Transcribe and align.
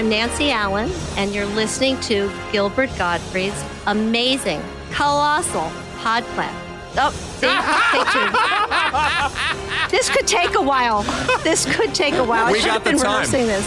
I'm 0.00 0.08
Nancy 0.08 0.50
Allen, 0.50 0.90
and 1.18 1.34
you're 1.34 1.44
listening 1.44 2.00
to 2.00 2.32
Gilbert 2.52 2.88
Gottfried's 2.96 3.62
amazing, 3.86 4.62
colossal 4.92 5.70
podcast. 5.98 6.54
Oh, 6.96 7.10
see, 7.36 7.50
two. 9.90 9.90
this 9.90 10.08
could 10.08 10.26
take 10.26 10.54
a 10.54 10.62
while. 10.62 11.02
This 11.42 11.66
could 11.76 11.94
take 11.94 12.14
a 12.14 12.24
while. 12.24 12.46
I 12.46 12.52
We 12.52 12.60
should 12.60 12.70
have 12.70 12.82
been 12.82 12.96
time. 12.96 13.08
rehearsing 13.08 13.46
this. 13.46 13.66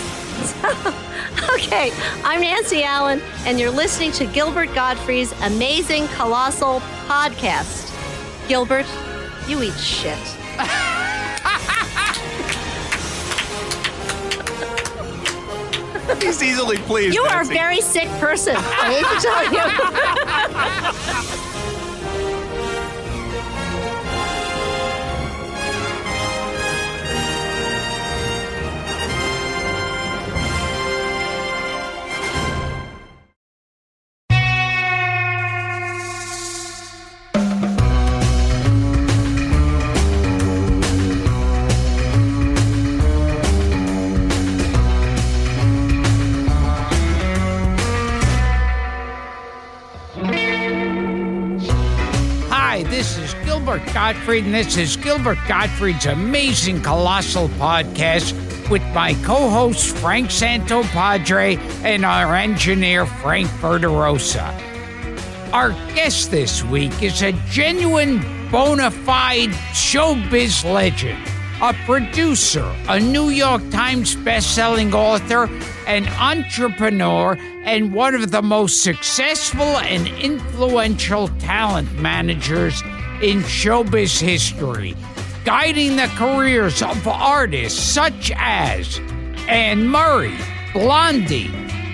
okay, 1.53 1.91
I'm 2.23 2.41
Nancy 2.41 2.81
Allen, 2.81 3.21
and 3.45 3.59
you're 3.59 3.69
listening 3.69 4.11
to 4.13 4.25
Gilbert 4.25 4.73
Gottfried's 4.73 5.33
amazing, 5.43 6.07
colossal 6.07 6.79
podcast. 7.05 7.93
Gilbert, 8.47 8.87
you 9.47 9.61
eat 9.61 9.77
shit. 9.77 10.17
He's 16.21 16.43
easily 16.43 16.77
pleased. 16.77 17.15
You 17.15 17.23
are 17.23 17.41
a 17.41 17.45
very 17.45 17.81
sick 17.81 18.07
person. 18.19 18.55
I 18.57 18.93
hate 18.93 19.05
to 19.05 19.19
tell 19.21 19.43
you. 21.43 21.49
Gilbert 53.73 53.93
Gottfried, 53.95 54.45
and 54.45 54.53
this 54.53 54.77
is 54.77 54.95
Gilbert 54.97 55.39
Gottfried's 55.47 56.05
amazing 56.05 56.83
colossal 56.83 57.47
podcast 57.49 58.31
with 58.69 58.83
my 58.93 59.15
co 59.23 59.49
host 59.49 59.97
Frank 59.97 60.29
Santopadre 60.29 61.57
and 61.83 62.05
our 62.05 62.35
engineer 62.35 63.07
Frank 63.07 63.47
Verderosa. 63.47 64.53
Our 65.51 65.71
guest 65.95 66.29
this 66.29 66.63
week 66.63 67.01
is 67.01 67.23
a 67.23 67.31
genuine 67.49 68.19
bona 68.51 68.91
fide 68.91 69.49
showbiz 69.73 70.63
legend, 70.71 71.27
a 71.59 71.73
producer, 71.85 72.71
a 72.89 72.99
New 72.99 73.29
York 73.29 73.67
Times 73.71 74.15
best-selling 74.17 74.93
author, 74.93 75.49
an 75.87 76.07
entrepreneur, 76.19 77.35
and 77.63 77.91
one 77.91 78.13
of 78.13 78.29
the 78.29 78.43
most 78.43 78.83
successful 78.83 79.63
and 79.63 80.07
influential 80.19 81.29
talent 81.39 81.91
managers 81.93 82.83
in 83.23 83.39
showbiz 83.43 84.19
history, 84.19 84.93
guiding 85.45 85.95
the 85.95 86.07
careers 86.17 86.81
of 86.81 87.07
artists 87.07 87.79
such 87.81 88.33
as 88.35 88.99
Anne 89.47 89.87
Murray, 89.87 90.37
Blondie, 90.73 91.49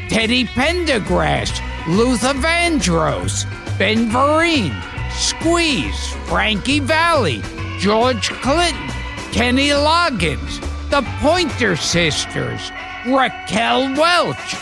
Teddy 0.09 0.45
Pendergrass, 0.45 1.51
Luther 1.87 2.33
Vandross, 2.33 3.45
Ben 3.77 4.09
Vereen, 4.09 4.73
Squeeze, 5.11 6.13
Frankie 6.27 6.79
Valli, 6.79 7.43
George 7.77 8.31
Clinton, 8.41 8.89
Kenny 9.31 9.69
Loggins, 9.69 10.59
the 10.89 11.03
Pointer 11.21 11.75
Sisters, 11.75 12.71
Raquel 13.05 13.93
Welch, 13.93 14.55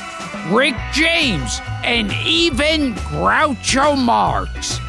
Rick 0.49 0.75
James, 0.91 1.61
and 1.85 2.11
even 2.25 2.93
Groucho 2.95 3.97
Marx. 3.97 4.81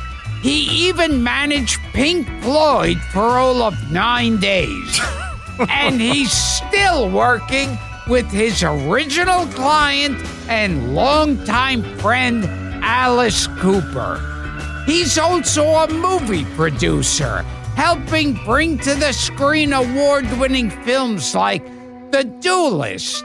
He 0.42 0.88
even 0.88 1.22
managed 1.22 1.80
Pink 1.92 2.28
Floyd 2.42 2.98
for 3.12 3.38
all 3.38 3.62
of 3.62 3.90
nine 3.90 4.38
days. 4.38 5.00
and 5.68 6.00
he's 6.00 6.32
still 6.32 7.10
working 7.10 7.76
with 8.08 8.30
his 8.30 8.62
original 8.62 9.46
client 9.46 10.16
and 10.48 10.94
longtime 10.94 11.82
friend, 11.98 12.44
Alice 12.82 13.46
Cooper. 13.58 14.24
He's 14.86 15.18
also 15.18 15.64
a 15.64 15.92
movie 15.92 16.46
producer, 16.56 17.42
helping 17.76 18.34
bring 18.44 18.78
to 18.78 18.94
the 18.94 19.12
screen 19.12 19.72
award 19.72 20.24
winning 20.38 20.70
films 20.70 21.34
like 21.34 21.64
The 22.10 22.24
Duelist, 22.40 23.24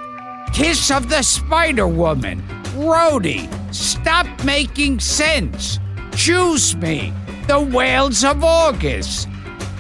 Kiss 0.53 0.91
of 0.91 1.07
the 1.09 1.21
Spider 1.21 1.87
Woman, 1.87 2.41
Roadie, 2.75 3.47
Stop 3.73 4.27
Making 4.43 4.99
Sense, 4.99 5.79
Choose 6.15 6.75
Me, 6.77 7.11
The 7.47 7.59
Whales 7.59 8.23
of 8.23 8.43
August, 8.43 9.27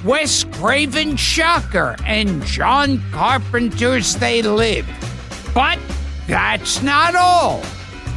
Wes 0.03 0.43
Craven 0.43 1.15
Shocker, 1.15 1.95
and 2.05 2.43
John 2.43 3.01
Carpenter's 3.11 4.15
They 4.15 4.41
Live. 4.41 4.87
But 5.53 5.79
that's 6.27 6.81
not 6.81 7.15
all. 7.15 7.61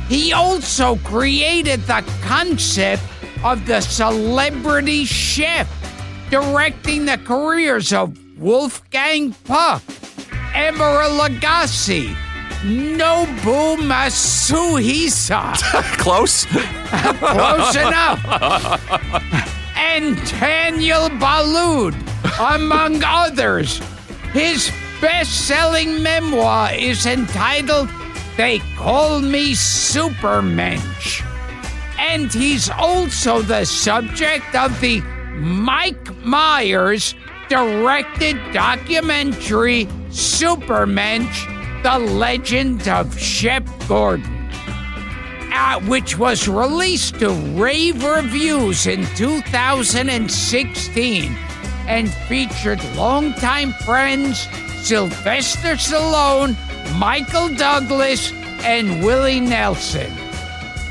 He 0.09 0.33
also 0.33 0.97
created 0.97 1.81
the 1.83 2.05
concept 2.23 3.03
of 3.45 3.67
the 3.67 3.81
celebrity 3.81 5.05
chef, 5.05 5.69
directing 6.31 7.05
the 7.05 7.19
careers 7.19 7.93
of 7.93 8.17
Wolfgang 8.39 9.33
Puck, 9.45 9.83
Emeril 10.53 11.19
Lagasse, 11.19 12.17
Nobu 12.63 13.77
Masuhisa. 13.77 15.55
Close. 15.99 16.47
Close 16.47 17.77
enough. 17.77 18.25
and 19.77 20.17
Daniel 20.41 21.09
Boulud, 21.11 21.95
among 22.55 23.03
others. 23.05 23.81
His 24.33 24.71
best 25.01 25.47
selling 25.47 26.03
memoir 26.03 26.73
is 26.75 27.07
entitled 27.07 27.89
They 28.37 28.61
Call 28.77 29.21
Me 29.21 29.53
Supermensch. 29.53 31.23
And 31.99 32.33
he's 32.33 32.71
also 32.71 33.43
the 33.43 33.65
subject 33.65 34.55
of 34.55 34.81
the 34.81 35.01
Mike 35.37 36.15
Myers 36.25 37.15
directed 37.49 38.37
documentary 38.53 39.87
Supermensch 40.09 41.56
The 41.87 42.01
Legend 42.01 42.89
of 42.89 43.17
Shep 43.17 43.65
Gordon 43.87 44.51
uh, 45.53 45.79
which 45.83 46.19
was 46.19 46.49
released 46.49 47.21
to 47.21 47.31
rave 47.31 48.03
reviews 48.03 48.89
in 48.89 49.07
2016 49.15 51.33
and 51.87 52.13
featured 52.13 52.83
longtime 52.97 53.73
friends 53.85 54.49
Sylvester 54.83 55.77
Stallone, 55.77 56.57
Michael 56.99 57.55
Douglas, 57.55 58.33
and 58.65 59.05
Willie 59.05 59.39
Nelson. 59.39 60.13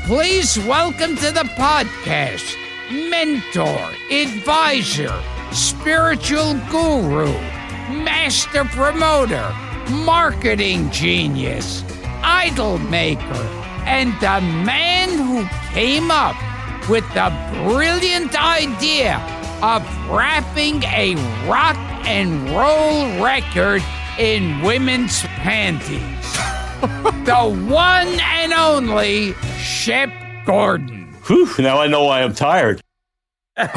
Please 0.06 0.58
welcome 0.60 1.14
to 1.16 1.30
the 1.30 1.44
podcast 1.58 2.56
mentor, 3.10 3.92
advisor, 4.10 5.12
spiritual 5.52 6.54
guru, 6.70 7.34
master 8.02 8.64
promoter, 8.64 9.54
marketing 9.90 10.90
genius, 10.90 11.84
idol 12.22 12.78
maker, 12.78 13.22
and 13.84 14.12
the 14.20 14.40
man 14.64 15.08
who 15.18 15.46
came 15.72 16.10
up 16.10 16.36
with 16.88 17.04
the 17.14 17.30
brilliant 17.64 18.34
idea 18.40 19.18
of 19.62 19.82
wrapping 20.08 20.82
a 20.84 21.14
rock 21.48 21.76
and 22.06 22.48
roll 22.50 23.24
record 23.24 23.82
in 24.18 24.60
women's 24.62 25.22
panties. 25.22 25.90
the 27.24 27.66
one 27.68 28.20
and 28.20 28.52
only 28.52 29.32
Shep 29.58 30.10
Gordon. 30.44 31.08
Whew, 31.26 31.48
now 31.58 31.80
I 31.80 31.86
know 31.86 32.04
why 32.04 32.22
I'm 32.22 32.34
tired. 32.34 32.80
Well, 33.56 33.72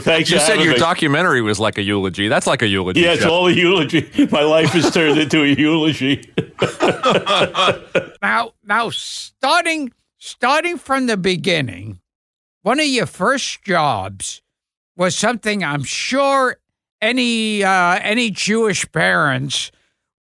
thanks 0.00 0.30
You 0.30 0.38
for 0.38 0.44
said 0.44 0.60
your 0.60 0.72
me. 0.72 0.78
documentary 0.78 1.40
was 1.42 1.60
like 1.60 1.78
a 1.78 1.82
eulogy. 1.82 2.28
That's 2.28 2.46
like 2.46 2.62
a 2.62 2.66
eulogy. 2.66 3.00
Yeah, 3.00 3.12
it's 3.12 3.22
Shep. 3.22 3.30
all 3.30 3.46
a 3.46 3.52
eulogy. 3.52 4.08
My 4.30 4.42
life 4.42 4.70
has 4.70 4.90
turned 4.92 5.18
into 5.18 5.42
a 5.42 5.46
eulogy. 5.46 6.30
Now, 8.22 8.52
now, 8.64 8.88
starting 8.90 9.92
starting 10.18 10.78
from 10.78 11.06
the 11.06 11.16
beginning, 11.18 12.00
one 12.62 12.80
of 12.80 12.86
your 12.86 13.04
first 13.06 13.62
jobs 13.62 14.40
was 14.96 15.14
something 15.14 15.62
I'm 15.62 15.84
sure 15.84 16.56
any 17.02 17.62
uh, 17.62 17.98
any 18.02 18.30
Jewish 18.30 18.90
parents 18.92 19.70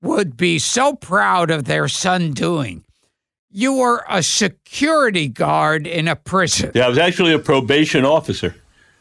would 0.03 0.37
be 0.37 0.59
so 0.59 0.95
proud 0.97 1.51
of 1.53 1.65
their 1.65 1.87
son 1.87 2.33
doing. 2.33 2.85
You 3.55 3.75
were 3.75 4.05
a 4.09 4.23
security 4.23 5.29
guard 5.29 5.87
in 5.87 6.09
a 6.09 6.17
prison. 6.17 6.73
Yeah, 6.75 6.87
I 6.87 6.89
was 6.89 6.99
actually 6.99 7.33
a 7.35 7.39
probation 7.39 8.05
officer. 8.05 8.55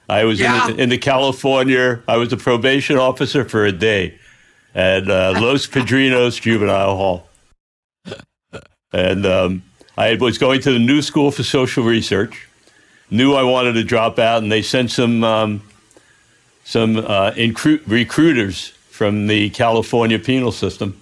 I 0.10 0.26
was 0.26 0.40
Yeah. 0.42 0.68
in, 0.70 0.76
the, 0.76 0.84
in 0.84 0.90
the 0.90 0.98
California. 0.98 2.02
I 2.08 2.18
was 2.18 2.34
a 2.34 2.38
probation 2.38 2.98
officer 2.98 3.46
for 3.48 3.66
a 3.66 3.72
day 3.72 4.20
at 4.76 5.10
uh, 5.10 5.34
Los 5.40 5.68
Padrinos 5.68 6.42
Juvenile 6.42 6.96
Hall. 6.98 7.30
and 8.92 9.26
um, 9.26 9.64
I 9.98 10.16
was 10.16 10.38
going 10.38 10.60
to 10.62 10.72
the 10.74 10.80
New 10.80 11.02
School 11.02 11.32
for 11.32 11.44
Social 11.44 11.84
Research. 11.86 12.48
Knew 13.10 13.34
I 13.34 13.44
wanted 13.44 13.74
to 13.74 13.84
drop 13.84 14.20
out, 14.20 14.44
and 14.44 14.52
they 14.52 14.62
sent 14.62 14.92
some 14.92 15.24
um, 15.24 15.62
some 16.64 16.98
uh, 16.98 17.32
recruiters 17.88 18.68
from 18.90 19.28
the 19.28 19.50
California 19.50 20.20
penal 20.20 20.52
system. 20.52 21.00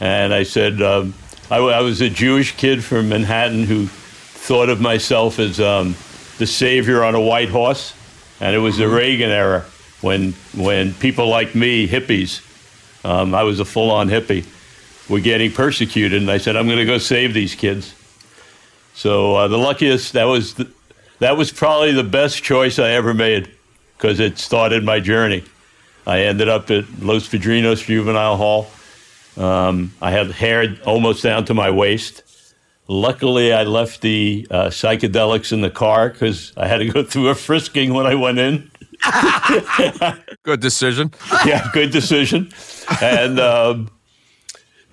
And 0.00 0.34
I 0.34 0.42
said, 0.42 0.82
um, 0.82 1.14
I, 1.50 1.58
I 1.58 1.80
was 1.80 2.00
a 2.00 2.08
Jewish 2.08 2.56
kid 2.56 2.82
from 2.82 3.10
Manhattan 3.10 3.64
who 3.64 3.86
thought 3.86 4.68
of 4.68 4.80
myself 4.80 5.38
as 5.38 5.60
um, 5.60 5.94
the 6.38 6.46
savior 6.46 7.04
on 7.04 7.14
a 7.14 7.20
white 7.20 7.50
horse. 7.50 7.94
And 8.40 8.54
it 8.54 8.58
was 8.58 8.78
the 8.78 8.88
Reagan 8.88 9.30
era 9.30 9.64
when, 10.00 10.32
when 10.54 10.94
people 10.94 11.28
like 11.28 11.54
me, 11.54 11.86
hippies, 11.86 12.40
um, 13.04 13.34
I 13.34 13.42
was 13.42 13.60
a 13.60 13.64
full 13.64 13.90
on 13.90 14.08
hippie, 14.08 14.44
were 15.08 15.20
getting 15.20 15.52
persecuted. 15.52 16.20
And 16.20 16.30
I 16.30 16.38
said, 16.38 16.56
I'm 16.56 16.66
going 16.66 16.78
to 16.78 16.84
go 16.86 16.98
save 16.98 17.34
these 17.34 17.54
kids. 17.54 17.94
So 18.94 19.36
uh, 19.36 19.48
the 19.48 19.58
luckiest, 19.58 20.14
that 20.14 20.24
was, 20.24 20.54
the, 20.54 20.70
that 21.18 21.36
was 21.36 21.52
probably 21.52 21.92
the 21.92 22.04
best 22.04 22.42
choice 22.42 22.78
I 22.78 22.90
ever 22.90 23.12
made 23.12 23.50
because 23.96 24.18
it 24.18 24.38
started 24.38 24.82
my 24.82 25.00
journey. 25.00 25.44
I 26.06 26.20
ended 26.20 26.48
up 26.48 26.70
at 26.70 26.84
Los 27.00 27.28
Padrinos 27.28 27.84
Juvenile 27.84 28.36
Hall. 28.36 28.68
Um, 29.36 29.92
I 30.00 30.10
had 30.10 30.30
hair 30.30 30.76
almost 30.86 31.22
down 31.22 31.44
to 31.46 31.54
my 31.54 31.70
waist. 31.70 32.22
Luckily, 32.86 33.52
I 33.52 33.64
left 33.64 34.02
the 34.02 34.46
uh, 34.50 34.66
psychedelics 34.66 35.52
in 35.52 35.62
the 35.62 35.70
car 35.70 36.10
because 36.10 36.52
I 36.56 36.68
had 36.68 36.78
to 36.78 36.86
go 36.86 37.02
through 37.10 37.28
a 37.28 37.34
frisking 37.34 37.94
when 37.94 38.06
I 38.06 38.14
went 38.14 38.38
in. 38.38 38.70
Good 40.42 40.60
decision. 40.60 41.12
yeah, 41.46 41.68
good 41.72 41.90
decision. 41.90 42.50
And 43.02 43.38
um, 43.38 43.90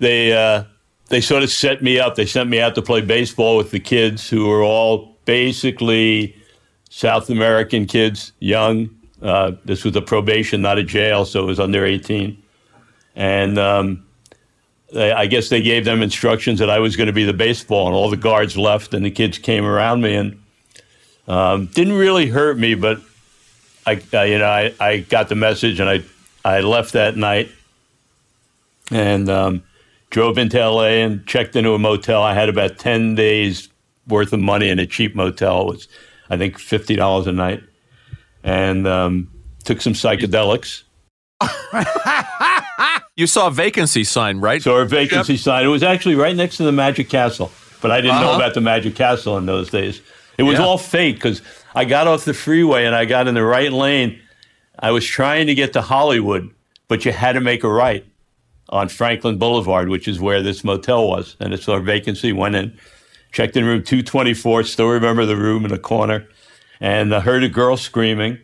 they 0.00 0.32
uh, 0.32 0.64
they 1.08 1.20
sort 1.20 1.42
of 1.42 1.50
set 1.50 1.82
me 1.82 1.98
up. 1.98 2.16
They 2.16 2.26
sent 2.26 2.50
me 2.50 2.60
out 2.60 2.74
to 2.74 2.82
play 2.82 3.00
baseball 3.00 3.56
with 3.56 3.70
the 3.70 3.80
kids 3.80 4.28
who 4.28 4.48
were 4.48 4.62
all 4.62 5.16
basically 5.24 6.36
South 6.90 7.30
American 7.30 7.86
kids, 7.86 8.32
young. 8.38 8.90
Uh, 9.22 9.52
this 9.64 9.84
was 9.84 9.94
a 9.96 10.02
probation, 10.02 10.60
not 10.60 10.78
a 10.78 10.82
jail, 10.82 11.24
so 11.24 11.42
it 11.42 11.46
was 11.46 11.60
under 11.60 11.86
18. 11.86 12.42
And 13.14 13.58
um, 13.58 14.04
I 14.94 15.26
guess 15.26 15.48
they 15.48 15.62
gave 15.62 15.84
them 15.84 16.02
instructions 16.02 16.58
that 16.58 16.70
I 16.70 16.78
was 16.78 16.96
going 16.96 17.06
to 17.06 17.12
be 17.12 17.24
the 17.24 17.32
baseball, 17.32 17.86
and 17.86 17.94
all 17.94 18.10
the 18.10 18.16
guards 18.16 18.56
left, 18.56 18.94
and 18.94 19.04
the 19.04 19.10
kids 19.10 19.38
came 19.38 19.64
around 19.64 20.02
me, 20.02 20.14
and 20.14 20.42
um, 21.26 21.66
didn't 21.66 21.94
really 21.94 22.26
hurt 22.26 22.58
me, 22.58 22.74
but 22.74 23.00
I, 23.86 24.00
I 24.12 24.24
you 24.24 24.38
know, 24.38 24.46
I, 24.46 24.74
I 24.80 24.98
got 24.98 25.28
the 25.28 25.34
message, 25.34 25.80
and 25.80 25.88
I, 25.88 26.02
I 26.44 26.60
left 26.60 26.92
that 26.92 27.16
night, 27.16 27.50
and 28.90 29.28
um, 29.30 29.62
drove 30.10 30.36
into 30.38 30.58
LA 30.58 31.02
and 31.04 31.26
checked 31.26 31.56
into 31.56 31.72
a 31.72 31.78
motel. 31.78 32.22
I 32.22 32.34
had 32.34 32.48
about 32.48 32.78
10 32.78 33.14
days 33.14 33.68
worth 34.08 34.32
of 34.32 34.40
money 34.40 34.68
in 34.68 34.78
a 34.78 34.86
cheap 34.86 35.14
motel. 35.14 35.62
It 35.62 35.66
was 35.66 35.88
I 36.32 36.36
think 36.38 36.58
fifty 36.58 36.96
dollars 36.96 37.26
a 37.26 37.32
night, 37.32 37.62
and 38.42 38.86
um, 38.86 39.30
took 39.64 39.82
some 39.82 39.92
psychedelics. 39.92 40.82
You 43.16 43.26
saw 43.26 43.48
a 43.48 43.50
vacancy 43.50 44.04
sign, 44.04 44.38
right? 44.38 44.62
So 44.62 44.76
a 44.76 44.86
vacancy 44.86 45.36
sign. 45.36 45.64
It 45.66 45.68
was 45.68 45.82
actually 45.82 46.14
right 46.14 46.34
next 46.34 46.56
to 46.56 46.62
the 46.62 46.72
Magic 46.72 47.10
Castle, 47.10 47.52
but 47.82 47.90
I 47.90 48.00
didn't 48.00 48.20
know 48.22 48.28
Uh-huh. 48.28 48.36
about 48.36 48.54
the 48.54 48.62
Magic 48.62 48.94
Castle 48.94 49.36
in 49.36 49.44
those 49.44 49.68
days. 49.70 50.00
It 50.38 50.44
was 50.44 50.58
Yeah. 50.58 50.64
all 50.64 50.78
fake 50.78 51.16
because 51.16 51.42
I 51.74 51.84
got 51.84 52.06
off 52.06 52.24
the 52.24 52.32
freeway 52.32 52.86
and 52.86 52.94
I 52.96 53.04
got 53.04 53.28
in 53.28 53.34
the 53.34 53.44
right 53.44 53.70
lane. 53.70 54.18
I 54.78 54.92
was 54.92 55.04
trying 55.04 55.46
to 55.48 55.54
get 55.54 55.74
to 55.74 55.82
Hollywood, 55.82 56.48
but 56.88 57.04
you 57.04 57.12
had 57.12 57.32
to 57.32 57.40
make 57.40 57.64
a 57.64 57.68
right 57.68 58.04
on 58.70 58.88
Franklin 58.88 59.36
Boulevard, 59.36 59.90
which 59.90 60.08
is 60.08 60.18
where 60.18 60.40
this 60.42 60.64
motel 60.64 61.06
was. 61.06 61.36
And 61.38 61.52
it's 61.52 61.68
our 61.68 61.80
vacancy. 61.80 62.32
Went 62.32 62.54
in, 62.54 62.72
checked 63.30 63.58
in 63.58 63.66
room 63.66 63.82
224. 63.82 64.64
Still 64.64 64.88
remember 64.88 65.26
the 65.26 65.36
room 65.36 65.66
in 65.66 65.70
the 65.70 65.78
corner, 65.78 66.26
and 66.80 67.14
I 67.14 67.20
heard 67.20 67.44
a 67.44 67.48
girl 67.50 67.76
screaming. 67.76 68.38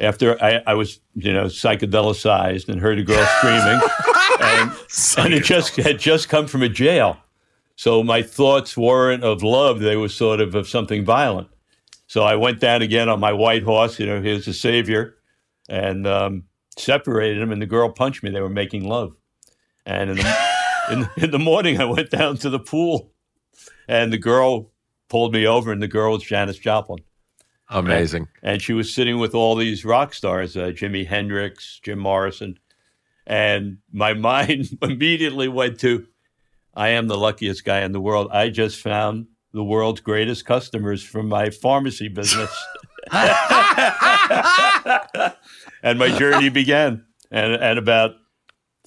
After 0.00 0.42
I, 0.42 0.62
I 0.66 0.74
was, 0.74 1.00
you 1.14 1.32
know, 1.32 1.44
psychedelicized 1.44 2.68
and 2.68 2.80
heard 2.80 2.98
a 2.98 3.04
girl 3.04 3.24
screaming, 3.38 3.80
and, 4.40 4.72
and 5.18 5.34
it 5.34 5.44
just 5.44 5.76
had 5.76 6.00
just 6.00 6.28
come 6.28 6.46
from 6.46 6.62
a 6.62 6.68
jail. 6.68 7.16
So 7.76 8.02
my 8.02 8.22
thoughts 8.22 8.76
weren't 8.76 9.22
of 9.22 9.42
love; 9.42 9.80
they 9.80 9.96
were 9.96 10.08
sort 10.08 10.40
of 10.40 10.54
of 10.54 10.68
something 10.68 11.04
violent. 11.04 11.48
So 12.06 12.22
I 12.22 12.36
went 12.36 12.60
down 12.60 12.82
again 12.82 13.08
on 13.08 13.20
my 13.20 13.32
white 13.32 13.62
horse. 13.62 13.98
You 13.98 14.06
know, 14.06 14.20
here's 14.20 14.46
the 14.46 14.52
savior, 14.52 15.16
and 15.68 16.06
um, 16.06 16.44
separated 16.76 17.40
them. 17.40 17.52
And 17.52 17.62
the 17.62 17.66
girl 17.66 17.90
punched 17.90 18.22
me. 18.22 18.30
They 18.30 18.40
were 18.40 18.48
making 18.48 18.84
love. 18.88 19.16
And 19.86 20.10
in 20.10 20.16
the, 20.16 20.36
in, 20.90 21.08
in 21.16 21.30
the 21.30 21.38
morning, 21.38 21.80
I 21.80 21.84
went 21.84 22.10
down 22.10 22.36
to 22.38 22.50
the 22.50 22.58
pool, 22.58 23.12
and 23.88 24.12
the 24.12 24.18
girl 24.18 24.70
pulled 25.08 25.32
me 25.32 25.46
over, 25.46 25.72
and 25.72 25.82
the 25.82 25.88
girl 25.88 26.12
was 26.12 26.22
Janis 26.22 26.58
Joplin, 26.58 27.00
Amazing. 27.70 28.28
and 28.42 28.60
she 28.60 28.72
was 28.72 28.92
sitting 28.94 29.18
with 29.18 29.34
all 29.34 29.56
these 29.56 29.84
rock 29.84 30.14
stars, 30.14 30.56
uh, 30.56 30.66
Jimi 30.66 31.06
Hendrix, 31.06 31.80
Jim 31.82 31.98
Morrison, 31.98 32.58
and 33.26 33.78
my 33.92 34.14
mind 34.14 34.78
immediately 34.82 35.48
went 35.48 35.80
to, 35.80 36.06
I 36.74 36.90
am 36.90 37.08
the 37.08 37.16
luckiest 37.16 37.64
guy 37.64 37.80
in 37.80 37.92
the 37.92 38.00
world. 38.00 38.28
I 38.32 38.50
just 38.50 38.80
found 38.80 39.26
the 39.52 39.64
world's 39.64 40.00
greatest 40.00 40.44
customers 40.44 41.02
from 41.02 41.28
my 41.28 41.50
pharmacy 41.50 42.08
business. 42.08 42.50
and 45.82 45.98
my 45.98 46.08
journey 46.18 46.48
began. 46.48 47.04
And, 47.30 47.54
and 47.54 47.78
about 47.78 48.16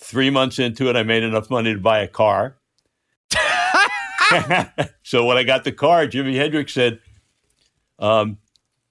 three 0.01 0.30
months 0.30 0.59
into 0.59 0.89
it, 0.89 0.95
I 0.95 1.03
made 1.03 1.23
enough 1.23 1.50
money 1.50 1.73
to 1.73 1.80
buy 1.80 2.00
a 2.00 2.07
car. 2.07 2.57
so 5.03 5.25
when 5.25 5.38
I 5.38 5.44
got 5.44 5.63
the 5.63 5.71
car, 5.71 6.06
Jimi 6.07 6.35
Hendrix 6.35 6.73
said, 6.73 7.00
um, 8.00 8.38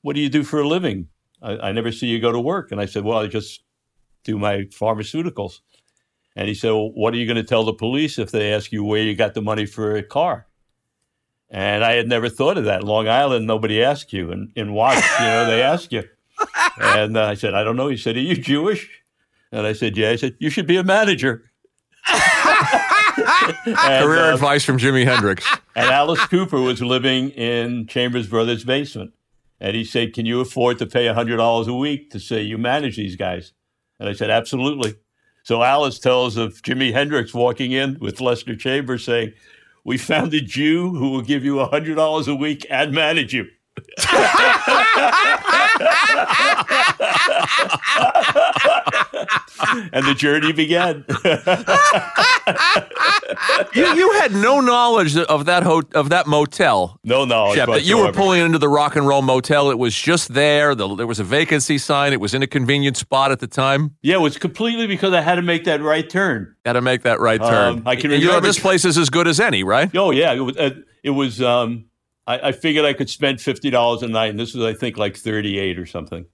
What 0.06 0.14
do 0.14 0.22
you 0.22 0.28
do 0.28 0.44
for 0.44 0.60
a 0.60 0.68
living? 0.68 1.08
I, 1.42 1.58
I 1.58 1.72
never 1.72 1.90
see 1.90 2.06
you 2.06 2.20
go 2.20 2.30
to 2.30 2.38
work. 2.38 2.70
And 2.70 2.80
I 2.80 2.86
said, 2.86 3.02
Well, 3.02 3.18
I 3.18 3.26
just 3.26 3.64
do 4.22 4.38
my 4.38 4.58
pharmaceuticals. 4.70 5.58
And 6.36 6.46
he 6.46 6.54
said, 6.54 6.70
Well, 6.70 6.92
what 6.92 7.12
are 7.12 7.16
you 7.16 7.26
going 7.26 7.38
to 7.38 7.42
tell 7.42 7.64
the 7.64 7.72
police 7.72 8.16
if 8.16 8.30
they 8.30 8.52
ask 8.52 8.70
you 8.70 8.84
where 8.84 9.02
you 9.02 9.16
got 9.16 9.34
the 9.34 9.42
money 9.42 9.66
for 9.66 9.96
a 9.96 10.04
car? 10.04 10.46
And 11.50 11.82
I 11.84 11.94
had 11.94 12.06
never 12.06 12.28
thought 12.28 12.56
of 12.56 12.66
that. 12.66 12.84
Long 12.84 13.08
Island, 13.08 13.48
nobody 13.48 13.82
asks 13.82 14.12
you. 14.12 14.30
And 14.30 14.52
in 14.54 14.74
Watts, 14.74 15.04
you 15.18 15.26
know, 15.26 15.46
they 15.46 15.60
ask 15.60 15.90
you. 15.90 16.04
And 16.78 17.16
uh, 17.16 17.24
I 17.24 17.34
said, 17.34 17.54
I 17.54 17.64
don't 17.64 17.74
know. 17.74 17.88
He 17.88 17.96
said, 17.96 18.14
Are 18.16 18.20
you 18.20 18.36
Jewish? 18.36 18.88
And 19.50 19.66
I 19.66 19.72
said, 19.72 19.96
Yeah. 19.96 20.12
He 20.12 20.18
said, 20.18 20.36
You 20.38 20.50
should 20.50 20.68
be 20.68 20.76
a 20.76 20.84
manager. 20.84 21.50
and, 22.06 23.75
Career 23.75 24.30
uh, 24.30 24.34
advice 24.34 24.62
from 24.62 24.78
Jimi 24.78 25.04
Hendrix. 25.04 25.44
and 25.75 25.90
Alice 25.90 26.25
Cooper 26.26 26.60
was 26.60 26.80
living 26.80 27.30
in 27.30 27.88
Chambers 27.88 28.28
Brothers' 28.28 28.62
basement. 28.62 29.12
And 29.60 29.75
he 29.76 29.84
said, 29.84 30.14
Can 30.14 30.26
you 30.26 30.40
afford 30.40 30.78
to 30.78 30.86
pay 30.86 31.06
$100 31.06 31.66
a 31.66 31.75
week 31.75 32.10
to 32.10 32.20
say 32.20 32.42
you 32.42 32.58
manage 32.58 32.96
these 32.96 33.16
guys? 33.16 33.52
And 33.98 34.08
I 34.08 34.12
said, 34.12 34.30
Absolutely. 34.30 34.96
So 35.42 35.62
Alice 35.62 35.98
tells 35.98 36.36
of 36.36 36.60
Jimi 36.62 36.92
Hendrix 36.92 37.32
walking 37.32 37.72
in 37.72 37.98
with 38.00 38.20
Lester 38.20 38.56
Chambers 38.56 39.04
saying, 39.04 39.32
We 39.84 39.96
found 39.96 40.34
a 40.34 40.40
Jew 40.40 40.90
who 40.90 41.10
will 41.10 41.22
give 41.22 41.44
you 41.44 41.56
$100 41.56 42.28
a 42.28 42.34
week 42.34 42.66
and 42.68 42.92
manage 42.92 43.32
you. 43.32 43.46
And 49.92 50.06
the 50.06 50.14
journey 50.16 50.52
began. 50.52 51.04
You, 53.75 53.87
you 53.95 54.12
had 54.21 54.33
no 54.33 54.61
knowledge 54.61 55.16
of 55.16 55.47
that 55.47 55.62
ho- 55.62 55.83
of 55.95 56.11
that 56.11 56.26
motel, 56.26 56.99
no 57.04 57.25
knowledge. 57.25 57.56
Shep, 57.56 57.68
that 57.68 57.85
you 57.85 57.99
were 57.99 58.12
pulling 58.12 58.40
into 58.42 58.59
the 58.59 58.68
rock 58.68 58.97
and 58.97 59.06
roll 59.06 59.23
motel. 59.23 59.71
It 59.71 59.78
was 59.78 59.95
just 59.95 60.35
there. 60.35 60.75
The, 60.75 60.95
there 60.95 61.06
was 61.06 61.18
a 61.21 61.25
vacancy 61.25 61.78
sign. 61.78 62.12
It 62.12 62.21
was 62.21 62.35
in 62.35 62.42
a 62.42 62.47
convenient 62.47 62.97
spot 62.97 63.33
at 63.33 63.40
the 63.40 63.47
time. 63.47 63.95
Yeah, 64.02 64.16
it 64.16 64.21
was 64.21 64.38
completely 64.38 64.87
because 64.87 65.12
I 65.12 65.21
had 65.21 65.37
to 65.37 65.42
make 65.42 65.64
that 65.64 65.83
right 65.83 66.09
turn. 66.09 66.54
Got 66.64 66.75
to 66.75 66.80
make 66.80 67.02
that 67.02 67.21
right 67.21 67.40
turn. 67.40 67.78
Um, 67.78 67.83
I 67.87 67.97
can 67.97 68.11
you 68.11 68.26
know 68.28 68.40
this 68.40 68.59
place 68.59 68.85
is 68.85 68.99
as 68.99 69.11
good 69.11 69.26
as 69.28 69.40
any, 69.40 69.62
right? 69.64 69.90
Oh 69.97 70.11
yeah, 70.11 70.33
it 70.33 70.40
was. 70.40 70.56
Uh, 70.56 70.71
it 71.02 71.11
was 71.11 71.40
um, 71.40 71.85
I, 72.26 72.49
I 72.49 72.52
figured 72.52 72.85
I 72.85 72.92
could 72.92 73.09
spend 73.11 73.40
fifty 73.40 73.71
dollars 73.71 74.02
a 74.02 74.09
night, 74.09 74.30
and 74.30 74.38
this 74.38 74.54
was 74.54 74.64
I 74.64 74.73
think 74.78 74.97
like 74.99 75.16
thirty 75.16 75.59
eight 75.59 75.78
or 75.78 75.87
something. 75.87 76.26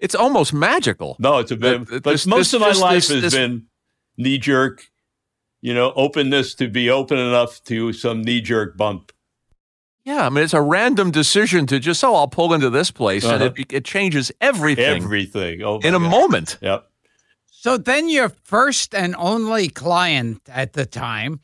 It's 0.00 0.14
almost 0.14 0.52
magical. 0.52 1.16
No, 1.18 1.38
it's 1.38 1.50
a 1.50 1.56
bit. 1.56 1.88
But 1.88 2.04
this- 2.04 2.26
most 2.26 2.52
this- 2.52 2.54
of 2.54 2.60
my 2.60 2.68
just 2.68 2.80
life 2.80 2.94
this- 2.94 3.08
has 3.10 3.22
this- 3.22 3.34
been 3.34 3.66
knee 4.16 4.38
jerk. 4.38 4.86
You 5.60 5.74
know, 5.74 5.92
openness 5.96 6.54
to 6.54 6.68
be 6.68 6.88
open 6.88 7.18
enough 7.18 7.62
to 7.64 7.92
some 7.92 8.22
knee 8.22 8.40
jerk 8.40 8.76
bump. 8.76 9.10
Yeah, 10.04 10.24
I 10.26 10.28
mean 10.30 10.44
it's 10.44 10.54
a 10.54 10.62
random 10.62 11.10
decision 11.10 11.66
to 11.66 11.80
just 11.80 12.02
oh 12.04 12.14
I'll 12.14 12.28
pull 12.28 12.54
into 12.54 12.70
this 12.70 12.90
place 12.92 13.24
and 13.24 13.42
Uh-huh. 13.42 13.52
it, 13.56 13.72
it 13.72 13.84
changes 13.84 14.30
everything 14.40 15.02
Everything. 15.02 15.62
Oh, 15.62 15.80
my 15.82 15.88
in 15.88 15.94
a 15.94 15.98
God. 15.98 16.10
moment. 16.10 16.58
Yep. 16.62 16.88
So 17.50 17.76
then 17.76 18.08
your 18.08 18.28
first 18.44 18.94
and 18.94 19.16
only 19.18 19.68
client 19.68 20.40
at 20.48 20.74
the 20.74 20.86
time, 20.86 21.40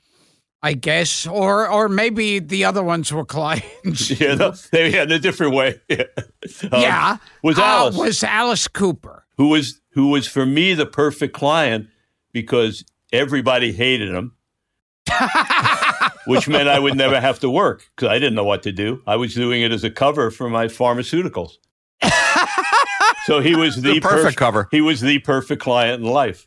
I 0.64 0.72
guess, 0.72 1.26
or 1.26 1.68
or 1.68 1.90
maybe 1.90 2.38
the 2.38 2.64
other 2.64 2.82
ones 2.82 3.12
were 3.12 3.26
clients. 3.26 4.10
Yeah, 4.20 4.34
no, 4.36 4.52
they 4.72 4.90
had 4.92 5.12
a 5.12 5.18
different 5.18 5.54
way. 5.54 5.80
Um, 6.72 6.80
yeah, 6.80 7.16
was 7.42 7.58
uh, 7.58 7.62
Alice. 7.62 7.96
was 7.96 8.22
Alice 8.24 8.68
Cooper. 8.68 9.26
who 9.36 9.48
was 9.48 9.80
who 9.90 10.08
was 10.08 10.26
for 10.26 10.44
me 10.46 10.74
the 10.74 10.86
perfect 10.86 11.34
client 11.34 11.88
because 12.32 12.84
everybody 13.12 13.72
hated 13.72 14.10
him. 14.14 14.32
which 16.26 16.48
meant 16.48 16.68
I 16.68 16.78
would 16.78 16.96
never 16.96 17.20
have 17.20 17.38
to 17.40 17.50
work 17.50 17.90
because 17.94 18.08
I 18.08 18.18
didn't 18.18 18.34
know 18.34 18.44
what 18.44 18.62
to 18.64 18.72
do. 18.72 19.02
I 19.06 19.16
was 19.16 19.34
doing 19.34 19.62
it 19.62 19.72
as 19.72 19.84
a 19.84 19.90
cover 19.90 20.30
for 20.30 20.48
my 20.48 20.66
pharmaceuticals. 20.66 21.52
so 23.26 23.40
he 23.40 23.54
was 23.54 23.76
the, 23.76 23.94
The 23.94 24.00
perfect 24.00 24.34
perf- 24.36 24.38
cover. 24.38 24.68
He 24.70 24.80
was 24.80 25.00
the 25.00 25.18
perfect 25.20 25.62
client 25.62 26.02
in 26.02 26.08
life. 26.08 26.46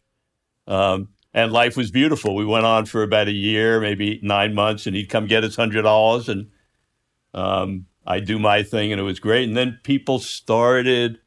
Um, 0.68 1.10
and 1.38 1.54
life 1.54 1.78
was 1.78 1.92
beautiful. 1.92 2.34
We 2.34 2.48
went 2.48 2.66
on 2.66 2.88
for 2.88 3.04
about 3.04 3.28
a 3.28 3.32
year, 3.32 3.80
maybe 3.80 4.20
nine 4.24 4.56
months, 4.56 4.88
and 4.88 4.96
he'd 4.96 5.06
come 5.06 5.28
get 5.28 5.44
his 5.44 5.56
hundred 5.56 5.84
dollars, 5.84 6.28
and 6.30 6.50
um, 7.36 7.86
I'd 8.08 8.26
do 8.26 8.40
my 8.40 8.64
thing, 8.64 8.92
and 8.92 9.00
it 9.00 9.04
was 9.04 9.20
great. 9.20 9.48
And 9.48 9.56
then 9.56 9.80
people 9.84 10.18
started 10.18 11.20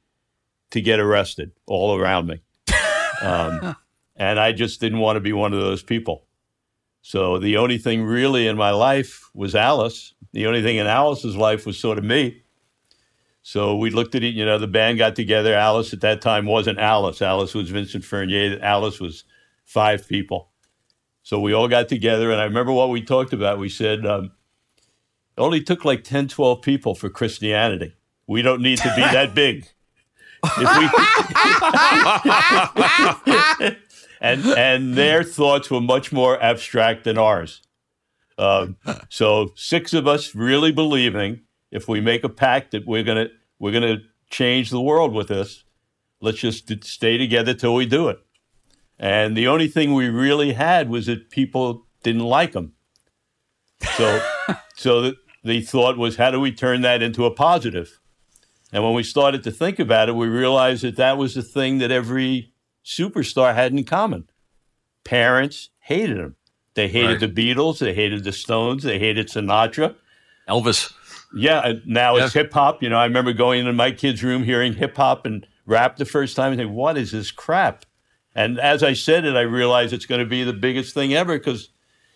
to 0.72 0.80
get 0.80 0.98
arrested 0.98 1.52
all 1.64 1.96
around 1.96 2.26
me, 2.26 2.40
um, 3.22 3.76
and 4.16 4.40
I 4.40 4.50
just 4.50 4.80
didn't 4.80 4.98
want 4.98 5.14
to 5.14 5.20
be 5.20 5.32
one 5.32 5.52
of 5.52 5.60
those 5.60 5.84
people. 5.84 6.26
So 7.02 7.38
the 7.38 7.56
only 7.56 7.78
thing 7.78 8.02
really 8.02 8.48
in 8.48 8.56
my 8.56 8.72
life 8.72 9.30
was 9.32 9.54
Alice. 9.54 10.12
The 10.32 10.48
only 10.48 10.60
thing 10.60 10.76
in 10.76 10.88
Alice's 10.88 11.36
life 11.36 11.66
was 11.66 11.78
sort 11.78 11.98
of 11.98 12.04
me. 12.04 12.42
So 13.42 13.76
we 13.76 13.90
looked 13.90 14.16
at 14.16 14.24
it, 14.24 14.34
you 14.34 14.44
know, 14.44 14.58
the 14.58 14.66
band 14.66 14.98
got 14.98 15.14
together. 15.14 15.54
Alice 15.54 15.92
at 15.92 16.00
that 16.00 16.20
time 16.20 16.46
wasn't 16.46 16.80
Alice. 16.80 17.22
Alice 17.22 17.54
was 17.54 17.70
Vincent 17.70 18.04
Furnier. 18.04 18.58
Alice 18.60 18.98
was 18.98 19.24
five 19.70 20.08
people. 20.08 20.50
So 21.22 21.38
we 21.38 21.52
all 21.52 21.68
got 21.68 21.88
together, 21.88 22.32
and 22.32 22.40
I 22.40 22.44
remember 22.44 22.72
what 22.72 22.90
we 22.90 23.02
talked 23.02 23.32
about. 23.32 23.60
We 23.60 23.68
said, 23.68 24.04
um, 24.04 24.32
it 25.36 25.40
only 25.40 25.62
took 25.62 25.84
like 25.84 26.02
10, 26.02 26.26
12 26.26 26.60
people 26.60 26.96
for 26.96 27.08
Christianity. 27.08 27.94
We 28.26 28.42
don't 28.42 28.62
need 28.62 28.78
to 28.78 28.92
be 28.96 29.02
that 29.02 29.32
big. 29.42 29.68
We- 30.58 30.66
and, 34.20 34.44
and 34.44 34.94
their 34.94 35.22
thoughts 35.22 35.70
were 35.70 35.80
much 35.80 36.10
more 36.10 36.42
abstract 36.42 37.04
than 37.04 37.16
ours. 37.16 37.62
Um, 38.38 38.76
so 39.08 39.52
six 39.54 39.92
of 39.94 40.08
us 40.08 40.34
really 40.34 40.72
believing 40.72 41.42
if 41.70 41.86
we 41.86 42.00
make 42.00 42.24
a 42.24 42.28
pact 42.28 42.72
that 42.72 42.86
we're 42.86 43.02
gonna 43.04 43.28
we're 43.58 43.72
gonna 43.72 43.98
change 44.30 44.70
the 44.70 44.80
world 44.80 45.12
with 45.12 45.28
this, 45.28 45.62
let's 46.22 46.38
just 46.38 46.72
stay 46.82 47.18
together 47.18 47.52
till 47.52 47.74
we 47.74 47.84
do 47.84 48.08
it. 48.08 48.18
And 49.02 49.34
the 49.36 49.48
only 49.48 49.66
thing 49.66 49.94
we 49.94 50.08
really 50.10 50.52
had 50.52 50.90
was 50.90 51.06
that 51.06 51.30
people 51.30 51.86
didn't 52.02 52.20
like 52.20 52.52
them. 52.52 52.74
So 53.96 54.22
so 54.76 55.00
the, 55.00 55.16
the 55.42 55.62
thought 55.62 55.96
was, 55.96 56.16
how 56.16 56.30
do 56.30 56.38
we 56.38 56.52
turn 56.52 56.82
that 56.82 57.02
into 57.02 57.24
a 57.24 57.30
positive? 57.30 57.98
And 58.72 58.84
when 58.84 58.92
we 58.94 59.02
started 59.02 59.42
to 59.44 59.50
think 59.50 59.78
about 59.78 60.08
it, 60.10 60.12
we 60.14 60.28
realized 60.28 60.84
that 60.84 60.96
that 60.96 61.16
was 61.18 61.34
the 61.34 61.42
thing 61.42 61.78
that 61.78 61.90
every 61.90 62.52
superstar 62.84 63.54
had 63.54 63.72
in 63.72 63.82
common. 63.84 64.28
Parents 65.02 65.70
hated 65.80 66.18
them. 66.18 66.36
They 66.74 66.86
hated 66.88 67.20
Right. 67.22 67.34
the 67.34 67.54
Beatles. 67.54 67.78
They 67.78 67.94
hated 67.94 68.22
the 68.22 68.32
Stones. 68.32 68.82
They 68.84 68.98
hated 68.98 69.28
Sinatra. 69.28 69.96
Elvis. 70.48 70.92
Yeah, 71.34 71.60
and 71.64 71.82
now 71.86 72.16
it's 72.16 72.32
hip 72.34 72.52
hop. 72.52 72.82
You 72.82 72.88
know, 72.90 72.96
I 72.98 73.04
remember 73.04 73.32
going 73.32 73.60
into 73.60 73.72
my 73.72 73.92
kid's 73.92 74.22
room, 74.22 74.42
hearing 74.44 74.74
hip 74.74 74.96
hop 74.96 75.26
and 75.26 75.46
rap 75.64 75.96
the 75.96 76.04
first 76.04 76.36
time, 76.36 76.52
and 76.52 76.58
thinking, 76.58 76.74
"What 76.74 76.96
is 76.98 77.12
this 77.12 77.30
crap?" 77.30 77.86
And 78.34 78.58
as 78.60 78.82
I 78.82 78.92
said 78.92 79.24
it, 79.24 79.36
I 79.36 79.42
realized 79.42 79.92
it's 79.92 80.06
going 80.06 80.20
to 80.20 80.26
be 80.26 80.44
the 80.44 80.52
biggest 80.52 80.94
thing 80.94 81.14
ever. 81.14 81.38
Because 81.38 81.70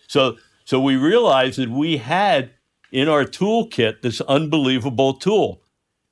so 0.07 0.37
so 0.63 0.79
we 0.79 0.95
realized 0.95 1.59
that 1.59 1.69
we 1.69 1.97
had 1.97 2.51
in 2.91 3.09
our 3.09 3.25
toolkit 3.25 4.01
this 4.01 4.21
unbelievable 4.21 5.13
tool, 5.13 5.61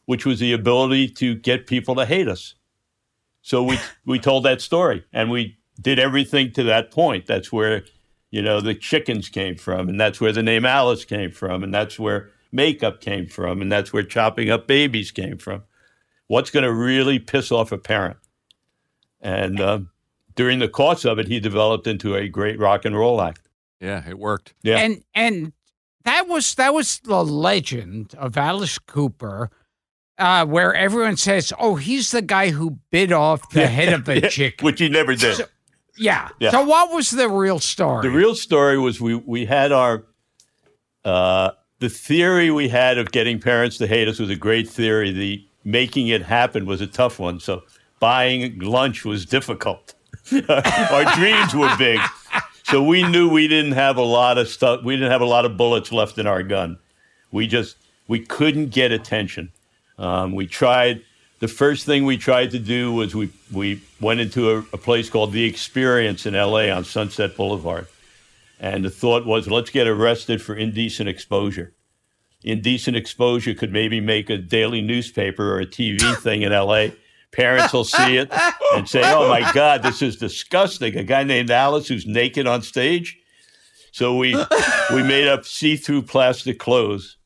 which 0.05 0.25
was 0.25 0.39
the 0.39 0.53
ability 0.53 1.07
to 1.07 1.35
get 1.35 1.67
people 1.67 1.95
to 1.95 2.05
hate 2.05 2.27
us. 2.27 2.55
So 3.41 3.63
we 3.63 3.79
we 4.05 4.19
told 4.19 4.43
that 4.45 4.61
story, 4.61 5.03
and 5.13 5.29
we 5.29 5.57
did 5.81 5.99
everything 5.99 6.51
to 6.53 6.63
that 6.63 6.91
point. 6.91 7.25
That's 7.25 7.51
where 7.51 7.83
you 8.31 8.41
know 8.41 8.61
the 8.61 8.75
chickens 8.75 9.29
came 9.29 9.55
from, 9.55 9.89
and 9.89 9.99
that's 9.99 10.21
where 10.21 10.31
the 10.31 10.43
name 10.43 10.65
Alice 10.65 11.05
came 11.05 11.31
from, 11.31 11.63
and 11.63 11.73
that's 11.73 11.97
where 11.99 12.29
makeup 12.51 13.01
came 13.01 13.27
from, 13.27 13.61
and 13.61 13.71
that's 13.71 13.91
where 13.91 14.03
chopping 14.03 14.49
up 14.49 14.67
babies 14.67 15.11
came 15.11 15.37
from. 15.37 15.63
What's 16.27 16.51
going 16.51 16.63
to 16.63 16.73
really 16.73 17.19
piss 17.19 17.51
off 17.51 17.71
a 17.71 17.77
parent? 17.77 18.17
And 19.19 19.59
um, 19.59 19.89
during 20.35 20.59
the 20.59 20.67
course 20.69 21.05
of 21.05 21.19
it, 21.19 21.27
he 21.27 21.39
developed 21.39 21.87
into 21.87 22.15
a 22.15 22.27
great 22.27 22.59
rock 22.59 22.85
and 22.85 22.95
roll 22.97 23.21
act. 23.21 23.41
Yeah, 23.79 24.07
it 24.07 24.17
worked. 24.19 24.53
Yeah. 24.63 24.77
And 24.77 25.03
and 25.13 25.53
that 26.05 26.27
was 26.27 26.55
that 26.55 26.73
was 26.73 26.99
the 26.99 27.23
legend 27.23 28.13
of 28.17 28.37
Alice 28.37 28.79
Cooper, 28.79 29.49
uh, 30.17 30.45
where 30.45 30.73
everyone 30.73 31.17
says, 31.17 31.51
"Oh, 31.59 31.75
he's 31.75 32.11
the 32.11 32.21
guy 32.21 32.49
who 32.51 32.79
bit 32.91 33.11
off 33.11 33.49
the 33.51 33.67
head 33.67 33.93
of 33.93 34.07
a 34.09 34.19
Yeah, 34.21 34.29
chicken." 34.29 34.65
which 34.65 34.79
he 34.79 34.89
never 34.89 35.15
did. 35.15 35.35
So- 35.37 35.45
yeah. 35.97 36.29
Yeah. 36.39 36.49
So 36.51 36.63
what 36.63 36.91
was 36.93 37.11
the 37.11 37.29
real 37.29 37.59
story? 37.59 38.01
The 38.01 38.15
real 38.15 38.33
story 38.35 38.79
was 38.79 38.99
we 38.99 39.15
we 39.15 39.45
had 39.45 39.71
our 39.71 40.03
uh, 41.05 41.51
the 41.79 41.89
theory 41.89 42.49
we 42.51 42.69
had 42.69 42.97
of 42.97 43.11
getting 43.11 43.39
parents 43.39 43.77
to 43.77 43.87
hate 43.87 44.07
us 44.07 44.19
was 44.19 44.29
a 44.29 44.35
great 44.35 44.69
theory. 44.69 45.11
The 45.11 45.45
making 45.63 46.07
it 46.07 46.21
happen 46.23 46.65
was 46.65 46.81
a 46.81 46.87
tough 46.87 47.19
one. 47.19 47.39
So 47.39 47.61
buying 47.99 48.59
lunch 48.59 49.05
was 49.05 49.25
difficult. 49.25 49.93
our 50.49 51.15
dreams 51.15 51.53
were 51.53 51.75
big, 51.77 51.99
so 52.63 52.81
we 52.81 53.03
knew 53.03 53.29
we 53.29 53.47
didn't 53.47 53.73
have 53.73 53.97
a 53.97 54.03
lot 54.03 54.37
of 54.37 54.47
stuff. 54.47 54.83
We 54.83 54.95
didn't 54.95 55.11
have 55.11 55.21
a 55.21 55.25
lot 55.25 55.45
of 55.45 55.57
bullets 55.57 55.91
left 55.91 56.17
in 56.17 56.27
our 56.27 56.43
gun. 56.43 56.77
We 57.31 57.47
just 57.47 57.75
we 58.07 58.19
couldn't 58.19 58.69
get 58.69 58.91
attention. 58.91 59.51
Um, 59.97 60.33
we 60.33 60.47
tried. 60.47 61.01
The 61.39 61.47
first 61.49 61.85
thing 61.85 62.05
we 62.05 62.17
tried 62.17 62.51
to 62.51 62.59
do 62.59 62.93
was 62.93 63.13
we 63.13 63.29
we 63.51 63.81
went 63.99 64.21
into 64.21 64.49
a, 64.51 64.59
a 64.59 64.77
place 64.77 65.09
called 65.09 65.33
the 65.33 65.43
Experience 65.43 66.25
in 66.25 66.35
L.A. 66.35 66.71
on 66.71 66.85
Sunset 66.85 67.35
Boulevard, 67.35 67.87
and 68.59 68.85
the 68.85 68.89
thought 68.89 69.25
was 69.25 69.49
let's 69.49 69.69
get 69.69 69.87
arrested 69.87 70.41
for 70.41 70.55
indecent 70.55 71.09
exposure. 71.09 71.73
Indecent 72.43 72.95
exposure 72.95 73.53
could 73.53 73.71
maybe 73.71 73.99
make 73.99 74.29
a 74.29 74.37
daily 74.37 74.81
newspaper 74.81 75.53
or 75.53 75.59
a 75.59 75.65
TV 75.65 76.15
thing 76.21 76.43
in 76.43 76.53
L.A. 76.53 76.93
Parents 77.33 77.73
will 77.73 77.83
see 77.83 78.17
it 78.17 78.31
and 78.75 78.87
say, 78.87 79.01
"Oh 79.03 79.27
my 79.27 79.51
God, 79.53 79.81
this 79.81 80.01
is 80.01 80.17
disgusting!" 80.17 80.95
A 80.95 81.03
guy 81.03 81.23
named 81.23 81.49
Alice 81.49 81.87
who's 81.87 82.05
naked 82.05 82.47
on 82.47 82.61
stage. 82.61 83.17
So 83.91 84.15
we 84.15 84.35
we 84.93 85.03
made 85.03 85.27
up 85.27 85.45
see-through 85.45 86.03
plastic 86.03 86.59
clothes 86.59 87.17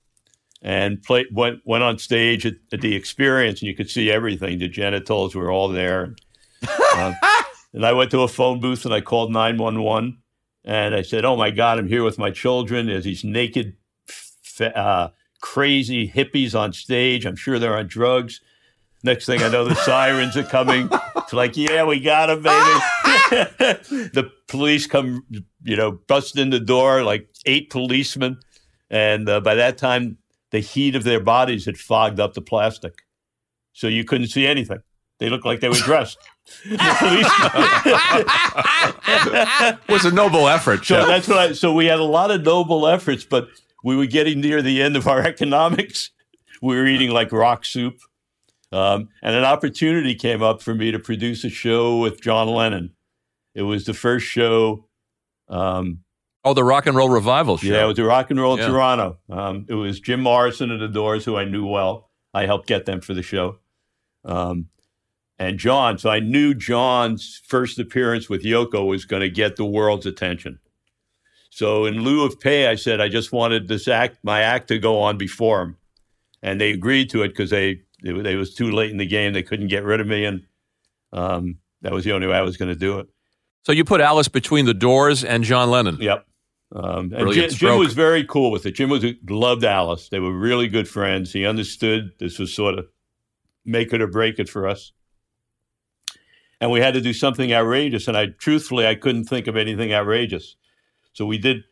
and 0.61 1.01
play, 1.03 1.25
went 1.31 1.59
went 1.65 1.83
on 1.83 1.97
stage 1.97 2.45
at, 2.45 2.55
at 2.71 2.81
the 2.81 2.95
experience, 2.95 3.59
and 3.59 3.67
you 3.67 3.75
could 3.75 3.89
see 3.89 4.09
everything. 4.09 4.59
The 4.59 4.67
genitals 4.67 5.35
were 5.35 5.51
all 5.51 5.69
there, 5.69 6.15
Um, 6.95 7.15
and 7.73 7.85
I 7.85 7.93
went 7.93 8.11
to 8.11 8.21
a 8.21 8.27
phone 8.27 8.59
booth 8.59 8.85
and 8.85 8.93
I 8.93 9.01
called 9.01 9.31
nine 9.31 9.57
one 9.57 9.81
one, 9.81 10.17
and 10.63 10.95
I 10.95 11.01
said, 11.01 11.25
"Oh 11.25 11.35
my 11.35 11.51
God, 11.51 11.79
I'm 11.79 11.87
here 11.87 12.03
with 12.03 12.17
my 12.17 12.31
children. 12.31 12.87
There's 12.87 13.03
these 13.03 13.23
naked, 13.23 13.75
uh, 14.59 15.09
crazy 15.41 16.09
hippies 16.09 16.57
on 16.57 16.73
stage. 16.73 17.25
I'm 17.25 17.35
sure 17.35 17.59
they're 17.59 17.77
on 17.77 17.87
drugs." 17.87 18.41
Next 19.03 19.25
thing 19.25 19.41
I 19.43 19.49
know, 19.49 19.65
the 19.65 19.75
sirens 19.75 20.35
are 20.35 20.43
coming. 20.43 20.89
It's 21.15 21.33
like, 21.33 21.55
yeah, 21.55 21.83
we 21.85 21.99
got 21.99 22.29
him, 22.29 22.41
baby. 22.41 22.79
the 24.13 24.31
police 24.47 24.87
come, 24.87 25.23
you 25.63 25.75
know, 25.75 25.91
bust 25.91 26.37
in 26.37 26.49
the 26.49 26.59
door, 26.59 27.03
like 27.03 27.29
eight 27.45 27.69
policemen. 27.69 28.39
And 28.89 29.29
uh, 29.29 29.41
by 29.41 29.55
that 29.55 29.77
time, 29.77 30.17
the 30.51 30.59
heat 30.59 30.95
of 30.95 31.03
their 31.03 31.19
bodies 31.19 31.65
had 31.65 31.77
fogged 31.77 32.19
up 32.19 32.33
the 32.33 32.41
plastic. 32.41 33.03
So 33.73 33.87
you 33.87 34.03
couldn't 34.03 34.27
see 34.27 34.47
anything. 34.47 34.79
They 35.19 35.29
looked 35.29 35.45
like 35.45 35.59
they 35.59 35.69
were 35.69 35.75
dressed. 35.75 36.17
The 36.69 36.89
It 39.69 39.79
was 39.89 40.05
a 40.05 40.11
noble 40.11 40.47
effort. 40.47 40.85
so 40.85 41.05
that's 41.05 41.27
what 41.27 41.37
I, 41.37 41.51
so 41.51 41.73
we 41.73 41.87
had 41.87 41.99
a 41.99 42.05
lot 42.05 42.31
of 42.31 42.43
noble 42.43 42.87
efforts, 42.87 43.25
but 43.25 43.49
we 43.83 43.97
were 43.97 44.05
getting 44.05 44.39
near 44.39 44.61
the 44.61 44.81
end 44.81 44.95
of 44.95 45.07
our 45.07 45.21
economics. 45.21 46.11
We 46.61 46.77
were 46.77 46.85
eating 46.87 47.11
like 47.11 47.33
rock 47.33 47.65
soup. 47.65 47.99
Um, 48.71 49.09
and 49.21 49.35
an 49.35 49.45
opportunity 49.45 50.13
came 50.15 50.43
up 50.43 50.61
for 50.61 50.75
me 50.75 50.91
to 50.91 50.99
produce 50.99 51.43
a 51.43 51.49
show 51.49 51.99
with 51.99 52.21
John 52.21 52.47
Lennon. 52.47 52.91
It 53.55 53.61
was 53.61 53.85
the 53.85 53.93
first 53.93 54.25
show. 54.25 54.87
Um, 55.47 55.99
oh, 56.43 56.53
the 56.53 56.63
rock 56.63 56.85
and 56.85 56.95
roll 56.95 57.09
revival 57.09 57.57
show. 57.57 57.67
yeah, 57.67 57.83
it 57.83 57.87
was 57.87 57.95
the 57.97 58.03
rock 58.03 58.29
and 58.29 58.39
roll 58.39 58.59
Yeah. 58.59 58.67
Toronto. 58.67 59.17
Um, 59.29 59.65
it 59.69 59.73
was 59.73 59.99
Jim 59.99 60.21
Morrison 60.21 60.71
of 60.71 60.79
the 60.79 60.87
Doors, 60.89 61.23
who 61.25 61.37
I 61.37 61.45
knew 61.45 61.65
well. 61.65 62.09
I 62.33 62.45
helped 62.45 62.67
get 62.67 62.85
them 62.85 63.01
for 63.01 63.13
the 63.13 63.23
show. 63.23 63.59
Um, 64.25 64.67
and 65.39 65.57
John, 65.57 65.97
so 65.97 66.09
I 66.09 66.19
knew 66.19 66.53
John's 66.53 67.41
first 67.47 67.79
appearance 67.79 68.27
with 68.27 68.43
Yoko 68.43 68.85
was 68.85 69.05
going 69.05 69.21
to 69.21 69.29
get 69.29 69.55
the 69.55 69.65
world's 69.65 70.05
attention. 70.05 70.59
So 71.49 71.85
in 71.85 72.03
lieu 72.03 72.23
of 72.25 72.39
pay, 72.39 72.67
I 72.67 72.75
said 72.75 72.99
I 73.01 73.07
just 73.07 73.31
wanted 73.31 73.67
this 73.67 73.87
act, 73.87 74.17
my 74.23 74.41
act, 74.41 74.67
to 74.67 74.77
go 74.79 74.99
on 74.99 75.17
before 75.17 75.61
him, 75.61 75.77
and 76.43 76.59
they 76.59 76.71
agreed 76.71 77.09
to 77.11 77.23
it 77.23 77.29
because 77.29 77.49
they 77.51 77.81
it, 78.03 78.13
was- 78.13 78.25
it 78.25 78.35
was 78.35 78.53
too 78.53 78.71
late 78.71 78.91
in 78.91 78.97
the 78.97 79.05
game. 79.07 79.33
They 79.33 79.43
couldn't 79.43 79.67
get 79.67 79.83
rid 79.83 79.99
of 80.01 80.07
me, 80.07 80.25
and 80.25 80.43
um, 81.13 81.57
that 81.81 81.91
was 81.93 82.03
the 82.03 82.11
only 82.13 82.27
way 82.27 82.35
I 82.35 82.41
was 82.41 82.57
going 82.57 82.69
to 82.69 82.79
do 82.79 82.99
it. 82.99 83.07
So 83.65 83.71
you 83.71 83.83
put 83.83 83.99
Alice 84.01 84.27
between 84.29 84.65
the 84.65 84.73
doors 84.73 85.23
and 85.23 85.43
John 85.43 85.69
Lennon. 85.69 85.97
Yep. 85.99 86.25
Um, 86.75 87.11
and 87.15 87.31
Jim, 87.33 87.49
Jim 87.49 87.77
was 87.79 87.93
very 87.93 88.23
cool 88.25 88.51
with 88.51 88.65
it. 88.65 88.71
Jim 88.75 88.89
was 88.89 89.05
loved 89.29 89.63
Alice. 89.63 90.09
They 90.09 90.19
were 90.19 90.31
really 90.37 90.67
good 90.67 90.87
friends. 90.87 91.31
He 91.31 91.45
understood 91.45 92.11
this 92.19 92.39
was 92.39 92.53
sort 92.53 92.77
of 92.77 92.85
make 93.65 93.91
it 93.93 94.01
or 94.01 94.07
break 94.07 94.37
it 94.39 94.49
for 94.49 94.67
us. 94.67 94.91
And 96.59 96.71
we 96.71 96.79
had 96.79 96.93
to 96.95 97.01
do 97.01 97.13
something 97.13 97.53
outrageous. 97.53 98.07
And 98.07 98.17
I 98.17 98.27
truthfully 98.27 98.87
I 98.87 98.95
couldn't 98.95 99.25
think 99.25 99.47
of 99.47 99.55
anything 99.55 99.93
outrageous. 99.93 100.55
So 101.13 101.25
we 101.25 101.37
did 101.37 101.63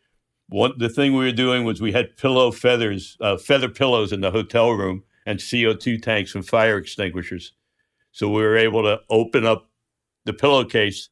What 0.48 0.78
the 0.78 0.88
thing 0.88 1.12
we 1.14 1.24
were 1.24 1.32
doing 1.32 1.64
was 1.64 1.80
we 1.80 1.92
had 1.92 2.16
pillow 2.16 2.50
feathers, 2.50 3.16
uh, 3.20 3.36
feather 3.36 3.68
pillows 3.68 4.12
in 4.12 4.20
the 4.20 4.30
hotel 4.30 4.70
room, 4.72 5.02
and 5.26 5.38
CO2 5.38 6.00
tanks 6.00 6.34
and 6.34 6.46
fire 6.46 6.78
extinguishers. 6.78 7.52
So 8.12 8.28
we 8.28 8.40
were 8.40 8.56
able 8.56 8.82
to 8.84 9.00
open 9.10 9.44
up 9.44 9.68
the 10.24 10.32
pillowcase 10.32 11.10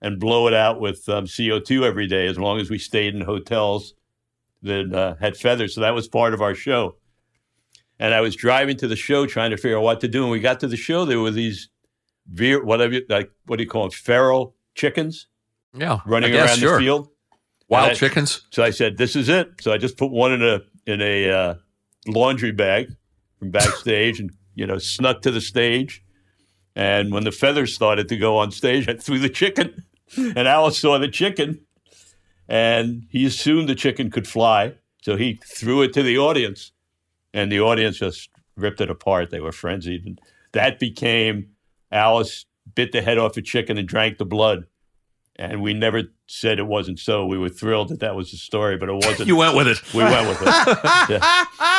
and 0.00 0.20
blow 0.20 0.46
it 0.46 0.54
out 0.54 0.80
with 0.80 1.08
um, 1.08 1.24
CO2 1.24 1.82
every 1.82 2.06
day, 2.06 2.26
as 2.26 2.38
long 2.38 2.60
as 2.60 2.70
we 2.70 2.78
stayed 2.78 3.14
in 3.14 3.22
hotels 3.22 3.94
that 4.62 4.92
uh, 4.92 5.14
had 5.18 5.36
feathers. 5.36 5.74
So 5.74 5.80
that 5.80 5.94
was 5.94 6.06
part 6.06 6.34
of 6.34 6.42
our 6.42 6.54
show. 6.54 6.96
And 7.98 8.12
I 8.12 8.20
was 8.20 8.36
driving 8.36 8.76
to 8.76 8.86
the 8.88 8.96
show 8.96 9.26
trying 9.26 9.50
to 9.50 9.56
figure 9.56 9.78
out 9.78 9.82
what 9.82 10.00
to 10.02 10.08
do. 10.08 10.22
And 10.22 10.30
we 10.30 10.38
got 10.40 10.60
to 10.60 10.68
the 10.68 10.76
show, 10.76 11.04
there 11.06 11.18
were 11.20 11.30
these 11.30 11.70
veer, 12.30 12.62
whatever, 12.62 13.00
like 13.08 13.30
what 13.46 13.56
do 13.56 13.62
you 13.64 13.68
call 13.70 13.82
them, 13.82 13.90
feral 13.90 14.54
chickens 14.74 15.28
Yeah. 15.74 16.00
running 16.04 16.32
guess, 16.32 16.50
around 16.50 16.58
sure. 16.58 16.72
the 16.74 16.84
field. 16.84 17.08
Wild 17.68 17.92
I- 17.92 17.94
chickens. 17.94 18.46
So 18.50 18.62
I 18.62 18.70
said, 18.70 18.96
"This 18.96 19.16
is 19.16 19.28
it." 19.28 19.60
So 19.60 19.72
I 19.72 19.78
just 19.78 19.96
put 19.96 20.12
one 20.12 20.32
in 20.32 20.42
a 20.42 20.60
in 20.86 21.00
a 21.00 21.30
uh, 21.30 21.54
laundry 22.06 22.52
bag 22.52 22.94
from 23.38 23.50
backstage, 23.50 24.20
and 24.20 24.30
you 24.54 24.66
know, 24.66 24.78
snuck 24.78 25.22
to 25.22 25.30
the 25.30 25.40
stage. 25.40 26.02
And 26.74 27.12
when 27.12 27.24
the 27.24 27.32
feathers 27.32 27.74
started 27.74 28.08
to 28.10 28.16
go 28.16 28.36
on 28.36 28.50
stage, 28.50 28.88
I 28.88 28.94
threw 28.94 29.18
the 29.18 29.28
chicken, 29.30 29.84
and 30.16 30.46
Alice 30.48 30.78
saw 30.78 30.98
the 30.98 31.08
chicken, 31.08 31.60
and 32.48 33.04
he 33.10 33.24
assumed 33.26 33.68
the 33.68 33.74
chicken 33.74 34.10
could 34.10 34.28
fly, 34.28 34.74
so 35.02 35.16
he 35.16 35.40
threw 35.44 35.82
it 35.82 35.92
to 35.94 36.02
the 36.02 36.18
audience, 36.18 36.72
and 37.32 37.50
the 37.50 37.60
audience 37.60 37.98
just 37.98 38.28
ripped 38.56 38.80
it 38.80 38.90
apart. 38.90 39.30
They 39.30 39.40
were 39.40 39.52
frenzied, 39.52 40.04
and 40.04 40.20
that 40.52 40.78
became 40.78 41.50
Alice 41.90 42.44
bit 42.74 42.92
the 42.92 43.00
head 43.02 43.16
off 43.18 43.36
a 43.36 43.42
chicken 43.42 43.78
and 43.78 43.86
drank 43.86 44.18
the 44.18 44.24
blood. 44.24 44.66
And 45.38 45.62
we 45.62 45.74
never 45.74 46.04
said 46.26 46.58
it 46.58 46.66
wasn't 46.66 46.98
so. 46.98 47.26
We 47.26 47.36
were 47.36 47.50
thrilled 47.50 47.90
that 47.90 48.00
that 48.00 48.16
was 48.16 48.30
the 48.30 48.38
story, 48.38 48.78
but 48.78 48.88
it 48.88 48.94
wasn't. 49.06 49.28
You 49.28 49.36
went 49.36 49.54
with 49.54 49.68
it. 49.68 49.78
we 49.94 50.02
went 50.02 50.28
with 50.28 50.38
it. 50.42 51.22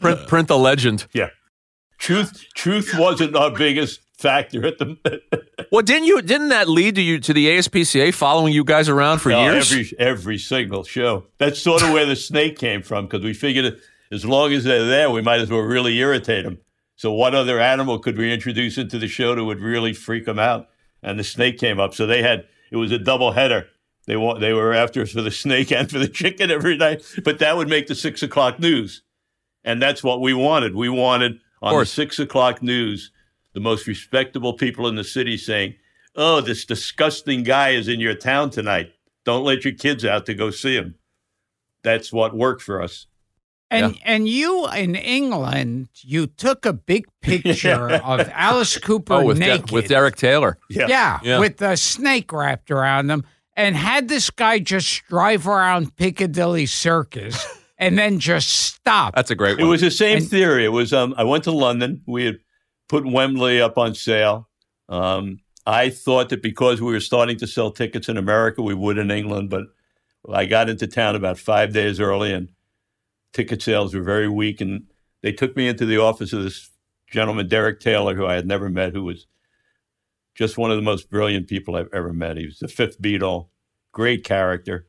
Print, 0.00 0.26
print 0.28 0.48
the 0.48 0.58
legend. 0.58 1.06
Yeah. 1.12 1.30
Truth, 1.98 2.44
truth 2.54 2.92
wasn't 2.98 3.34
our 3.34 3.50
biggest 3.50 4.00
factor 4.18 4.66
at 4.66 4.78
the 4.78 5.20
Well, 5.72 5.82
didn't 5.82 6.04
you? 6.06 6.20
Didn't 6.22 6.50
that 6.50 6.68
lead 6.68 6.94
to 6.96 7.02
you 7.02 7.18
to 7.20 7.32
the 7.32 7.46
ASPCA 7.48 8.12
following 8.14 8.52
you 8.52 8.64
guys 8.64 8.88
around 8.88 9.18
for 9.20 9.30
No, 9.30 9.42
years? 9.52 9.72
every 9.72 9.92
every 9.98 10.38
single 10.38 10.84
show. 10.84 11.24
That's 11.38 11.60
sort 11.60 11.82
of 11.82 11.92
where 11.92 12.04
the 12.06 12.16
snake 12.16 12.58
came 12.58 12.82
from 12.82 13.06
because 13.06 13.24
we 13.24 13.32
figured 13.32 13.80
as 14.12 14.24
long 14.24 14.52
as 14.52 14.64
they're 14.64 14.86
there, 14.86 15.10
we 15.10 15.22
might 15.22 15.40
as 15.40 15.50
well 15.50 15.60
really 15.60 15.98
irritate 15.98 16.44
them. 16.44 16.58
So 16.96 17.12
what 17.12 17.34
other 17.34 17.58
animal 17.60 17.98
could 17.98 18.16
we 18.16 18.32
introduce 18.32 18.78
into 18.78 18.98
the 18.98 19.08
show 19.08 19.34
that 19.34 19.44
would 19.44 19.60
really 19.60 19.92
freak 19.92 20.26
them 20.26 20.38
out? 20.38 20.68
And 21.02 21.18
the 21.18 21.24
snake 21.24 21.58
came 21.58 21.80
up. 21.80 21.94
So 21.94 22.06
they 22.06 22.22
had 22.22 22.46
it 22.70 22.76
was 22.76 22.92
a 22.92 22.98
double 22.98 23.32
header. 23.32 23.68
They 24.06 24.16
wa- 24.16 24.38
they 24.38 24.52
were 24.52 24.72
after 24.72 25.02
us 25.02 25.12
for 25.12 25.22
the 25.22 25.30
snake 25.30 25.72
and 25.72 25.90
for 25.90 25.98
the 25.98 26.08
chicken 26.20 26.50
every 26.50 26.76
night, 26.76 27.02
but 27.24 27.38
that 27.40 27.56
would 27.56 27.68
make 27.68 27.86
the 27.86 27.94
six 27.94 28.22
o'clock 28.22 28.60
news, 28.60 29.02
and 29.66 29.82
that's 29.82 30.02
what 30.02 30.22
we 30.22 30.32
wanted. 30.32 30.74
We 30.74 30.88
wanted 30.88 31.40
on 31.60 31.78
the 31.78 31.84
six 31.84 32.18
o'clock 32.18 32.62
news 32.62 33.10
the 33.52 33.60
most 33.60 33.86
respectable 33.86 34.54
people 34.54 34.86
in 34.88 34.94
the 34.94 35.04
city 35.04 35.36
saying, 35.36 35.74
"Oh, 36.14 36.40
this 36.40 36.64
disgusting 36.64 37.42
guy 37.42 37.70
is 37.70 37.88
in 37.88 38.00
your 38.00 38.14
town 38.14 38.50
tonight. 38.50 38.92
Don't 39.24 39.44
let 39.44 39.64
your 39.64 39.74
kids 39.74 40.04
out 40.04 40.24
to 40.26 40.34
go 40.34 40.50
see 40.50 40.76
him." 40.76 40.94
That's 41.82 42.12
what 42.12 42.34
worked 42.34 42.62
for 42.62 42.80
us. 42.80 43.06
And 43.70 43.98
and 44.04 44.28
you 44.28 44.68
in 44.68 44.94
England, 44.94 45.88
you 46.02 46.28
took 46.28 46.64
a 46.64 46.72
big 46.72 47.06
picture 47.20 47.90
of 48.04 48.30
Alice 48.32 48.78
Cooper 48.78 49.14
oh, 49.14 49.24
with, 49.26 49.38
De- 49.40 49.46
naked. 49.46 49.72
with 49.72 49.88
Derek 49.88 50.14
Taylor. 50.16 50.56
yeah, 50.70 51.18
Yeah. 51.22 51.40
with 51.40 51.60
a 51.60 51.76
snake 51.76 52.32
wrapped 52.32 52.70
around 52.70 53.08
them, 53.08 53.24
and 53.56 53.74
had 53.74 54.08
this 54.08 54.30
guy 54.30 54.60
just 54.60 55.04
drive 55.08 55.48
around 55.48 55.96
Piccadilly 55.96 56.66
Circus 56.66 57.44
and 57.78 57.98
then 57.98 58.18
just 58.18 58.48
stop. 58.48 59.14
That's 59.14 59.30
a 59.30 59.34
great 59.34 59.58
It 59.58 59.64
was 59.64 59.80
the 59.80 59.90
same 59.90 60.18
And- 60.18 60.28
theory. 60.28 60.64
It 60.64 60.68
was 60.72 60.92
um, 60.92 61.14
I 61.16 61.24
went 61.24 61.44
to 61.44 61.52
London. 61.52 62.02
We 62.06 62.24
had 62.24 62.38
put 62.88 63.04
Wembley 63.06 63.60
up 63.60 63.78
on 63.78 63.94
sale. 63.94 64.48
Um, 64.88 65.40
I 65.66 65.90
thought 65.90 66.28
that 66.28 66.42
because 66.42 66.80
we 66.80 66.92
were 66.92 67.00
starting 67.00 67.36
to 67.38 67.46
sell 67.46 67.70
tickets 67.72 68.08
in 68.08 68.16
America, 68.16 68.62
we 68.62 68.74
would 68.74 68.98
in 68.98 69.10
England. 69.10 69.50
But 69.50 69.64
I 70.32 70.46
got 70.46 70.68
into 70.68 70.86
town 70.86 71.16
about 71.16 71.38
five 71.38 71.72
days 71.72 71.98
early, 72.00 72.32
and 72.32 72.50
ticket 73.32 73.62
sales 73.62 73.94
were 73.94 74.02
very 74.02 74.28
weak. 74.28 74.60
And 74.60 74.84
they 75.22 75.32
took 75.32 75.56
me 75.56 75.66
into 75.68 75.84
the 75.86 75.98
office 75.98 76.32
of 76.32 76.44
this 76.44 76.70
gentleman, 77.10 77.48
Derek 77.48 77.80
Taylor, 77.80 78.14
who 78.14 78.26
I 78.26 78.34
had 78.34 78.46
never 78.46 78.68
met, 78.68 78.92
who 78.92 79.02
was 79.04 79.26
just 80.36 80.56
one 80.58 80.70
of 80.70 80.76
the 80.76 80.82
most 80.82 81.10
brilliant 81.10 81.48
people 81.48 81.74
I've 81.76 81.92
ever 81.92 82.12
met. 82.12 82.36
He 82.36 82.46
was 82.46 82.58
the 82.60 82.68
fifth 82.68 83.00
Beatle, 83.02 83.48
great 83.92 84.22
character, 84.22 84.86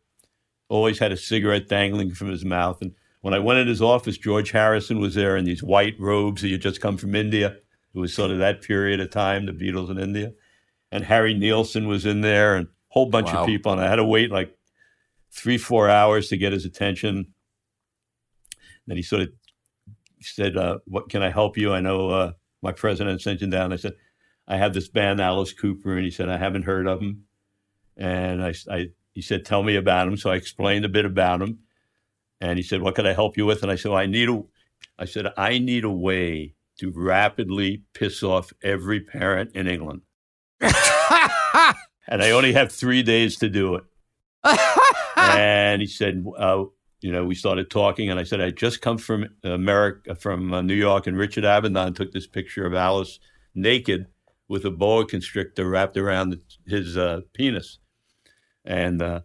always 0.70 1.00
had 1.00 1.12
a 1.12 1.18
cigarette 1.18 1.68
dangling 1.68 2.12
from 2.14 2.30
his 2.30 2.44
mouth. 2.46 2.82
And 2.82 2.94
when 3.22 3.34
I 3.34 3.40
went 3.40 3.60
in 3.60 3.68
his 3.68 3.82
office, 3.82 4.18
George 4.18 4.52
Harrison 4.52 5.00
was 5.00 5.16
there 5.16 5.38
in 5.38 5.46
these 5.46 5.64
white 5.64 5.96
robes. 6.00 6.42
He 6.42 6.52
had 6.52 6.62
just 6.62 6.82
come 6.82 6.98
from 6.98 7.16
India. 7.16 7.58
It 7.94 8.00
was 8.00 8.14
sort 8.14 8.32
of 8.32 8.38
that 8.40 8.62
period 8.62 9.00
of 9.00 9.10
time, 9.10 9.46
the 9.46 9.52
Beatles 9.54 9.90
in 9.90 9.98
India. 9.98 10.34
And 10.92 11.04
Harry 11.04 11.34
Nilsson 11.34 11.88
was 11.88 12.06
in 12.06 12.22
there 12.22 12.56
and 12.56 12.68
a 12.68 12.70
whole 12.90 13.08
bunch 13.08 13.28
Wow. 13.28 13.42
of 13.42 13.48
people. 13.48 13.72
And 13.72 13.82
I 13.82 13.88
had 13.90 13.96
to 13.98 14.06
wait 14.06 14.32
like 14.32 14.56
three, 15.32 15.58
four 15.58 15.90
hours 15.90 16.30
to 16.30 16.38
get 16.38 16.54
his 16.54 16.66
attention. 16.66 17.34
Then 18.86 18.98
he 18.98 19.04
sort 19.04 19.24
of 19.24 19.30
said, 20.22 20.56
uh, 20.58 20.80
What 20.86 21.10
can 21.10 21.22
I 21.22 21.30
help 21.30 21.58
you? 21.58 21.74
I 21.74 21.82
know 21.82 22.10
uh, 22.10 22.32
my 22.62 22.72
president 22.72 23.22
sent 23.22 23.42
you 23.42 23.48
down. 23.48 23.74
I 23.74 23.78
said, 23.78 23.94
I 24.48 24.58
have 24.58 24.74
this 24.74 24.88
band, 24.88 25.20
Alice 25.20 25.54
Cooper. 25.54 25.96
And 25.96 26.06
he 26.06 26.12
said, 26.12 26.30
I 26.30 26.38
haven't 26.38 26.64
heard 26.64 26.88
of 26.88 27.02
him. 27.02 27.24
And 27.98 28.44
I, 28.44 28.54
I, 28.72 28.90
he 29.18 29.24
said, 29.24 29.44
Tell 29.44 29.64
me 29.64 29.76
about 29.76 30.08
him. 30.08 30.16
So 30.16 30.30
I 30.30 30.36
explained 30.36 30.86
a 30.86 30.90
bit 30.90 31.04
about 31.04 31.42
him. 31.42 31.58
And 32.40 32.60
he 32.60 32.62
said, 32.62 32.84
What 32.84 32.94
could 32.94 33.08
I 33.08 33.14
help 33.14 33.36
you 33.36 33.48
with? 33.48 33.64
And 33.64 33.72
I 33.72 33.76
said, 33.76 33.90
well, 33.90 33.98
I 33.98 34.06
need 34.06 34.30
a, 34.30 34.44
I 35.00 35.06
said, 35.06 35.26
I 35.36 35.58
need 35.58 35.86
a 35.86 35.90
way 35.90 36.54
to 36.78 36.92
rapidly 36.96 37.82
piss 37.96 38.22
off 38.22 38.54
every 38.62 39.00
parent 39.00 39.56
in 39.56 39.66
England. 39.66 40.02
And 42.10 42.22
I 42.22 42.30
only 42.30 42.54
have 42.54 42.72
three 42.72 43.02
days 43.02 43.38
to 43.38 43.50
do 43.50 43.76
it. 43.76 43.84
and 45.18 45.82
he 45.82 45.88
said, 45.88 46.24
uh, 46.38 46.66
you 47.02 47.12
know, 47.12 47.26
we 47.26 47.34
started 47.34 47.72
talking, 47.72 48.12
and 48.12 48.20
I 48.20 48.24
said, 48.24 48.40
I 48.40 48.52
just 48.52 48.82
come 48.82 49.00
from 49.00 49.28
America, 49.44 50.14
from 50.14 50.54
uh, 50.54 50.62
New 50.62 50.76
York, 50.76 51.08
and 51.08 51.18
Richard 51.18 51.44
Avedon 51.44 51.96
took 51.96 52.12
this 52.12 52.28
picture 52.28 52.68
of 52.68 52.76
Alice 52.76 53.20
naked 53.56 54.06
with 54.48 54.64
a 54.64 54.72
boa 54.72 55.06
constrictor 55.08 55.68
wrapped 55.68 55.98
around 55.98 56.40
his 56.68 56.96
uh, 56.96 57.22
penis. 57.34 57.80
And 58.68 59.02
uh, 59.02 59.22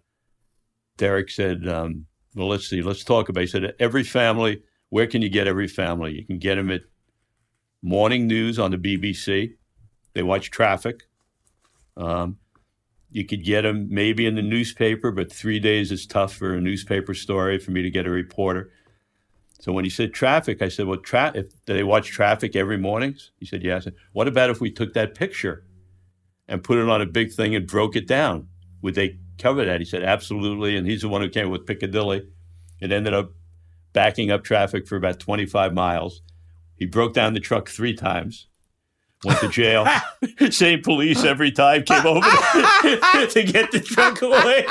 Derek 0.97 1.31
said, 1.31 1.69
um, 1.69 2.07
well, 2.35 2.49
let's 2.49 2.69
see, 2.69 2.81
let's 2.81 3.05
talk 3.05 3.29
about 3.29 3.41
it. 3.41 3.45
He 3.45 3.47
said, 3.49 3.75
every 3.79 4.05
family, 4.05 4.63
where 4.89 5.07
can 5.07 5.21
you 5.21 5.29
get 5.29 5.49
every 5.49 5.69
family? 5.69 6.15
You 6.15 6.25
can 6.25 6.39
get 6.39 6.55
them 6.55 6.71
at 6.71 6.83
morning 7.83 8.27
news 8.29 8.59
on 8.59 8.71
the 8.71 8.79
BBC. 8.79 9.55
They 10.15 10.23
watch 10.23 10.51
traffic. 10.51 11.03
Um, 11.97 12.39
you 13.11 13.27
could 13.27 13.45
get 13.45 13.63
them 13.63 13.89
maybe 13.91 14.27
in 14.27 14.37
the 14.37 14.43
newspaper, 14.43 15.11
but 15.11 15.31
three 15.31 15.59
days 15.59 15.91
is 15.91 16.07
tough 16.07 16.33
for 16.33 16.55
a 16.55 16.61
newspaper 16.61 17.13
story 17.13 17.59
for 17.59 17.73
me 17.73 17.83
to 17.83 17.91
get 17.91 18.07
a 18.07 18.11
reporter. 18.11 18.71
So 19.61 19.73
when 19.73 19.85
he 19.85 19.91
said 19.91 20.15
traffic, 20.15 20.63
I 20.63 20.69
said, 20.69 20.87
"Well, 20.87 20.99
tra- 20.99 21.33
if 21.35 21.53
they 21.67 21.85
watch 21.85 22.09
traffic 22.09 22.57
every 22.57 22.79
morning?" 22.79 23.17
He 23.39 23.47
said, 23.47 23.63
"Yeah." 23.63 23.81
"What 24.13 24.29
about 24.29 24.51
if 24.51 24.61
we 24.61 24.71
took 24.71 24.95
that 24.95 25.15
picture 25.15 25.65
and 26.49 26.65
put 26.65 26.79
it 26.79 26.89
on 26.89 27.03
a 27.03 27.07
big 27.07 27.33
thing 27.33 27.55
and 27.55 27.67
broke 27.67 27.95
it 27.95 28.09
down? 28.09 28.49
Would 28.81 28.95
they 28.95 29.19
cover 29.43 29.65
that?" 29.65 29.81
He 29.81 29.85
said, 29.85 30.03
"Absolutely." 30.03 30.77
And 30.77 30.87
he's 30.87 31.03
the 31.03 31.09
one 31.09 31.21
who 31.23 31.29
came 31.29 31.51
with 31.51 31.67
Piccadilly. 31.67 32.27
It 32.81 32.93
ended 32.93 33.13
up 33.15 33.33
backing 33.93 34.31
up 34.31 34.43
traffic 34.45 34.87
for 34.87 34.97
about 34.97 35.19
25 35.21 35.75
miles. 35.75 36.23
He 36.77 36.87
broke 36.87 37.13
down 37.15 37.35
the 37.35 37.41
truck 37.41 37.69
three 37.69 37.95
times. 37.95 38.47
Went 39.25 39.39
to 39.41 39.49
jail. 39.49 39.87
Same 40.51 40.83
police 40.83 41.23
every 41.23 41.53
time 41.53 41.85
came 41.85 42.05
over 42.05 42.21
to 42.29 43.43
get 43.47 43.71
the 43.71 43.79
truck 43.81 44.21
away. 44.21 44.65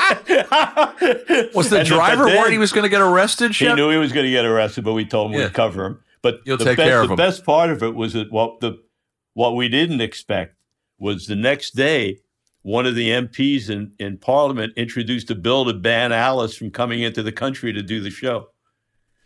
Was 1.56 1.70
the 1.70 1.80
And 1.80 1.88
driver 1.88 2.26
then 2.26 2.38
worried 2.38 2.52
he 2.52 2.58
was 2.58 2.74
going 2.74 2.84
to 2.84 2.90
get 2.90 3.00
arrested? 3.02 3.56
He 3.56 3.72
knew 3.74 3.90
he 3.90 3.98
was 3.98 4.12
going 4.12 4.26
to 4.26 4.32
get 4.32 4.44
arrested, 4.44 4.84
but 4.84 4.92
we 4.94 5.06
told 5.06 5.32
him 5.32 5.40
Yeah. 5.40 5.46
we'd 5.46 5.54
cover 5.54 5.86
him. 5.86 6.00
But 6.22 6.42
You'll 6.46 6.58
the 6.58 6.66
take 6.66 6.78
best, 6.78 6.88
care 6.90 7.02
of 7.02 7.08
the 7.08 7.14
him. 7.14 7.18
best 7.18 7.46
part 7.46 7.70
of 7.70 7.82
it 7.82 7.96
was 7.96 8.12
that 8.14 8.30
what 8.32 8.60
the 8.60 8.82
what 9.34 9.56
we 9.56 9.70
didn't 9.70 10.02
expect 10.02 10.56
was 11.00 11.28
the 11.28 11.36
next 11.38 11.72
day, 11.72 12.20
one 12.64 12.86
of 12.86 12.96
the 12.96 13.10
MPs 13.10 13.70
in, 13.70 13.94
in 13.98 14.18
Parliament 14.18 14.74
introduced 14.76 15.32
a 15.32 15.36
bill 15.36 15.66
to 15.66 15.74
ban 15.74 16.12
Alice 16.12 16.56
from 16.56 16.72
coming 16.72 17.02
into 17.02 17.24
the 17.24 17.32
country 17.32 17.74
to 17.74 17.82
do 17.82 18.02
the 18.02 18.10
show. 18.10 18.48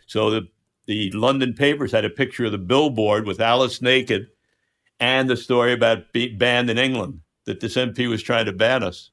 So 0.08 0.30
the 0.30 0.48
the 0.88 1.12
London 1.12 1.54
papers 1.54 1.92
had 1.92 2.06
a 2.06 2.12
picture 2.12 2.46
of 2.46 2.52
the 2.52 2.60
billboard 2.60 3.26
with 3.26 3.42
Alice 3.42 3.82
naked, 3.82 4.28
and 5.00 5.28
the 5.28 5.36
story 5.36 5.74
about 5.74 6.14
being 6.14 6.38
banned 6.38 6.70
in 6.70 6.78
England 6.78 7.22
that 7.46 7.60
this 7.60 7.76
MP 7.76 8.08
was 8.08 8.22
trying 8.22 8.46
to 8.46 8.54
ban 8.54 8.84
us. 8.84 9.10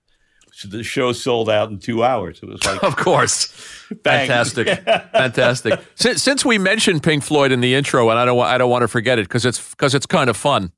So 0.53 0.69
the 0.69 0.83
show 0.83 1.13
sold 1.13 1.49
out 1.49 1.71
in 1.71 1.79
two 1.79 2.05
hours. 2.05 2.41
It 2.43 2.49
was 2.51 2.63
like 2.67 2.83
Of 2.85 2.97
course. 2.97 3.49
Bang. 4.03 4.29
Fantastic. 4.29 4.69
Fantastic. 5.13 5.81
Since, 5.95 6.23
since 6.23 6.45
we 6.45 6.59
mentioned 6.59 7.03
Pink 7.03 7.23
Floyd 7.23 7.53
in 7.53 7.61
the 7.61 7.75
intro, 7.75 8.11
and 8.11 8.19
I 8.19 8.27
don't, 8.27 8.39
I 8.39 8.59
don't 8.59 8.71
want 8.71 8.83
to 8.83 8.89
forget 8.89 9.19
it 9.19 9.23
because 9.23 9.47
it's 9.47 9.71
because 9.71 9.95
it's 9.95 10.05
kind 10.05 10.29
of 10.29 10.37
fun 10.37 10.73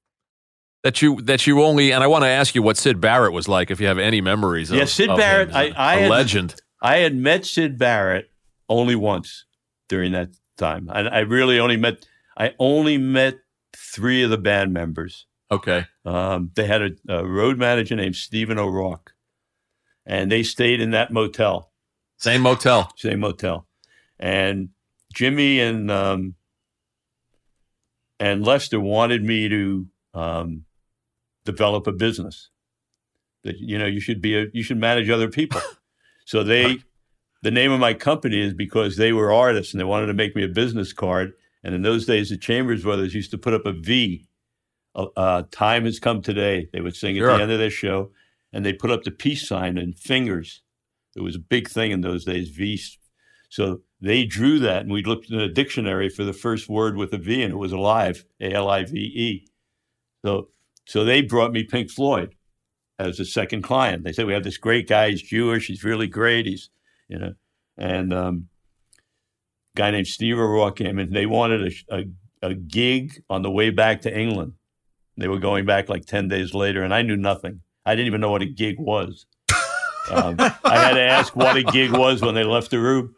that 0.85 1.03
you 1.03 1.21
that 1.23 1.47
you 1.49 1.61
only. 1.63 1.93
And 1.93 2.05
I 2.05 2.07
want 2.07 2.23
to 2.23 2.29
ask 2.29 2.55
you 2.55 2.63
what 2.63 2.77
Syd 2.77 3.01
Barrett 3.01 3.33
was 3.33 3.49
like, 3.49 3.71
if 3.73 3.81
you 3.81 3.89
have 3.89 3.99
any 3.99 4.21
memories. 4.21 4.71
Of, 4.71 4.77
Yeah, 4.79 4.85
Sid 4.85 5.11
of 5.11 5.19
Barrett, 5.19 5.49
him. 5.51 5.57
I- 5.57 5.73
I 5.77 5.95
a 5.97 6.01
had- 6.03 6.11
legend. 6.11 6.55
I 6.81 6.99
had 6.99 7.17
met 7.17 7.45
Syd 7.47 7.77
Barrett 7.79 8.31
only 8.69 8.95
once 8.95 9.47
during 9.89 10.13
that 10.13 10.29
time. 10.59 10.89
I, 10.91 11.01
I 11.01 11.19
really 11.21 11.59
only 11.59 11.77
met 11.79 12.07
I 12.37 12.53
only 12.59 12.99
met 12.99 13.39
three 13.75 14.23
of 14.23 14.31
the 14.31 14.39
band 14.39 14.73
members. 14.73 15.27
Okay. 15.51 15.87
Um, 16.05 16.51
they 16.55 16.67
had 16.67 16.83
a, 16.83 16.91
a 17.09 17.27
road 17.27 17.59
manager 17.59 17.95
named 17.97 18.17
Stephen 18.17 18.59
O'Rourke, 18.59 19.13
and 20.05 20.31
they 20.33 20.43
stayed 20.43 20.81
in 20.81 20.91
that 20.91 21.13
motel, 21.13 21.73
Same 22.19 22.43
motel. 22.43 22.93
same 22.97 23.21
motel. 23.21 23.67
And 24.19 24.71
Jimmy 25.15 25.61
and 25.61 25.91
um, 25.91 26.35
and 28.21 28.45
Lester 28.45 28.81
wanted 28.81 29.23
me 29.25 29.49
to 29.49 29.87
um, 30.15 30.65
develop 31.45 31.87
a 31.87 31.93
business. 31.93 32.51
That 33.43 33.59
you 33.59 33.79
know 33.79 33.87
you 33.87 34.01
should 34.01 34.21
be 34.23 34.37
a 34.37 34.47
you 34.53 34.63
should 34.63 34.79
manage 34.79 35.11
other 35.11 35.29
people. 35.29 35.61
so 36.25 36.43
they 36.43 36.79
the 37.43 37.51
name 37.51 37.73
of 37.73 37.81
my 37.81 37.93
company 37.93 38.41
is 38.41 38.55
because 38.55 38.97
they 38.97 39.13
were 39.13 39.33
artists 39.33 39.75
and 39.75 39.81
they 39.81 39.85
wanted 39.85 40.07
to 40.07 40.15
make 40.15 40.35
me 40.35 40.45
a 40.45 40.49
business 40.49 40.93
card. 40.95 41.35
And 41.63 41.75
in 41.75 41.83
those 41.83 42.07
days, 42.07 42.31
the 42.31 42.39
Chambers 42.39 42.83
Brothers 42.83 43.15
used 43.15 43.31
to 43.33 43.39
put 43.39 43.55
up 43.55 43.67
a 43.67 43.73
V. 43.73 44.27
Uh, 44.95 45.07
uh, 45.17 45.43
time 45.51 45.85
has 45.85 45.99
come 45.99 46.23
today. 46.23 46.69
They 46.73 46.81
would 46.81 46.97
sing 46.97 47.17
at 47.17 47.21
Sure. 47.21 47.37
the 47.37 47.43
end 47.43 47.53
of 47.53 47.59
their 47.59 47.71
show, 47.71 48.13
and 48.53 48.65
they 48.65 48.73
put 48.73 48.91
up 48.91 49.03
the 49.03 49.11
peace 49.11 49.47
sign 49.47 49.77
and 49.77 49.99
fingers. 49.99 50.63
It 51.17 51.21
was 51.21 51.37
a 51.37 51.41
big 51.41 51.69
thing 51.69 51.91
in 51.91 52.01
those 52.01 52.25
days. 52.25 52.49
V. 52.49 52.81
So 53.51 53.83
they 54.01 54.25
drew 54.25 54.59
that, 54.61 54.83
and 54.83 54.93
we 54.93 55.03
looked 55.03 55.31
in 55.31 55.39
a 55.39 55.49
dictionary 55.49 56.09
for 56.09 56.25
the 56.25 56.33
first 56.33 56.69
word 56.69 56.97
with 56.97 57.13
a 57.13 57.19
V, 57.19 57.43
and 57.43 57.53
it 57.53 57.57
was 57.57 57.73
alive, 57.73 58.25
A 58.41 58.53
L 58.53 58.69
I 58.69 58.85
V 58.85 58.97
E. 58.99 59.47
So, 60.25 60.49
so 60.87 61.05
they 61.05 61.23
brought 61.23 61.53
me 61.53 61.65
Pink 61.65 61.91
Floyd 61.91 62.35
as 62.99 63.19
a 63.21 63.25
second 63.25 63.63
client. 63.63 64.05
They 64.05 64.13
said 64.13 64.27
we 64.27 64.35
have 64.35 64.45
this 64.45 64.59
great 64.59 64.89
guy. 64.89 65.11
He's 65.11 65.23
Jewish. 65.23 65.67
He's 65.67 65.85
really 65.85 66.07
great. 66.07 66.47
He's, 66.47 66.71
you 67.09 67.19
know, 67.19 67.35
and 67.77 68.13
um, 68.13 68.49
guy 69.77 69.91
named 69.91 70.07
Steve 70.07 70.39
O'Rourke 70.39 70.77
came 70.77 70.99
in. 70.99 71.13
They 71.13 71.27
wanted 71.27 71.73
a, 71.91 71.97
a, 71.97 72.51
a 72.51 72.55
gig 72.55 73.23
on 73.29 73.43
the 73.43 73.51
way 73.51 73.71
back 73.71 74.03
to 74.03 74.17
England. 74.17 74.53
They 75.17 75.29
were 75.29 75.39
going 75.39 75.65
back 75.65 75.89
like 75.89 76.07
ten 76.07 76.29
days 76.29 76.55
later, 76.55 76.83
and 76.83 76.93
I 76.93 77.03
knew 77.03 77.17
nothing. 77.17 77.61
I 77.87 77.95
didn't 77.95 78.09
even 78.09 78.21
know 78.21 78.31
what 78.31 78.43
a 78.43 78.47
gig 78.47 78.77
was. 78.79 79.27
Um, 80.11 80.37
I 80.39 80.77
had 80.77 80.95
to 80.95 81.03
ask 81.03 81.35
what 81.35 81.57
a 81.57 81.63
gig 81.63 81.91
was 81.93 82.21
when 82.21 82.35
they 82.35 82.45
left 82.45 82.71
the 82.71 82.79
room. 82.79 83.15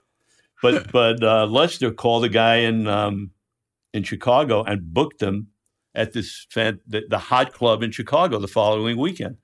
But 0.63 0.93
but 0.93 1.23
uh, 1.23 1.47
Lester 1.47 1.91
called 1.91 2.25
a 2.25 2.29
guy 2.29 2.57
in 2.57 2.87
um, 2.87 3.31
in 3.93 4.03
Chicago 4.03 4.63
and 4.63 4.93
booked 4.93 5.23
him 5.23 5.49
at 5.97 6.13
this 6.13 6.47
fan, 6.51 6.79
the, 6.87 7.03
the 7.09 7.19
hot 7.19 7.53
club 7.53 7.83
in 7.83 7.91
Chicago 7.91 8.39
the 8.39 8.47
following 8.49 8.97
weekend. 8.99 9.39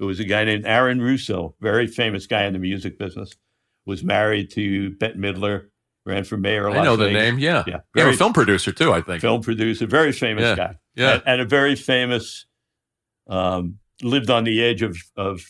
It 0.00 0.04
was 0.04 0.18
a 0.20 0.24
guy 0.24 0.44
named 0.44 0.64
Aaron 0.66 1.00
Russo, 1.00 1.54
very 1.60 1.86
famous 1.86 2.26
guy 2.26 2.44
in 2.46 2.52
the 2.54 2.58
music 2.58 2.98
business. 2.98 3.34
Was 3.86 4.02
married 4.02 4.50
to 4.52 4.90
Bette 4.96 5.16
Midler, 5.18 5.68
ran 6.06 6.24
for 6.24 6.36
mayor. 6.36 6.66
Of 6.68 6.76
I 6.76 6.82
know 6.84 6.96
the 6.96 7.10
name. 7.10 7.38
Yeah. 7.38 7.64
Yeah, 7.66 7.72
Yeah, 7.94 8.02
very 8.04 8.14
a 8.14 8.16
film 8.16 8.32
producer 8.32 8.70
too, 8.72 8.92
I 8.92 9.00
think. 9.02 9.20
film 9.20 9.42
producer, 9.42 9.86
very 9.86 10.12
famous 10.12 10.42
Yeah, 10.42 10.56
guy. 10.56 10.74
yeah. 10.94 11.12
and, 11.14 11.22
and 11.26 11.40
a 11.42 11.44
very 11.44 11.74
famous. 11.76 12.46
Um, 13.28 13.78
lived 14.02 14.30
on 14.30 14.44
the 14.44 14.62
edge 14.64 14.82
of 14.82 14.96
of 15.16 15.44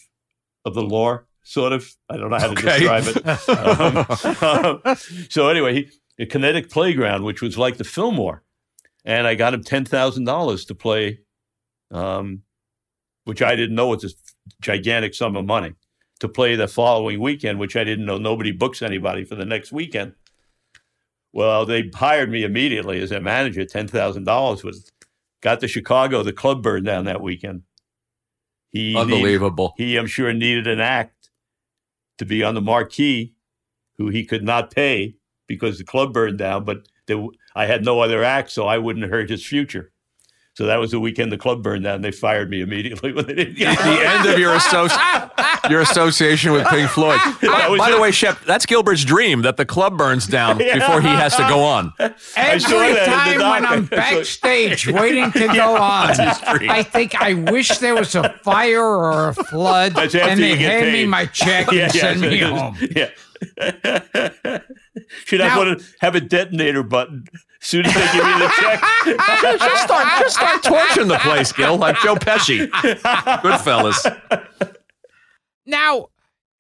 of 0.65 0.75
the 0.75 0.83
law, 0.83 1.21
sort 1.45 1.73
of. 1.73 1.89
I 2.09 2.17
don't 2.17 2.31
know 2.31 2.39
how 2.39 2.53
to 2.53 2.53
Okay. 2.53 2.79
describe 2.79 3.05
it. 3.07 4.83
Um, 4.89 4.97
so 5.29 5.49
anyway, 5.49 5.75
he 5.75 5.91
a 6.23 6.27
kinetic 6.27 6.71
playground, 6.71 7.23
which 7.25 7.41
was 7.43 7.57
like 7.59 7.77
the 7.77 7.85
Fillmore, 7.85 8.43
and 9.09 9.27
I 9.27 9.35
got 9.35 9.55
him 9.55 9.65
ten 9.65 9.85
thousand 9.85 10.25
dollars 10.25 10.67
to 10.67 10.75
play, 10.75 11.21
um, 11.91 12.43
which 13.25 13.43
I 13.43 13.57
didn't 13.57 13.75
know 13.75 13.89
was 13.89 14.05
a 14.05 14.11
gigantic 14.61 15.15
sum 15.15 15.35
of 15.37 15.47
money 15.47 15.73
to 16.21 16.29
play 16.29 16.55
the 16.57 16.69
following 16.69 17.19
weekend, 17.21 17.59
which 17.59 17.75
I 17.75 17.85
didn't 17.85 18.05
know. 18.05 18.19
Nobody 18.19 18.53
books 18.53 18.83
anybody 18.83 19.25
for 19.25 19.35
the 19.35 19.45
next 19.47 19.73
weekend. 19.73 20.13
Well, 21.33 21.65
they 21.67 21.91
hired 21.95 22.31
me 22.31 22.43
immediately 22.45 23.01
as 23.01 23.11
their 23.11 23.21
manager. 23.21 23.65
Ten 23.65 23.89
thousand 23.89 24.25
dollars 24.25 24.63
was 24.63 24.93
got 25.43 25.61
to 25.61 25.69
Chicago. 25.69 26.23
The 26.23 26.33
club 26.33 26.63
burned 26.63 26.87
down 26.87 27.07
that 27.07 27.21
weekend. 27.23 27.63
He 28.71 28.89
needed- 28.95 29.01
Unbelievable. 29.01 29.75
he, 29.79 29.97
I'm 29.97 30.07
sure, 30.07 30.33
needed 30.35 30.67
an 30.67 30.81
act 30.81 31.31
to 32.19 32.27
be 32.27 32.43
on 32.43 32.55
the 32.55 32.61
marquee, 32.61 33.35
who 33.97 34.09
he 34.09 34.25
could 34.27 34.45
not 34.45 34.71
pay 34.71 35.17
because 35.47 35.79
the 35.79 35.85
club 35.85 36.13
burned 36.13 36.37
down. 36.39 36.65
But 36.65 36.89
there, 37.07 37.23
I 37.59 37.67
had 37.67 37.85
no 37.85 38.01
other 38.01 38.23
act, 38.23 38.51
so 38.51 38.67
I 38.67 38.79
wouldn't 38.79 39.11
hurt 39.11 39.29
his 39.29 39.45
future. 39.45 39.91
So 40.55 40.67
that 40.67 40.77
was 40.81 40.91
the 40.91 40.99
weekend 40.99 41.31
the 41.31 41.39
club 41.39 41.63
burned 41.63 41.85
down. 41.85 42.03
They 42.03 42.11
fired 42.11 42.51
me 42.51 42.61
immediately 42.61 43.13
when 43.17 43.27
they 43.27 43.35
didn't 43.35 43.59
get 43.59 43.79
the 43.79 44.09
end 44.09 44.29
of 44.29 44.39
your 44.41 44.57
associ- 44.59 45.71
your 45.71 45.81
association 45.83 46.51
with 46.53 46.67
Pink 46.67 46.91
Floyd. 46.91 47.21
That 47.41 47.71
was 47.71 47.79
By 47.79 47.91
the 47.93 48.01
way, 48.01 48.11
Shep, 48.11 48.39
that's 48.45 48.67
Gilbert's 48.67 49.05
dream 49.05 49.43
that 49.43 49.57
the 49.57 49.65
club 49.65 49.97
burns 49.97 50.27
down 50.27 50.59
Yeah. 50.61 50.79
before 50.79 51.01
he 51.01 51.07
has 51.09 51.37
to 51.37 51.43
go 51.49 51.61
on. 51.63 51.93
Every 52.37 52.59
saw 52.61 52.71
that 52.71 52.89
in 52.89 52.95
the 52.95 53.05
time 53.05 53.51
when 53.53 53.67
I'm 53.67 53.81
doc. 53.83 53.91
backstage 53.91 54.89
waiting 54.89 55.31
to 55.33 55.47
go 55.49 55.77
on, 55.77 56.11
I 56.19 56.83
think 56.83 57.15
I 57.21 57.35
wish 57.35 57.79
there 57.79 57.95
was 57.95 58.15
a 58.17 58.29
fire 58.43 58.83
or 58.85 59.29
a 59.29 59.35
flood, 59.35 59.97
and 59.97 60.41
they 60.41 60.57
get 60.59 60.83
hand 60.83 60.93
me 60.93 61.07
my 61.07 61.27
check 61.27 61.73
and 61.73 61.93
send 61.93 62.21
me 62.21 62.39
home. 62.41 62.77
Yeah. 62.97 63.11
Should 65.25 65.41
I 65.41 65.49
Now- 65.49 65.59
want 65.59 65.79
to 65.81 65.87
have 66.01 66.15
a 66.17 66.21
detonator 66.21 66.83
button 66.83 67.25
as 67.61 67.67
soon 67.69 67.87
as 67.87 67.95
they 67.95 68.01
give 68.01 68.25
me 68.25 68.33
the 68.33 68.53
check? 68.61 68.83
just 69.61 69.83
start, 69.85 70.21
just 70.21 70.37
start 70.37 70.63
torching 70.63 71.09
the 71.09 71.19
place, 71.19 71.53
Gil, 71.53 71.77
like 71.77 71.99
Joe 72.01 72.17
Pesci. 72.17 72.67
Goodfellas. 72.69 74.47
Now, 75.67 76.07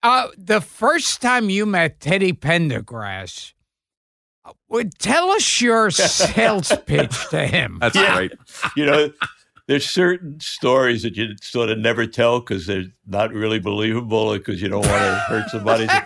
uh, 0.02 0.28
the 0.36 0.60
first 0.60 1.22
time 1.22 1.50
you 1.50 1.66
met 1.66 2.00
Teddy 2.00 2.32
Pendergrass, 2.32 3.52
uh, 4.44 4.52
would 4.68 4.98
tell 4.98 5.30
us 5.30 5.60
your 5.60 5.90
sales 5.90 6.72
pitch 6.86 7.28
to 7.30 7.46
him. 7.46 7.78
That's 7.80 7.96
Yeah. 7.96 8.14
great. 8.16 8.32
you 8.76 8.86
know, 8.86 9.10
there's 9.66 9.88
certain 9.88 10.40
stories 10.40 11.02
that 11.02 11.16
you 11.16 11.34
sort 11.42 11.68
of 11.68 11.78
never 11.78 12.06
tell 12.06 12.40
because 12.40 12.66
they're 12.66 12.84
not 13.06 13.32
really 13.32 13.58
believable 13.58 14.32
because 14.32 14.62
you 14.62 14.68
don't 14.68 14.86
want 14.86 15.02
to 15.02 15.24
hurt 15.28 15.50
somebody. 15.50 15.86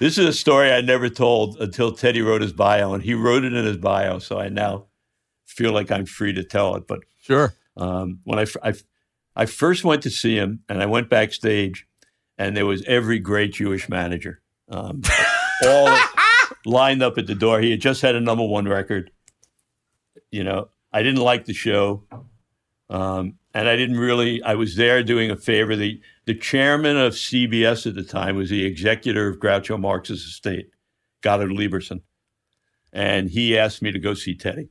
this 0.00 0.18
is 0.18 0.26
a 0.26 0.32
story 0.32 0.72
I 0.72 0.80
never 0.80 1.08
told 1.08 1.60
until 1.60 1.92
Teddy 1.92 2.20
wrote 2.22 2.42
his 2.42 2.52
bio, 2.52 2.94
and 2.94 3.02
he 3.02 3.14
wrote 3.14 3.44
it 3.44 3.52
in 3.52 3.64
his 3.64 3.76
bio. 3.76 4.18
So 4.18 4.38
I 4.38 4.48
now 4.48 4.86
feel 5.46 5.72
like 5.72 5.90
I'm 5.90 6.06
free 6.06 6.32
to 6.32 6.42
tell 6.44 6.74
it. 6.76 6.86
But 6.86 7.00
Sure. 7.20 7.54
um, 7.76 8.20
when 8.24 8.38
I 9.36 9.46
first 9.46 9.84
went 9.84 10.02
to 10.02 10.10
see 10.10 10.36
him, 10.36 10.60
and 10.68 10.82
I 10.82 10.86
went 10.86 11.08
backstage, 11.10 11.86
and 12.38 12.56
there 12.56 12.66
was 12.66 12.82
every 12.84 13.18
great 13.18 13.52
Jewish 13.52 13.88
manager, 13.88 14.40
um, 14.68 15.02
all 15.66 15.96
lined 16.64 17.02
up 17.02 17.18
at 17.18 17.26
the 17.26 17.34
door. 17.34 17.60
He 17.60 17.70
had 17.70 17.80
just 17.80 18.02
had 18.02 18.14
a 18.14 18.20
number 18.20 18.44
one 18.44 18.66
record. 18.66 19.10
You 20.30 20.44
know, 20.44 20.68
I 20.92 21.02
didn't 21.02 21.20
like 21.22 21.44
the 21.44 21.52
show, 21.54 22.04
um, 22.90 23.38
and 23.54 23.68
I 23.68 23.76
didn't 23.76 23.98
really. 23.98 24.42
I 24.42 24.54
was 24.54 24.76
there 24.76 25.02
doing 25.02 25.30
a 25.30 25.36
favor. 25.36 25.76
The 25.76 26.00
the 26.26 26.34
chairman 26.34 26.96
of 26.96 27.12
CBS 27.12 27.86
at 27.86 27.94
the 27.94 28.02
time 28.02 28.36
was 28.36 28.50
the 28.50 28.64
executor 28.64 29.28
of 29.28 29.38
Groucho 29.38 29.78
Marx's 29.78 30.24
estate, 30.24 30.70
Goddard 31.20 31.50
Lieberson, 31.50 32.00
and 32.92 33.28
he 33.28 33.58
asked 33.58 33.82
me 33.82 33.92
to 33.92 33.98
go 33.98 34.14
see 34.14 34.34
Teddy. 34.34 34.68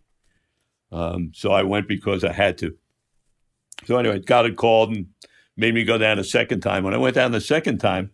Um, 0.92 1.32
so 1.34 1.52
I 1.52 1.64
went 1.64 1.88
because 1.88 2.24
I 2.24 2.32
had 2.32 2.58
to. 2.60 2.76
So 3.86 3.98
anyway, 3.98 4.20
Goddard 4.20 4.56
called 4.56 4.92
and 4.92 5.08
made 5.58 5.74
me 5.74 5.84
go 5.84 5.98
down 5.98 6.20
a 6.20 6.24
second 6.24 6.62
time. 6.62 6.84
When 6.84 6.94
I 6.94 6.98
went 6.98 7.16
down 7.16 7.32
the 7.32 7.42
second 7.42 7.80
time, 7.80 8.12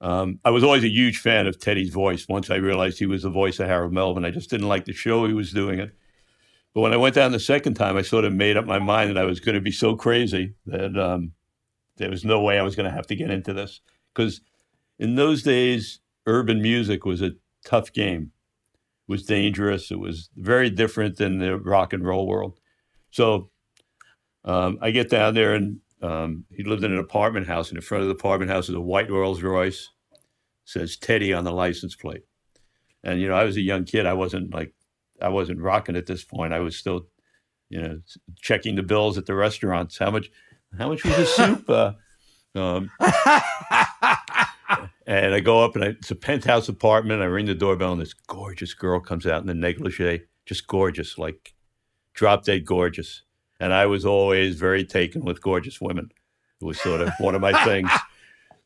um, 0.00 0.40
I 0.44 0.50
was 0.50 0.64
always 0.64 0.84
a 0.84 0.88
huge 0.88 1.18
fan 1.18 1.46
of 1.46 1.58
Teddy's 1.58 1.90
voice. 1.90 2.26
Once 2.28 2.50
I 2.50 2.56
realized 2.56 2.98
he 2.98 3.06
was 3.06 3.22
the 3.22 3.30
voice 3.30 3.58
of 3.60 3.68
Harold 3.68 3.92
Melvin, 3.92 4.24
I 4.24 4.30
just 4.30 4.50
didn't 4.50 4.68
like 4.68 4.84
the 4.84 4.92
show 4.92 5.26
he 5.26 5.32
was 5.32 5.52
doing 5.52 5.78
it. 5.78 5.96
But 6.74 6.80
when 6.80 6.92
I 6.92 6.96
went 6.96 7.14
down 7.14 7.32
the 7.32 7.40
second 7.40 7.74
time, 7.74 7.96
I 7.96 8.02
sort 8.02 8.24
of 8.24 8.32
made 8.32 8.56
up 8.56 8.66
my 8.66 8.80
mind 8.80 9.10
that 9.10 9.18
I 9.18 9.24
was 9.24 9.40
going 9.40 9.54
to 9.54 9.60
be 9.60 9.70
so 9.70 9.94
crazy 9.94 10.54
that 10.66 10.98
um, 10.98 11.32
there 11.96 12.10
was 12.10 12.24
no 12.24 12.40
way 12.40 12.58
I 12.58 12.62
was 12.62 12.76
going 12.76 12.88
to 12.88 12.94
have 12.94 13.06
to 13.08 13.16
get 13.16 13.30
into 13.30 13.52
this. 13.52 13.80
Because 14.14 14.40
in 14.98 15.14
those 15.14 15.42
days, 15.42 16.00
urban 16.26 16.62
music 16.62 17.04
was 17.04 17.22
a 17.22 17.32
tough 17.64 17.92
game. 17.92 18.32
It 19.08 19.12
was 19.12 19.24
dangerous. 19.24 19.90
It 19.90 19.98
was 19.98 20.30
very 20.36 20.70
different 20.70 21.16
than 21.16 21.38
the 21.38 21.58
rock 21.58 21.92
and 21.92 22.04
roll 22.04 22.26
world. 22.26 22.58
So 23.10 23.50
um, 24.44 24.78
I 24.80 24.90
get 24.90 25.10
down 25.10 25.34
there, 25.34 25.54
and 25.54 25.80
um, 26.02 26.44
he 26.50 26.64
lived 26.64 26.84
in 26.84 26.92
an 26.92 26.98
apartment 26.98 27.46
house. 27.46 27.68
And 27.68 27.78
in 27.78 27.82
front 27.82 28.02
of 28.02 28.08
the 28.08 28.14
apartment 28.14 28.50
house 28.50 28.68
is 28.68 28.74
a 28.74 28.80
white 28.80 29.10
Rolls 29.10 29.42
Royce, 29.42 29.90
says 30.64 30.96
Teddy 30.96 31.32
on 31.32 31.44
the 31.44 31.52
license 31.52 31.94
plate. 31.94 32.22
And 33.02 33.20
you 33.20 33.28
know, 33.28 33.34
I 33.34 33.44
was 33.44 33.56
a 33.56 33.62
young 33.62 33.84
kid. 33.84 34.06
I 34.06 34.14
wasn't 34.14 34.54
like, 34.54 34.72
I 35.20 35.28
wasn't 35.28 35.60
rocking 35.60 35.96
at 35.96 36.06
this 36.06 36.24
point. 36.24 36.54
I 36.54 36.60
was 36.60 36.76
still, 36.76 37.06
you 37.68 37.80
know, 37.80 38.00
checking 38.40 38.76
the 38.76 38.82
bills 38.82 39.18
at 39.18 39.26
the 39.26 39.34
restaurants. 39.34 39.98
How 39.98 40.10
much, 40.10 40.30
how 40.78 40.88
much 40.88 41.04
was 41.04 41.16
the 41.16 41.26
soup? 41.26 41.68
Uh, 41.68 41.92
um, 42.54 42.90
and 45.06 45.34
I 45.34 45.40
go 45.40 45.64
up, 45.64 45.74
and 45.74 45.84
I, 45.84 45.88
it's 45.88 46.10
a 46.10 46.16
penthouse 46.16 46.68
apartment. 46.68 47.22
I 47.22 47.26
ring 47.26 47.46
the 47.46 47.54
doorbell, 47.54 47.92
and 47.92 48.00
this 48.00 48.14
gorgeous 48.14 48.74
girl 48.74 49.00
comes 49.00 49.26
out 49.26 49.40
in 49.40 49.46
the 49.46 49.54
negligee, 49.54 50.22
just 50.46 50.66
gorgeous, 50.66 51.18
like 51.18 51.54
drop 52.14 52.44
dead 52.44 52.64
gorgeous. 52.64 53.22
And 53.60 53.72
I 53.72 53.86
was 53.86 54.04
always 54.04 54.56
very 54.56 54.84
taken 54.84 55.24
with 55.24 55.40
gorgeous 55.42 55.80
women. 55.80 56.10
It 56.60 56.64
was 56.64 56.80
sort 56.80 57.00
of 57.00 57.10
one 57.18 57.34
of 57.34 57.40
my 57.40 57.64
things. 57.64 57.90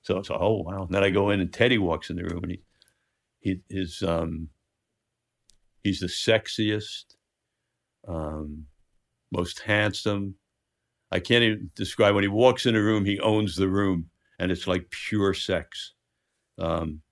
So 0.00 0.16
it's 0.16 0.30
like, 0.30 0.40
oh 0.40 0.62
wow. 0.62 0.84
And 0.84 0.94
then 0.94 1.04
I 1.04 1.10
go 1.10 1.28
in 1.30 1.40
and 1.40 1.52
Teddy 1.52 1.76
walks 1.76 2.08
in 2.08 2.16
the 2.16 2.24
room 2.24 2.44
and 2.44 2.52
he 2.52 2.60
he 3.40 3.60
is 3.68 4.02
um 4.02 4.48
he's 5.82 6.00
the 6.00 6.06
sexiest, 6.06 7.16
um, 8.06 8.66
most 9.30 9.60
handsome. 9.60 10.36
I 11.10 11.20
can't 11.20 11.44
even 11.44 11.70
describe 11.74 12.14
when 12.14 12.24
he 12.24 12.28
walks 12.28 12.66
in 12.66 12.76
a 12.76 12.82
room, 12.82 13.04
he 13.04 13.20
owns 13.20 13.56
the 13.56 13.68
room 13.68 14.10
and 14.38 14.52
it's 14.52 14.66
like 14.66 14.90
pure 14.90 15.34
sex. 15.34 15.94
Um 16.58 17.02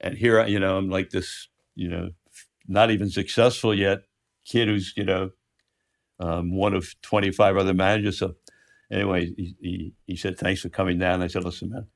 and 0.00 0.16
here 0.16 0.40
I- 0.40 0.46
you 0.46 0.60
know, 0.60 0.78
I'm 0.78 0.90
like 0.90 1.10
this, 1.10 1.48
you 1.74 1.88
know, 1.88 2.10
not 2.68 2.90
even 2.90 3.10
successful 3.10 3.74
yet, 3.74 4.00
kid 4.46 4.68
who's, 4.68 4.94
you 4.96 5.04
know, 5.04 5.30
um, 6.20 6.54
one 6.56 6.74
of 6.74 6.94
25 7.02 7.56
other 7.56 7.74
managers. 7.74 8.18
So 8.18 8.34
anyway, 8.90 9.26
he, 9.36 9.56
he, 9.60 9.94
he 10.06 10.16
said, 10.16 10.38
thanks 10.38 10.62
for 10.62 10.68
coming 10.68 10.98
down. 10.98 11.22
I 11.22 11.26
said, 11.28 11.44
listen, 11.44 11.70
man, 11.70 11.86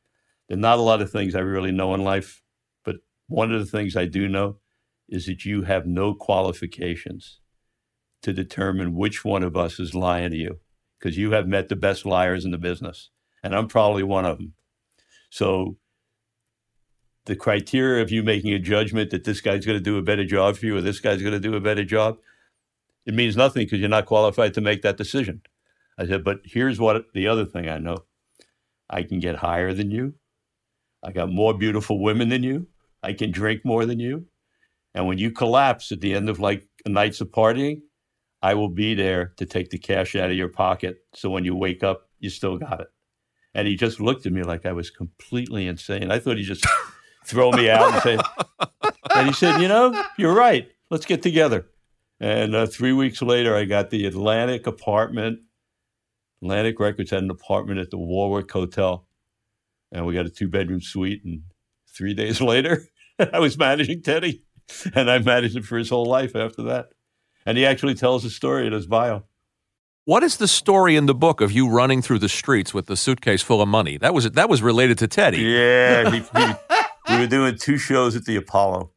there 0.49 0.59
are 0.59 0.61
not 0.61 0.79
a 0.79 0.83
lot 0.83 1.03
of 1.03 1.11
things 1.11 1.35
I 1.35 1.41
really 1.41 1.73
know 1.73 1.95
in 1.95 2.05
life, 2.05 2.43
but 2.85 2.97
one 3.29 3.53
of 3.53 3.61
the 3.61 3.71
things 3.71 3.97
I 3.97 4.07
do 4.07 4.29
know 4.29 4.59
is 5.09 5.27
that 5.27 5.45
you 5.45 5.63
have 5.63 5.87
no 5.87 6.15
qualifications 6.15 7.41
to 8.23 8.33
determine 8.33 8.95
which 8.95 9.25
one 9.25 9.43
of 9.43 9.57
us 9.57 9.81
is 9.81 9.95
lying 9.95 10.31
to 10.33 10.37
you 10.37 10.59
because 10.99 11.17
you 11.17 11.33
have 11.33 11.47
met 11.47 11.69
the 11.69 11.77
best 11.77 12.07
liars 12.07 12.45
in 12.45 12.51
the 12.51 12.59
business, 12.59 13.11
and 13.43 13.55
I'm 13.55 13.69
probably 13.69 14.03
one 14.03 14.25
of 14.25 14.39
them. 14.39 14.55
So 15.31 15.77
the 17.27 17.37
criteria 17.37 18.03
of 18.03 18.11
you 18.11 18.23
making 18.23 18.53
a 18.53 18.59
judgment 18.59 19.11
that 19.11 19.25
this 19.25 19.41
guy's 19.41 19.67
going 19.67 19.79
to 19.79 19.83
do 19.83 19.99
a 19.99 20.03
better 20.03 20.25
job 20.25 20.57
for 20.57 20.67
you 20.67 20.77
or 20.77 20.81
this 20.81 21.01
guy's 21.01 21.21
going 21.21 21.35
to 21.35 21.41
do 21.41 21.55
a 21.55 21.61
better 21.61 21.85
job, 21.85 22.19
it 23.05 23.15
means 23.15 23.37
nothing 23.37 23.65
because 23.65 23.81
you're 23.81 23.89
not 23.89 24.07
qualified 24.07 24.55
to 24.55 24.61
make 24.61 24.83
that 24.83 24.97
decision. 24.97 25.43
I 25.99 26.07
said, 26.07 26.25
but 26.25 26.41
here's 26.45 26.79
what 26.79 27.07
the 27.15 27.27
other 27.27 27.45
thing 27.45 27.69
I 27.69 27.79
know 27.79 28.05
I 28.89 29.03
can 29.03 29.19
get 29.19 29.37
higher 29.37 29.73
than 29.73 29.91
you. 29.91 30.15
I 31.03 31.13
got 31.13 31.31
more 31.31 31.55
beautiful 31.55 32.03
women 32.03 32.29
than 32.29 32.43
you. 32.43 32.69
I 33.03 33.13
can 33.13 33.31
drink 33.31 33.65
more 33.65 33.85
than 33.87 34.01
you. 34.01 34.27
And 34.95 35.07
when 35.07 35.19
you 35.19 35.31
collapse 35.31 35.93
at 35.93 36.01
the 36.01 36.15
end 36.15 36.29
of 36.29 36.41
like 36.41 36.67
nights 36.87 37.21
of 37.21 37.29
partying, 37.29 37.83
I 38.47 38.55
will 38.55 38.69
be 38.69 38.95
there 38.95 39.33
to 39.39 39.45
take 39.45 39.71
the 39.71 39.79
cash 39.79 40.15
out 40.15 40.31
of 40.31 40.37
your 40.37 40.47
pocket. 40.47 40.99
So 41.15 41.29
when 41.31 41.45
you 41.45 41.57
wake 41.57 41.83
up, 41.83 42.09
you 42.21 42.31
still 42.31 42.57
got 42.59 42.81
it. 42.81 42.87
And 43.57 43.67
he 43.67 43.75
just 43.75 43.99
looked 43.99 44.25
at 44.25 44.33
me 44.33 44.45
like 44.45 44.65
I 44.65 44.71
was 44.71 44.89
completely 44.89 45.67
insane. 45.67 46.13
I 46.13 46.21
thought 46.21 46.37
he'd 46.37 46.45
just 46.45 46.65
throw 47.27 47.51
me 47.51 47.69
out 47.69 47.93
and 47.93 48.03
say, 48.05 48.19
and 49.17 49.27
he 49.27 49.33
said, 49.33 49.61
You 49.61 49.67
know, 49.67 50.01
you're 50.17 50.33
right. 50.33 50.69
Let's 50.93 51.07
get 51.07 51.23
together. 51.23 51.67
And 52.21 52.55
uh, 52.55 52.67
three 52.67 52.93
weeks 52.93 53.21
later, 53.21 53.57
I 53.57 53.65
got 53.65 53.91
the 53.91 54.07
Atlantic 54.07 54.69
apartment. 54.69 55.41
Atlantic 56.41 56.79
Records 56.79 57.11
had 57.11 57.25
an 57.25 57.31
apartment 57.31 57.81
at 57.81 57.91
the 57.91 57.99
Warwick 57.99 58.53
Hotel. 58.53 59.09
And 59.91 60.07
we 60.07 60.15
got 60.15 60.27
a 60.27 60.31
two 60.31 60.47
bedroom 60.47 60.81
suite. 60.81 61.23
And 61.25 61.43
three 61.93 62.15
days 62.15 62.41
later, 62.53 62.85
I 63.19 63.41
was 63.41 63.59
managing 63.59 64.03
Teddy. 64.03 64.45
And 64.95 65.11
I 65.11 65.19
managed 65.19 65.57
him 65.57 65.65
for 65.65 65.79
his 65.79 65.91
whole 65.91 66.07
life 66.07 66.37
after 66.37 66.63
that. 66.65 66.91
And 67.47 67.57
he 67.57 67.65
actually 67.65 67.95
tells 67.95 68.25
a 68.25 68.31
story 68.31 68.67
in 68.67 68.73
his 68.73 68.87
bio. 68.87 69.23
What 70.05 70.23
is 70.23 70.37
the 70.37 70.49
story 70.49 70.95
in 70.95 71.07
the 71.07 71.15
book 71.15 71.41
of 71.41 71.51
you 71.51 71.69
running 71.69 72.03
through 72.03 72.19
the 72.19 72.29
streets 72.29 72.75
with 72.75 72.87
the 72.87 72.97
suitcase 72.97 73.43
full 73.43 73.63
of 73.63 73.69
money? 73.69 73.97
That 73.97 74.15
was 74.15 74.31
that 74.31 74.49
was 74.49 74.63
related 74.63 74.99
to 74.99 75.09
Teddy. 75.09 75.39
Yeah, 75.39 76.11
he, 76.11 76.19
he, 76.37 77.15
we 77.15 77.21
were 77.21 77.27
doing 77.27 77.57
two 77.57 77.77
shows 77.77 78.15
at 78.15 78.25
the 78.25 78.37
Apollo, 78.37 78.93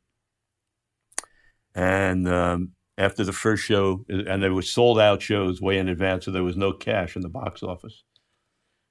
and 1.74 2.28
um, 2.28 2.74
after 2.96 3.24
the 3.24 3.34
first 3.34 3.64
show, 3.64 4.06
and 4.08 4.44
there 4.44 4.54
were 4.54 4.62
sold 4.62 5.00
out 5.00 5.22
shows 5.22 5.60
way 5.60 5.80
in 5.80 5.90
advance, 5.90 6.26
so 6.26 6.32
there 6.32 6.44
was 6.44 6.58
no 6.58 6.74
cash 6.74 7.16
in 7.16 7.24
the 7.24 7.30
box 7.30 7.64
office. 7.64 8.04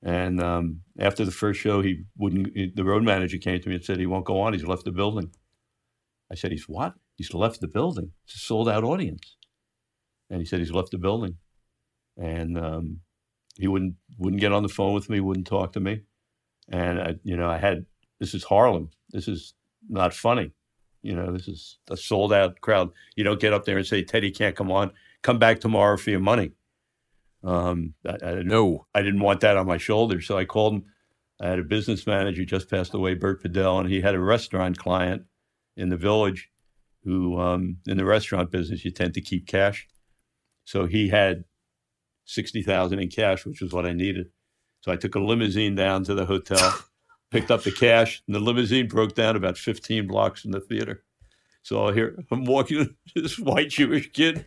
And 0.02 0.40
um, 0.40 0.80
after 0.98 1.24
the 1.24 1.30
first 1.30 1.60
show, 1.60 1.82
he 1.82 2.04
wouldn't. 2.16 2.74
The 2.74 2.84
road 2.84 3.04
manager 3.04 3.38
came 3.38 3.60
to 3.60 3.68
me 3.68 3.76
and 3.76 3.84
said 3.84 3.98
he 3.98 4.06
won't 4.06 4.24
go 4.24 4.40
on. 4.40 4.54
He's 4.54 4.64
left 4.64 4.84
the 4.84 4.92
building. 4.92 5.30
I 6.32 6.34
said, 6.34 6.50
"He's 6.50 6.68
what? 6.68 6.94
He's 7.14 7.32
left 7.32 7.60
the 7.60 7.68
building. 7.68 8.10
It's 8.24 8.34
a 8.34 8.38
sold 8.38 8.68
out 8.68 8.82
audience." 8.82 9.36
And 10.30 10.40
he 10.40 10.46
said 10.46 10.58
he's 10.58 10.72
left 10.72 10.90
the 10.90 10.98
building, 10.98 11.36
and 12.16 12.58
um, 12.58 13.00
he 13.56 13.66
wouldn't 13.66 13.94
wouldn't 14.18 14.40
get 14.40 14.52
on 14.52 14.62
the 14.62 14.68
phone 14.68 14.94
with 14.94 15.08
me, 15.08 15.20
wouldn't 15.20 15.46
talk 15.46 15.72
to 15.72 15.80
me, 15.80 16.02
and 16.68 17.00
I, 17.00 17.14
you 17.24 17.36
know, 17.36 17.48
I 17.48 17.58
had 17.58 17.86
this 18.20 18.34
is 18.34 18.44
Harlem. 18.44 18.90
This 19.10 19.28
is 19.28 19.54
not 19.88 20.12
funny. 20.12 20.52
You 21.02 21.14
know, 21.14 21.32
this 21.32 21.48
is 21.48 21.78
a 21.90 21.96
sold 21.96 22.32
out 22.32 22.60
crowd. 22.60 22.90
You 23.16 23.24
don't 23.24 23.40
get 23.40 23.52
up 23.52 23.64
there 23.64 23.78
and 23.78 23.86
say, 23.86 24.02
Teddy 24.02 24.30
can't 24.30 24.56
come 24.56 24.70
on. 24.70 24.92
Come 25.22 25.38
back 25.38 25.60
tomorrow 25.60 25.96
for 25.96 26.10
your 26.10 26.20
money. 26.20 26.52
Um, 27.44 27.94
I, 28.06 28.14
I, 28.14 28.30
didn't, 28.30 28.48
No. 28.48 28.86
I 28.94 29.02
didn't 29.02 29.20
want 29.20 29.40
that 29.40 29.56
on 29.56 29.66
my 29.66 29.78
shoulders. 29.78 30.26
So 30.26 30.36
I 30.36 30.44
called 30.44 30.74
him. 30.74 30.84
I 31.40 31.46
had 31.46 31.60
a 31.60 31.64
business 31.64 32.06
manager 32.06 32.44
just 32.44 32.68
passed 32.68 32.94
away, 32.94 33.14
Bert 33.14 33.42
Padell, 33.42 33.78
and 33.78 33.88
he 33.88 34.00
had 34.00 34.16
a 34.16 34.20
restaurant 34.20 34.76
client 34.76 35.22
in 35.76 35.88
the 35.88 35.96
village 35.96 36.50
who, 37.04 37.38
um, 37.38 37.76
in 37.86 37.96
the 37.96 38.04
restaurant 38.04 38.50
business, 38.50 38.84
you 38.84 38.90
tend 38.90 39.14
to 39.14 39.20
keep 39.20 39.46
cash. 39.46 39.86
So 40.68 40.84
he 40.84 41.08
had 41.08 41.44
60,000 42.26 42.98
in 42.98 43.08
cash, 43.08 43.46
which 43.46 43.62
was 43.62 43.72
what 43.72 43.86
I 43.86 43.94
needed. 43.94 44.26
So 44.82 44.92
I 44.92 44.96
took 44.96 45.14
a 45.14 45.18
limousine 45.18 45.74
down 45.74 46.04
to 46.04 46.14
the 46.14 46.26
hotel 46.26 46.74
picked 47.30 47.50
up 47.50 47.62
the 47.62 47.72
cash, 47.72 48.22
and 48.26 48.36
the 48.36 48.40
limousine 48.40 48.86
broke 48.86 49.14
down 49.14 49.34
about 49.34 49.56
15 49.56 50.06
blocks 50.06 50.42
from 50.42 50.50
the 50.50 50.60
theater. 50.60 51.04
So 51.62 51.90
here 51.90 52.22
I'm 52.30 52.44
walking 52.44 52.96
this 53.14 53.38
white 53.38 53.70
Jewish 53.70 54.12
kid 54.12 54.44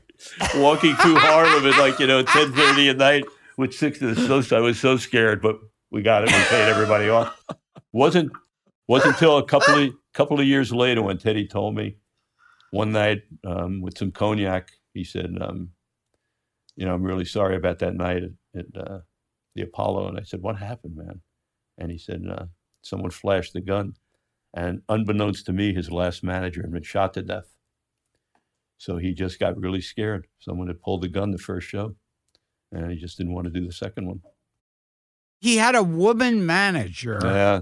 walking 0.57 0.95
through 0.97 1.15
Harlem 1.15 1.65
at 1.65 1.79
like 1.79 1.97
you 1.99 2.05
know 2.05 2.23
10:30 2.23 2.91
at 2.91 2.97
night 2.97 3.25
with 3.57 3.73
six. 3.73 3.97
So 3.99 4.43
I 4.51 4.59
was 4.59 4.79
so 4.79 4.97
scared, 4.97 5.41
but 5.41 5.59
we 5.89 6.03
got 6.03 6.23
it. 6.23 6.27
We 6.27 6.43
paid 6.45 6.69
everybody 6.69 7.09
off. 7.09 7.35
wasn't 7.91 8.31
wasn't 8.87 9.15
until 9.15 9.37
a 9.39 9.43
couple 9.43 9.75
of 9.75 9.89
couple 10.13 10.39
of 10.39 10.45
years 10.45 10.71
later 10.71 11.01
when 11.01 11.17
Teddy 11.17 11.47
told 11.47 11.75
me 11.75 11.97
one 12.69 12.91
night 12.91 13.23
um, 13.43 13.81
with 13.81 13.97
some 13.97 14.11
cognac. 14.11 14.69
He 14.93 15.03
said, 15.03 15.35
um, 15.41 15.69
"You 16.81 16.87
know, 16.87 16.95
I'm 16.95 17.03
really 17.03 17.25
sorry 17.25 17.55
about 17.55 17.79
that 17.79 17.95
night 17.95 18.23
at, 18.23 18.31
at 18.59 18.87
uh, 18.87 18.99
the 19.55 19.61
Apollo." 19.61 20.09
And 20.09 20.19
I 20.19 20.23
said, 20.23 20.41
"What 20.41 20.57
happened, 20.57 20.95
man?" 20.95 21.21
And 21.77 21.91
he 21.91 21.97
said, 21.97 22.23
uh, 22.29 22.45
someone 22.81 23.11
flashed 23.11 23.53
the 23.53 23.61
gun. 23.61 23.93
And 24.53 24.81
unbeknownst 24.89 25.45
to 25.45 25.53
me, 25.53 25.73
his 25.73 25.91
last 25.91 26.23
manager 26.23 26.61
had 26.61 26.71
been 26.71 26.83
shot 26.83 27.13
to 27.15 27.21
death. 27.21 27.55
So 28.77 28.97
he 28.97 29.13
just 29.13 29.39
got 29.39 29.57
really 29.57 29.81
scared. 29.81 30.27
Someone 30.39 30.67
had 30.67 30.81
pulled 30.81 31.01
the 31.01 31.07
gun 31.07 31.31
the 31.31 31.37
first 31.37 31.67
show, 31.67 31.95
and 32.71 32.91
he 32.91 32.97
just 32.97 33.17
didn't 33.17 33.33
want 33.33 33.45
to 33.45 33.51
do 33.51 33.65
the 33.65 33.73
second 33.73 34.07
one. 34.07 34.21
He 35.39 35.57
had 35.57 35.75
a 35.75 35.83
woman 35.83 36.45
manager. 36.45 37.19
Yeah. 37.23 37.61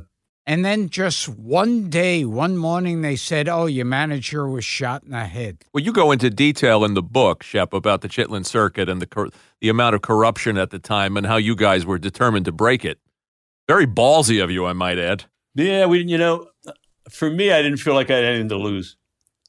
And 0.49 0.65
then 0.65 0.89
just 0.89 1.29
one 1.29 1.91
day, 1.91 2.25
one 2.25 2.57
morning, 2.57 3.03
they 3.03 3.15
said, 3.15 3.47
Oh, 3.47 3.67
your 3.67 3.85
manager 3.85 4.49
was 4.49 4.65
shot 4.65 5.03
in 5.03 5.12
the 5.12 5.25
head. 5.25 5.63
Well, 5.73 5.83
you 5.83 5.93
go 5.93 6.12
into 6.12 6.31
detail 6.31 6.83
in 6.83 6.95
the 6.95 7.03
book, 7.03 7.43
Shep, 7.43 7.71
about 7.71 8.01
the 8.01 8.07
Chitlin 8.07 8.43
Circuit 8.43 8.89
and 8.89 8.99
the 8.99 9.05
cor- 9.05 9.29
the 9.62 9.69
amount 9.69 9.93
of 9.93 10.01
corruption 10.01 10.57
at 10.57 10.71
the 10.71 10.79
time 10.79 11.17
and 11.17 11.27
how 11.27 11.35
you 11.38 11.55
guys 11.55 11.85
were 11.85 11.99
determined 11.99 12.45
to 12.45 12.51
break 12.51 12.83
it. 12.83 12.97
Very 13.67 13.85
ballsy 13.85 14.43
of 14.43 14.49
you, 14.49 14.65
I 14.65 14.73
might 14.73 14.97
add. 14.97 15.25
Yeah, 15.53 15.85
we, 15.85 16.03
you 16.03 16.17
know, 16.17 16.47
for 17.12 17.29
me, 17.29 17.51
I 17.51 17.62
didn't 17.62 17.77
feel 17.77 17.93
like 17.93 18.09
I 18.09 18.15
had 18.15 18.25
anything 18.25 18.49
to 18.49 18.57
lose. 18.57 18.97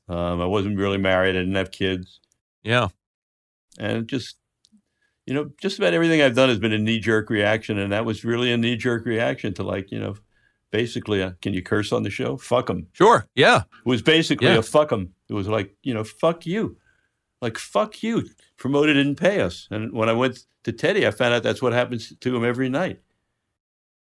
Um, 0.06 0.42
I 0.42 0.46
wasn't 0.46 0.76
really 0.76 0.98
married. 0.98 1.30
I 1.34 1.38
didn't 1.38 1.54
have 1.54 1.70
kids. 1.70 2.20
Yeah. 2.62 2.88
And 3.78 4.06
just, 4.06 4.36
you 5.24 5.32
know, 5.32 5.50
just 5.62 5.78
about 5.78 5.94
everything 5.94 6.20
I've 6.20 6.36
done 6.36 6.50
has 6.50 6.58
been 6.58 6.74
a 6.74 6.78
knee 6.78 6.98
jerk 6.98 7.30
reaction. 7.30 7.78
And 7.78 7.90
that 7.90 8.04
was 8.04 8.22
really 8.22 8.52
a 8.52 8.58
knee 8.58 8.76
jerk 8.76 9.06
reaction 9.06 9.54
to, 9.54 9.62
like, 9.62 9.90
you 9.90 9.98
know, 9.98 10.16
basically, 10.70 11.20
a, 11.20 11.36
can 11.42 11.54
you 11.54 11.62
curse 11.62 11.92
on 11.92 12.02
the 12.02 12.10
show? 12.10 12.36
Fuck 12.36 12.66
them. 12.66 12.86
Sure. 12.92 13.26
Yeah. 13.34 13.58
It 13.60 13.88
was 13.88 14.02
basically 14.02 14.48
Yeah. 14.48 14.58
a 14.58 14.62
fuck 14.62 14.90
them. 14.90 15.14
It 15.28 15.34
was 15.34 15.48
like, 15.48 15.74
you 15.82 15.94
know, 15.94 16.04
fuck 16.04 16.46
you. 16.46 16.76
Like, 17.42 17.56
fuck 17.58 18.02
you. 18.02 18.28
Promoter 18.56 18.92
didn't 18.92 19.16
pay 19.16 19.40
us. 19.40 19.66
And 19.70 19.92
when 19.92 20.08
I 20.08 20.12
went 20.12 20.40
to 20.64 20.72
Teddy, 20.72 21.06
I 21.06 21.10
found 21.10 21.34
out 21.34 21.42
that's 21.42 21.62
what 21.62 21.72
happens 21.72 22.12
to 22.20 22.36
him 22.36 22.44
every 22.44 22.68
night. 22.68 23.00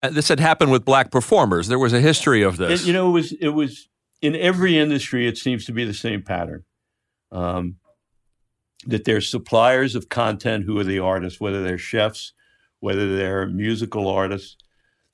Uh, 0.03 0.09
This 0.09 0.27
had 0.27 0.39
happened 0.39 0.71
with 0.71 0.83
black 0.83 1.11
performers. 1.11 1.67
There 1.67 1.79
was 1.79 1.93
a 1.93 2.01
history 2.01 2.41
of 2.41 2.57
this. 2.57 2.81
It, 2.83 2.87
you 2.87 2.93
know, 2.93 3.07
it 3.09 3.13
was 3.13 3.31
it 3.33 3.49
was 3.49 3.87
in 4.21 4.35
every 4.35 4.77
industry. 4.77 5.27
It 5.27 5.37
seems 5.37 5.65
to 5.65 5.71
be 5.71 5.85
the 5.85 5.93
same 5.93 6.23
pattern. 6.23 6.63
Um, 7.31 7.77
that 8.85 9.05
there's 9.05 9.29
suppliers 9.29 9.95
of 9.95 10.09
content 10.09 10.65
who 10.65 10.77
are 10.79 10.83
the 10.83 10.99
artists, 10.99 11.39
whether 11.39 11.63
they're 11.63 11.77
chefs, 11.77 12.33
whether 12.79 13.15
they're 13.15 13.45
musical 13.47 14.07
artists. 14.07 14.57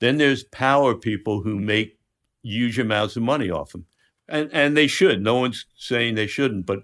Then 0.00 0.18
there's 0.18 0.44
power 0.44 0.94
people 0.94 1.42
who 1.42 1.58
make 1.58 1.98
huge 2.42 2.78
amounts 2.78 3.16
of 3.16 3.22
money 3.22 3.50
off 3.50 3.72
them, 3.72 3.86
and 4.28 4.50
and 4.52 4.76
they 4.76 4.86
should. 4.86 5.22
No 5.22 5.36
one's 5.36 5.66
saying 5.76 6.14
they 6.14 6.26
shouldn't, 6.26 6.66
but 6.66 6.80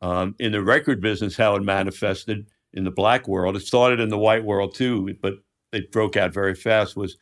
um, 0.00 0.34
in 0.38 0.52
the 0.52 0.62
record 0.62 1.00
business, 1.00 1.36
how 1.36 1.56
it 1.56 1.62
manifested 1.62 2.46
in 2.72 2.84
the 2.84 2.90
black 2.90 3.26
world, 3.26 3.56
it 3.56 3.60
started 3.60 4.00
in 4.00 4.08
the 4.08 4.18
white 4.18 4.44
world 4.44 4.74
too, 4.74 5.14
but 5.20 5.34
it 5.72 5.92
broke 5.92 6.16
out 6.16 6.32
very 6.32 6.54
fast. 6.54 6.96
Was 6.96 7.16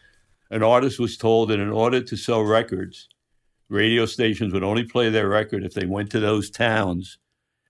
an 0.50 0.62
artist 0.62 0.98
was 0.98 1.16
told 1.16 1.50
that 1.50 1.60
in 1.60 1.70
order 1.70 2.00
to 2.00 2.16
sell 2.16 2.42
records, 2.42 3.08
radio 3.68 4.06
stations 4.06 4.52
would 4.52 4.64
only 4.64 4.84
play 4.84 5.10
their 5.10 5.28
record 5.28 5.64
if 5.64 5.74
they 5.74 5.86
went 5.86 6.10
to 6.10 6.20
those 6.20 6.50
towns 6.50 7.18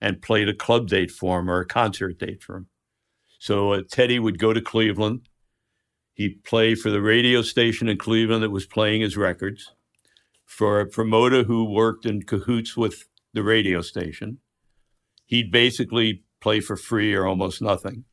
and 0.01 0.21
played 0.21 0.49
a 0.49 0.53
club 0.53 0.87
date 0.87 1.11
for 1.11 1.39
him 1.39 1.49
or 1.49 1.59
a 1.59 1.65
concert 1.65 2.19
date 2.19 2.43
for 2.43 2.57
him. 2.57 2.67
So 3.39 3.73
uh, 3.73 3.81
Teddy 3.89 4.19
would 4.19 4.39
go 4.39 4.53
to 4.53 4.61
Cleveland. 4.61 5.27
He'd 6.15 6.45
play 6.45 6.75
for 6.75 6.89
the 6.89 7.01
radio 7.01 7.41
station 7.41 7.89
in 7.89 7.97
Cleveland 7.97 8.41
that 8.41 8.49
was 8.49 8.65
playing 8.65 9.01
his 9.01 9.17
records, 9.17 9.73
for 10.45 10.79
a 10.79 10.87
promoter 10.87 11.43
who 11.43 11.69
worked 11.69 12.05
in 12.05 12.23
cahoots 12.23 12.77
with 12.77 13.09
the 13.33 13.43
radio 13.43 13.81
station. 13.81 14.39
He'd 15.25 15.51
basically 15.51 16.23
play 16.39 16.61
for 16.61 16.77
free 16.77 17.13
or 17.13 17.27
almost 17.27 17.61
nothing. 17.61 18.05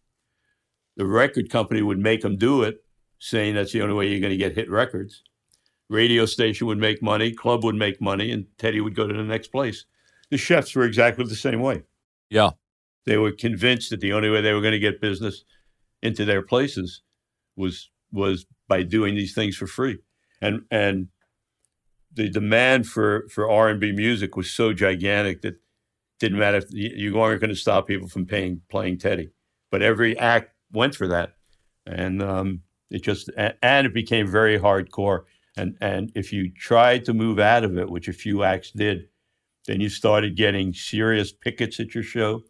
The 0.96 1.06
record 1.06 1.48
company 1.48 1.80
would 1.80 2.00
make 2.00 2.24
him 2.24 2.36
do 2.36 2.64
it, 2.64 2.84
saying 3.20 3.54
that's 3.54 3.72
the 3.72 3.82
only 3.82 3.94
way 3.94 4.08
you're 4.08 4.20
going 4.20 4.32
to 4.32 4.36
get 4.36 4.56
hit 4.56 4.68
records. 4.68 5.22
Radio 5.88 6.26
station 6.26 6.66
would 6.66 6.78
make 6.78 7.02
money, 7.02 7.32
club 7.32 7.62
would 7.62 7.76
make 7.76 8.00
money, 8.00 8.32
and 8.32 8.46
Teddy 8.58 8.80
would 8.80 8.96
go 8.96 9.06
to 9.06 9.14
the 9.14 9.22
next 9.22 9.48
place. 9.48 9.84
The 10.30 10.38
chefs 10.38 10.74
were 10.74 10.84
exactly 10.84 11.24
the 11.24 11.36
same 11.36 11.60
way. 11.60 11.82
Yeah. 12.30 12.50
They 13.06 13.16
were 13.16 13.30
convinced 13.30 13.90
that 13.90 14.00
the 14.00 14.12
only 14.12 14.28
way 14.28 14.40
they 14.40 14.54
were 14.54 14.60
going 14.60 14.72
to 14.72 14.80
get 14.80 15.00
business 15.00 15.44
into 16.02 16.24
their 16.24 16.42
places 16.42 17.02
was 17.54 17.90
was 18.12 18.46
by 18.68 18.82
doing 18.82 19.14
these 19.14 19.34
things 19.34 19.56
for 19.56 19.66
free. 19.66 19.98
And 20.40 20.62
and 20.70 21.08
the 22.14 22.28
demand 22.28 22.86
for 22.86 23.28
for 23.28 23.50
R 23.50 23.68
and 23.68 23.80
B 23.80 23.92
music 23.92 24.36
was 24.36 24.50
so 24.50 24.72
gigantic 24.72 25.42
that 25.42 25.56
didn't 26.18 26.38
matter 26.38 26.58
if 26.58 26.66
you, 26.70 27.14
weren't 27.14 27.40
going 27.40 27.50
to 27.50 27.56
stop 27.56 27.88
people 27.88 28.08
from 28.08 28.26
paying 28.26 28.60
playing 28.70 28.98
Teddy. 28.98 29.30
But 29.72 29.82
every 29.82 30.16
act 30.16 30.52
went 30.70 30.94
for 30.94 31.08
that, 31.08 31.34
and 31.84 32.22
um, 32.22 32.60
it 32.90 33.02
just 33.02 33.28
and 33.36 33.86
it 33.86 33.94
became 33.94 34.30
very 34.30 34.58
hardcore. 34.58 35.24
And 35.56 35.76
and 35.80 36.12
if 36.14 36.32
you 36.32 36.52
tried 36.52 37.04
to 37.06 37.14
move 37.14 37.38
out 37.38 37.64
of 37.64 37.76
it, 37.76 37.90
which 37.90 38.08
a 38.08 38.12
few 38.12 38.44
acts 38.44 38.70
did, 38.70 39.08
then 39.66 39.80
you 39.80 39.88
started 39.88 40.36
getting 40.36 40.72
serious 40.72 41.32
pickets 41.32 41.80
at 41.80 41.94
your 41.94 42.04
show 42.04 42.42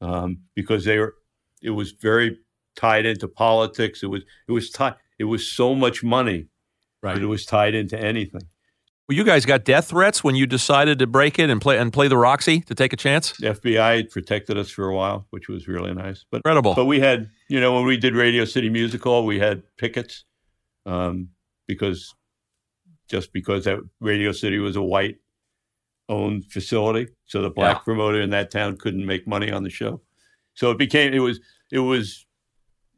um, 0.00 0.38
because 0.54 0.84
they 0.84 0.98
were. 0.98 1.14
It 1.62 1.70
was 1.70 1.92
very 1.92 2.38
tied 2.76 3.06
into 3.06 3.28
politics. 3.28 4.02
It 4.02 4.06
was 4.06 4.22
it 4.48 4.52
was 4.52 4.70
tied. 4.70 4.94
It 5.18 5.24
was 5.24 5.46
so 5.48 5.74
much 5.74 6.02
money 6.02 6.46
Right. 7.02 7.18
it 7.18 7.26
was 7.26 7.44
tied 7.44 7.74
into 7.74 7.98
anything. 8.00 8.42
Well, 9.06 9.16
you 9.18 9.24
guys 9.24 9.44
got 9.44 9.64
death 9.64 9.88
threats 9.88 10.24
when 10.24 10.34
you 10.34 10.46
decided 10.46 10.98
to 11.00 11.06
break 11.06 11.38
it 11.38 11.50
and 11.50 11.60
play 11.60 11.76
and 11.78 11.92
play 11.92 12.08
the 12.08 12.16
Roxy 12.16 12.60
to 12.62 12.74
take 12.74 12.94
a 12.94 12.96
chance. 12.96 13.32
The 13.38 13.48
FBI 13.54 14.10
protected 14.10 14.56
us 14.56 14.70
for 14.70 14.88
a 14.88 14.94
while, 14.94 15.26
which 15.28 15.46
was 15.46 15.68
really 15.68 15.92
nice. 15.92 16.24
But 16.30 16.38
Incredible. 16.38 16.74
but 16.74 16.86
we 16.86 17.00
had 17.00 17.28
you 17.48 17.60
know 17.60 17.74
when 17.74 17.84
we 17.84 17.96
did 17.98 18.14
Radio 18.14 18.44
City 18.46 18.70
Music 18.70 19.02
Hall, 19.02 19.26
we 19.26 19.38
had 19.38 19.62
pickets 19.76 20.24
um, 20.86 21.28
because 21.68 22.14
just 23.10 23.32
because 23.34 23.64
that 23.66 23.78
Radio 24.00 24.32
City 24.32 24.58
was 24.58 24.74
a 24.76 24.82
white 24.82 25.18
owned 26.08 26.44
facility, 26.50 27.08
so 27.26 27.42
the 27.42 27.50
black 27.50 27.76
Yeah. 27.76 27.82
promoter 27.82 28.20
in 28.20 28.30
that 28.30 28.50
town 28.50 28.76
couldn't 28.78 29.04
make 29.06 29.26
money 29.26 29.50
on 29.50 29.62
the 29.62 29.70
show. 29.70 30.00
So 30.54 30.70
it 30.70 30.78
became 30.78 31.12
it 31.12 31.18
was 31.20 31.40
it 31.70 31.78
was 31.80 32.24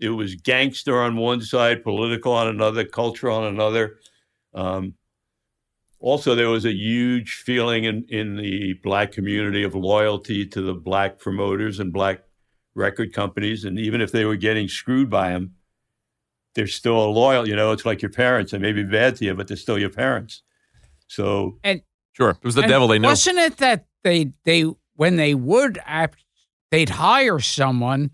it 0.01 0.11
was 0.11 0.35
gangster 0.35 1.01
on 1.01 1.17
one 1.17 1.41
side, 1.41 1.83
political 1.83 2.33
on 2.33 2.49
another, 2.49 2.85
culture 2.85 3.31
on 3.31 3.45
another. 3.45 3.97
Um, 4.55 4.95
also, 5.99 6.35
there 6.35 6.51
was 6.51 6.65
a 6.65 6.73
huge 6.73 7.43
feeling 7.45 7.85
in, 7.85 8.05
in 8.09 8.37
the 8.37 8.75
black 8.83 9.13
community 9.13 9.63
of 9.63 9.75
loyalty 9.75 10.47
to 10.47 10.61
the 10.61 10.75
black 10.75 11.19
promoters 11.19 11.81
and 11.81 11.93
black 11.93 12.23
record 12.75 13.13
companies. 13.13 13.65
And 13.65 13.79
even 13.79 14.01
if 14.01 14.13
they 14.13 14.25
were 14.25 14.37
getting 14.37 14.69
screwed 14.69 15.09
by 15.09 15.31
them, 15.31 15.55
they're 16.55 16.67
still 16.67 17.13
loyal. 17.13 17.49
You 17.49 17.57
know, 17.57 17.73
it's 17.73 17.87
like 17.87 18.03
your 18.03 18.11
parents. 18.11 18.53
They 18.53 18.59
may 18.59 18.73
be 18.73 18.85
bad 18.85 19.17
to 19.17 19.25
you, 19.25 19.35
but 19.35 19.49
they're 19.49 19.57
still 19.57 19.79
your 19.79 19.91
parents. 19.91 20.43
So, 21.09 21.59
and 21.65 21.83
Sure, 22.17 22.31
it 22.31 22.45
was 22.45 22.55
the 22.55 22.63
devil 22.63 22.89
they 22.89 22.99
knew. 22.99 23.09
Wasn't 23.09 23.37
it 23.37 23.59
that 23.59 23.85
they 24.03 24.33
they 24.45 24.65
when 24.95 25.17
they 25.17 25.35
would 25.35 25.79
act, 25.85 26.25
they'd 26.71 26.89
hire 26.89 27.41
someone, 27.41 28.11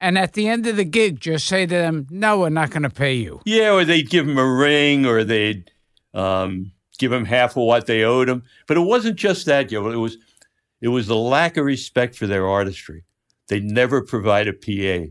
and 0.00 0.18
at 0.18 0.32
the 0.32 0.48
end 0.48 0.66
of 0.66 0.76
the 0.76 0.84
gig, 0.84 1.20
just 1.20 1.46
say 1.46 1.66
to 1.66 1.74
them, 1.74 2.06
"No, 2.10 2.40
we're 2.40 2.50
not 2.50 2.70
going 2.70 2.82
to 2.82 2.90
pay 2.90 3.14
you." 3.14 3.40
yeah, 3.44 3.72
or 3.72 3.84
they'd 3.84 4.08
give 4.08 4.26
them 4.26 4.38
a 4.38 4.46
ring 4.46 5.06
or 5.06 5.24
they'd 5.24 5.70
um, 6.14 6.72
give 6.98 7.10
them 7.10 7.24
half 7.24 7.52
of 7.52 7.64
what 7.64 7.86
they 7.86 8.02
owed 8.02 8.28
them. 8.28 8.42
But 8.66 8.76
it 8.76 8.80
wasn't 8.80 9.16
just 9.16 9.46
that, 9.46 9.68
Gil. 9.68 9.90
It 9.90 9.96
was, 9.96 10.18
it 10.80 10.88
was 10.88 11.06
the 11.06 11.16
lack 11.16 11.56
of 11.56 11.64
respect 11.64 12.14
for 12.14 12.26
their 12.26 12.46
artistry. 12.46 13.04
They'd 13.48 13.64
never 13.64 14.02
provide 14.02 14.48
a 14.48 14.52
PA 14.52 15.10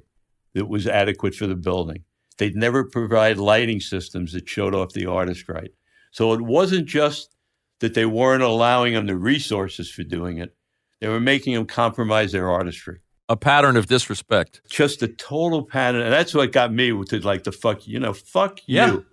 that 0.54 0.67
was 0.67 0.88
adequate 0.88 1.36
for 1.36 1.47
the 1.47 1.56
building. 1.56 2.04
They'd 2.38 2.56
never 2.56 2.86
provide 2.86 3.38
lighting 3.38 3.82
systems 3.82 4.32
that 4.32 4.47
showed 4.47 4.73
off 4.73 4.93
the 4.93 5.08
artist 5.08 5.49
right. 5.49 5.71
So 6.12 6.34
it 6.34 6.41
wasn't 6.41 6.88
just 6.88 7.36
that 7.80 7.93
they 7.93 8.06
weren't 8.06 8.43
allowing 8.43 8.93
them 8.93 9.08
the 9.08 9.15
resources 9.15 9.91
for 9.91 10.04
doing 10.04 10.38
it. 10.38 10.56
They 11.02 11.08
were 11.08 11.19
making 11.19 11.54
them 11.54 11.65
compromise 11.65 12.32
their 12.32 12.49
artistry. 12.49 12.99
A 13.29 13.37
pattern 13.37 13.77
of 13.77 13.85
disrespect. 13.85 14.59
Just 14.69 15.01
a 15.03 15.07
total 15.07 15.63
pattern. 15.63 16.01
And 16.01 16.11
that's 16.11 16.33
what 16.33 16.51
got 16.51 16.73
me 16.73 16.89
to 16.89 17.19
like 17.19 17.43
the 17.43 17.51
fuck, 17.51 17.87
you 17.87 17.99
know, 17.99 18.11
fuck 18.13 18.59
Yeah. 18.65 18.91
you. 18.91 19.05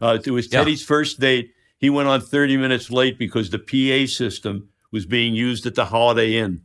Uh, 0.00 0.18
it 0.24 0.30
was 0.30 0.52
Yeah. 0.52 0.58
Teddy's 0.60 0.84
first 0.84 1.18
date. 1.18 1.50
He 1.78 1.90
went 1.90 2.08
on 2.08 2.20
30 2.20 2.56
minutes 2.58 2.90
late 2.90 3.18
because 3.18 3.50
the 3.50 3.58
PA 3.58 4.06
system 4.06 4.68
was 4.92 5.06
being 5.06 5.34
used 5.34 5.64
at 5.66 5.74
the 5.74 5.86
Holiday 5.86 6.36
Inn. 6.36 6.62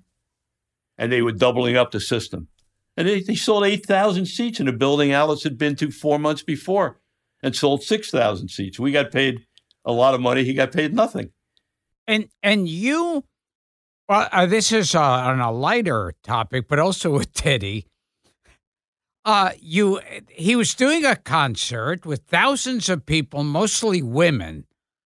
And 0.97 1.11
they 1.11 1.21
were 1.21 1.31
doubling 1.31 1.77
up 1.77 1.91
the 1.91 1.99
system. 1.99 2.49
And 2.97 3.07
they, 3.07 3.21
they 3.21 3.35
sold 3.35 3.63
8,000 3.65 4.25
seats 4.25 4.59
in 4.59 4.67
a 4.67 4.71
building 4.73 5.11
Alice 5.13 5.43
had 5.43 5.57
been 5.57 5.75
to 5.77 5.91
four 5.91 6.19
months 6.19 6.41
before 6.43 6.99
and 7.41 7.55
sold 7.55 7.83
6,000 7.83 8.49
seats. 8.49 8.79
We 8.79 8.91
got 8.91 9.11
paid 9.11 9.45
a 9.85 9.91
lot 9.93 10.13
of 10.15 10.19
money. 10.21 10.43
He 10.43 10.53
got 10.53 10.71
paid 10.71 10.93
nothing. 10.93 11.29
And 12.07 12.29
and 12.41 12.67
you, 12.67 13.23
well, 14.09 14.27
uh, 14.31 14.45
this 14.45 14.71
is 14.71 14.95
uh, 14.95 15.01
on 15.01 15.39
a 15.39 15.51
lighter 15.51 16.13
topic, 16.23 16.67
but 16.67 16.79
also 16.79 17.11
with 17.17 17.33
Teddy. 17.33 17.85
Uh, 19.25 19.51
you, 19.59 19.99
he 20.29 20.55
was 20.55 20.73
doing 20.73 21.03
a 21.03 21.15
concert 21.15 22.05
with 22.05 22.21
thousands 22.27 22.87
of 22.87 23.05
people, 23.05 23.43
mostly 23.43 24.01
women, 24.01 24.65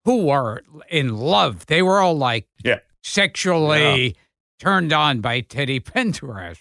who 0.06 0.26
were 0.28 0.64
in 0.90 1.18
love. 1.18 1.66
They 1.66 1.82
were 1.82 2.00
all 2.00 2.18
like 2.18 2.48
Yeah. 2.64 2.80
sexually 3.04 4.16
turned 4.60 4.94
on 4.94 5.20
by 5.20 5.42
Teddy 5.42 5.80
Pendergrass. 5.82 6.60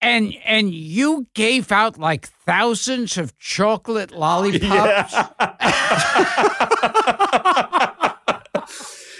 And 0.00 0.34
and 0.44 0.74
you 0.74 1.28
gave 1.34 1.72
out 1.72 1.96
like 1.98 2.26
thousands 2.26 3.16
of 3.16 3.38
chocolate 3.38 4.10
lollipops. 4.14 5.14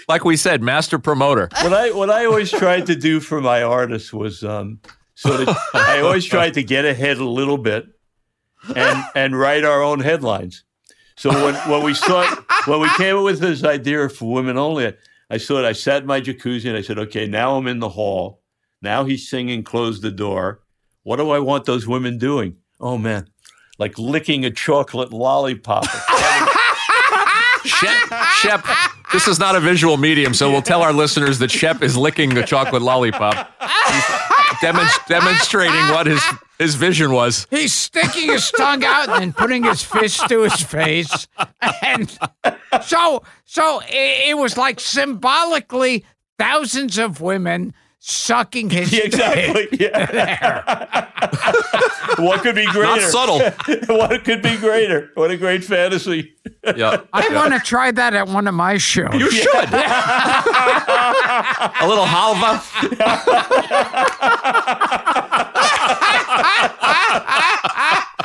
Like 0.07 0.23
we 0.23 0.37
said, 0.37 0.61
master 0.61 0.99
promoter. 0.99 1.49
what 1.61 1.73
I 1.73 1.91
what 1.91 2.09
I 2.09 2.25
always 2.25 2.51
tried 2.51 2.85
to 2.87 2.95
do 2.95 3.19
for 3.19 3.41
my 3.41 3.63
artists 3.63 4.13
was 4.13 4.43
um, 4.43 4.79
sort 5.15 5.41
of 5.41 5.57
I 5.73 6.01
always 6.01 6.25
tried 6.25 6.53
to 6.55 6.63
get 6.63 6.85
ahead 6.85 7.17
a 7.17 7.25
little 7.25 7.57
bit 7.57 7.87
and 8.75 9.03
and 9.15 9.37
write 9.37 9.63
our 9.63 9.81
own 9.81 9.99
headlines. 9.99 10.63
So 11.17 11.29
when 11.29 11.55
when 11.69 11.83
we 11.83 11.93
saw 11.93 12.23
when 12.65 12.81
we 12.81 12.89
came 12.97 13.17
up 13.17 13.23
with 13.23 13.39
this 13.39 13.63
idea 13.63 14.07
for 14.09 14.31
women 14.31 14.57
only, 14.57 14.93
I 15.29 15.37
saw 15.37 15.59
it. 15.59 15.65
I 15.65 15.71
sat 15.73 16.01
in 16.01 16.07
my 16.07 16.21
jacuzzi 16.21 16.67
and 16.67 16.77
I 16.77 16.81
said, 16.81 16.99
okay, 16.99 17.25
now 17.27 17.55
I'm 17.55 17.67
in 17.67 17.79
the 17.79 17.89
hall. 17.89 18.41
Now 18.81 19.05
he's 19.05 19.27
singing 19.27 19.63
"Close 19.63 20.01
the 20.01 20.11
Door." 20.11 20.61
What 21.03 21.17
do 21.17 21.29
I 21.29 21.39
want 21.39 21.65
those 21.65 21.87
women 21.87 22.17
doing? 22.17 22.57
Oh 22.79 22.97
man, 22.97 23.27
like 23.79 23.97
licking 23.97 24.45
a 24.45 24.51
chocolate 24.51 25.13
lollipop. 25.13 25.85
Shep, 27.65 27.97
Shep, 28.35 28.65
this 29.15 29.29
is 29.29 29.39
not 29.39 29.55
a 29.55 29.61
visual 29.61 29.95
medium, 29.95 30.33
so 30.33 30.51
we'll 30.51 30.61
tell 30.61 30.81
our 30.81 30.91
listeners 30.91 31.39
that 31.39 31.49
Shep 31.49 31.81
is 31.81 31.95
licking 31.95 32.35
the 32.35 32.43
chocolate 32.43 32.81
lollipop. 32.81 33.49
Demonst- 34.59 35.07
demonstrating 35.07 35.87
what 35.87 36.05
his, 36.05 36.21
his 36.59 36.75
vision 36.75 37.13
was. 37.13 37.47
He's 37.49 37.73
sticking 37.73 38.29
his 38.29 38.51
tongue 38.51 38.83
out 38.83 39.07
and 39.07 39.21
then 39.21 39.33
putting 39.33 39.63
his 39.63 39.81
fist 39.81 40.27
to 40.27 40.41
his 40.41 40.61
face, 40.61 41.27
and 41.81 42.09
so 42.83 43.23
so 43.45 43.79
it, 43.87 44.31
it 44.31 44.37
was 44.37 44.57
like 44.57 44.81
symbolically 44.81 46.03
thousands 46.37 46.97
of 46.97 47.21
women 47.21 47.73
sucking 48.07 48.69
his 48.69 48.93
Yeah, 48.93 49.03
exactly. 49.03 49.67
Yeah. 49.79 51.07
what 52.23 52.41
could 52.41 52.53
be 52.55 52.65
greater? 52.67 53.01
Not 53.01 53.01
subtle. 53.01 53.39
what 53.87 54.23
could 54.23 54.41
be 54.43 54.55
greater? 54.57 55.11
What 55.15 55.31
a 55.31 55.37
great 55.37 55.63
fantasy. 55.63 56.35
Yeah. 56.75 57.01
I 57.11 57.33
want 57.33 57.53
to 57.53 57.59
try 57.59 57.91
that 57.91 58.13
at 58.13 58.27
one 58.27 58.47
of 58.47 58.53
my 58.53 58.77
shows. 58.77 59.13
You 59.15 59.31
should. 59.31 59.55
a 59.55 59.57
little 61.87 62.05
halva. 62.05 62.61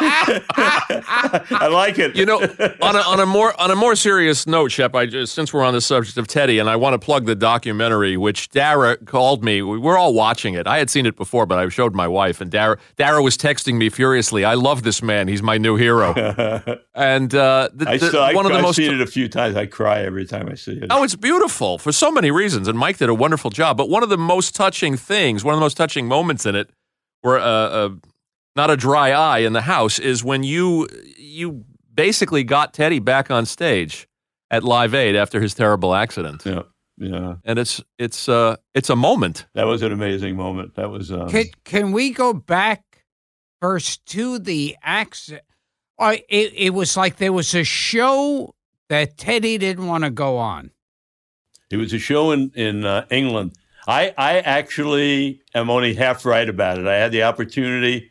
I 0.02 1.68
like 1.70 1.98
it. 1.98 2.16
You 2.16 2.26
know, 2.26 2.38
on 2.38 2.96
a, 2.96 3.00
on 3.00 3.20
a 3.20 3.26
more 3.26 3.58
on 3.60 3.70
a 3.70 3.76
more 3.76 3.94
serious 3.96 4.46
note, 4.46 4.70
Shep, 4.72 4.94
I 4.94 5.06
just 5.06 5.34
since 5.34 5.52
we're 5.52 5.64
on 5.64 5.74
the 5.74 5.80
subject 5.80 6.16
of 6.16 6.26
Teddy, 6.26 6.58
and 6.58 6.68
I 6.70 6.76
want 6.76 6.94
to 6.94 6.98
plug 6.98 7.26
the 7.26 7.34
documentary, 7.34 8.16
which 8.16 8.48
Dara 8.50 8.96
called 8.96 9.44
me. 9.44 9.62
We 9.62 9.78
we're 9.78 9.98
all 9.98 10.14
watching 10.14 10.54
it. 10.54 10.66
I 10.66 10.78
had 10.78 10.90
seen 10.90 11.06
it 11.06 11.16
before, 11.16 11.46
but 11.46 11.58
I 11.58 11.68
showed 11.68 11.94
my 11.94 12.08
wife, 12.08 12.40
and 12.40 12.50
Dara 12.50 12.78
Dara 12.96 13.22
was 13.22 13.36
texting 13.36 13.74
me 13.76 13.90
furiously. 13.90 14.44
I 14.44 14.54
love 14.54 14.82
this 14.82 15.02
man. 15.02 15.28
He's 15.28 15.42
my 15.42 15.58
new 15.58 15.76
hero. 15.76 16.14
and 16.94 17.34
uh, 17.34 17.68
the, 17.72 17.88
I 17.88 17.96
the- 17.98 18.10
saw, 18.10 18.26
I, 18.26 18.34
one 18.34 18.46
of 18.46 18.52
the 18.52 18.58
I've 18.58 18.62
most 18.64 18.76
seen 18.76 18.92
it 18.94 19.00
a 19.00 19.06
few 19.06 19.28
times. 19.28 19.56
I 19.56 19.66
cry 19.66 20.00
every 20.00 20.24
time 20.24 20.48
I 20.50 20.54
see 20.54 20.72
it. 20.72 20.86
Oh, 20.90 21.02
it's 21.02 21.16
beautiful 21.16 21.78
for 21.78 21.92
so 21.92 22.10
many 22.10 22.30
reasons, 22.30 22.68
and 22.68 22.78
Mike 22.78 22.98
did 22.98 23.08
a 23.08 23.14
wonderful 23.14 23.50
job. 23.50 23.76
But 23.76 23.88
one 23.88 24.02
of 24.02 24.08
the 24.08 24.18
most 24.18 24.54
touching 24.54 24.96
things, 24.96 25.44
one 25.44 25.54
of 25.54 25.58
the 25.58 25.64
most 25.64 25.76
touching 25.76 26.06
moments 26.06 26.46
in 26.46 26.54
it, 26.54 26.70
were 27.22 27.38
uh, 27.38 27.42
uh, 27.44 27.90
not 28.56 28.70
a 28.70 28.76
dry 28.76 29.12
eye 29.12 29.38
in 29.38 29.52
the 29.52 29.62
house 29.62 29.98
is 29.98 30.24
when 30.24 30.42
you 30.42 30.88
you 31.16 31.64
basically 31.94 32.44
got 32.44 32.74
Teddy 32.74 32.98
back 32.98 33.30
on 33.30 33.46
stage 33.46 34.08
at 34.50 34.64
Live 34.64 34.94
Aid 34.94 35.16
after 35.16 35.40
his 35.40 35.54
terrible 35.54 35.94
accident. 35.94 36.42
Yeah, 36.44 36.62
yeah. 36.96 37.34
And 37.44 37.58
it's 37.58 37.82
it's 37.98 38.28
uh 38.28 38.56
it's 38.74 38.90
a 38.90 38.96
moment. 38.96 39.46
That 39.54 39.64
was 39.64 39.82
an 39.82 39.92
amazing 39.92 40.36
moment. 40.36 40.74
That 40.74 40.90
was. 40.90 41.12
Um, 41.12 41.28
Can, 41.28 41.46
can 41.64 41.92
we 41.92 42.10
go 42.10 42.32
back 42.32 43.04
first 43.60 44.04
to 44.06 44.38
the 44.38 44.76
accident? 44.82 45.44
Uh, 45.98 46.16
it, 46.28 46.52
it 46.56 46.70
was 46.70 46.96
like 46.96 47.16
there 47.16 47.32
was 47.32 47.54
a 47.54 47.64
show 47.64 48.54
that 48.88 49.18
Teddy 49.18 49.58
didn't 49.58 49.86
want 49.86 50.04
to 50.04 50.10
go 50.10 50.38
on. 50.38 50.70
It 51.70 51.76
was 51.76 51.92
a 51.92 51.98
show 51.98 52.32
in 52.32 52.50
in 52.54 52.84
uh, 52.84 53.06
England. 53.10 53.52
I 53.86 54.14
I 54.18 54.40
actually 54.40 55.42
am 55.54 55.70
only 55.70 55.94
half 55.94 56.24
right 56.24 56.48
about 56.48 56.78
it. 56.78 56.86
I 56.86 56.96
had 56.96 57.12
the 57.12 57.22
opportunity 57.22 58.10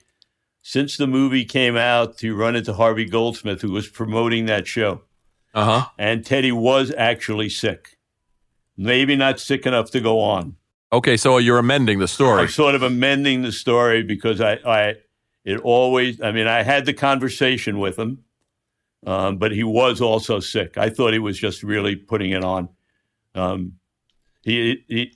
since 0.62 0.98
the 0.98 1.08
movie 1.08 1.46
came 1.46 1.76
out 1.78 2.18
to 2.20 2.36
run 2.36 2.56
into 2.56 2.74
Harvey 2.74 3.06
Goldsmith, 3.06 3.62
who 3.62 3.72
was 3.72 3.88
promoting 3.88 4.46
that 4.48 4.68
show, 4.68 5.02
Uh 5.54 5.66
huh. 5.66 5.90
and 5.98 6.26
Teddy 6.26 6.52
was 6.52 6.94
actually 6.98 7.50
sick. 7.50 7.98
Maybe 8.78 9.16
not 9.16 9.40
sick 9.40 9.66
enough 9.66 9.92
to 9.92 10.00
go 10.00 10.20
on. 10.20 10.56
Okay, 10.92 11.18
so 11.18 11.38
you're 11.38 11.60
amending 11.60 12.00
the 12.00 12.08
story. 12.08 12.42
I'm 12.42 12.48
sort 12.48 12.76
of 12.76 12.82
amending 12.84 13.42
the 13.44 13.52
story 13.52 14.02
because 14.04 14.42
I, 14.42 14.54
I, 14.66 14.96
it 15.46 15.60
always. 15.62 16.20
I 16.22 16.32
mean, 16.32 16.48
I 16.48 16.64
had 16.64 16.86
the 16.86 16.94
conversation 16.94 17.78
with 17.80 18.00
him, 18.00 18.24
um, 19.06 19.38
but 19.38 19.52
he 19.52 19.64
was 19.64 20.02
also 20.02 20.40
sick. 20.40 20.78
I 20.78 20.90
thought 20.90 21.14
he 21.14 21.20
was 21.20 21.38
just 21.38 21.62
really 21.62 21.96
putting 21.96 22.32
it 22.32 22.44
on. 22.44 22.70
Um, 23.36 23.74
he, 24.42 24.84
he, 24.88 25.14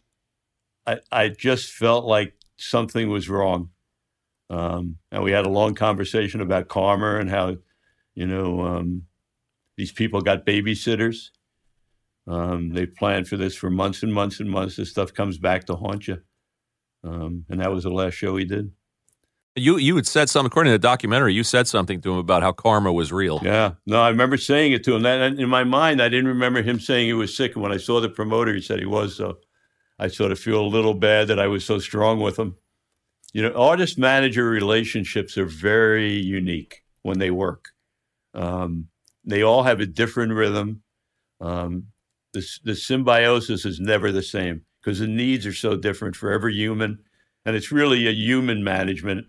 I, 0.86 1.00
I 1.12 1.30
just 1.30 1.72
felt 1.72 2.06
like 2.06 2.34
something 2.58 3.10
was 3.10 3.28
wrong, 3.30 3.70
um, 4.54 4.98
and 5.12 5.24
we 5.24 5.32
had 5.32 5.46
a 5.46 5.50
long 5.50 5.74
conversation 5.74 6.40
about 6.40 6.68
karma 6.68 7.16
and 7.18 7.30
how, 7.30 7.56
you 8.14 8.28
know, 8.28 8.62
um, 8.62 9.04
these 9.78 9.92
people 9.92 10.22
got 10.22 10.46
babysitters. 10.46 11.30
Um, 12.28 12.70
they 12.70 12.86
planned 12.86 13.28
for 13.28 13.36
this 13.36 13.56
for 13.56 13.72
months 13.72 14.04
and 14.04 14.14
months 14.14 14.40
and 14.40 14.50
months. 14.50 14.76
This 14.76 14.92
stuff 14.92 15.12
comes 15.14 15.40
back 15.40 15.66
to 15.66 15.76
haunt 15.76 16.08
you. 16.08 16.22
Um, 17.04 17.46
and 17.50 17.60
that 17.62 17.72
was 17.72 17.84
the 17.84 17.90
last 17.90 18.14
show 18.14 18.38
he 18.38 18.46
did. 18.46 18.72
You 19.56 19.78
you 19.78 19.96
had 19.96 20.08
said 20.08 20.30
something 20.30 20.48
according 20.48 20.72
to 20.72 20.76
the 20.76 20.88
documentary. 20.88 21.34
You 21.34 21.44
said 21.44 21.68
something 21.68 22.02
to 22.02 22.12
him 22.12 22.18
about 22.18 22.42
how 22.44 22.52
karma 22.52 22.94
was 22.94 23.12
real. 23.12 23.40
Yeah. 23.44 23.74
No, 23.86 24.02
I 24.02 24.10
remember 24.10 24.38
saying 24.38 24.72
it 24.72 24.84
to 24.86 24.96
him. 24.96 25.04
That 25.04 25.22
in 25.22 25.50
my 25.50 25.64
mind, 25.64 26.02
I 26.02 26.10
didn't 26.10 26.28
remember 26.28 26.62
him 26.62 26.80
saying 26.80 27.08
he 27.08 27.14
was 27.14 27.36
sick. 27.36 27.54
And 27.54 27.62
when 27.62 27.72
I 27.72 27.78
saw 27.78 28.00
the 28.02 28.10
promoter, 28.10 28.54
he 28.54 28.62
said 28.62 28.80
he 28.80 28.86
was. 28.86 29.16
So 29.16 29.38
I 30.00 30.08
sort 30.08 30.32
of 30.32 30.40
feel 30.40 30.62
a 30.62 30.66
little 30.66 30.96
bad 30.96 31.28
that 31.28 31.40
I 31.40 31.48
was 31.48 31.66
so 31.66 31.78
strong 31.78 32.20
with 32.20 32.38
him. 32.38 32.56
You 33.34 33.42
know, 33.42 33.54
artist 33.56 33.98
manager 33.98 34.46
relationships 34.46 35.38
are 35.38 35.46
very 35.46 36.14
unique 36.14 36.84
when 37.02 37.18
they 37.18 37.32
work. 37.32 37.70
Um, 38.34 38.90
they 39.26 39.42
all 39.42 39.64
have 39.64 39.80
a 39.80 39.86
different 39.86 40.34
rhythm. 40.34 40.84
Um, 41.42 41.88
the, 42.34 42.46
the 42.64 42.76
symbiosis 42.76 43.66
is 43.66 43.80
never 43.80 44.12
the 44.12 44.22
same 44.22 44.62
because 44.82 45.00
the 45.00 45.08
needs 45.08 45.46
are 45.46 45.54
so 45.54 45.76
different 45.76 46.16
for 46.16 46.32
every 46.32 46.54
human. 46.54 47.00
And 47.46 47.56
it's 47.56 47.72
really 47.72 48.08
a 48.08 48.12
human 48.12 48.64
management. 48.64 49.26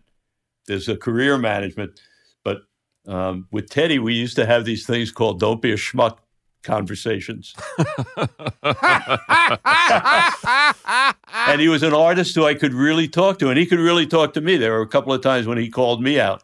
There's 0.66 0.88
a 0.88 0.96
career 0.96 1.38
management. 1.38 1.98
But 2.44 2.58
um, 3.06 3.48
with 3.50 3.70
Teddy, 3.70 3.98
we 3.98 4.14
used 4.14 4.36
to 4.36 4.46
have 4.46 4.64
these 4.64 4.86
things 4.86 5.10
called 5.10 5.40
"Don't 5.40 5.62
be 5.62 5.72
a 5.72 5.76
schmuck" 5.76 6.18
conversations. 6.64 7.54
and 11.34 11.60
he 11.60 11.68
was 11.68 11.82
an 11.82 11.92
artist 11.92 12.34
who 12.34 12.44
I 12.44 12.54
could 12.54 12.74
really 12.74 13.08
talk 13.08 13.38
to, 13.38 13.48
and 13.48 13.58
he 13.58 13.66
could 13.66 13.78
really 13.78 14.06
talk 14.06 14.32
to 14.34 14.40
me. 14.40 14.56
There 14.56 14.72
were 14.72 14.82
a 14.82 14.88
couple 14.88 15.12
of 15.12 15.22
times 15.22 15.46
when 15.46 15.58
he 15.58 15.68
called 15.68 16.02
me 16.02 16.18
out, 16.18 16.42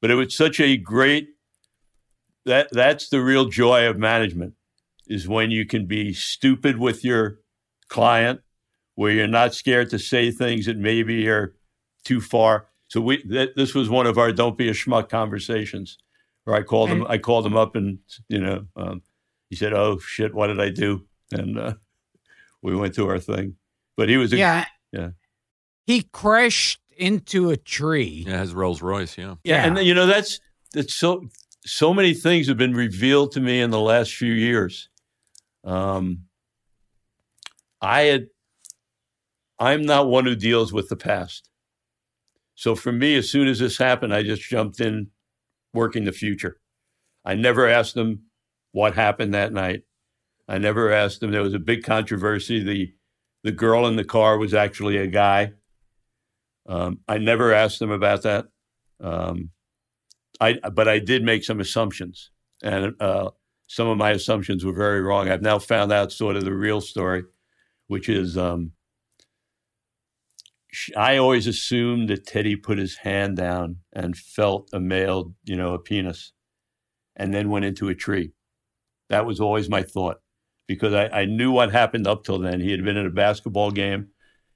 but 0.00 0.10
it 0.10 0.14
was 0.14 0.36
such 0.36 0.60
a 0.60 0.76
great. 0.76 1.28
That 2.44 2.68
that's 2.70 3.08
the 3.08 3.22
real 3.22 3.46
joy 3.46 3.88
of 3.88 3.98
management, 3.98 4.54
is 5.06 5.26
when 5.26 5.50
you 5.50 5.66
can 5.66 5.86
be 5.86 6.12
stupid 6.12 6.78
with 6.78 7.04
your 7.04 7.38
client, 7.88 8.40
where 8.94 9.12
you're 9.12 9.26
not 9.26 9.54
scared 9.54 9.90
to 9.90 9.98
say 9.98 10.30
things 10.30 10.66
that 10.66 10.76
maybe 10.76 11.28
are 11.28 11.54
too 12.04 12.20
far. 12.20 12.68
So 12.88 13.00
we 13.00 13.22
that, 13.28 13.56
this 13.56 13.74
was 13.74 13.88
one 13.88 14.06
of 14.06 14.18
our 14.18 14.32
"Don't 14.32 14.56
be 14.56 14.68
a 14.68 14.72
schmuck" 14.72 15.08
conversations, 15.08 15.98
where 16.44 16.56
I 16.56 16.62
called 16.62 16.90
him. 16.90 17.06
I 17.08 17.18
called 17.18 17.46
him 17.46 17.56
up, 17.56 17.74
and 17.74 17.98
you 18.28 18.40
know, 18.40 18.66
um, 18.76 19.02
he 19.50 19.56
said, 19.56 19.72
"Oh 19.72 19.98
shit, 19.98 20.34
what 20.34 20.48
did 20.48 20.60
I 20.60 20.70
do?" 20.70 21.06
And 21.32 21.58
uh, 21.58 21.74
we 22.62 22.74
went 22.76 22.94
to 22.94 23.08
our 23.08 23.18
thing. 23.18 23.56
But 23.96 24.08
he 24.08 24.16
was 24.16 24.32
a, 24.32 24.36
yeah. 24.36 24.66
yeah. 24.92 25.10
He 25.86 26.02
crashed 26.02 26.80
into 26.96 27.50
a 27.50 27.56
tree. 27.56 28.24
Yeah, 28.26 28.40
his 28.40 28.54
Rolls 28.54 28.82
Royce. 28.82 29.16
Yeah. 29.16 29.36
yeah, 29.44 29.66
and 29.66 29.78
you 29.78 29.94
know 29.94 30.06
that's 30.06 30.40
that's 30.72 30.94
so 30.94 31.24
so 31.64 31.94
many 31.94 32.14
things 32.14 32.48
have 32.48 32.56
been 32.56 32.74
revealed 32.74 33.32
to 33.32 33.40
me 33.40 33.60
in 33.60 33.70
the 33.70 33.80
last 33.80 34.14
few 34.14 34.32
years. 34.32 34.88
Um, 35.64 36.24
I 37.80 38.02
had 38.02 38.26
I'm 39.58 39.82
not 39.82 40.08
one 40.08 40.26
who 40.26 40.36
deals 40.36 40.72
with 40.72 40.88
the 40.88 40.96
past. 40.96 41.48
So 42.54 42.74
for 42.74 42.92
me, 42.92 43.16
as 43.16 43.30
soon 43.30 43.48
as 43.48 43.58
this 43.58 43.78
happened, 43.78 44.14
I 44.14 44.22
just 44.22 44.42
jumped 44.42 44.80
in 44.80 45.08
working 45.72 46.04
the 46.04 46.12
future. 46.12 46.58
I 47.24 47.34
never 47.34 47.68
asked 47.68 47.94
them 47.94 48.22
what 48.76 48.94
happened 48.94 49.32
that 49.32 49.54
night. 49.54 49.84
I 50.46 50.58
never 50.58 50.92
asked 50.92 51.20
them. 51.20 51.30
There 51.30 51.40
was 51.40 51.54
a 51.54 51.58
big 51.58 51.82
controversy. 51.82 52.62
The 52.62 52.92
the 53.42 53.50
girl 53.50 53.86
in 53.86 53.96
the 53.96 54.04
car 54.04 54.36
was 54.36 54.52
actually 54.52 54.98
a 54.98 55.06
guy. 55.06 55.52
Um, 56.68 57.00
I 57.08 57.16
never 57.16 57.54
asked 57.54 57.78
them 57.78 57.90
about 57.90 58.20
that. 58.24 58.48
Um, 59.00 59.48
I 60.38 60.58
but 60.74 60.88
I 60.88 60.98
did 60.98 61.24
make 61.24 61.42
some 61.42 61.58
assumptions, 61.58 62.30
and 62.62 62.92
uh, 63.00 63.30
some 63.66 63.88
of 63.88 63.96
my 63.96 64.10
assumptions 64.10 64.62
were 64.62 64.74
very 64.74 65.00
wrong. 65.00 65.30
I've 65.30 65.40
now 65.40 65.58
found 65.58 65.90
out 65.90 66.12
sort 66.12 66.36
of 66.36 66.44
the 66.44 66.52
real 66.52 66.82
story, 66.82 67.22
which 67.86 68.10
is 68.10 68.36
um, 68.36 68.72
I 70.94 71.16
always 71.16 71.46
assumed 71.46 72.10
that 72.10 72.26
Teddy 72.26 72.56
put 72.56 72.76
his 72.76 72.96
hand 72.96 73.38
down 73.38 73.76
and 73.94 74.14
felt 74.14 74.68
a 74.74 74.80
male, 74.80 75.32
you 75.44 75.56
know, 75.56 75.72
a 75.72 75.78
penis, 75.78 76.34
and 77.16 77.32
then 77.32 77.48
went 77.48 77.64
into 77.64 77.88
a 77.88 77.94
tree. 77.94 78.32
That 79.08 79.26
was 79.26 79.40
always 79.40 79.68
my 79.68 79.82
thought 79.82 80.18
because 80.66 80.92
I, 80.92 81.06
I 81.08 81.24
knew 81.24 81.50
what 81.52 81.70
happened 81.72 82.06
up 82.06 82.24
till 82.24 82.38
then. 82.38 82.60
He 82.60 82.70
had 82.70 82.84
been 82.84 82.96
at 82.96 83.06
a 83.06 83.10
basketball 83.10 83.70
game. 83.70 84.08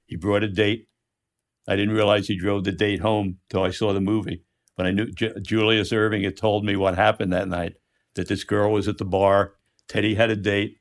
He 0.05 0.15
brought 0.15 0.43
a 0.43 0.49
date. 0.49 0.87
I 1.67 1.75
didn't 1.75 1.93
realize 1.95 2.27
he 2.27 2.37
drove 2.37 2.63
the 2.63 2.71
date 2.71 2.99
home 2.99 3.37
till 3.49 3.63
I 3.63 3.69
saw 3.71 3.93
the 3.93 4.01
movie. 4.01 4.43
But 4.75 4.87
I 4.87 4.91
knew 4.91 5.11
J- 5.11 5.33
Julius 5.41 5.91
Erving 5.91 6.23
had 6.23 6.35
told 6.35 6.65
me 6.65 6.75
what 6.75 6.95
happened 6.95 7.31
that 7.33 7.47
night 7.47 7.73
that 8.15 8.27
this 8.27 8.43
girl 8.43 8.71
was 8.71 8.87
at 8.87 8.97
the 8.97 9.05
bar. 9.05 9.53
Teddy 9.87 10.15
had 10.15 10.29
a 10.29 10.35
date. 10.35 10.77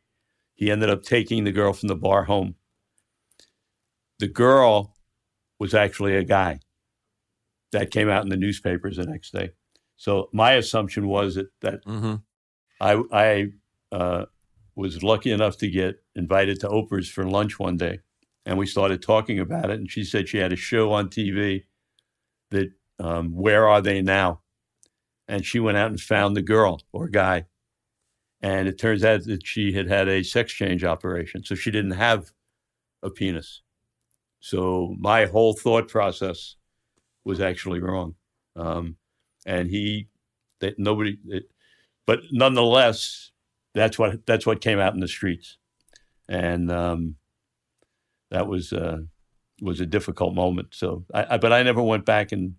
He 0.55 0.71
ended 0.71 0.91
up 0.91 1.03
taking 1.03 1.45
the 1.45 1.53
girl 1.53 1.73
from 1.73 1.89
the 1.89 1.97
bar 1.97 2.25
home. 2.25 2.57
The 4.19 4.29
girl 4.29 4.95
was 5.59 5.75
actually 5.75 6.17
a 6.17 6.25
guy. 6.25 6.61
That 7.73 7.93
came 7.93 8.09
out 8.09 8.25
in 8.25 8.31
the 8.31 8.37
newspapers 8.37 8.97
the 8.97 9.07
next 9.07 9.33
day. 9.33 9.51
So 9.97 10.29
my 10.33 10.55
assumption 10.55 11.07
was 11.07 11.37
that, 11.37 11.51
that 11.61 11.85
Mm-hmm. 11.87 12.17
I, 12.81 13.03
I 13.13 13.47
uh, 13.93 14.27
was 14.75 15.03
lucky 15.03 15.31
enough 15.31 15.59
to 15.59 15.69
get 15.69 16.03
invited 16.15 16.61
to 16.61 16.69
Oprah's 16.69 17.09
for 17.09 17.25
lunch 17.25 17.59
one 17.59 17.77
day, 17.77 18.01
and 18.47 18.59
we 18.59 18.67
started 18.67 19.03
talking 19.03 19.39
about 19.39 19.71
it. 19.71 19.79
And 19.79 19.91
she 19.91 20.05
said 20.05 20.29
she 20.29 20.39
had 20.39 20.53
a 20.53 20.57
show 20.57 20.93
on 20.93 21.09
TV 21.09 21.65
that 22.51 22.73
um, 22.99 23.35
"Where 23.35 23.69
Are 23.69 23.83
They 23.83 24.03
Now," 24.03 24.41
and 25.29 25.45
she 25.45 25.61
went 25.61 25.79
out 25.79 25.91
and 25.91 26.01
found 26.01 26.37
the 26.37 26.43
girl 26.43 26.81
or 26.93 27.09
guy, 27.09 27.47
and 28.41 28.69
it 28.69 28.79
turns 28.79 29.05
out 29.05 29.25
that 29.25 29.47
she 29.47 29.73
had 29.73 29.89
had 29.89 30.09
a 30.09 30.23
sex 30.23 30.53
change 30.53 30.85
operation, 30.85 31.45
so 31.45 31.55
she 31.55 31.71
didn't 31.71 31.93
have 31.93 32.31
a 33.03 33.11
penis. 33.11 33.63
So 34.41 34.95
my 34.99 35.27
whole 35.27 35.53
thought 35.53 35.89
process 35.89 36.57
was 37.25 37.41
actually 37.41 37.81
wrong, 37.81 38.15
um, 38.57 38.97
and 39.45 39.69
he 39.69 40.09
that 40.61 40.79
nobody. 40.79 41.19
It, 41.27 41.51
but 42.07 42.21
nonetheless, 42.33 43.31
that's 43.75 43.99
what 43.99 44.27
that's 44.27 44.47
what 44.47 44.61
came 44.61 44.79
out 44.79 44.95
in 44.95 45.01
the 45.01 45.09
streets, 45.09 45.59
and 46.29 46.71
um, 46.71 47.17
that 48.31 48.47
was 48.47 48.73
uh, 48.73 48.99
was 49.63 49.81
a 49.81 49.87
difficult 49.87 50.35
moment. 50.35 50.69
So, 50.73 51.05
I, 51.13 51.35
I, 51.35 51.39
but 51.39 51.53
I 51.53 51.63
never 51.63 51.83
went 51.83 52.05
back 52.05 52.33
and 52.33 52.55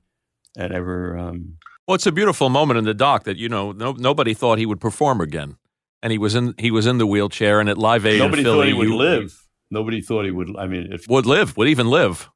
and 0.57 0.73
ever. 0.73 1.17
Um, 1.17 1.57
Well, 1.87 1.95
it's 1.95 2.05
a 2.07 2.11
beautiful 2.11 2.49
moment 2.49 2.77
in 2.77 2.85
the 2.85 2.93
doc 2.93 3.23
that 3.23 3.37
you 3.37 3.49
know 3.49 3.71
no, 3.71 3.93
nobody 3.93 4.33
thought 4.33 4.57
he 4.59 4.65
would 4.65 4.79
perform 4.81 5.21
again, 5.21 5.57
and 6.03 6.11
he 6.11 6.17
was 6.17 6.35
in 6.35 6.53
he 6.57 6.71
was 6.71 6.85
in 6.85 6.97
the 6.97 7.07
wheelchair 7.07 7.59
and 7.59 7.69
at 7.69 7.77
Live 7.77 8.05
Aid. 8.05 8.13
in 8.13 8.19
nobody 8.19 8.43
Philly, 8.43 8.57
thought 8.57 8.67
he 8.67 8.73
would 8.73 8.87
you- 8.89 8.97
live. 8.97 9.47
Nobody 9.73 10.01
thought 10.01 10.25
he 10.25 10.31
would. 10.31 10.49
I 10.57 10.67
mean, 10.67 10.91
if 10.91 11.07
would 11.07 11.25
live, 11.25 11.55
would 11.55 11.69
even 11.69 11.87
live. 11.87 12.29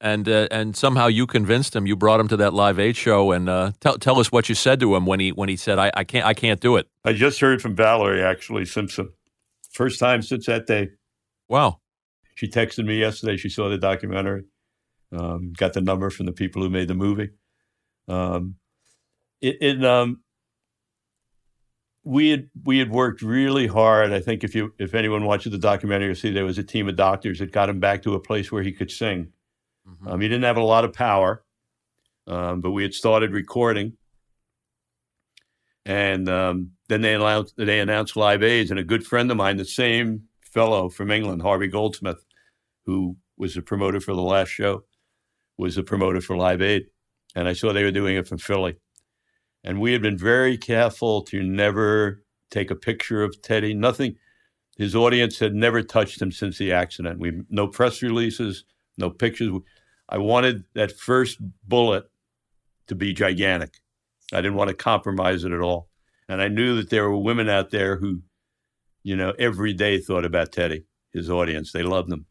And 0.00 0.28
uh, 0.28 0.48
and 0.50 0.76
somehow 0.76 1.08
you 1.08 1.26
convinced 1.26 1.76
him. 1.76 1.86
You 1.86 1.96
brought 1.96 2.18
him 2.18 2.28
to 2.28 2.36
that 2.38 2.54
Live 2.54 2.78
Aid 2.78 2.96
show, 2.96 3.32
and 3.32 3.48
uh, 3.48 3.72
tell 3.80 3.98
tell 3.98 4.18
us 4.18 4.32
what 4.32 4.48
you 4.48 4.54
said 4.54 4.80
to 4.80 4.94
him 4.94 5.04
when 5.04 5.20
he 5.20 5.30
when 5.32 5.48
he 5.48 5.56
said, 5.56 5.78
"I, 5.78 5.90
I 5.94 6.04
can't 6.04 6.24
I 6.24 6.32
can't 6.32 6.60
do 6.60 6.76
it." 6.76 6.88
I 7.04 7.12
just 7.12 7.40
heard 7.40 7.60
from 7.60 7.76
Valerie 7.76 8.22
actually 8.22 8.64
Simpson, 8.64 9.10
first 9.70 9.98
time 10.00 10.22
since 10.22 10.46
that 10.46 10.66
day. 10.66 10.90
Wow. 11.48 11.80
She 12.34 12.48
texted 12.48 12.86
me 12.86 12.98
yesterday. 12.98 13.36
She 13.36 13.48
saw 13.48 13.68
the 13.68 13.78
documentary, 13.78 14.44
um, 15.12 15.52
got 15.52 15.74
the 15.74 15.80
number 15.80 16.10
from 16.10 16.26
the 16.26 16.32
people 16.32 16.62
who 16.62 16.70
made 16.70 16.88
the 16.88 16.94
movie, 16.94 17.30
Um, 18.08 18.56
it, 19.40 19.58
it 19.60 19.84
um, 19.84 20.22
we 22.02 22.30
had 22.30 22.48
we 22.64 22.78
had 22.78 22.90
worked 22.90 23.22
really 23.22 23.66
hard. 23.66 24.12
I 24.12 24.20
think 24.20 24.44
if 24.44 24.54
you 24.54 24.74
if 24.78 24.94
anyone 24.94 25.24
watches 25.24 25.52
the 25.52 25.58
documentary, 25.58 26.08
you'll 26.08 26.16
see 26.16 26.30
there 26.30 26.44
was 26.44 26.58
a 26.58 26.64
team 26.64 26.88
of 26.88 26.96
doctors 26.96 27.38
that 27.38 27.52
got 27.52 27.68
him 27.68 27.80
back 27.80 28.02
to 28.02 28.14
a 28.14 28.20
place 28.20 28.50
where 28.50 28.62
he 28.62 28.72
could 28.72 28.90
sing. 28.90 29.28
Mhm. 29.86 30.10
Um, 30.10 30.20
he 30.20 30.28
didn't 30.28 30.44
have 30.44 30.56
a 30.56 30.62
lot 30.62 30.84
of 30.84 30.92
power, 30.92 31.44
um, 32.26 32.60
but 32.60 32.72
we 32.72 32.82
had 32.82 32.94
started 32.94 33.32
recording, 33.32 33.96
and 35.86 36.28
um, 36.28 36.70
then 36.88 37.02
they 37.02 37.14
announced 37.14 37.54
they 37.56 37.80
announced 37.80 38.16
Live 38.16 38.42
Aids, 38.42 38.70
and 38.70 38.80
a 38.80 38.84
good 38.84 39.06
friend 39.06 39.30
of 39.30 39.36
mine, 39.36 39.56
the 39.56 39.64
same 39.64 40.22
fellow 40.42 40.88
from 40.88 41.10
England, 41.10 41.42
Harvey 41.42 41.68
Goldsmith, 41.68 42.24
who 42.86 43.16
was 43.36 43.54
the 43.54 43.62
promoter 43.62 44.00
for 44.00 44.14
the 44.14 44.22
last 44.22 44.48
show, 44.48 44.84
was 45.58 45.76
the 45.76 45.82
promoter 45.82 46.20
for 46.20 46.36
Live 46.36 46.62
Aid, 46.62 46.86
and 47.34 47.48
I 47.48 47.52
saw 47.52 47.72
they 47.72 47.84
were 47.84 47.90
doing 47.90 48.16
it 48.16 48.28
from 48.28 48.38
Philly, 48.38 48.76
and 49.64 49.80
we 49.80 49.92
had 49.92 50.02
been 50.02 50.18
very 50.18 50.56
careful 50.58 51.22
to 51.24 51.42
never 51.42 52.22
take 52.50 52.70
a 52.70 52.76
picture 52.76 53.22
of 53.22 53.40
Teddy, 53.42 53.74
nothing. 53.74 54.16
His 54.78 54.96
audience 54.96 55.38
had 55.38 55.54
never 55.54 55.82
touched 55.82 56.20
him 56.22 56.32
since 56.32 56.58
the 56.58 56.72
accident. 56.72 57.20
We 57.20 57.42
no 57.50 57.68
press 57.68 58.02
releases, 58.02 58.64
no 58.98 59.10
pictures. 59.10 59.50
I 60.08 60.18
wanted 60.18 60.64
that 60.74 60.92
first 60.92 61.38
bullet 61.66 62.04
to 62.88 62.94
be 62.94 63.12
gigantic. 63.12 63.78
I 64.32 64.36
didn't 64.36 64.56
want 64.56 64.68
to 64.68 64.74
compromise 64.74 65.44
it 65.44 65.52
at 65.52 65.60
all. 65.60 65.88
And 66.28 66.40
I 66.40 66.48
knew 66.48 66.76
that 66.76 66.90
there 66.90 67.08
were 67.08 67.18
women 67.18 67.48
out 67.48 67.70
there 67.70 67.96
who, 67.96 68.22
you 69.02 69.16
know, 69.16 69.34
every 69.38 69.72
day 69.72 69.98
thought 69.98 70.24
about 70.24 70.52
Teddy, 70.52 70.84
his 71.12 71.28
audience. 71.30 71.72
They 71.72 71.82
loved 71.82 72.10
him. 72.10 72.26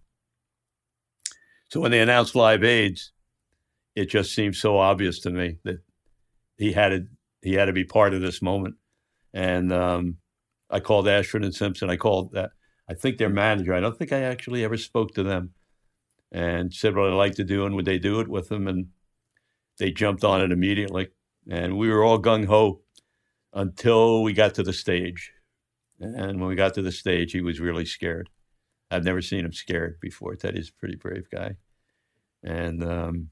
So 1.70 1.80
when 1.80 1.92
they 1.92 2.02
announced 2.02 2.36
Live 2.36 2.64
AIDS, 2.64 3.12
it 3.96 4.10
just 4.10 4.34
seemed 4.34 4.56
so 4.56 4.78
obvious 4.78 5.20
to 5.22 5.30
me 5.30 5.58
that 5.64 5.80
he 6.58 6.72
had 6.72 6.90
to 6.90 7.06
he 7.42 7.54
had 7.56 7.66
to 7.66 7.74
be 7.74 7.84
part 7.84 8.14
of 8.14 8.22
this 8.22 8.42
moment. 8.42 8.76
And 9.34 9.74
um, 9.74 10.18
I 10.70 10.80
called 10.80 11.08
Ashford 11.08 11.44
and 11.44 11.54
Simpson. 11.54 11.90
I 11.90 11.98
called 11.98 12.34
that. 12.34 12.52
I 12.90 12.94
think 12.94 13.18
their 13.18 13.30
manager. 13.30 13.74
I 13.74 13.80
don't 13.80 13.98
think 13.98 14.12
I 14.12 14.22
actually 14.22 14.64
ever 14.64 14.78
spoke 14.78 15.14
to 15.16 15.24
them, 15.24 15.52
and 16.34 16.74
said 16.74 16.96
what 16.96 17.10
I'd 17.10 17.16
like 17.16 17.36
to 17.36 17.44
do 17.44 17.66
and 17.66 17.76
would 17.76 17.86
they 17.86 18.00
do 18.00 18.20
it 18.20 18.28
with 18.28 18.50
them. 18.50 18.68
And 18.68 18.88
they 19.78 19.92
jumped 19.92 20.24
on 20.24 20.42
it 20.42 20.52
immediately. 20.52 21.10
And 21.50 21.78
we 21.78 21.90
were 21.90 22.04
all 22.04 22.20
gung 22.20 22.46
ho 22.46 22.82
until 23.54 24.24
we 24.24 24.34
got 24.34 24.56
to 24.56 24.64
the 24.64 24.74
stage. 24.74 25.32
And 26.00 26.40
when 26.40 26.50
we 26.50 26.56
got 26.56 26.74
to 26.74 26.82
the 26.82 26.92
stage, 26.92 27.32
he 27.32 27.42
was 27.42 27.60
really 27.60 27.86
scared. 27.86 28.30
I've 28.90 29.06
never 29.06 29.22
seen 29.22 29.46
him 29.46 29.54
scared 29.54 30.00
before. 30.02 30.36
Teddy's 30.36 30.70
a 30.70 30.74
pretty 30.74 30.96
brave 30.96 31.30
guy. 31.30 31.56
And 32.44 32.84
um, 32.84 33.30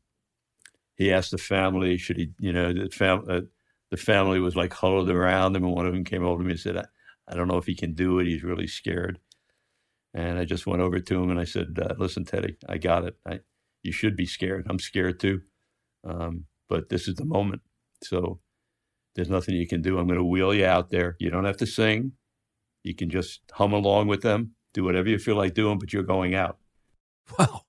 he 0.95 1.11
asked 1.11 1.31
the 1.31 1.37
family, 1.37 1.97
should 1.97 2.17
he, 2.17 2.29
you 2.39 2.53
know, 2.53 2.71
the, 2.71 2.89
fam- 2.89 3.25
uh, 3.27 3.41
the 3.89 3.97
family 3.97 4.39
was 4.39 4.55
like 4.55 4.73
huddled 4.73 5.09
around 5.09 5.55
him. 5.55 5.65
And 5.65 5.73
one 5.73 5.87
of 5.87 5.93
them 5.93 6.03
came 6.03 6.23
over 6.23 6.41
to 6.41 6.45
me 6.45 6.51
and 6.51 6.59
said, 6.59 6.77
I, 6.77 6.85
I 7.27 7.35
don't 7.35 7.47
know 7.47 7.57
if 7.57 7.65
he 7.65 7.75
can 7.75 7.93
do 7.93 8.19
it. 8.19 8.27
He's 8.27 8.43
really 8.43 8.67
scared. 8.67 9.19
And 10.13 10.37
I 10.37 10.45
just 10.45 10.67
went 10.67 10.81
over 10.81 10.99
to 10.99 11.23
him 11.23 11.29
and 11.29 11.39
I 11.39 11.45
said, 11.45 11.77
uh, 11.81 11.93
listen, 11.97 12.25
Teddy, 12.25 12.57
I 12.67 12.77
got 12.77 13.05
it. 13.05 13.15
I, 13.25 13.39
you 13.83 13.91
should 13.91 14.15
be 14.15 14.25
scared. 14.25 14.67
I'm 14.69 14.79
scared 14.79 15.19
too. 15.19 15.41
Um, 16.03 16.45
but 16.67 16.89
this 16.89 17.07
is 17.07 17.15
the 17.15 17.25
moment. 17.25 17.61
So 18.03 18.39
there's 19.15 19.29
nothing 19.29 19.55
you 19.55 19.67
can 19.67 19.81
do. 19.81 19.97
I'm 19.97 20.07
going 20.07 20.19
to 20.19 20.25
wheel 20.25 20.53
you 20.53 20.65
out 20.65 20.89
there. 20.89 21.15
You 21.19 21.29
don't 21.29 21.45
have 21.45 21.57
to 21.57 21.65
sing. 21.65 22.13
You 22.83 22.95
can 22.95 23.09
just 23.09 23.41
hum 23.51 23.73
along 23.73 24.07
with 24.07 24.21
them, 24.21 24.51
do 24.73 24.83
whatever 24.83 25.07
you 25.07 25.19
feel 25.19 25.35
like 25.35 25.53
doing, 25.53 25.79
but 25.79 25.93
you're 25.93 26.03
going 26.03 26.35
out. 26.35 26.57
Wow. 27.39 27.61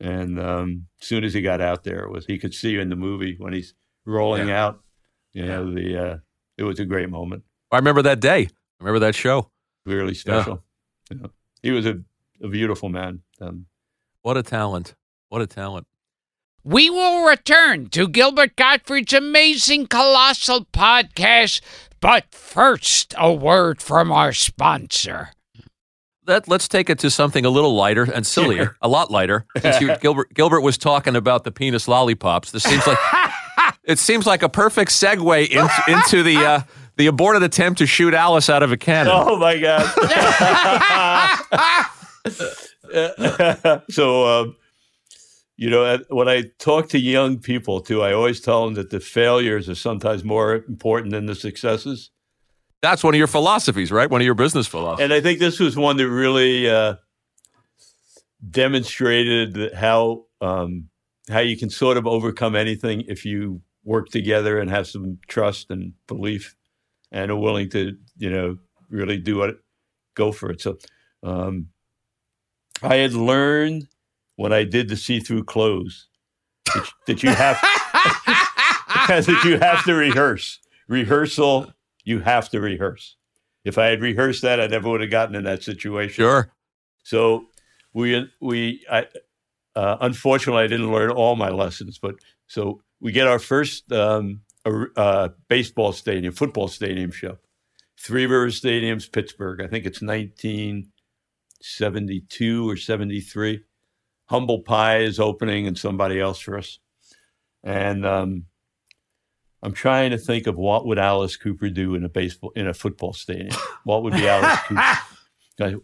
And 0.00 0.38
um, 0.40 0.86
as 1.00 1.06
soon 1.06 1.22
as 1.24 1.32
he 1.32 1.40
got 1.40 1.60
out 1.60 1.84
there, 1.84 2.00
it 2.00 2.10
was 2.10 2.26
he 2.26 2.38
could 2.38 2.52
see 2.52 2.70
you 2.70 2.80
in 2.80 2.90
the 2.90 2.96
movie 2.96 3.36
when 3.38 3.52
he's 3.52 3.72
rolling 4.04 4.50
out. 4.50 4.80
You 5.32 5.46
know, 5.46 5.72
the 5.72 5.96
uh, 5.98 6.16
it 6.58 6.64
was 6.64 6.80
a 6.80 6.84
great 6.84 7.08
moment, 7.08 7.44
I 7.70 7.76
remember 7.76 8.02
that 8.02 8.20
day. 8.20 8.48
I 8.48 8.84
remember 8.84 9.00
that 9.00 9.14
show. 9.14 9.50
really 9.84 10.14
special. 10.14 10.62
You 11.10 11.18
know, 11.18 11.30
he 11.62 11.70
was 11.70 11.86
a, 11.86 11.98
a 12.42 12.48
beautiful 12.48 12.88
man. 12.88 13.22
Um, 13.40 13.66
What 14.22 14.36
a 14.36 14.42
talent. 14.42 14.94
What 15.28 15.42
a 15.42 15.46
talent. 15.46 15.86
We 16.64 16.90
will 16.90 17.24
return 17.26 17.90
to 17.90 18.08
Gilbert 18.08 18.56
Gottfried's 18.56 19.12
amazing 19.12 19.86
colossal 19.86 20.64
podcast, 20.64 21.60
but 22.00 22.24
first, 22.32 23.14
a 23.16 23.32
word 23.32 23.80
from 23.80 24.10
our 24.10 24.32
sponsor. 24.32 25.30
That 26.24 26.48
let's 26.48 26.66
take 26.66 26.90
it 26.90 26.98
to 27.00 27.10
something 27.10 27.44
a 27.44 27.50
little 27.50 27.76
lighter 27.76 28.02
and 28.12 28.26
sillier, 28.26 28.76
a 28.82 28.88
lot 28.88 29.12
lighter. 29.12 29.46
Since 29.60 29.80
you, 29.80 29.96
Gilbert 30.00 30.34
Gilbert 30.34 30.62
was 30.62 30.76
talking 30.76 31.14
about 31.14 31.44
the 31.44 31.52
penis 31.52 31.86
lollipops, 31.86 32.50
this 32.50 32.64
seems 32.64 32.84
like 32.84 32.98
it 33.84 34.00
seems 34.00 34.26
like 34.26 34.42
a 34.42 34.48
perfect 34.48 34.90
segue 34.90 35.48
into, 35.48 35.82
into 35.86 36.22
the 36.24 36.36
uh, 36.44 36.60
the 36.96 37.06
aborted 37.06 37.42
attempt 37.42 37.78
to 37.78 37.86
shoot 37.86 38.14
Alice 38.14 38.48
out 38.48 38.62
of 38.62 38.72
a 38.72 38.76
cannon. 38.76 39.12
oh 39.14 39.36
my 39.36 39.58
god! 39.58 39.82
so, 43.90 44.26
um, 44.26 44.56
you 45.56 45.70
know, 45.70 45.84
uh, 45.84 45.98
when 46.08 46.28
I 46.28 46.44
talk 46.58 46.88
to 46.90 46.98
young 46.98 47.38
people 47.38 47.80
too, 47.80 48.02
I 48.02 48.12
always 48.12 48.40
tell 48.40 48.64
them 48.64 48.74
that 48.74 48.90
the 48.90 49.00
failures 49.00 49.68
are 49.68 49.74
sometimes 49.74 50.24
more 50.24 50.54
important 50.68 51.12
than 51.12 51.26
the 51.26 51.34
successes. 51.34 52.10
That's 52.82 53.02
one 53.02 53.14
of 53.14 53.18
your 53.18 53.26
philosophies, 53.26 53.90
right? 53.90 54.10
One 54.10 54.20
of 54.20 54.24
your 54.24 54.34
business 54.34 54.66
philosophies. 54.66 55.04
And 55.04 55.12
I 55.12 55.20
think 55.20 55.38
this 55.38 55.58
was 55.58 55.76
one 55.76 55.96
that 55.96 56.08
really 56.08 56.68
uh, 56.68 56.96
demonstrated 58.50 59.72
how 59.74 60.24
um, 60.40 60.88
how 61.28 61.40
you 61.40 61.56
can 61.56 61.70
sort 61.70 61.96
of 61.96 62.06
overcome 62.06 62.54
anything 62.54 63.02
if 63.08 63.24
you 63.24 63.62
work 63.84 64.08
together 64.08 64.58
and 64.58 64.68
have 64.70 64.86
some 64.86 65.18
trust 65.28 65.70
and 65.70 65.92
belief, 66.06 66.55
and 67.12 67.30
are 67.30 67.36
willing 67.36 67.70
to 67.70 67.96
you 68.16 68.30
know 68.30 68.58
really 68.90 69.18
do 69.18 69.42
it, 69.42 69.56
go 70.14 70.32
for 70.32 70.50
it. 70.50 70.60
So 70.60 70.78
um, 71.22 71.68
I 72.82 72.96
had 72.96 73.14
learned 73.14 73.88
when 74.36 74.52
I 74.52 74.64
did 74.64 74.88
the 74.88 74.96
see-through 74.96 75.44
clothes 75.44 76.08
that, 76.66 76.88
that 77.06 77.22
you 77.22 77.30
have 77.30 77.58
that 79.08 79.42
you 79.44 79.58
have 79.58 79.84
to 79.84 79.94
rehearse 79.94 80.60
rehearsal. 80.88 81.72
You 82.04 82.20
have 82.20 82.48
to 82.50 82.60
rehearse. 82.60 83.16
If 83.64 83.78
I 83.78 83.86
had 83.86 84.00
rehearsed 84.00 84.42
that, 84.42 84.60
I 84.60 84.68
never 84.68 84.88
would 84.88 85.00
have 85.00 85.10
gotten 85.10 85.34
in 85.34 85.44
that 85.44 85.62
situation. 85.62 86.14
sure. 86.14 86.52
So 87.02 87.46
we 87.92 88.30
we 88.40 88.84
I, 88.90 89.06
uh, 89.74 89.96
unfortunately 90.00 90.62
I 90.62 90.68
didn't 90.68 90.92
learn 90.92 91.10
all 91.10 91.36
my 91.36 91.50
lessons, 91.50 91.98
but 91.98 92.16
so 92.46 92.82
we 93.00 93.12
get 93.12 93.26
our 93.26 93.38
first 93.38 93.90
um, 93.92 94.42
uh, 94.96 95.28
baseball 95.48 95.92
stadium, 95.92 96.32
football 96.32 96.68
stadium 96.68 97.10
show, 97.10 97.36
Three 97.98 98.26
Rivers 98.26 98.56
Stadium's 98.56 99.08
Pittsburgh. 99.08 99.60
I 99.60 99.66
think 99.68 99.86
it's 99.86 100.02
1972 100.02 102.70
or 102.70 102.76
73. 102.76 103.60
Humble 104.28 104.62
Pie 104.62 104.98
is 104.98 105.20
opening, 105.20 105.66
and 105.66 105.78
somebody 105.78 106.20
else 106.20 106.40
for 106.40 106.58
us, 106.58 106.78
and 107.62 108.04
um, 108.04 108.46
I'm 109.62 109.72
trying 109.72 110.10
to 110.10 110.18
think 110.18 110.46
of 110.46 110.56
what 110.56 110.86
would 110.86 110.98
Alice 110.98 111.36
Cooper 111.36 111.70
do 111.70 111.94
in 111.94 112.04
a 112.04 112.08
baseball 112.08 112.52
in 112.56 112.68
a 112.68 112.74
football 112.74 113.12
stadium. 113.12 113.56
What 113.84 114.02
would 114.02 114.14
be 114.14 114.28
Alice 114.28 114.60
Cooper? 114.66 114.98
I, 115.60 115.76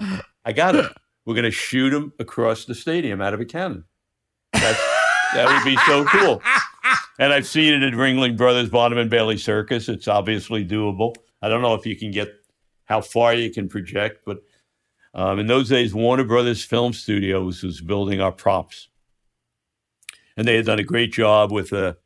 I 0.44 0.52
got 0.52 0.74
it. 0.74 0.90
We're 1.24 1.34
going 1.34 1.44
to 1.44 1.50
shoot 1.50 1.92
him 1.92 2.12
across 2.18 2.64
the 2.64 2.74
stadium 2.74 3.20
out 3.20 3.32
of 3.32 3.40
a 3.40 3.44
cannon. 3.44 3.84
That's, 4.52 4.80
that 5.34 5.48
would 5.48 5.64
be 5.64 5.76
so 5.86 6.04
cool. 6.04 6.42
And 7.18 7.32
I've 7.32 7.46
seen 7.46 7.74
it 7.74 7.82
at 7.82 7.92
Ringling 7.92 8.36
Brothers, 8.36 8.70
Barnum 8.70 8.98
and 8.98 9.10
Bailey 9.10 9.36
Circus. 9.38 9.88
It's 9.88 10.08
obviously 10.08 10.64
doable. 10.64 11.14
I 11.40 11.48
don't 11.48 11.62
know 11.62 11.74
if 11.74 11.86
you 11.86 11.96
can 11.96 12.10
get 12.10 12.32
how 12.84 13.00
far 13.00 13.34
you 13.34 13.50
can 13.50 13.68
project, 13.68 14.22
but 14.24 14.38
um, 15.14 15.38
in 15.38 15.46
those 15.46 15.68
days, 15.68 15.94
Warner 15.94 16.24
Brothers 16.24 16.64
Film 16.64 16.92
Studios 16.92 17.62
was 17.62 17.80
building 17.80 18.20
our 18.20 18.32
props, 18.32 18.88
and 20.36 20.48
they 20.48 20.56
had 20.56 20.66
done 20.66 20.78
a 20.78 20.84
great 20.84 21.12
job 21.12 21.52
with 21.52 21.72
a. 21.72 21.96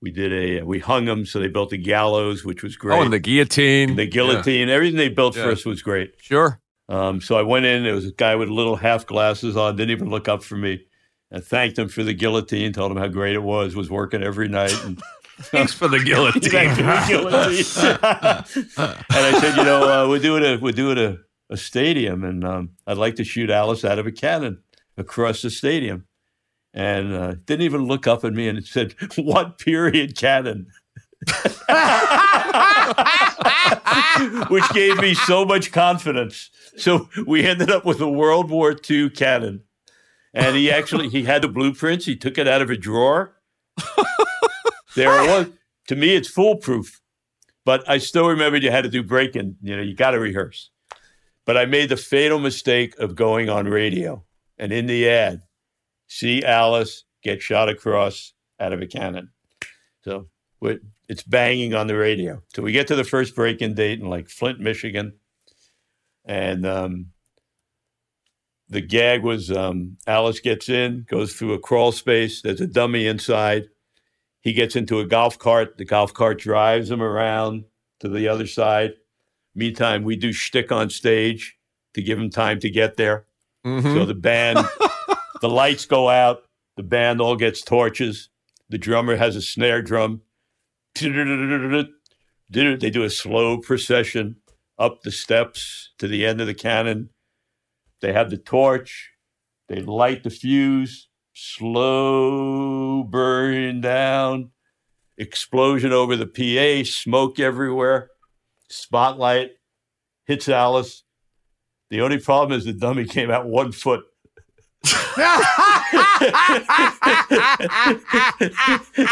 We 0.00 0.10
did 0.10 0.32
a 0.32 0.62
we 0.62 0.80
hung 0.80 1.06
them, 1.06 1.24
so 1.24 1.40
they 1.40 1.48
built 1.48 1.72
a 1.72 1.78
gallows, 1.78 2.44
which 2.44 2.62
was 2.62 2.76
great. 2.76 2.98
Oh, 2.98 3.02
and 3.02 3.12
the 3.12 3.18
guillotine. 3.18 3.96
the 3.96 4.06
guillotine, 4.06 4.68
everything 4.68 4.98
they 4.98 5.08
built 5.08 5.34
for 5.34 5.50
us 5.50 5.64
was 5.64 5.82
great. 5.82 6.14
Sure. 6.20 6.60
Um, 6.90 7.22
so 7.22 7.36
I 7.36 7.42
went 7.42 7.64
in. 7.64 7.84
There 7.84 7.94
was 7.94 8.06
a 8.06 8.12
guy 8.12 8.36
with 8.36 8.50
little 8.50 8.76
half 8.76 9.06
glasses 9.06 9.56
on, 9.56 9.76
didn't 9.76 9.92
even 9.92 10.10
look 10.10 10.28
up 10.28 10.44
for 10.44 10.56
me. 10.56 10.84
I 11.34 11.40
thanked 11.40 11.78
him 11.78 11.88
for 11.88 12.04
the 12.04 12.14
guillotine, 12.14 12.72
told 12.72 12.92
him 12.92 12.98
how 12.98 13.08
great 13.08 13.34
it 13.34 13.42
was, 13.42 13.74
was 13.74 13.90
working 13.90 14.22
every 14.22 14.48
night. 14.48 14.72
And 14.84 15.02
Thanks 15.38 15.72
for 15.72 15.88
the 15.88 15.98
guillotine. 15.98 16.48
Thanks 16.48 16.76
for 16.76 16.84
the 16.84 17.04
guillotine. 17.08 17.64
and 18.78 19.04
I 19.10 19.40
said, 19.40 19.56
you 19.56 19.64
know, 19.64 20.04
uh, 20.04 20.08
we're 20.08 20.20
doing 20.20 20.44
a 20.44 20.58
we're 20.58 20.72
doing 20.72 20.96
a, 20.96 21.18
a 21.50 21.56
stadium, 21.56 22.22
and 22.22 22.44
um, 22.44 22.70
I'd 22.86 22.98
like 22.98 23.16
to 23.16 23.24
shoot 23.24 23.50
Alice 23.50 23.84
out 23.84 23.98
of 23.98 24.06
a 24.06 24.12
cannon 24.12 24.62
across 24.96 25.42
the 25.42 25.50
stadium. 25.50 26.06
And 26.72 27.12
uh, 27.12 27.34
didn't 27.46 27.62
even 27.62 27.82
look 27.82 28.06
up 28.06 28.24
at 28.24 28.32
me 28.32 28.46
and 28.46 28.64
said, 28.64 28.94
"What 29.16 29.58
period 29.58 30.16
cannon?" 30.16 30.68
Which 34.48 34.68
gave 34.70 34.98
me 34.98 35.14
so 35.14 35.44
much 35.44 35.72
confidence. 35.72 36.50
So 36.76 37.08
we 37.26 37.44
ended 37.44 37.70
up 37.70 37.84
with 37.84 38.00
a 38.00 38.08
World 38.08 38.50
War 38.50 38.76
II 38.88 39.10
cannon, 39.10 39.64
and 40.34 40.56
he 40.56 40.70
actually 40.70 41.08
he 41.08 41.24
had 41.24 41.40
the 41.42 41.48
blueprints. 41.48 42.04
He 42.04 42.16
took 42.16 42.36
it 42.36 42.46
out 42.46 42.60
of 42.60 42.70
a 42.70 42.76
drawer. 42.76 43.36
There 44.94 45.24
it 45.24 45.28
was. 45.28 45.48
to 45.88 45.96
me, 45.96 46.14
it's 46.14 46.28
foolproof. 46.28 47.00
But 47.64 47.82
I 47.88 47.98
still 47.98 48.28
remember 48.28 48.58
you 48.58 48.70
had 48.70 48.84
to 48.84 48.90
do 48.90 49.02
break-in. 49.02 49.56
You 49.62 49.76
know, 49.76 49.82
you 49.82 49.94
got 49.94 50.12
to 50.12 50.20
rehearse. 50.20 50.70
But 51.44 51.56
I 51.56 51.64
made 51.66 51.88
the 51.88 51.96
fatal 51.96 52.38
mistake 52.38 52.96
of 52.98 53.14
going 53.14 53.50
on 53.50 53.66
radio, 53.66 54.24
and 54.56 54.72
in 54.72 54.86
the 54.86 55.08
ad, 55.08 55.42
see 56.06 56.44
Alice 56.44 57.04
get 57.22 57.42
shot 57.42 57.68
across 57.68 58.32
out 58.60 58.72
of 58.72 58.80
a 58.80 58.86
cannon. 58.86 59.30
So 60.04 60.28
it's 61.08 61.22
banging 61.22 61.74
on 61.74 61.86
the 61.86 61.96
radio. 61.96 62.42
So 62.54 62.62
we 62.62 62.72
get 62.72 62.86
to 62.88 62.96
the 62.96 63.04
first 63.04 63.34
break-in 63.34 63.74
date 63.74 64.00
in 64.00 64.08
like 64.08 64.28
Flint, 64.28 64.60
Michigan, 64.60 65.14
and 66.24 66.64
um, 66.64 67.06
the 68.74 68.80
gag 68.80 69.22
was 69.22 69.52
um, 69.52 69.96
Alice 70.04 70.40
gets 70.40 70.68
in, 70.68 71.06
goes 71.08 71.32
through 71.32 71.52
a 71.52 71.60
crawl 71.60 71.92
space. 71.92 72.42
There's 72.42 72.60
a 72.60 72.66
dummy 72.66 73.06
inside. 73.06 73.68
He 74.40 74.52
gets 74.52 74.74
into 74.74 74.98
a 74.98 75.06
golf 75.06 75.38
cart. 75.38 75.78
The 75.78 75.84
golf 75.84 76.12
cart 76.12 76.40
drives 76.40 76.90
him 76.90 77.00
around 77.00 77.64
to 78.00 78.08
the 78.08 78.26
other 78.26 78.48
side. 78.48 78.94
Meantime, 79.54 80.02
we 80.02 80.16
do 80.16 80.32
shtick 80.32 80.72
on 80.72 80.90
stage 80.90 81.56
to 81.94 82.02
give 82.02 82.18
him 82.18 82.30
time 82.30 82.58
to 82.60 82.68
get 82.68 82.96
there. 82.96 83.26
Mm-hmm. 83.64 83.94
So 83.94 84.04
the 84.04 84.14
band, 84.14 84.58
the 85.40 85.48
lights 85.48 85.86
go 85.86 86.08
out. 86.08 86.42
The 86.76 86.82
band 86.82 87.20
all 87.20 87.36
gets 87.36 87.62
torches. 87.62 88.28
The 88.70 88.78
drummer 88.78 89.14
has 89.14 89.36
a 89.36 89.42
snare 89.42 89.82
drum. 89.82 90.22
They 92.80 92.90
do 92.90 93.04
a 93.04 93.10
slow 93.10 93.58
procession 93.58 94.36
up 94.76 95.02
the 95.02 95.12
steps 95.12 95.92
to 95.98 96.08
the 96.08 96.26
end 96.26 96.40
of 96.40 96.48
the 96.48 96.54
cannon. 96.54 97.10
They 98.00 98.12
have 98.12 98.30
the 98.30 98.36
torch. 98.36 99.10
They 99.68 99.80
light 99.80 100.24
the 100.24 100.30
fuse. 100.30 101.08
Slow 101.32 103.02
burn 103.02 103.80
down. 103.80 104.50
Explosion 105.16 105.92
over 105.92 106.16
the 106.16 106.26
PA. 106.26 106.88
Smoke 106.88 107.38
everywhere. 107.40 108.10
Spotlight 108.68 109.52
hits 110.26 110.48
Alice. 110.48 111.04
The 111.90 112.00
only 112.00 112.18
problem 112.18 112.58
is 112.58 112.64
the 112.64 112.72
dummy 112.72 113.04
came 113.04 113.30
out 113.30 113.46
one 113.46 113.72
foot. 113.72 114.04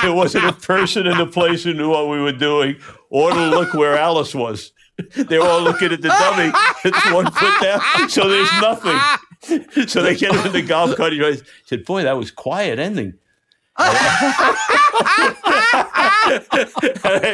there 0.03 0.13
wasn't 0.13 0.45
a 0.45 0.53
person 0.53 1.07
in 1.07 1.17
the 1.17 1.27
place 1.27 1.65
who 1.65 1.73
knew 1.73 1.91
what 1.91 2.09
we 2.09 2.21
were 2.21 2.33
doing 2.33 2.77
or 3.09 3.31
to 3.31 3.47
look 3.49 3.73
where 3.75 3.97
Alice 3.97 4.35
was. 4.35 4.73
They 5.29 5.39
were 5.39 5.47
all 5.47 5.63
looking 5.63 5.93
at 5.93 6.03
the 6.03 6.09
dummy. 6.09 6.53
It's 6.85 7.13
one 7.13 7.31
foot 7.31 7.63
down, 7.63 8.09
so 8.09 8.29
there's 8.29 8.53
nothing. 8.61 8.99
So 9.89 10.03
they 10.03 10.15
get 10.15 10.33
him 10.33 10.47
in 10.47 10.53
the 10.53 10.63
golf 10.63 10.95
cart. 10.95 11.13
He 11.13 11.41
said, 11.65 11.85
"Boy, 11.85 12.05
that 12.05 12.17
was 12.17 12.31
quiet 12.31 12.79
ending." 12.79 13.15
I 13.77 14.59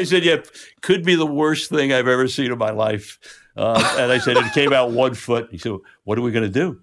said, 0.08 0.24
"Yeah, 0.24 0.36
could 0.80 1.04
be 1.04 1.16
the 1.16 1.26
worst 1.26 1.68
thing 1.68 1.92
I've 1.92 2.08
ever 2.08 2.26
seen 2.26 2.50
in 2.50 2.56
my 2.56 2.70
life." 2.70 3.18
Uh, 3.54 3.96
and 3.98 4.10
I 4.10 4.16
said, 4.16 4.38
"It 4.38 4.54
came 4.54 4.72
out 4.72 4.90
one 4.92 5.12
foot." 5.12 5.48
He 5.50 5.58
said, 5.58 5.72
"What 6.04 6.16
are 6.16 6.22
we 6.22 6.32
going 6.32 6.50
to 6.50 6.50
do?" 6.50 6.80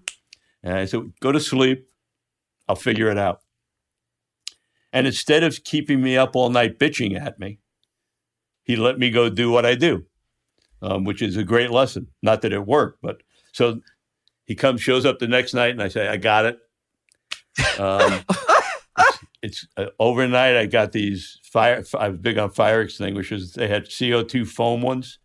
And 0.62 0.74
I 0.74 0.84
said, 0.84 1.12
"Go 1.18 1.32
to 1.32 1.40
sleep. 1.40 1.88
I'll 2.68 2.76
figure 2.76 3.10
it 3.10 3.18
out." 3.18 3.40
And 4.92 5.08
instead 5.08 5.42
of 5.42 5.64
keeping 5.64 6.00
me 6.00 6.16
up 6.16 6.36
all 6.36 6.50
night 6.50 6.78
bitching 6.78 7.20
at 7.20 7.40
me, 7.40 7.58
he 8.62 8.76
let 8.76 8.96
me 8.96 9.10
go 9.10 9.28
do 9.28 9.50
what 9.50 9.66
I 9.66 9.74
do 9.74 10.06
um, 10.82 11.04
which 11.04 11.22
is 11.22 11.36
a 11.36 11.44
great 11.44 11.70
lesson. 11.70 12.08
Not 12.22 12.42
that 12.42 12.52
it 12.52 12.66
worked, 12.66 13.00
but 13.02 13.22
so 13.52 13.80
he 14.46 14.54
comes, 14.54 14.80
shows 14.80 15.04
up 15.04 15.18
the 15.18 15.28
next 15.28 15.54
night, 15.54 15.70
and 15.70 15.82
I 15.82 15.88
say, 15.88 16.08
I 16.08 16.16
got 16.16 16.44
it. 16.46 16.58
Um, 17.78 18.22
it's, 18.98 19.18
it's 19.42 19.66
uh, 19.76 19.86
overnight. 19.98 20.56
I 20.56 20.66
got 20.66 20.92
these 20.92 21.40
fire. 21.42 21.82
I 21.98 22.08
was 22.08 22.18
big 22.18 22.38
on 22.38 22.50
fire 22.50 22.80
extinguishers. 22.80 23.52
They 23.52 23.68
had 23.68 23.88
CO 23.90 24.22
two 24.22 24.44
foam 24.44 24.82
ones, 24.82 25.18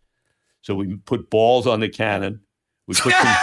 so 0.62 0.74
we 0.74 0.96
put 0.96 1.30
balls 1.30 1.66
on 1.66 1.80
the 1.80 1.88
cannon. 1.88 2.40
We 2.86 2.94
put 2.94 3.12
some, 3.12 3.36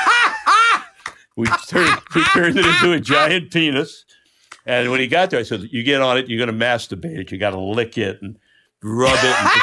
we 1.37 1.47
turned 1.67 2.01
we 2.15 2.23
turned 2.25 2.57
it 2.57 2.65
into 2.65 2.91
a 2.91 2.99
giant 2.99 3.51
penis. 3.51 4.05
And 4.65 4.91
when 4.91 4.99
he 4.99 5.07
got 5.07 5.29
there, 5.29 5.39
I 5.39 5.43
said, 5.43 5.63
"You 5.71 5.83
get 5.83 6.01
on 6.01 6.17
it. 6.17 6.27
You're 6.27 6.45
going 6.45 6.59
to 6.59 6.65
masturbate 6.65 7.17
it. 7.17 7.31
You 7.31 7.37
got 7.37 7.51
to 7.51 7.59
lick 7.59 7.97
it 7.97 8.21
and 8.21 8.37
rub 8.83 9.17
it." 9.17 9.35
And, 9.43 9.61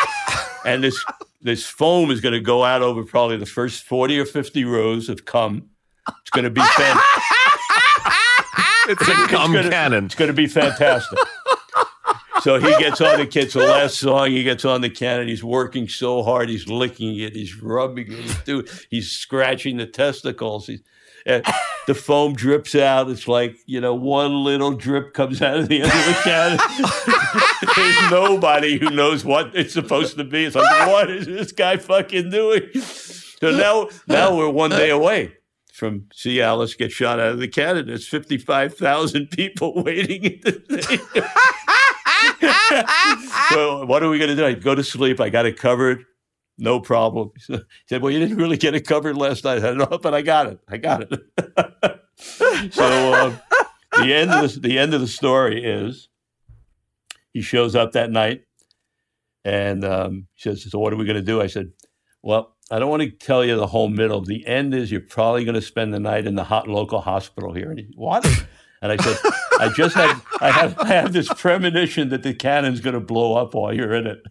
and 0.65 0.85
this 0.85 1.05
this 1.47 1.65
foam 1.65 2.11
is 2.11 2.21
going 2.21 2.35
to 2.35 2.41
go 2.41 2.65
out 2.65 2.83
over 2.83 3.05
probably 3.05 3.37
the 3.37 3.47
first 3.47 3.85
40 3.85 4.21
or 4.21 4.25
50 4.25 4.65
rows 4.65 5.09
of 5.09 5.25
cum. 5.25 5.71
It's 6.21 6.31
going 6.31 6.45
to 6.45 6.51
be 6.51 6.61
fantastic. 6.61 7.23
it's 8.89 9.03
a 9.03 9.27
cum 9.29 9.55
it's 9.55 9.63
gonna, 9.63 9.71
cannon. 9.71 10.05
It's 10.07 10.15
going 10.15 10.29
to 10.29 10.35
be 10.35 10.47
fantastic. 10.47 11.19
so 12.43 12.59
he 12.59 12.69
gets 12.79 13.01
on 13.01 13.19
the 13.19 13.27
kids. 13.27 13.55
the 13.55 13.61
last 13.61 13.99
song, 13.99 14.31
he 14.31 14.43
gets 14.43 14.65
on 14.65 14.81
the 14.81 14.91
cannon. 14.91 15.29
He's 15.29 15.45
working 15.45 15.89
so 15.89 16.23
hard. 16.23 16.49
He's 16.49 16.69
licking 16.69 17.17
it. 17.19 17.35
He's 17.35 17.61
rubbing 17.61 18.13
it. 18.13 18.19
He's, 18.19 18.39
doing, 18.43 18.67
he's 18.91 19.11
scratching 19.11 19.77
the 19.77 19.87
testicles. 19.87 20.67
He's, 20.67 20.83
the 21.27 21.95
foam 21.95 22.35
drips 22.35 22.75
out. 22.75 23.11
It's 23.11 23.27
like, 23.27 23.57
you 23.67 23.81
know, 23.81 23.95
one 23.95 24.45
little 24.45 24.73
drip 24.73 25.13
comes 25.13 25.43
out 25.43 25.59
of 25.59 25.69
the 25.69 25.83
end 25.83 25.87
of 25.87 26.07
the 26.07 26.21
cannon. 26.23 26.59
There's 27.77 28.11
nobody 28.11 28.79
who 28.79 28.91
knows 28.91 29.25
what 29.25 29.55
it's 29.55 29.73
supposed 29.73 30.17
to 30.19 30.25
be. 30.25 30.45
It's 30.45 30.57
like, 30.57 30.89
what 30.89 31.11
is 31.11 31.27
this 31.27 31.53
guy 31.53 31.77
fucking 31.79 32.31
doing? 32.31 32.63
So 32.81 33.51
now, 33.51 33.89
now 34.07 34.37
we're 34.37 34.49
one 34.49 34.71
day 34.71 34.91
away 34.91 35.35
from 35.73 36.07
see 36.13 36.41
Alice 36.41 36.75
get 36.75 36.91
shot 36.91 37.21
out 37.21 37.33
of 37.33 37.39
the 37.39 37.49
cannon. 37.49 37.87
There's 37.87 38.09
55,000 38.09 39.31
people 39.31 39.75
waiting. 39.85 40.41
so 43.51 43.85
what 43.85 44.03
are 44.03 44.09
we 44.09 44.19
going 44.19 44.31
to 44.31 44.37
do? 44.37 44.47
I 44.47 44.55
go 44.55 44.75
to 44.75 44.83
sleep. 44.83 45.21
I 45.21 45.29
got 45.29 45.45
it 45.45 45.59
covered 45.59 46.05
no 46.59 46.81
problem. 46.81 47.31
He 47.49 47.59
said, 47.87 48.03
Well, 48.03 48.13
you 48.13 48.19
didn't 48.19 48.37
really 48.37 48.57
get 48.57 48.75
it 48.75 48.87
covered 48.87 49.17
last 49.17 49.45
night. 49.45 49.59
I 49.59 49.61
said, 49.61 49.77
No, 49.77 49.87
but 49.87 50.15
I 50.15 50.23
got 50.23 50.47
it. 50.47 50.61
I 50.69 50.77
got 50.77 51.03
it. 51.03 51.13
so 52.73 53.13
uh, 53.13 53.37
the 53.99 54.15
end 54.15 54.31
of 54.31 54.55
the, 54.55 54.61
the 54.61 54.79
end 54.79 54.95
of 54.95 55.01
the 55.01 55.09
story 55.09 55.65
is 55.65 56.09
he 57.33 57.43
shows 57.43 57.75
up 57.75 57.93
that 57.93 58.11
night 58.11 58.45
and 59.45 59.85
um, 59.85 60.27
he 60.35 60.43
says, 60.43 60.71
So 60.71 60.79
what 60.79 60.93
are 60.93 60.97
we 60.97 61.05
going 61.05 61.17
to 61.17 61.23
do? 61.23 61.41
I 61.41 61.47
said, 61.47 61.73
Well, 62.23 62.57
I 62.71 62.79
don't 62.79 62.91
want 62.91 63.03
to 63.03 63.11
tell 63.11 63.45
you 63.45 63.57
the 63.57 63.67
whole 63.67 63.89
middle. 63.89 64.21
The 64.21 64.47
end 64.47 64.75
is 64.75 64.91
you're 64.91 65.01
probably 65.01 65.45
going 65.45 65.55
to 65.55 65.63
spend 65.63 65.95
the 65.95 66.01
night 66.01 66.27
in 66.27 66.35
the 66.35 66.45
hot 66.45 66.69
local 66.69 67.01
hospital 67.01 67.53
here. 67.53 67.71
And 67.71 67.79
he, 67.79 67.87
what? 67.95 68.27
And 68.83 68.93
I 68.93 68.97
said, 68.97 69.17
I 69.59 69.69
just 69.71 69.95
had 69.95 70.21
I 70.41 70.51
have 70.51 70.79
I 70.79 70.89
have 70.89 71.13
this 71.13 71.33
premonition 71.33 72.11
that 72.11 72.23
the 72.23 72.35
cannon's 72.35 72.81
going 72.81 72.95
to 72.95 73.01
blow 73.01 73.35
up 73.35 73.55
while 73.55 73.73
you're 73.73 73.95
in 73.95 74.07
it. 74.07 74.23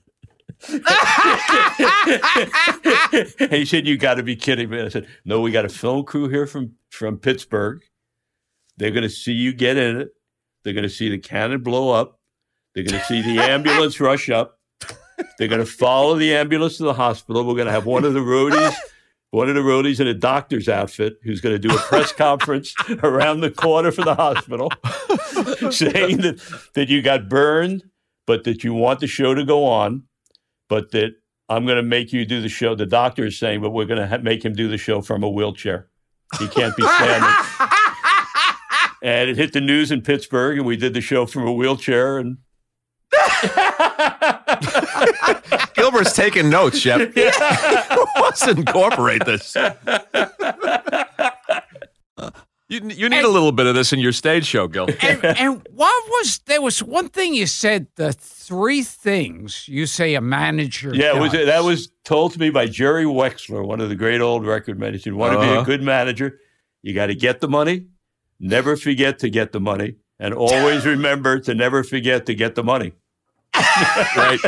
He 3.49 3.65
said, 3.65 3.87
"You 3.87 3.97
got 3.97 4.15
to 4.15 4.23
be 4.23 4.35
kidding 4.35 4.69
me!" 4.69 4.81
I 4.81 4.89
said, 4.89 5.07
"No, 5.23 5.41
we 5.41 5.51
got 5.51 5.65
a 5.65 5.69
film 5.69 6.03
crew 6.03 6.27
here 6.29 6.47
from 6.47 6.73
from 6.89 7.17
Pittsburgh. 7.17 7.81
They're 8.77 8.91
going 8.91 9.03
to 9.03 9.09
see 9.09 9.33
you 9.33 9.53
get 9.53 9.77
in 9.77 10.01
it. 10.01 10.09
They're 10.63 10.73
going 10.73 10.83
to 10.83 10.89
see 10.89 11.09
the 11.09 11.17
cannon 11.17 11.61
blow 11.61 11.91
up. 11.91 12.19
They're 12.73 12.83
going 12.83 12.99
to 12.99 13.05
see 13.05 13.21
the 13.21 13.41
ambulance 13.41 13.99
rush 13.99 14.29
up. 14.29 14.59
They're 15.37 15.47
going 15.47 15.63
to 15.63 15.65
follow 15.65 16.15
the 16.15 16.35
ambulance 16.35 16.77
to 16.77 16.83
the 16.83 16.93
hospital. 16.93 17.45
We're 17.45 17.55
going 17.55 17.67
to 17.67 17.71
have 17.71 17.85
one 17.85 18.05
of 18.05 18.13
the 18.13 18.21
roadies." 18.21 18.75
One 19.31 19.49
of 19.49 19.55
the 19.55 19.61
roadies 19.61 19.99
in 19.99 20.07
a 20.07 20.13
doctor's 20.13 20.69
outfit 20.69 21.17
who's 21.23 21.41
going 21.41 21.59
to 21.59 21.67
do 21.67 21.75
a 21.75 21.77
press 21.77 22.13
conference 22.13 22.73
around 23.03 23.41
the 23.41 23.51
corner 23.51 23.91
for 23.91 24.05
the 24.05 24.15
hospital 24.15 24.71
saying 25.71 26.19
that, 26.21 26.69
that 26.73 26.87
you 26.87 27.01
got 27.01 27.27
burned, 27.27 27.83
but 28.25 28.45
that 28.45 28.63
you 28.63 28.73
want 28.73 29.01
the 29.01 29.07
show 29.07 29.33
to 29.33 29.43
go 29.43 29.65
on 29.65 30.03
but 30.67 30.91
that 30.91 31.15
I'm 31.49 31.65
going 31.65 31.77
to 31.77 31.83
make 31.83 32.11
you 32.11 32.25
do 32.25 32.41
the 32.41 32.49
show. 32.49 32.75
The 32.75 32.85
doctor 32.85 33.25
is 33.25 33.37
saying, 33.37 33.61
but 33.61 33.71
we're 33.71 33.85
going 33.85 34.01
to 34.01 34.07
ha- 34.07 34.17
make 34.17 34.43
him 34.43 34.53
do 34.53 34.67
the 34.67 34.77
show 34.77 35.01
from 35.01 35.23
a 35.23 35.29
wheelchair. 35.29 35.87
He 36.39 36.47
can't 36.47 36.75
be 36.75 36.83
standing. 36.83 37.29
and 39.03 39.29
it 39.29 39.37
hit 39.37 39.53
the 39.53 39.61
news 39.61 39.91
in 39.91 40.01
Pittsburgh, 40.01 40.57
and 40.57 40.65
we 40.65 40.75
did 40.75 40.93
the 40.93 41.01
show 41.01 41.25
from 41.25 41.47
a 41.47 41.53
wheelchair. 41.53 42.17
And 42.17 42.37
Gilbert's 45.75 46.13
taking 46.13 46.49
notes, 46.49 46.79
Shep. 46.79 47.15
Let's 47.15 48.47
incorporate 48.47 49.23
this. 49.25 49.55
You, 52.67 52.79
you 52.79 53.09
need 53.09 53.17
and, 53.17 53.25
a 53.25 53.29
little 53.29 53.51
bit 53.51 53.67
of 53.67 53.75
this 53.75 53.93
in 53.93 53.99
your 53.99 54.11
stage 54.11 54.45
show, 54.45 54.67
Gil. 54.67 54.87
And, 55.01 55.23
and, 55.23 55.67
what 55.71 56.09
was 56.09 56.39
there 56.45 56.61
was 56.61 56.81
one 56.81 57.09
thing 57.09 57.35
you 57.35 57.45
said 57.45 57.87
the 57.95 58.11
three 58.11 58.81
things 58.81 59.67
you 59.67 59.85
say 59.85 60.15
a 60.15 60.21
manager. 60.21 60.91
Yeah, 60.95 61.13
does. 61.13 61.21
was, 61.21 61.45
that 61.45 61.63
was 61.63 61.91
told 62.03 62.33
to 62.33 62.39
me 62.39 62.49
by 62.49 62.65
Jerry 62.65 63.05
Wexler, 63.05 63.65
one 63.65 63.81
of 63.81 63.89
the 63.89 63.95
great 63.95 64.19
old 64.19 64.47
record 64.47 64.79
managers. 64.79 65.05
You 65.05 65.15
want 65.15 65.33
to 65.33 65.39
uh-huh. 65.39 65.47
be 65.47 65.53
a 65.53 65.57
uh-huh. 65.57 65.65
good 65.65 65.83
manager, 65.83 66.39
you 66.81 66.95
got 66.95 67.07
to 67.07 67.15
get 67.15 67.39
the 67.39 67.47
money, 67.47 67.85
never 68.39 68.75
forget 68.75 69.19
to 69.19 69.29
get 69.29 69.51
the 69.51 69.59
money, 69.59 69.97
and 70.19 70.33
always 70.33 70.85
remember 70.87 71.39
to 71.41 71.53
never 71.53 71.83
forget 71.83 72.25
to 72.25 72.33
get 72.33 72.55
the 72.55 72.63
money. 72.63 72.93
right. 74.17 74.39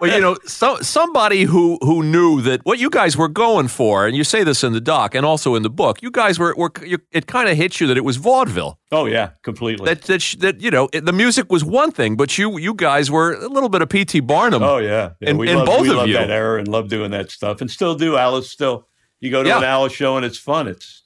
Well, 0.00 0.10
you 0.14 0.20
know, 0.20 0.36
so, 0.46 0.76
somebody 0.80 1.44
who 1.44 1.78
who 1.82 2.02
knew 2.02 2.40
that 2.42 2.60
what 2.64 2.78
you 2.78 2.88
guys 2.88 3.16
were 3.16 3.28
going 3.28 3.68
for, 3.68 4.06
and 4.06 4.16
you 4.16 4.24
say 4.24 4.44
this 4.44 4.64
in 4.64 4.72
the 4.72 4.80
doc 4.80 5.14
and 5.14 5.26
also 5.26 5.54
in 5.54 5.62
the 5.62 5.70
book, 5.70 6.02
you 6.02 6.10
guys 6.10 6.38
were 6.38 6.54
were 6.56 6.72
you, 6.84 6.98
it 7.10 7.26
kind 7.26 7.48
of 7.48 7.56
hit 7.56 7.80
you 7.80 7.86
that 7.88 7.96
it 7.96 8.04
was 8.04 8.16
vaudeville. 8.16 8.78
Oh 8.90 9.04
yeah, 9.06 9.30
completely. 9.42 9.86
That 9.86 10.02
that 10.02 10.36
that 10.40 10.60
you 10.60 10.70
know 10.70 10.88
it, 10.92 11.04
the 11.04 11.12
music 11.12 11.50
was 11.52 11.64
one 11.64 11.90
thing, 11.92 12.16
but 12.16 12.38
you 12.38 12.58
you 12.58 12.72
guys 12.74 13.10
were 13.10 13.34
a 13.34 13.48
little 13.48 13.68
bit 13.68 13.82
of 13.82 13.88
P.T. 13.90 14.20
Barnum. 14.20 14.62
oh 14.62 14.78
yeah, 14.78 15.10
yeah. 15.20 15.28
And- 15.30 15.38
we 15.38 15.50
and 15.50 15.66
both 15.66 15.82
we 15.82 15.90
of 15.90 15.96
love 15.96 16.08
you. 16.08 16.14
that 16.14 16.30
era 16.30 16.58
and 16.58 16.68
love 16.68 16.88
doing 16.88 17.10
that 17.10 17.30
stuff, 17.30 17.60
and 17.60 17.70
still 17.70 17.94
do. 17.94 18.16
Alice 18.16 18.48
still. 18.50 18.88
You 19.20 19.30
go 19.30 19.42
to 19.42 19.48
Yeah. 19.48 19.58
an 19.58 19.64
Alice 19.64 19.92
show 19.92 20.16
and 20.16 20.24
it's 20.26 20.38
fun. 20.38 20.66
It's 20.66 21.02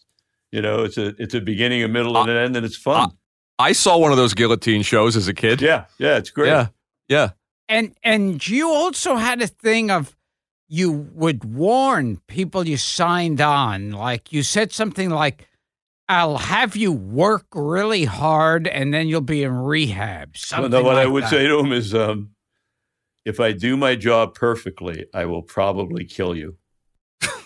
you 0.52 0.62
know, 0.62 0.84
it's 0.84 0.96
a 0.96 1.14
it's 1.18 1.34
a 1.34 1.40
beginning, 1.40 1.82
a 1.82 1.88
middle, 1.88 2.16
and 2.16 2.30
an 2.30 2.36
end, 2.36 2.56
and 2.56 2.64
it's 2.64 2.76
fun. 2.76 3.10
I 3.58 3.72
saw 3.72 3.98
one 3.98 4.10
of 4.12 4.16
those 4.18 4.34
guillotine 4.34 4.82
shows 4.82 5.16
as 5.16 5.28
a 5.28 5.34
kid. 5.34 5.60
yeah, 5.60 5.86
yeah, 5.98 6.16
it's 6.16 6.30
great. 6.30 6.48
yeah, 6.48 6.68
yeah. 7.08 7.30
And 7.68 7.94
and 8.02 8.46
you 8.46 8.70
also 8.70 9.16
had 9.16 9.42
a 9.42 9.46
thing 9.46 9.90
of 9.90 10.16
you 10.68 10.90
would 11.14 11.44
warn 11.44 12.18
people 12.26 12.66
you 12.66 12.76
signed 12.76 13.40
on. 13.40 13.92
Like 13.92 14.32
you 14.32 14.42
said 14.42 14.72
something 14.72 15.10
like, 15.10 15.48
I'll 16.08 16.38
have 16.38 16.76
you 16.76 16.92
work 16.92 17.46
really 17.54 18.04
hard 18.04 18.66
and 18.68 18.92
then 18.92 19.08
you'll 19.08 19.20
be 19.20 19.42
in 19.42 19.52
rehab. 19.52 20.28
Well, 20.28 20.34
Something 20.34 20.70
no, 20.70 20.82
what 20.82 20.96
I 20.96 21.06
would 21.06 21.24
that. 21.24 21.30
say 21.30 21.46
to 21.46 21.58
him 21.58 21.72
is, 21.72 21.94
um, 21.94 22.30
if 23.24 23.40
I 23.40 23.52
do 23.52 23.76
my 23.76 23.96
job 23.96 24.34
perfectly, 24.34 25.06
I 25.12 25.24
will 25.26 25.42
probably 25.42 26.04
kill 26.04 26.36
you. 26.36 26.56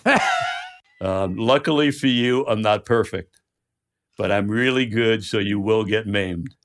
um, 1.01 1.37
luckily 1.37 1.89
for 1.89 2.07
you, 2.07 2.45
I'm 2.45 2.61
not 2.61 2.85
perfect, 2.85 3.41
but 4.17 4.31
I'm 4.31 4.47
really 4.47 4.85
good, 4.85 5.23
so 5.23 5.39
you 5.39 5.59
will 5.59 5.83
get 5.83 6.05
maimed, 6.05 6.55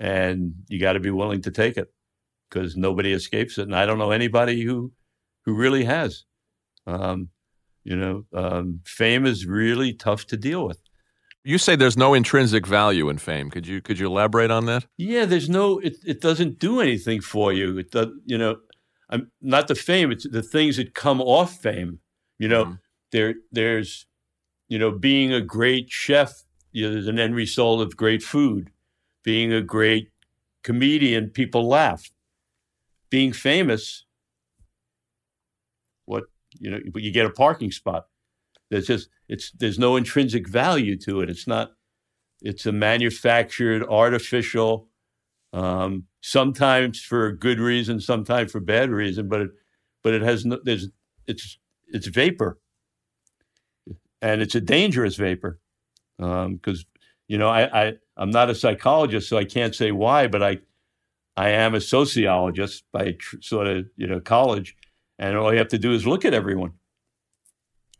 and 0.00 0.54
you 0.68 0.80
got 0.80 0.94
to 0.94 1.00
be 1.00 1.10
willing 1.10 1.42
to 1.42 1.50
take 1.50 1.76
it 1.76 1.93
because 2.48 2.76
nobody 2.76 3.12
escapes 3.12 3.58
it, 3.58 3.62
and 3.62 3.74
I 3.76 3.86
don't 3.86 3.98
know 3.98 4.10
anybody 4.10 4.62
who 4.62 4.92
who 5.44 5.54
really 5.54 5.84
has. 5.84 6.24
Um, 6.86 7.28
you 7.84 7.96
know, 7.96 8.24
um, 8.34 8.80
fame 8.86 9.26
is 9.26 9.46
really 9.46 9.92
tough 9.92 10.26
to 10.26 10.36
deal 10.36 10.66
with. 10.66 10.78
You 11.46 11.58
say 11.58 11.76
there's 11.76 11.96
no 11.98 12.14
intrinsic 12.14 12.66
value 12.66 13.10
in 13.10 13.18
fame. 13.18 13.50
Could 13.50 13.66
you 13.66 13.82
could 13.82 13.98
you 13.98 14.06
elaborate 14.06 14.50
on 14.50 14.64
that? 14.66 14.86
Yeah, 14.96 15.26
there's 15.26 15.48
no. 15.50 15.78
It, 15.78 15.96
it 16.06 16.20
doesn't 16.20 16.58
do 16.58 16.80
anything 16.80 17.20
for 17.20 17.52
you. 17.52 17.76
It 17.78 17.90
does. 17.90 18.08
You 18.24 18.38
know, 18.38 18.56
I'm 19.10 19.30
not 19.42 19.68
the 19.68 19.74
fame. 19.74 20.10
It's 20.10 20.26
the 20.28 20.42
things 20.42 20.76
that 20.78 20.94
come 20.94 21.20
off 21.20 21.56
fame. 21.60 21.98
You 22.38 22.48
know, 22.48 22.64
Mhm. 22.64 22.78
there 23.12 23.34
there's, 23.52 24.06
you 24.68 24.78
know, 24.78 24.90
being 24.90 25.32
a 25.34 25.42
great 25.42 25.90
chef. 25.90 26.32
You 26.72 26.86
know, 26.86 26.92
there's 26.94 27.08
an 27.08 27.18
end 27.18 27.34
result 27.34 27.80
of 27.82 27.96
great 27.96 28.22
food. 28.22 28.70
Being 29.22 29.52
a 29.52 29.60
great 29.62 30.08
comedian, 30.62 31.28
people 31.30 31.68
laugh. 31.68 32.10
Being 33.14 33.32
famous, 33.32 34.06
what 36.04 36.24
you 36.58 36.68
know, 36.70 36.80
but 36.92 37.02
you 37.02 37.12
get 37.12 37.26
a 37.26 37.30
parking 37.30 37.70
spot. 37.70 38.06
There's 38.70 38.88
just 38.88 39.08
it's 39.28 39.52
there's 39.60 39.78
no 39.78 39.94
intrinsic 39.94 40.48
value 40.48 40.96
to 41.06 41.20
it. 41.22 41.30
It's 41.30 41.46
not. 41.46 41.66
It's 42.42 42.66
a 42.66 42.72
manufactured, 42.72 43.84
artificial, 43.88 44.88
um, 45.52 46.04
sometimes 46.20 47.00
for 47.00 47.26
a 47.26 47.38
good 47.38 47.60
reason, 47.60 48.00
sometimes 48.00 48.50
for 48.52 48.60
bad 48.60 48.90
reason, 48.90 49.28
but 49.28 49.40
it, 49.42 49.50
but 50.02 50.12
it 50.12 50.22
has 50.22 50.44
no, 50.44 50.58
there's, 50.62 50.88
it's, 51.26 51.58
it's 51.86 52.08
vapor, 52.08 52.58
and 54.20 54.42
it's 54.42 54.56
a 54.56 54.60
dangerous 54.60 55.16
vapor, 55.16 55.60
because 56.18 56.84
you 57.28 57.38
know 57.38 57.48
I, 57.48 57.86
I 57.86 57.92
I'm 58.16 58.30
not 58.30 58.50
a 58.50 58.54
psychologist, 58.54 59.28
so 59.28 59.38
I 59.38 59.44
can't 59.44 59.74
say 59.74 59.92
why, 59.92 60.26
but 60.26 60.42
I 60.42 60.58
I 61.36 61.50
am 61.50 61.74
a 61.74 61.80
sociologist 61.80 62.84
by 62.92 63.12
tr- 63.18 63.36
sort 63.40 63.66
of 63.66 63.86
you 63.96 64.06
know 64.06 64.20
college, 64.20 64.76
and 65.18 65.36
all 65.36 65.52
you 65.52 65.58
have 65.58 65.68
to 65.68 65.78
do 65.78 65.92
is 65.92 66.06
look 66.06 66.24
at 66.24 66.34
everyone, 66.34 66.72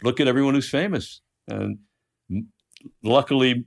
look 0.02 0.20
at 0.20 0.28
everyone 0.28 0.54
who's 0.54 0.68
famous, 0.70 1.20
and 1.48 1.78
m- 2.30 2.48
luckily 3.02 3.64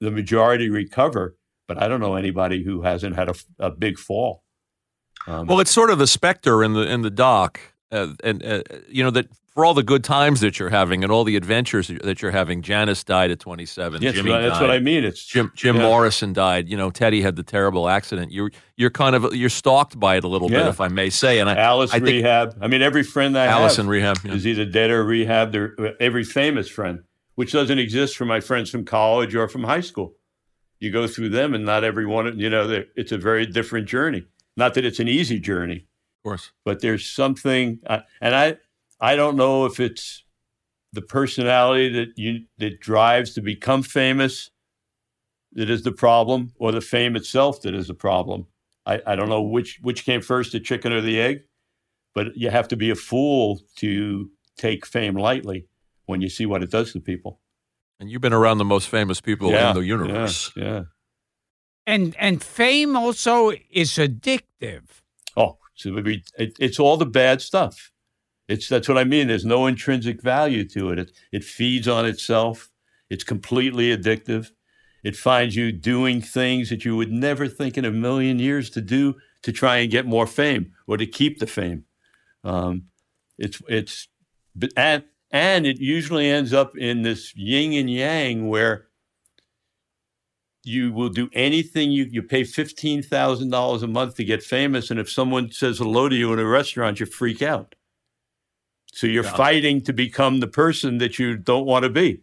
the 0.00 0.10
majority 0.10 0.68
recover, 0.70 1.36
but 1.68 1.82
I 1.82 1.88
don't 1.88 2.00
know 2.00 2.14
anybody 2.14 2.64
who 2.64 2.82
hasn't 2.82 3.16
had 3.16 3.28
a, 3.28 3.34
a 3.58 3.70
big 3.70 3.98
fall. 3.98 4.42
Um, 5.26 5.46
Well, 5.46 5.60
it's 5.60 5.70
sort 5.70 5.90
of 5.90 5.98
the 5.98 6.06
specter 6.06 6.64
in 6.64 6.72
the 6.72 6.90
in 6.90 7.02
the 7.02 7.10
doc, 7.10 7.60
uh, 7.92 8.14
and 8.24 8.42
uh, 8.44 8.62
you 8.88 9.02
know 9.04 9.10
that 9.10 9.28
for 9.60 9.66
all 9.66 9.74
the 9.74 9.82
good 9.82 10.02
times 10.02 10.40
that 10.40 10.58
you're 10.58 10.70
having 10.70 11.04
and 11.04 11.12
all 11.12 11.22
the 11.22 11.36
adventures 11.36 11.88
that 12.02 12.22
you're 12.22 12.30
having. 12.30 12.62
Janis 12.62 13.04
died 13.04 13.30
at 13.30 13.40
27. 13.40 14.00
yes, 14.00 14.14
Jimmy 14.14 14.30
that's 14.30 14.54
died. 14.54 14.60
what 14.62 14.70
I 14.70 14.78
mean. 14.78 15.04
It's 15.04 15.22
Jim 15.22 15.52
Jim 15.54 15.76
yeah. 15.76 15.82
Morrison 15.82 16.32
died. 16.32 16.66
You 16.66 16.78
know, 16.78 16.90
Teddy 16.90 17.20
had 17.20 17.36
the 17.36 17.42
terrible 17.42 17.86
accident. 17.86 18.32
You're 18.32 18.50
you're 18.78 18.88
kind 18.88 19.14
of 19.14 19.34
you're 19.34 19.50
stalked 19.50 20.00
by 20.00 20.16
it 20.16 20.24
a 20.24 20.28
little 20.28 20.48
bit, 20.48 20.66
if 20.66 20.80
I 20.80 20.88
may 20.88 21.10
say. 21.10 21.40
And 21.40 21.50
I, 21.50 21.56
Alice 21.56 21.90
I 21.90 21.98
think 21.98 22.06
rehab. 22.06 22.56
I 22.62 22.68
mean, 22.68 22.80
every 22.80 23.02
friend 23.02 23.36
I 23.36 23.46
Alice 23.46 23.76
have 23.76 23.84
in 23.84 23.90
rehab. 23.90 24.16
yeah. 24.24 24.32
is 24.32 24.46
either 24.46 24.64
dead 24.64 24.90
or 24.90 25.04
rehabbed, 25.04 25.54
or 25.54 25.94
every 26.00 26.24
famous 26.24 26.66
friend, 26.70 27.00
which 27.34 27.52
doesn't 27.52 27.78
exist 27.78 28.16
for 28.16 28.24
my 28.24 28.40
friends 28.40 28.70
from 28.70 28.86
college 28.86 29.34
or 29.34 29.46
from 29.46 29.64
high 29.64 29.82
school. 29.82 30.14
You 30.78 30.90
go 30.90 31.06
through 31.06 31.28
them, 31.28 31.52
and 31.52 31.66
not 31.66 31.84
everyone. 31.84 32.38
You 32.38 32.48
know, 32.48 32.84
it's 32.96 33.12
a 33.12 33.18
very 33.18 33.44
different 33.44 33.88
journey. 33.88 34.24
Not 34.56 34.72
that 34.72 34.86
it's 34.86 35.00
an 35.00 35.08
easy 35.08 35.38
journey, 35.38 35.86
Of 36.20 36.22
course. 36.22 36.50
but 36.64 36.80
there's 36.80 37.04
something, 37.04 37.80
uh, 37.86 38.00
and 38.22 38.34
I, 38.34 38.56
I 39.00 39.16
don't 39.16 39.36
know 39.36 39.64
if 39.64 39.80
it's 39.80 40.24
the 40.92 41.02
personality 41.02 41.88
that 41.90 42.08
you 42.16 42.40
that 42.58 42.80
drives 42.80 43.34
to 43.34 43.40
become 43.40 43.82
famous 43.82 44.50
that 45.52 45.70
is 45.70 45.82
the 45.82 45.92
problem, 45.92 46.52
or 46.58 46.72
the 46.72 46.80
fame 46.80 47.16
itself 47.16 47.62
that 47.62 47.74
is 47.74 47.88
the 47.88 47.94
problem. 47.94 48.46
I, 48.86 49.00
I 49.06 49.16
don't 49.16 49.28
know 49.28 49.42
which 49.42 49.78
which 49.82 50.04
came 50.04 50.20
first, 50.20 50.52
the 50.52 50.60
chicken 50.60 50.92
or 50.92 51.00
the 51.00 51.20
egg, 51.20 51.42
but 52.14 52.36
you 52.36 52.50
have 52.50 52.68
to 52.68 52.76
be 52.76 52.90
a 52.90 52.94
fool 52.94 53.60
to 53.76 54.30
take 54.56 54.86
fame 54.86 55.14
lightly 55.16 55.66
when 56.06 56.20
you 56.20 56.28
see 56.28 56.46
what 56.46 56.62
it 56.62 56.70
does 56.70 56.92
to 56.92 57.00
people. 57.00 57.40
And 57.98 58.10
you've 58.10 58.22
been 58.22 58.32
around 58.32 58.58
the 58.58 58.64
most 58.64 58.88
famous 58.88 59.20
people 59.20 59.50
Yeah, 59.50 59.70
in 59.70 59.76
the 59.76 59.84
universe. 59.84 60.52
Yeah, 60.56 60.64
yeah. 60.64 60.82
And 61.86 62.16
and 62.18 62.42
fame 62.42 62.96
also 62.96 63.52
is 63.70 63.92
addictive. 63.92 64.84
Oh, 65.36 65.58
so 65.74 65.90
maybe 65.90 66.22
it, 66.38 66.56
it's 66.58 66.78
all 66.78 66.96
the 66.96 67.06
bad 67.06 67.42
stuff. 67.42 67.89
It's 68.50 68.68
that's 68.68 68.88
what 68.88 68.98
I 68.98 69.04
mean. 69.04 69.28
There's 69.28 69.44
no 69.44 69.66
intrinsic 69.66 70.20
value 70.22 70.64
to 70.70 70.90
it. 70.90 70.98
It 70.98 71.12
it 71.32 71.44
feeds 71.44 71.86
on 71.86 72.04
itself. 72.04 72.68
It's 73.08 73.24
completely 73.24 73.96
addictive. 73.96 74.50
It 75.04 75.16
finds 75.16 75.56
you 75.56 75.72
doing 75.72 76.20
things 76.20 76.68
that 76.70 76.84
you 76.84 76.96
would 76.96 77.12
never 77.12 77.48
think 77.48 77.78
in 77.78 77.84
a 77.84 77.92
million 77.92 78.40
years 78.40 78.68
to 78.70 78.80
do 78.80 79.14
to 79.42 79.52
try 79.52 79.76
and 79.78 79.90
get 79.90 80.04
more 80.04 80.26
fame 80.26 80.72
or 80.88 80.96
to 80.96 81.06
keep 81.06 81.38
the 81.38 81.46
fame. 81.46 81.84
Um, 82.44 82.86
it's 83.38 83.62
it's 83.68 84.08
and 84.76 85.04
and 85.30 85.66
it 85.66 85.80
usually 85.80 86.28
ends 86.28 86.52
up 86.52 86.76
in 86.76 87.02
this 87.02 87.32
yin 87.36 87.72
and 87.74 87.88
yang 87.90 88.48
where 88.48 88.88
you 90.64 90.92
will 90.92 91.08
do 91.08 91.30
anything 91.32 91.92
you 91.92 92.04
you 92.10 92.22
pay 92.22 92.44
fifteen 92.44 93.02
thousand 93.02 93.50
dollars 93.50 93.82
a 93.84 93.86
month 93.86 94.16
to 94.16 94.24
get 94.24 94.42
famous, 94.42 94.90
and 94.90 95.00
if 95.00 95.10
someone 95.10 95.52
says 95.52 95.78
hello 95.78 96.08
to 96.08 96.16
you 96.16 96.32
in 96.32 96.40
a 96.40 96.46
restaurant, 96.46 97.00
you 97.00 97.06
freak 97.06 97.42
out. 97.42 97.76
So 98.92 99.06
you're 99.06 99.24
Yeah. 99.24 99.36
fighting 99.36 99.82
to 99.82 99.92
become 99.92 100.40
the 100.40 100.46
person 100.48 100.98
that 100.98 101.18
you 101.18 101.36
don't 101.36 101.66
want 101.66 101.84
to 101.84 101.90
be. 101.90 102.22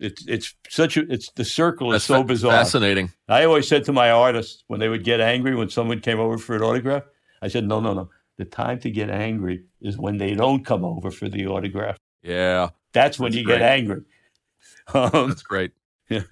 It's 0.00 0.24
it's 0.28 0.54
such 0.68 0.96
a 0.96 1.10
it's 1.12 1.30
the 1.32 1.44
circle 1.44 1.92
is 1.92 2.04
so 2.04 2.22
fa- 2.22 2.24
bizarre. 2.28 2.52
fascinating. 2.52 3.12
I 3.28 3.44
always 3.44 3.66
said 3.68 3.84
to 3.86 3.92
my 3.92 4.10
artists 4.10 4.62
when 4.68 4.80
they 4.80 4.88
would 4.88 5.02
get 5.04 5.20
angry 5.20 5.54
when 5.56 5.70
someone 5.70 6.00
came 6.00 6.20
over 6.20 6.38
for 6.38 6.54
an 6.56 6.62
autograph, 6.62 7.02
I 7.42 7.48
said, 7.48 7.66
no, 7.66 7.80
no, 7.80 7.94
no. 7.94 8.10
The 8.36 8.44
time 8.44 8.78
to 8.80 8.90
get 8.90 9.10
angry 9.10 9.64
is 9.80 9.98
when 9.98 10.18
they 10.18 10.34
don't 10.34 10.64
come 10.64 10.84
over 10.84 11.10
for 11.10 11.28
the 11.28 11.46
autograph. 11.48 11.96
Yeah, 12.22 12.70
That's 12.92 13.18
when 13.18 13.32
That's 13.32 13.40
you 13.40 13.44
great. 13.46 13.58
get 13.58 13.62
angry. 13.68 14.02
Um, 14.94 15.28
that's 15.28 15.42
great. 15.42 15.72
Yeah. 16.08 16.22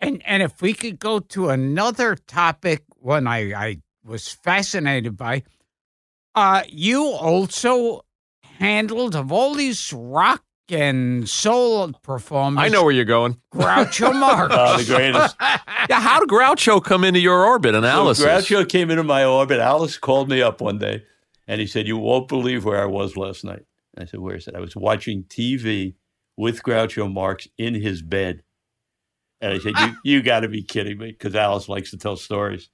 And 0.00 0.22
and 0.26 0.42
if 0.42 0.60
we 0.60 0.74
could 0.74 0.98
go 0.98 1.18
to 1.20 1.48
another 1.50 2.14
topic, 2.16 2.82
one 2.98 3.26
I, 3.26 3.52
I 3.54 3.78
was 4.04 4.28
fascinated 4.28 5.16
by, 5.16 5.42
uh, 6.34 6.62
you 6.68 7.02
also 7.06 8.02
handled 8.58 9.14
of 9.14 9.32
all 9.32 9.54
these 9.54 9.92
rock 9.92 10.42
and 10.68 11.28
soul 11.28 11.92
performers. 12.02 12.64
I 12.64 12.68
know 12.68 12.82
where 12.82 12.92
you're 12.92 13.04
going. 13.04 13.40
Groucho 13.54 14.12
Marx. 14.18 14.54
Oh, 14.56 14.76
the 14.78 14.84
greatest. 14.84 15.36
Yeah, 15.88 16.00
how 16.00 16.18
did 16.18 16.28
Groucho 16.28 16.82
come 16.82 17.04
into 17.04 17.20
your 17.20 17.44
orbit 17.44 17.76
and 17.76 17.84
So 17.84 17.88
Alice? 17.88 18.20
Groucho 18.20 18.68
came 18.68 18.90
into 18.90 19.04
my 19.04 19.24
orbit. 19.24 19.60
Alice 19.60 19.98
called 19.98 20.28
me 20.28 20.42
up 20.42 20.60
one 20.60 20.78
day 20.78 21.04
and 21.46 21.60
he 21.60 21.66
said, 21.68 21.86
You 21.86 21.96
won't 21.96 22.26
believe 22.26 22.64
where 22.64 22.82
I 22.82 22.86
was 22.86 23.16
last 23.16 23.44
night. 23.44 23.62
I 23.96 24.04
said, 24.04 24.18
Where 24.18 24.34
is 24.34 24.48
it? 24.48 24.56
I 24.56 24.60
was 24.60 24.74
watching 24.74 25.22
TV 25.24 25.94
with 26.36 26.62
Groucho 26.64 27.12
Marx 27.12 27.46
in 27.56 27.74
his 27.74 28.02
bed. 28.02 28.42
And 29.40 29.52
I 29.52 29.58
said, 29.58 29.74
You, 29.78 29.96
you 30.16 30.22
got 30.22 30.40
to 30.40 30.48
be 30.48 30.62
kidding 30.64 30.98
me 30.98 31.12
because 31.12 31.36
Alice 31.36 31.68
likes 31.68 31.92
to 31.92 31.98
tell 31.98 32.16
stories. 32.16 32.68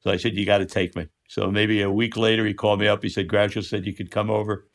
So 0.00 0.10
I 0.10 0.16
said, 0.16 0.36
You 0.36 0.46
got 0.46 0.58
to 0.58 0.66
take 0.66 0.96
me. 0.96 1.08
So 1.28 1.50
maybe 1.50 1.82
a 1.82 1.90
week 1.90 2.16
later, 2.16 2.46
he 2.46 2.54
called 2.54 2.80
me 2.80 2.88
up. 2.88 3.02
He 3.02 3.10
said, 3.10 3.28
Groucho 3.28 3.62
said 3.62 3.84
you 3.84 3.92
could 3.92 4.10
come 4.10 4.30
over. 4.30 4.68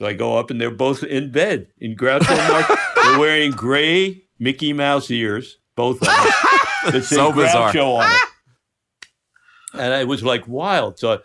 So 0.00 0.06
I 0.06 0.14
go 0.14 0.38
up 0.38 0.50
and 0.50 0.58
they're 0.58 0.70
both 0.70 1.04
in 1.04 1.30
bed 1.30 1.66
in 1.78 1.94
Groucho 1.94 2.34
Marx. 2.48 2.82
they're 2.96 3.18
wearing 3.18 3.50
gray 3.50 4.22
Mickey 4.38 4.72
Mouse 4.72 5.10
ears, 5.10 5.58
both 5.76 6.00
of 6.00 6.08
them. 6.08 7.02
So 7.02 7.30
bizarre. 7.30 7.76
On 7.78 8.10
it. 8.10 8.18
And 9.74 9.92
it 10.00 10.08
was 10.08 10.22
like 10.22 10.48
wild. 10.48 10.98
So 10.98 11.20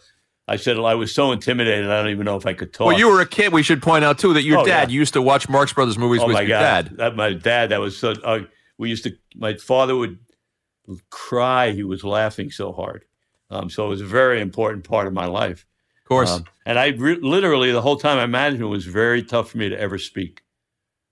I 0.50 0.58
said 0.58 0.78
I 0.78 0.96
was 0.96 1.16
so 1.16 1.32
intimidated. 1.32 1.90
I 1.90 2.02
don't 2.02 2.12
even 2.12 2.26
know 2.26 2.36
if 2.36 2.46
I 2.46 2.54
could 2.54 2.74
talk. 2.74 2.88
Well, 2.88 3.00
you 3.00 3.08
were 3.10 3.22
a 3.22 3.26
kid. 3.26 3.54
We 3.54 3.64
should 3.64 3.82
point 3.82 4.04
out 4.04 4.20
too 4.20 4.34
that 4.34 4.44
your 4.44 4.60
Oh, 4.60 4.66
dad 4.66 4.92
yeah. 4.92 4.96
used 5.00 5.14
to 5.14 5.22
watch 5.22 5.48
Marx 5.48 5.72
Brothers 5.72 5.98
movies 5.98 6.20
oh 6.22 6.28
with 6.28 6.36
your 6.40 6.48
god, 6.48 6.60
dad. 6.90 6.98
That, 6.98 7.16
my 7.16 7.32
dad. 7.32 7.70
That 7.70 7.80
was 7.80 7.98
so. 7.98 8.12
Uh, 8.22 8.40
we 8.78 8.90
used 8.90 9.06
to. 9.06 9.14
My 9.34 9.54
father 9.54 9.96
would 9.96 10.20
cry. 11.10 11.72
He 11.72 11.84
was 11.84 12.04
laughing 12.04 12.52
so 12.52 12.74
hard. 12.74 13.06
Um, 13.50 13.70
so 13.70 13.86
it 13.86 13.90
was 13.90 14.02
a 14.02 14.06
very 14.06 14.42
important 14.42 14.84
part 14.84 15.08
of 15.08 15.14
my 15.14 15.28
life. 15.28 15.66
Of 16.06 16.10
course. 16.10 16.32
Um, 16.32 16.46
and 16.68 16.78
I 16.78 16.90
re- 16.90 17.20
literally 17.20 17.72
the 17.72 17.82
whole 17.82 17.98
time 17.98 18.20
I 18.20 18.28
managed 18.28 18.62
it 18.62 18.66
was 18.66 18.86
very 18.86 19.24
tough 19.24 19.50
for 19.50 19.58
me 19.58 19.70
to 19.70 19.80
ever 19.80 19.98
speak. 19.98 20.44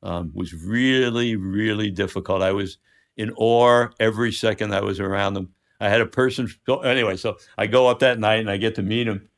Um, 0.03 0.31
was 0.35 0.53
really, 0.53 1.35
really 1.35 1.89
difficult. 1.89 2.43
I 2.43 2.51
was 2.51 2.77
in 3.17 3.31
awe 3.37 3.87
every 3.99 4.31
second 4.31 4.73
I 4.73 4.81
was 4.81 4.99
around 4.99 5.33
them. 5.33 5.49
I 5.79 5.89
had 5.89 6.01
a 6.01 6.05
person. 6.05 6.47
Anyway, 6.83 7.17
so 7.17 7.37
I 7.57 7.65
go 7.65 7.87
up 7.87 7.99
that 7.99 8.19
night 8.19 8.39
and 8.39 8.51
I 8.51 8.57
get 8.57 8.75
to 8.75 8.83
meet 8.83 9.07
him. 9.07 9.29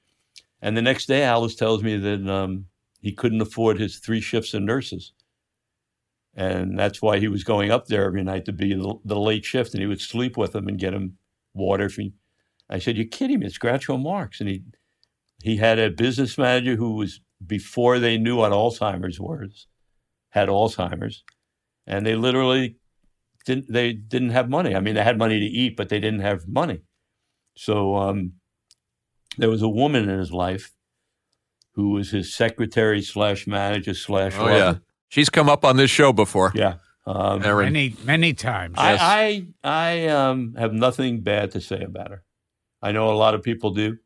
And 0.61 0.75
the 0.75 0.81
next 0.81 1.05
day, 1.05 1.23
Alice 1.23 1.55
tells 1.55 1.83
me 1.83 1.95
that 1.97 2.27
um, 2.27 2.65
he 3.01 3.13
couldn't 3.13 3.41
afford 3.41 3.79
his 3.79 3.99
three 3.99 4.19
shifts 4.19 4.53
of 4.53 4.63
nurses. 4.63 5.13
And 6.33 6.77
that's 6.77 7.01
why 7.01 7.19
he 7.19 7.29
was 7.29 7.45
going 7.45 7.71
up 7.71 7.87
there 7.87 8.03
every 8.03 8.23
night 8.23 8.43
to 8.45 8.51
be 8.51 8.73
the, 8.73 8.95
the 9.05 9.17
late 9.17 9.45
shift, 9.45 9.73
and 9.73 9.81
he 9.81 9.87
would 9.87 10.01
sleep 10.01 10.35
with 10.35 10.51
them 10.51 10.67
and 10.67 10.77
get 10.77 10.93
him 10.93 11.17
water. 11.53 11.85
If 11.85 11.95
he, 11.95 12.13
I 12.69 12.79
said, 12.79 12.97
"You're 12.97 13.05
kidding 13.05 13.39
me? 13.39 13.45
It's 13.45 13.57
Groucho 13.57 14.01
Marx." 14.01 14.41
And 14.41 14.49
he 14.49 14.63
he 15.43 15.57
had 15.57 15.79
a 15.79 15.89
business 15.89 16.37
manager 16.37 16.75
who 16.75 16.95
was 16.95 17.21
before 17.45 17.99
they 17.99 18.17
knew 18.17 18.37
what 18.37 18.51
Alzheimer's 18.51 19.19
was, 19.19 19.67
had 20.29 20.49
Alzheimer's, 20.49 21.23
and 21.85 22.05
they 22.05 22.15
literally 22.15 22.77
didn't 23.45 23.71
they 23.71 23.93
didn't 23.93 24.31
have 24.31 24.49
money. 24.49 24.75
I 24.75 24.79
mean, 24.79 24.95
they 24.95 25.03
had 25.03 25.17
money 25.17 25.39
to 25.39 25.45
eat, 25.45 25.75
but 25.77 25.89
they 25.89 25.99
didn't 25.99 26.21
have 26.21 26.47
money. 26.47 26.81
So 27.55 27.95
um, 27.95 28.33
there 29.37 29.49
was 29.49 29.61
a 29.61 29.69
woman 29.69 30.09
in 30.09 30.19
his 30.19 30.31
life 30.31 30.71
who 31.73 31.91
was 31.91 32.11
his 32.11 32.33
secretary 32.33 33.01
slash 33.01 33.47
manager 33.47 33.93
slash 33.93 34.33
oh 34.37 34.47
yeah, 34.47 34.75
she's 35.09 35.29
come 35.29 35.49
up 35.49 35.63
on 35.63 35.77
this 35.77 35.91
show 35.91 36.13
before. 36.13 36.51
yeah. 36.55 36.75
Um, 37.07 37.43
Erin. 37.43 37.71
Many, 37.71 37.95
many 38.03 38.33
times. 38.33 38.75
Yes. 38.79 38.99
I 38.99 39.45
I, 39.63 40.07
I 40.07 40.07
um, 40.07 40.55
have 40.57 40.73
nothing 40.73 41.21
bad 41.21 41.51
to 41.51 41.61
say 41.61 41.81
about 41.81 42.09
her. 42.09 42.23
I 42.81 42.93
know 42.93 43.11
a 43.11 43.13
lot 43.13 43.35
of 43.35 43.43
people 43.43 43.75
do, 43.75 43.97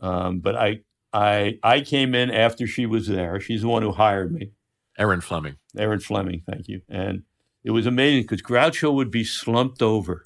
um, 0.00 0.40
but 0.40 0.56
I 0.56 0.80
I 1.12 1.58
I 1.62 1.80
came 1.80 2.14
in 2.14 2.30
after 2.30 2.66
she 2.66 2.86
was 2.86 3.06
there. 3.06 3.40
She's 3.40 3.62
the 3.62 3.68
one 3.68 3.82
who 3.82 3.92
hired 3.92 4.32
me, 4.32 4.52
Erin 4.98 5.20
Fleming. 5.20 5.56
Erin 5.76 6.00
Fleming. 6.00 6.42
Thank 6.48 6.68
you. 6.68 6.82
And 6.88 7.22
it 7.64 7.70
was 7.72 7.86
amazing 7.86 8.22
because 8.22 8.42
Groucho 8.42 8.92
would 8.94 9.10
be 9.10 9.24
slumped 9.24 9.82
over, 9.82 10.24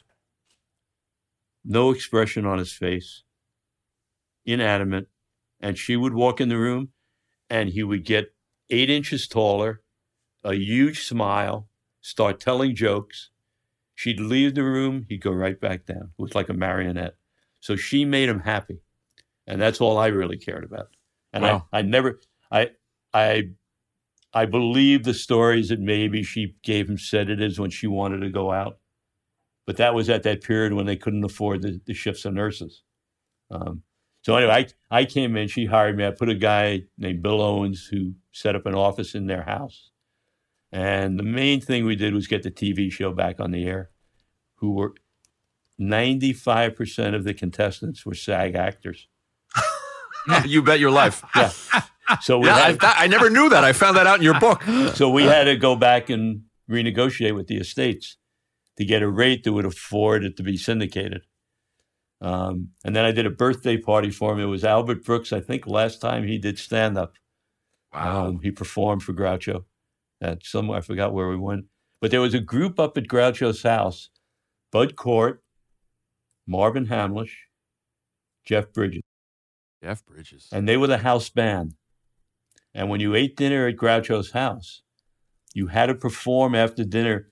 no 1.65 1.91
expression 1.91 2.47
on 2.47 2.59
his 2.59 2.73
face, 2.73 3.25
inanimate, 4.45 5.09
and 5.61 5.77
she 5.79 5.97
would 5.97 6.15
walk 6.15 6.41
in 6.41 6.49
the 6.49 6.59
room, 6.59 6.91
and 7.51 7.71
he 7.71 7.83
would 7.83 8.05
get 8.05 8.35
eight 8.71 8.91
inches 8.91 9.27
taller, 9.27 9.83
a 10.45 10.55
huge 10.55 11.07
smile, 11.07 11.69
start 12.01 12.39
telling 12.39 12.75
jokes. 12.75 13.31
She'd 13.95 14.21
leave 14.21 14.55
the 14.55 14.63
room, 14.65 15.07
he'd 15.09 15.23
go 15.23 15.33
right 15.33 15.59
back 15.61 15.87
down. 15.87 16.11
It 16.19 16.23
was 16.23 16.35
like 16.35 16.49
a 16.49 16.55
marionette. 16.55 17.17
So 17.61 17.77
she 17.77 18.05
made 18.05 18.29
him 18.29 18.41
happy. 18.41 18.81
And 19.47 19.61
that's 19.61 19.81
all 19.81 19.99
I 19.99 20.09
really 20.09 20.39
cared 20.39 20.65
about. 20.65 20.89
And 21.33 21.43
Wow. 21.43 21.69
I, 21.73 21.79
I 21.79 21.83
never 21.83 22.21
I 22.51 22.71
I 23.13 23.51
I 24.33 24.47
believe 24.47 25.05
the 25.05 25.15
stories 25.15 25.69
that 25.69 25.81
maybe 25.81 26.23
she 26.23 26.57
gave 26.63 26.89
him 26.89 26.99
sedatives 26.99 27.59
when 27.59 27.71
she 27.71 27.87
wanted 27.87 28.21
to 28.21 28.31
go 28.31 28.51
out. 28.53 28.79
But 29.67 29.77
that 29.77 29.95
was 29.95 30.11
at 30.11 30.25
that 30.25 30.43
period 30.43 30.75
when 30.75 30.87
they 30.87 30.97
couldn't 30.97 31.25
afford 31.25 31.63
the, 31.63 31.81
the 31.87 31.95
shifts 31.95 32.25
of 32.25 32.35
nurses. 32.35 32.83
Um, 33.51 33.83
so 34.23 34.37
anyway, 34.37 34.67
I, 34.91 34.99
I 35.01 35.05
came 35.05 35.37
in, 35.37 35.49
she 35.49 35.67
hired 35.67 35.97
me. 35.97 36.07
I 36.07 36.11
put 36.11 36.29
a 36.29 36.35
guy 36.35 36.85
named 36.99 37.23
Bill 37.23 37.41
Owens 37.41 37.87
who 37.87 38.15
set 38.33 38.57
up 38.57 38.67
an 38.67 38.75
office 38.75 39.15
in 39.15 39.27
their 39.27 39.43
house. 39.43 39.91
And 40.73 41.19
the 41.19 41.23
main 41.25 41.61
thing 41.61 41.85
we 41.85 41.95
did 41.95 42.15
was 42.15 42.27
get 42.27 42.43
the 42.43 42.51
TV 42.51 42.91
show 42.91 43.13
back 43.13 43.39
on 43.39 43.53
the 43.53 43.65
air, 43.65 43.91
who 44.57 44.73
were 44.73 44.95
95% 45.81 47.15
of 47.15 47.25
the 47.25 47.35
contestants 47.35 48.05
were 48.05 48.15
SAG 48.15 48.55
actors. 48.55 49.09
You 50.47 50.63
bet 50.63 50.81
your 50.81 50.91
life. 50.91 51.23
Yeah. 51.37 52.21
So 52.21 52.39
we 52.39 52.49
Yeah, 52.49 52.57
I, 52.57 52.73
that, 52.73 52.97
I 52.99 53.07
never 53.07 53.31
knew 53.31 53.49
that. 53.49 53.65
I 53.65 53.73
found 53.73 53.97
that 53.97 54.07
out 54.07 54.19
in 54.19 54.23
your 54.23 54.39
book. 54.39 54.63
so 54.95 55.09
we 55.09 55.23
had 55.23 55.45
to 55.45 55.57
go 55.57 55.75
back 55.75 56.11
and 56.11 56.43
renegotiate 56.71 57.35
with 57.35 57.47
the 57.47 57.57
estates 57.57 58.19
to 58.77 58.85
get 58.85 59.01
a 59.03 59.09
rate 59.09 59.45
that 59.45 59.55
would 59.55 59.65
afford 59.65 60.23
it 60.23 60.37
to 60.37 60.43
be 60.43 60.59
syndicated. 60.59 61.23
Um, 62.21 62.71
and 62.85 62.95
then 62.95 63.07
I 63.07 63.13
did 63.13 63.25
a 63.25 63.31
birthday 63.31 63.79
party 63.79 64.11
for 64.11 64.33
him. 64.33 64.41
It 64.41 64.45
was 64.47 64.65
Albert 64.65 65.05
Brooks, 65.05 65.33
I 65.33 65.41
think, 65.41 65.67
last 65.67 66.01
time 66.03 66.27
he 66.27 66.37
did 66.37 66.59
stand 66.59 66.99
up. 66.99 67.15
Um, 67.93 68.41
he 68.43 68.51
performed 68.51 69.03
for 69.03 69.13
Groucho 69.13 69.65
at 70.21 70.45
somewhere, 70.45 70.79
I 70.79 70.81
forgot 70.81 71.13
where 71.13 71.29
we 71.29 71.37
went. 71.37 71.67
But 72.01 72.11
there 72.11 72.21
was 72.21 72.35
a 72.35 72.41
group 72.41 72.79
up 72.79 72.97
at 72.99 73.09
Groucho's 73.09 73.63
house 73.63 74.11
Bud 74.73 74.97
Cort, 74.97 75.43
Marvin 76.47 76.87
Hamlish, 76.87 77.37
Jeff 78.45 78.73
Bridges, 78.73 79.03
Jeff 79.85 80.05
Bridges. 80.07 80.49
and 80.51 80.67
they 80.67 80.79
were 80.79 80.87
the 80.87 80.99
house 80.99 81.29
band. 81.29 81.75
And 82.73 82.89
when 82.89 83.01
you 83.01 83.15
ate 83.15 83.37
dinner 83.37 83.69
at 83.69 83.77
Groucho's 83.77 84.31
house, 84.31 84.83
you 85.53 85.67
had 85.67 85.87
to 85.87 85.95
perform 85.95 86.55
after 86.55 86.85
dinner 86.85 87.31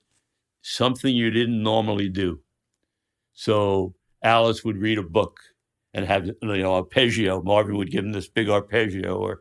something 0.60 1.16
you 1.16 1.30
didn't 1.30 1.62
normally 1.62 2.08
do. 2.10 2.40
So 3.32 3.94
Alice 4.22 4.64
would 4.64 4.76
read 4.76 4.98
a 4.98 5.02
book 5.02 5.40
and 5.94 6.04
have 6.04 6.26
you 6.26 6.34
know 6.42 6.74
arpeggio. 6.74 7.42
Marvin 7.42 7.76
would 7.76 7.90
give 7.90 8.04
him 8.04 8.12
this 8.12 8.28
big 8.28 8.48
arpeggio, 8.48 9.16
or 9.16 9.40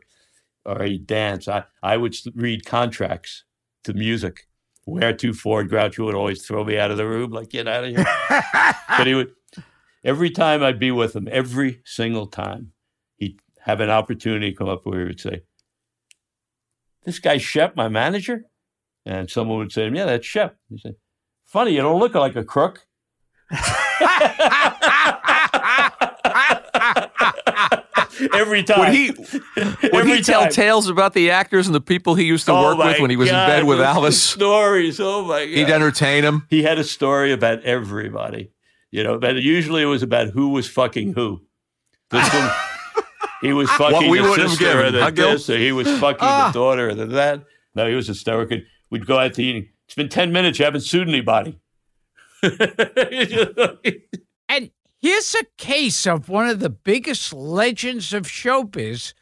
or 0.64 0.82
he'd 0.82 1.06
dance. 1.06 1.48
I 1.48 1.64
I 1.82 1.98
would 1.98 2.16
read 2.34 2.64
contracts 2.64 3.44
to 3.84 3.92
music. 3.92 4.48
Where 4.84 5.12
to 5.12 5.32
for? 5.32 5.64
Groucho 5.64 6.06
would 6.06 6.14
always 6.14 6.44
throw 6.44 6.64
me 6.64 6.78
out 6.78 6.90
of 6.90 6.96
the 6.96 7.06
room, 7.06 7.30
like 7.30 7.50
get 7.50 7.68
out 7.68 7.84
of 7.84 7.90
here. 7.90 8.06
but 8.88 9.06
he 9.06 9.14
would 9.14 9.32
every 10.02 10.30
time 10.30 10.62
I'd 10.62 10.80
be 10.80 10.90
with 10.90 11.14
him, 11.14 11.28
every 11.30 11.82
single 11.84 12.26
time, 12.26 12.72
he'd 12.72 12.81
have 13.64 13.80
an 13.80 13.90
opportunity 13.90 14.50
to 14.52 14.56
come 14.56 14.68
up 14.68 14.80
where 14.84 15.00
he 15.00 15.06
would 15.06 15.20
say, 15.20 15.42
This 17.04 17.18
guy 17.18 17.38
Shep, 17.38 17.76
my 17.76 17.88
manager? 17.88 18.44
And 19.04 19.28
someone 19.30 19.58
would 19.58 19.72
say 19.72 19.82
to 19.82 19.88
him, 19.88 19.94
Yeah, 19.94 20.06
that's 20.06 20.26
Shep. 20.26 20.56
He 20.68 20.78
said, 20.78 20.94
Funny, 21.44 21.72
you 21.72 21.80
don't 21.82 22.00
look 22.00 22.14
like 22.14 22.36
a 22.36 22.44
crook. 22.44 22.86
every 28.34 28.62
time. 28.62 28.80
Would 28.80 28.88
he 28.92 29.10
would 29.12 29.94
Every 29.94 30.16
he 30.16 30.22
tell 30.22 30.42
time. 30.42 30.50
tales 30.52 30.88
about 30.88 31.14
the 31.14 31.30
actors 31.30 31.66
and 31.66 31.74
the 31.74 31.80
people 31.80 32.14
he 32.14 32.24
used 32.24 32.46
to 32.46 32.52
Oh 32.52 32.62
work 32.76 32.78
with 32.78 33.00
when 33.00 33.10
he 33.10 33.16
was 33.16 33.30
God, 33.30 33.48
in 33.48 33.56
bed 33.56 33.64
with 33.66 33.80
Alice? 33.80 34.22
Stories. 34.22 35.00
Oh 35.00 35.24
my 35.24 35.44
God. 35.46 35.54
He'd 35.54 35.70
entertain 35.70 36.24
him. 36.24 36.46
he 36.50 36.62
had 36.62 36.78
a 36.78 36.84
story 36.84 37.32
about 37.32 37.62
everybody, 37.64 38.52
you 38.90 39.02
know, 39.02 39.18
but 39.18 39.36
usually 39.36 39.82
it 39.82 39.86
was 39.86 40.02
about 40.02 40.28
who 40.28 40.48
was 40.50 40.68
fucking 40.68 41.14
who. 41.14 41.42
This 42.10 42.32
one, 42.34 42.50
he 43.42 43.52
was 43.52 43.68
fucking 43.72 44.08
we 44.10 44.18
the 44.18 44.22
wouldn't 44.24 44.40
have 44.40 44.50
sister 44.50 44.64
given, 44.64 44.86
or 44.86 44.90
the 44.92 45.02
huh, 45.02 45.10
Gil? 45.10 45.30
this, 45.32 45.50
or 45.50 45.58
he 45.58 45.72
was 45.72 45.86
fucking 45.98 46.18
Ah. 46.20 46.50
the 46.52 46.58
daughter 46.58 46.88
or 46.90 46.94
the 46.94 47.06
that. 47.06 47.44
No, 47.74 47.86
he 47.88 47.94
was 47.94 48.06
hysterical. 48.06 48.58
We'd 48.90 49.06
go 49.06 49.18
out 49.18 49.34
to 49.34 49.42
eating. 49.42 49.68
It's 49.86 49.94
been 49.94 50.08
10 50.08 50.32
minutes. 50.32 50.58
You 50.58 50.64
haven't 50.64 50.82
sued 50.82 51.08
anybody. 51.08 51.58
And 54.48 54.70
here's 55.00 55.34
a 55.34 55.44
case 55.56 56.06
of 56.06 56.28
one 56.28 56.46
of 56.48 56.60
the 56.60 56.68
biggest 56.70 57.32
legends 57.32 58.12
of 58.12 58.24
showbiz 58.26 59.14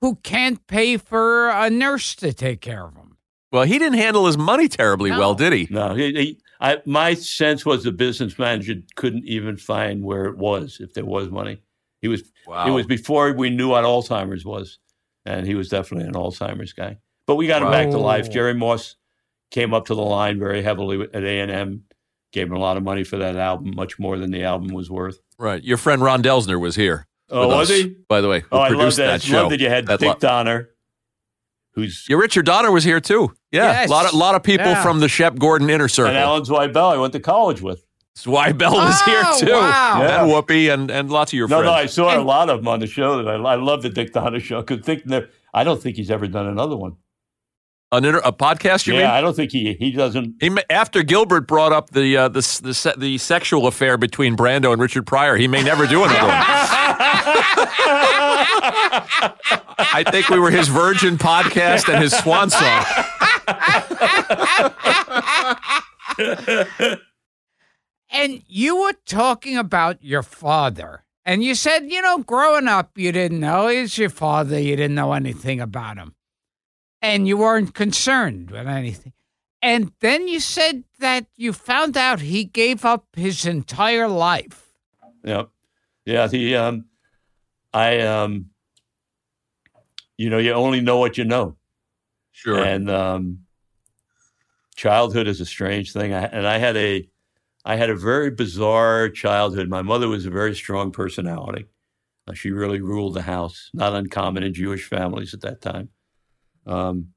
who 0.00 0.16
can't 0.16 0.64
pay 0.68 0.96
for 0.96 1.48
a 1.50 1.68
nurse 1.70 2.14
to 2.16 2.32
take 2.32 2.60
care 2.60 2.86
of 2.86 2.94
him. 2.94 3.16
Well, 3.50 3.64
he 3.64 3.78
didn't 3.78 3.98
handle 3.98 4.26
his 4.26 4.38
money 4.38 4.68
terribly 4.68 5.10
No. 5.10 5.18
well, 5.18 5.34
did 5.34 5.52
he? 5.52 5.66
no, 5.70 5.94
he, 5.94 6.12
he, 6.12 6.40
I, 6.60 6.78
my 6.86 7.14
sense 7.14 7.66
was 7.66 7.82
the 7.84 7.90
business 7.92 8.38
manager 8.38 8.74
couldn't 8.94 9.24
even 9.24 9.56
find 9.56 10.04
where 10.04 10.26
it 10.26 10.36
was, 10.36 10.78
if 10.80 10.94
there 10.94 11.04
was 11.04 11.30
money. 11.30 11.60
He 12.06 12.08
was 12.08 12.22
Wow. 12.46 12.64
It 12.68 12.70
was 12.70 12.86
before 12.86 13.32
we 13.32 13.50
knew 13.50 13.70
what 13.70 13.82
Alzheimer's 13.84 14.44
was, 14.44 14.78
and 15.24 15.44
he 15.44 15.56
was 15.56 15.68
definitely 15.68 16.06
an 16.06 16.14
Alzheimer's 16.14 16.72
guy. 16.72 16.98
But 17.26 17.34
we 17.34 17.48
got 17.48 17.60
him 17.62 17.72
back 17.72 17.90
to 17.90 17.98
life. 17.98 18.30
Jerry 18.30 18.54
Moss 18.54 18.94
came 19.50 19.74
up 19.74 19.86
to 19.86 19.96
the 19.96 20.02
line 20.02 20.38
very 20.38 20.62
heavily 20.62 21.00
at 21.12 21.24
A 21.24 21.40
and 21.40 21.50
M, 21.50 21.82
gave 22.32 22.46
him 22.46 22.52
a 22.54 22.60
lot 22.60 22.76
of 22.76 22.84
money 22.84 23.02
for 23.02 23.16
that 23.16 23.34
album, 23.36 23.72
much 23.74 23.98
more 23.98 24.16
than 24.16 24.30
the 24.30 24.44
album 24.44 24.68
was 24.68 24.88
worth. 24.88 25.18
right. 25.38 25.62
Your 25.64 25.76
friend 25.76 26.00
Ron 26.02 26.22
Delsener 26.22 26.60
was 26.60 26.76
here. 26.76 27.08
Oh, 27.30 27.48
was 27.48 27.68
us, 27.70 27.76
he? 27.76 27.96
By 28.08 28.20
the 28.20 28.28
way, 28.28 28.40
who 28.42 28.46
Oh, 28.52 28.58
I 28.60 28.68
love 28.68 28.94
that. 28.94 29.06
that, 29.06 29.22
show. 29.22 29.42
love 29.42 29.50
that 29.50 29.58
you 29.58 29.68
had 29.68 29.86
That 29.88 29.98
Dick 29.98 30.08
lo- 30.08 30.14
Donner, 30.20 30.70
who's 31.72 32.06
Yeah, 32.08 32.16
Richard 32.16 32.46
Donner 32.46 32.70
was 32.70 32.84
here 32.84 33.00
too. 33.00 33.32
Yeah, 33.50 33.64
Yes. 33.80 33.88
a 33.88 33.92
lot 33.92 34.06
of 34.06 34.14
lot 34.14 34.34
of 34.34 34.42
people 34.42 34.66
Yeah. 34.66 34.82
from 34.82 35.00
the 35.00 35.08
Shep 35.08 35.36
Gordon 35.38 35.68
inner 35.68 35.88
circle. 35.88 36.10
and 36.10 36.18
Alan 36.18 36.42
Zweibel. 36.44 36.92
I 36.92 36.96
went 36.98 37.12
to 37.14 37.20
college 37.20 37.60
with. 37.60 37.84
Zweibel 38.16 38.72
was 38.72 38.98
Oh, 39.06 39.10
here 39.10 39.22
too, 39.48 39.52
wow. 39.54 40.00
Yeah. 40.02 40.22
and 40.22 40.30
Whoopi, 40.32 40.72
and 40.72 40.90
and 40.90 41.10
lots 41.10 41.32
of 41.32 41.36
your 41.36 41.48
No, 41.48 41.56
friends. 41.58 41.66
no, 41.66 41.72
I 41.72 41.86
saw 41.86 42.18
a 42.18 42.22
lot 42.24 42.48
of 42.48 42.58
them 42.60 42.68
on 42.68 42.80
the 42.80 42.86
show. 42.86 43.22
That 43.22 43.28
I, 43.28 43.34
I 43.34 43.54
love 43.56 43.82
the 43.82 43.90
Dick 43.90 44.12
Donner 44.14 44.40
show. 44.40 44.62
Because 44.62 44.84
Dick, 44.86 45.04
never, 45.06 45.28
I 45.52 45.64
don't 45.64 45.82
think 45.82 45.96
he's 45.96 46.10
ever 46.10 46.26
done 46.26 46.46
another 46.46 46.76
one. 46.76 46.96
An 47.92 48.04
inter- 48.04 48.20
a 48.24 48.32
podcast, 48.32 48.86
you 48.88 48.94
yeah, 48.94 49.00
mean? 49.00 49.08
I 49.10 49.20
don't 49.20 49.36
think 49.36 49.52
he 49.52 49.74
he 49.74 49.92
doesn't. 49.92 50.34
He, 50.40 50.50
after 50.70 51.02
Gilbert 51.04 51.46
brought 51.46 51.72
up 51.72 51.90
the 51.90 52.16
uh, 52.16 52.28
the 52.28 52.40
the, 52.62 52.94
the 52.98 53.18
sexual 53.18 53.66
affair 53.66 53.96
between 53.98 54.34
Brando 54.36 54.72
and 54.72 54.80
Richard 54.82 55.06
Pryor, 55.06 55.36
he 55.36 55.46
may 55.46 55.62
never 55.62 55.86
do 55.86 56.02
another 56.02 56.26
one. 56.26 56.30
I 59.78 60.04
think 60.10 60.28
we 60.30 60.38
were 60.40 60.50
his 60.50 60.68
Virgin 60.68 61.16
podcast 61.18 61.92
and 61.92 62.02
his 62.02 62.12
swan 62.16 62.50
song. 62.50 62.84
And 68.16 68.42
you 68.46 68.76
were 68.80 68.94
talking 69.04 69.56
about 69.56 70.02
your 70.02 70.22
father. 70.22 71.04
And 71.24 71.42
you 71.42 71.54
said, 71.54 71.90
you 71.90 72.00
know, 72.00 72.18
growing 72.18 72.68
up, 72.68 72.96
you 72.96 73.12
didn't 73.12 73.40
know 73.40 73.68
he's 73.68 73.98
your 73.98 74.10
father. 74.10 74.58
You 74.58 74.76
didn't 74.76 74.94
know 74.94 75.12
anything 75.12 75.60
about 75.60 75.96
him. 75.98 76.14
And 77.02 77.28
you 77.28 77.36
weren't 77.36 77.74
concerned 77.74 78.50
with 78.50 78.66
anything. 78.66 79.12
And 79.60 79.92
then 80.00 80.28
you 80.28 80.40
said 80.40 80.84
that 81.00 81.26
you 81.36 81.52
found 81.52 81.96
out 81.96 82.20
he 82.20 82.44
gave 82.44 82.84
up 82.84 83.06
his 83.16 83.44
entire 83.44 84.08
life. 84.08 84.72
Yeah, 85.24 85.44
yeah. 86.04 86.26
The 86.28 86.56
um, 86.56 86.84
I 87.74 88.00
um, 88.00 88.50
you 90.16 90.30
know, 90.30 90.38
you 90.38 90.52
only 90.52 90.80
know 90.80 90.98
what 90.98 91.18
you 91.18 91.24
know, 91.24 91.56
Sure. 92.32 92.62
and 92.62 92.88
um, 92.88 93.40
childhood 94.76 95.26
is 95.26 95.40
a 95.40 95.46
strange 95.46 95.92
thing. 95.92 96.12
I, 96.14 96.24
and 96.24 96.46
I 96.46 96.58
had 96.58 96.76
a, 96.76 97.08
I 97.66 97.74
had 97.74 97.90
a 97.90 97.96
very 97.96 98.30
bizarre 98.30 99.08
childhood. 99.08 99.68
My 99.68 99.82
mother 99.82 100.08
was 100.08 100.24
a 100.24 100.30
very 100.30 100.54
strong 100.54 100.92
personality. 100.92 101.66
Uh, 102.28 102.32
she 102.32 102.52
really 102.52 102.80
ruled 102.80 103.14
the 103.14 103.22
house. 103.22 103.70
Not 103.74 103.92
uncommon 103.92 104.44
in 104.44 104.54
Jewish 104.54 104.88
families 104.88 105.34
at 105.34 105.40
that 105.40 105.60
time. 105.60 105.88
Um, 106.64 107.08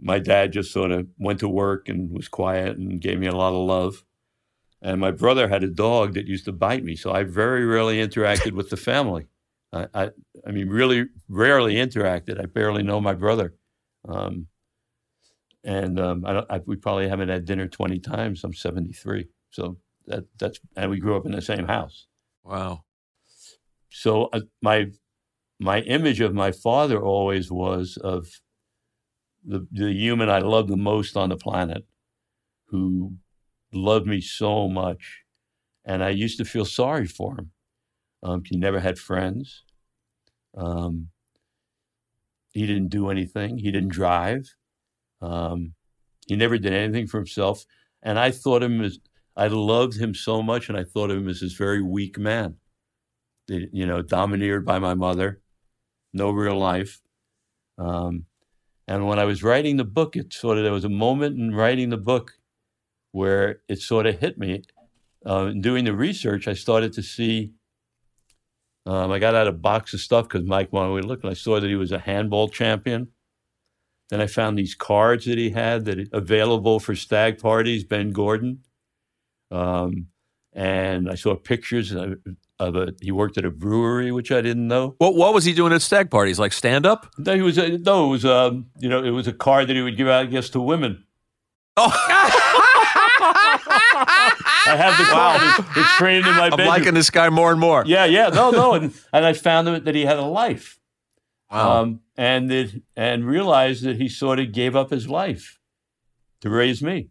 my 0.00 0.20
dad 0.20 0.52
just 0.52 0.72
sort 0.72 0.92
of 0.92 1.08
went 1.18 1.40
to 1.40 1.48
work 1.48 1.88
and 1.88 2.10
was 2.10 2.28
quiet 2.28 2.76
and 2.76 3.00
gave 3.00 3.18
me 3.18 3.26
a 3.26 3.34
lot 3.34 3.54
of 3.54 3.66
love. 3.66 4.04
And 4.82 5.00
my 5.00 5.10
brother 5.10 5.48
had 5.48 5.64
a 5.64 5.68
dog 5.68 6.14
that 6.14 6.28
used 6.28 6.44
to 6.44 6.52
bite 6.52 6.84
me, 6.84 6.94
so 6.94 7.12
I 7.12 7.24
very 7.24 7.64
rarely 7.64 7.96
interacted 7.96 8.52
with 8.52 8.70
the 8.70 8.76
family. 8.76 9.26
I, 9.72 9.86
I, 9.94 10.10
I 10.46 10.50
mean, 10.52 10.68
really 10.68 11.06
rarely 11.28 11.74
interacted. 11.74 12.40
I 12.40 12.46
barely 12.46 12.82
know 12.84 13.00
my 13.00 13.14
brother, 13.14 13.54
um, 14.08 14.46
and 15.64 15.98
um, 16.00 16.24
I, 16.26 16.44
I, 16.50 16.60
we 16.66 16.76
probably 16.76 17.08
haven't 17.08 17.28
had 17.28 17.44
dinner 17.44 17.68
twenty 17.68 18.00
times. 18.00 18.42
I'm 18.42 18.54
73, 18.54 19.28
so 19.52 19.76
that 20.06 20.24
that's 20.38 20.58
and 20.76 20.90
we 20.90 20.98
grew 20.98 21.16
up 21.16 21.26
in 21.26 21.32
the 21.32 21.42
same 21.42 21.66
house. 21.66 22.06
wow. 22.44 22.82
So 23.90 24.24
uh, 24.32 24.40
my 24.60 24.86
my 25.60 25.80
image 25.82 26.20
of 26.20 26.34
my 26.34 26.50
father 26.50 27.00
always 27.00 27.50
was 27.52 27.96
of 27.98 28.26
the 29.44 29.66
the 29.70 29.92
human 29.92 30.28
I 30.28 30.40
loved 30.40 30.68
the 30.68 30.76
most 30.76 31.16
on 31.16 31.28
the 31.28 31.36
planet, 31.36 31.84
who 32.66 33.14
loved 33.72 34.06
me 34.06 34.20
so 34.20 34.68
much, 34.68 35.22
and 35.84 36.02
I 36.02 36.10
used 36.10 36.38
to 36.38 36.44
feel 36.44 36.64
sorry 36.64 37.06
for 37.06 37.36
him. 37.38 37.50
Um, 38.22 38.42
he 38.44 38.56
never 38.56 38.80
had 38.80 38.98
friends. 38.98 39.64
Um, 40.56 41.08
he 42.52 42.66
didn't 42.66 42.88
do 42.88 43.10
anything. 43.10 43.58
He 43.58 43.70
didn't 43.70 43.90
drive. 43.90 44.54
Um, 45.20 45.74
he 46.26 46.36
never 46.36 46.58
did 46.58 46.72
anything 46.72 47.06
for 47.06 47.18
himself. 47.18 47.64
And 48.02 48.18
I 48.18 48.30
thought 48.30 48.62
him 48.62 48.82
as 48.82 48.98
I 49.36 49.46
loved 49.46 49.98
him 49.98 50.14
so 50.14 50.42
much, 50.42 50.68
and 50.68 50.76
I 50.76 50.84
thought 50.84 51.10
of 51.10 51.16
him 51.16 51.28
as 51.28 51.40
this 51.40 51.54
very 51.54 51.82
weak 51.82 52.18
man 52.18 52.56
you 53.48 53.86
know, 53.86 54.02
domineered 54.02 54.64
by 54.64 54.78
my 54.78 54.94
mother, 54.94 55.40
no 56.12 56.30
real 56.30 56.58
life. 56.58 57.00
Um, 57.78 58.26
and 58.86 59.06
when 59.06 59.18
I 59.18 59.24
was 59.24 59.42
writing 59.42 59.76
the 59.76 59.84
book, 59.84 60.16
it 60.16 60.32
sort 60.32 60.58
of 60.58 60.64
there 60.64 60.72
was 60.72 60.84
a 60.84 60.90
moment 60.90 61.38
in 61.38 61.54
writing 61.54 61.90
the 61.90 61.96
book 61.96 62.32
where 63.12 63.60
it 63.68 63.80
sort 63.80 64.06
of 64.06 64.18
hit 64.18 64.38
me. 64.38 64.62
Uh, 65.24 65.46
in 65.46 65.60
doing 65.60 65.84
the 65.84 65.94
research, 65.94 66.48
I 66.48 66.54
started 66.54 66.92
to 66.94 67.02
see. 67.02 67.52
Um, 68.84 69.12
I 69.12 69.20
got 69.20 69.36
out 69.36 69.46
a 69.46 69.52
box 69.52 69.94
of 69.94 70.00
stuff 70.00 70.28
because 70.28 70.44
Mike 70.44 70.72
wanted 70.72 70.94
me 70.96 71.02
to 71.02 71.06
look, 71.06 71.22
and 71.22 71.30
I 71.30 71.34
saw 71.34 71.60
that 71.60 71.68
he 71.68 71.76
was 71.76 71.92
a 71.92 72.00
handball 72.00 72.48
champion. 72.48 73.08
Then 74.10 74.20
I 74.20 74.26
found 74.26 74.58
these 74.58 74.74
cards 74.74 75.24
that 75.26 75.38
he 75.38 75.50
had 75.50 75.84
that 75.84 76.08
available 76.12 76.80
for 76.80 76.96
stag 76.96 77.38
parties. 77.38 77.84
Ben 77.84 78.10
Gordon, 78.10 78.58
um, 79.52 80.06
and 80.54 81.08
I 81.10 81.14
saw 81.14 81.34
pictures 81.36 81.92
of, 81.92 82.16
a. 82.58 82.94
He 83.00 83.10
worked 83.10 83.38
at 83.38 83.44
a 83.44 83.50
brewery, 83.50 84.12
which 84.12 84.30
I 84.30 84.40
didn't 84.40 84.68
know. 84.68 84.94
What 84.98 85.14
what 85.14 85.32
was 85.34 85.44
he 85.44 85.52
doing 85.54 85.72
at 85.72 85.82
stag 85.82 86.10
parties? 86.10 86.38
Like 86.38 86.52
stand 86.52 86.86
up? 86.86 87.10
No, 87.18 87.34
he 87.34 87.42
was 87.42 87.58
a, 87.58 87.78
no, 87.78 88.06
it 88.06 88.10
was 88.10 88.24
um, 88.24 88.66
you 88.78 88.88
know, 88.88 89.02
it 89.02 89.10
was 89.10 89.26
a 89.26 89.32
card 89.32 89.68
that 89.68 89.76
he 89.76 89.82
would 89.82 89.96
give 89.96 90.08
out, 90.08 90.22
I 90.22 90.26
guess, 90.26 90.48
to 90.50 90.60
women. 90.60 91.04
Oh. 91.76 91.90
I 94.64 94.76
have 94.76 94.96
the 94.98 95.04
card. 95.04 95.40
It's, 95.42 95.76
it's 95.78 95.90
framed 95.92 96.26
in 96.26 96.34
my 96.34 96.50
I'm 96.52 96.66
liking 96.66 96.94
this 96.94 97.10
guy 97.10 97.28
more 97.30 97.50
and 97.50 97.60
more. 97.60 97.84
yeah, 97.86 98.04
yeah, 98.04 98.28
no, 98.28 98.50
no, 98.50 98.74
and 98.74 98.92
and 99.12 99.24
I 99.24 99.32
found 99.32 99.66
that 99.68 99.94
he 99.94 100.04
had 100.04 100.18
a 100.18 100.22
life, 100.24 100.78
Wow. 101.50 101.82
um, 101.82 102.00
and 102.16 102.50
that 102.50 102.82
and 102.96 103.24
realized 103.26 103.84
that 103.84 103.96
he 103.96 104.08
sort 104.08 104.38
of 104.38 104.52
gave 104.52 104.76
up 104.76 104.90
his 104.90 105.08
life 105.08 105.58
to 106.40 106.50
raise 106.50 106.82
me, 106.82 107.08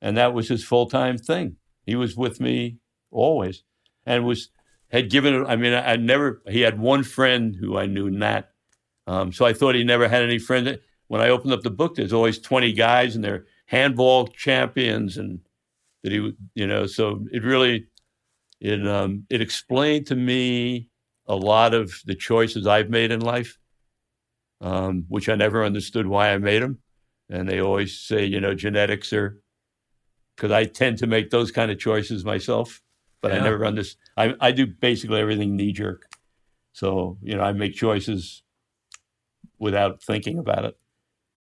and 0.00 0.16
that 0.16 0.32
was 0.34 0.48
his 0.48 0.64
full 0.64 0.86
time 0.88 1.18
thing. 1.18 1.56
He 1.88 1.96
was 1.96 2.16
with 2.16 2.40
me 2.40 2.76
always, 3.10 3.62
and 4.04 4.26
was 4.26 4.50
had 4.90 5.10
given. 5.10 5.46
I 5.46 5.56
mean, 5.56 5.72
I, 5.72 5.92
I 5.92 5.96
never. 5.96 6.42
He 6.48 6.60
had 6.60 6.78
one 6.78 7.02
friend 7.02 7.56
who 7.58 7.78
I 7.78 7.86
knew, 7.86 8.10
Nat. 8.10 8.50
Um, 9.06 9.32
so 9.32 9.46
I 9.46 9.54
thought 9.54 9.74
he 9.74 9.84
never 9.84 10.08
had 10.08 10.22
any 10.22 10.38
friends. 10.38 10.78
When 11.06 11.22
I 11.22 11.30
opened 11.30 11.54
up 11.54 11.62
the 11.62 11.70
book, 11.70 11.94
there's 11.94 12.12
always 12.12 12.38
20 12.38 12.72
guys, 12.74 13.14
and 13.16 13.24
they're 13.24 13.46
handball 13.66 14.26
champions, 14.28 15.16
and 15.16 15.40
that 16.02 16.12
he, 16.12 16.20
would- 16.20 16.36
you 16.54 16.66
know. 16.66 16.86
So 16.86 17.24
it 17.32 17.42
really, 17.42 17.86
it 18.60 18.86
um, 18.86 19.24
it 19.30 19.40
explained 19.40 20.06
to 20.08 20.16
me 20.16 20.88
a 21.26 21.36
lot 21.36 21.74
of 21.74 21.92
the 22.06 22.14
choices 22.14 22.66
I've 22.66 22.90
made 22.90 23.12
in 23.12 23.20
life, 23.20 23.58
um, 24.60 25.04
which 25.08 25.28
I 25.28 25.34
never 25.34 25.64
understood 25.64 26.06
why 26.06 26.32
I 26.32 26.38
made 26.38 26.62
them. 26.62 26.78
And 27.30 27.48
they 27.48 27.60
always 27.60 27.98
say, 27.98 28.24
you 28.24 28.40
know, 28.40 28.54
genetics 28.54 29.12
are 29.12 29.40
because 30.38 30.52
I 30.52 30.64
tend 30.66 30.98
to 30.98 31.08
make 31.08 31.30
those 31.30 31.50
kind 31.50 31.68
of 31.72 31.80
choices 31.80 32.24
myself, 32.24 32.80
but 33.20 33.32
I 33.32 33.36
Yeah. 33.38 33.42
never 33.42 33.66
understand. 33.66 33.98
I, 34.40 34.48
I 34.48 34.52
do 34.52 34.68
basically 34.68 35.20
everything 35.20 35.56
knee 35.56 35.72
jerk. 35.72 36.06
So, 36.72 37.18
you 37.20 37.34
know, 37.36 37.42
I 37.42 37.52
make 37.52 37.74
choices 37.74 38.44
without 39.58 40.00
thinking 40.00 40.38
about 40.38 40.64
it. 40.64 40.78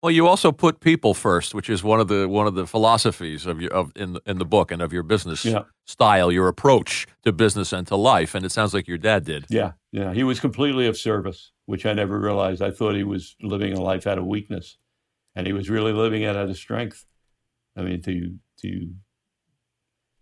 Well, 0.03 0.11
you 0.11 0.27
also 0.27 0.51
put 0.51 0.81
people 0.81 1.13
first, 1.15 1.55
which 1.55 1.69
is 1.69 1.83
one 1.85 2.01
of 2.01 2.09
the 2.09 2.27
one 2.29 2.47
of 2.47 2.55
the 2.55 2.67
philosophies 2.67 3.45
of 3.45 3.61
your 3.61 3.73
of 3.73 3.93
in 3.97 4.15
the, 4.15 4.23
in 4.25 4.39
the 4.39 4.45
book 4.47 4.71
and 4.71 4.81
of 4.81 4.93
your 4.95 5.03
business 5.03 5.45
Yeah. 5.45 5.65
style, 5.85 6.33
your 6.33 6.49
approach 6.49 7.07
to 7.25 7.33
business 7.33 7.73
and 7.73 7.87
to 7.89 7.97
life. 7.97 8.35
And 8.35 8.47
it 8.47 8.53
sounds 8.53 8.73
like 8.73 8.89
your 8.89 8.99
dad 8.99 9.25
did. 9.25 9.45
Yeah. 9.51 9.73
Yeah. 9.93 10.15
He 10.15 10.23
was 10.23 10.41
completely 10.41 10.87
of 10.87 10.97
service, 10.97 11.53
which 11.67 11.85
I 11.85 11.93
never 11.93 12.19
realized. 12.19 12.63
I 12.63 12.71
thought 12.71 12.95
he 12.95 13.05
was 13.05 13.37
living 13.43 13.73
a 13.75 13.81
life 13.81 14.07
out 14.07 14.17
of 14.17 14.25
weakness, 14.25 14.79
and 15.35 15.47
he 15.47 15.53
was 15.53 15.69
really 15.69 15.93
living 15.93 16.23
it 16.23 16.35
out 16.37 16.49
of 16.49 16.57
strength. 16.57 17.05
I 17.77 17.83
mean, 17.83 18.01
to 18.03 18.39
to 18.63 18.91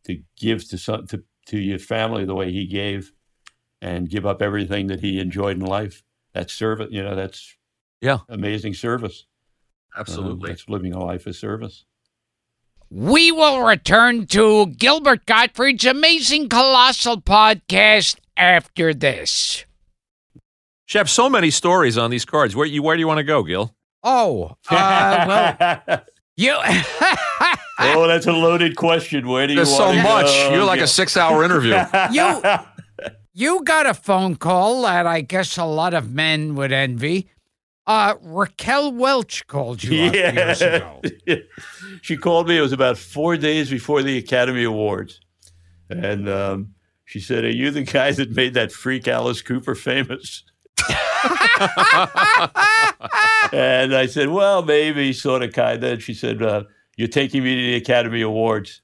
to 0.05 0.23
give 0.39 0.69
to 0.69 0.79
some 0.79 1.07
to, 1.09 1.23
to 1.47 1.59
your 1.59 1.79
family 1.79 2.25
the 2.25 2.35
way 2.35 2.51
he 2.53 2.67
gave, 2.67 3.13
and 3.81 4.09
give 4.09 4.27
up 4.27 4.43
everything 4.43 4.87
that 4.89 5.01
he 5.01 5.19
enjoyed 5.19 5.57
in 5.57 5.65
life. 5.65 6.03
That's 6.35 6.53
service. 6.53 6.89
You 6.91 7.03
know, 7.03 7.15
that's 7.15 7.57
Yeah. 8.01 8.19
amazing 8.29 8.75
service. 8.75 9.27
Um, 9.97 10.01
Absolutely. 10.01 10.49
that's 10.49 10.69
living 10.69 10.93
a 10.93 10.99
life 11.03 11.27
of 11.27 11.37
service. 11.37 11.85
We 12.91 13.33
will 13.33 13.61
return 13.63 14.27
to 14.29 14.67
Gilbert 14.67 15.25
Gottfried's 15.27 15.85
amazing 15.85 16.49
colossal 16.49 17.21
podcast 17.21 18.17
after 18.37 18.93
this. 18.93 19.65
Shep, 20.87 21.09
so 21.09 21.31
many 21.31 21.51
stories 21.51 21.97
on 21.97 22.11
these 22.11 22.25
cards. 22.25 22.55
Where 22.55 22.67
you 22.67 22.83
where 22.83 22.95
do 22.97 23.01
you 23.01 23.07
want 23.09 23.19
to 23.19 23.25
go, 23.25 23.43
Gil? 23.43 23.75
Oh, 24.03 24.57
uh, 24.69 25.25
well, 25.89 26.05
you. 26.37 26.53
oh, 27.81 28.07
that's 28.09 28.27
a 28.27 28.33
loaded 28.33 28.77
question. 28.77 29.29
Where 29.29 29.47
do 29.47 29.53
you 29.53 29.59
There's 29.59 29.75
so 29.77 29.87
want 29.87 29.97
to 29.99 30.03
much. 30.03 30.27
go? 30.27 30.55
You're 30.55 30.65
like 30.65 30.79
Yeah. 30.79 30.85
a 30.85 30.89
six 30.89 31.17
hour 31.17 31.45
interview. 31.45 31.77
you 32.13 32.41
you 33.33 33.63
got 33.65 33.87
a 33.87 33.95
phone 33.95 34.37
call 34.37 34.83
that 34.83 35.07
I 35.07 35.21
guess 35.21 35.57
a 35.59 35.65
lot 35.65 35.95
of 35.95 36.13
men 36.13 36.55
would 36.55 36.73
envy. 36.73 37.29
Uh, 37.87 38.15
Raquel 38.23 38.93
Welch 38.93 39.47
called 39.47 39.83
you 39.85 40.05
up 40.07 40.15
years 40.15 40.63
ago. 40.63 41.03
she 42.03 42.17
called 42.17 42.49
me. 42.49 42.57
It 42.57 42.63
was 42.63 42.73
about 42.73 42.97
four 42.97 43.37
days 43.37 43.69
before 43.69 44.03
the 44.03 44.17
Academy 44.17 44.65
Awards, 44.65 45.21
and 45.91 46.27
um, 46.29 46.75
she 47.05 47.21
said, 47.21 47.45
"Are 47.45 47.51
you 47.51 47.71
the 47.71 47.83
guy 47.83 48.13
that 48.13 48.31
made 48.31 48.55
that 48.55 48.73
freak 48.73 49.07
Alice 49.07 49.43
Cooper 49.43 49.75
famous?" 49.75 50.45
And 53.53 53.95
I 53.95 54.07
said, 54.07 54.29
"Well, 54.29 54.63
maybe, 54.63 55.13
sort 55.13 55.43
of, 55.43 55.53
kind 55.53 55.83
of." 55.83 55.93
And 55.93 56.03
she 56.03 56.15
said, 56.15 56.43
uh, 56.43 56.65
"You're 56.97 57.09
taking 57.09 57.43
me 57.45 57.55
to 57.55 57.61
the 57.63 57.75
Academy 57.77 58.21
Awards. 58.23 58.83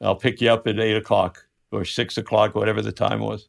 I'll 0.00 0.16
pick 0.16 0.40
you 0.40 0.50
up 0.50 0.66
at 0.66 0.78
eight 0.78 0.96
o'clock 0.96 1.46
or 1.72 1.84
six 1.84 2.16
o'clock, 2.18 2.54
whatever 2.54 2.82
the 2.82 2.92
time 2.92 3.20
was." 3.20 3.48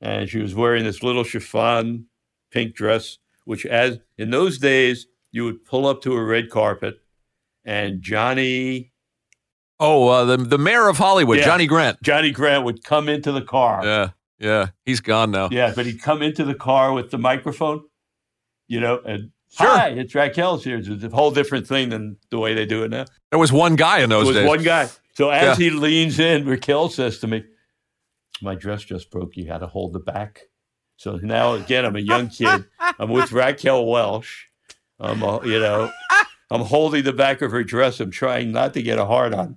And 0.00 0.28
she 0.28 0.38
was 0.38 0.54
wearing 0.54 0.84
this 0.84 1.02
little 1.02 1.24
chiffon 1.24 2.06
pink 2.50 2.74
dress, 2.74 3.18
which, 3.44 3.64
as 3.66 3.98
in 4.18 4.30
those 4.30 4.58
days, 4.58 5.06
you 5.32 5.44
would 5.44 5.64
pull 5.64 5.86
up 5.86 6.02
to 6.02 6.12
a 6.14 6.22
red 6.22 6.50
carpet, 6.50 7.00
and 7.64 8.02
Johnny 8.02 8.92
Oh, 9.78 10.08
uh, 10.08 10.24
the 10.24 10.36
the 10.38 10.56
mayor 10.58 10.88
of 10.88 10.96
Hollywood, 10.96 11.38
Yeah. 11.38 11.44
Johnny 11.44 11.66
Grant. 11.66 12.02
Johnny 12.02 12.30
Grant 12.30 12.64
would 12.64 12.82
come 12.82 13.08
into 13.10 13.30
the 13.32 13.42
car 13.42 13.82
Yeah. 13.84 14.08
Yeah, 14.38 14.68
he's 14.84 15.00
gone 15.00 15.30
now. 15.30 15.48
Yeah, 15.50 15.72
but 15.74 15.86
he'd 15.86 16.02
come 16.02 16.22
into 16.22 16.44
the 16.44 16.54
car 16.54 16.92
with 16.92 17.10
the 17.10 17.18
microphone, 17.18 17.82
you 18.68 18.80
know, 18.80 19.00
and 19.04 19.30
Sure. 19.50 19.66
hi, 19.68 19.88
it's 19.90 20.14
Raquel's 20.14 20.64
here. 20.64 20.76
It's 20.78 21.04
a 21.04 21.08
whole 21.08 21.30
different 21.30 21.66
thing 21.66 21.88
than 21.88 22.16
the 22.30 22.38
way 22.38 22.52
they 22.54 22.66
do 22.66 22.82
it 22.82 22.90
now. 22.90 23.06
There 23.30 23.38
was 23.38 23.52
one 23.52 23.76
guy 23.76 24.00
in 24.00 24.10
those 24.10 24.26
was 24.26 24.36
days. 24.36 24.46
one 24.46 24.62
guy. 24.62 24.88
So 25.14 25.30
as 25.30 25.58
Yeah. 25.58 25.64
he 25.64 25.70
leans 25.70 26.18
in, 26.18 26.44
Raquel 26.46 26.90
says 26.90 27.18
to 27.20 27.26
me, 27.26 27.44
"My 28.42 28.54
dress 28.54 28.82
just 28.84 29.10
broke. 29.10 29.36
You 29.36 29.46
had 29.46 29.58
to 29.58 29.66
hold 29.66 29.94
the 29.94 30.00
back." 30.00 30.42
So 30.98 31.16
now 31.16 31.54
again, 31.54 31.84
I'm 31.86 31.96
a 31.96 32.00
young 32.00 32.28
kid. 32.28 32.66
I'm 32.98 33.10
with 33.10 33.32
Raquel 33.32 33.86
Welch. 33.86 34.48
I'm, 35.00 35.20
you 35.46 35.58
know, 35.60 35.90
I'm 36.50 36.62
holding 36.62 37.04
the 37.04 37.12
back 37.12 37.40
of 37.40 37.50
her 37.52 37.62
dress. 37.64 38.00
I'm 38.00 38.10
trying 38.10 38.52
not 38.52 38.74
to 38.74 38.82
get 38.82 38.98
a 38.98 39.04
hard 39.06 39.32
on. 39.32 39.56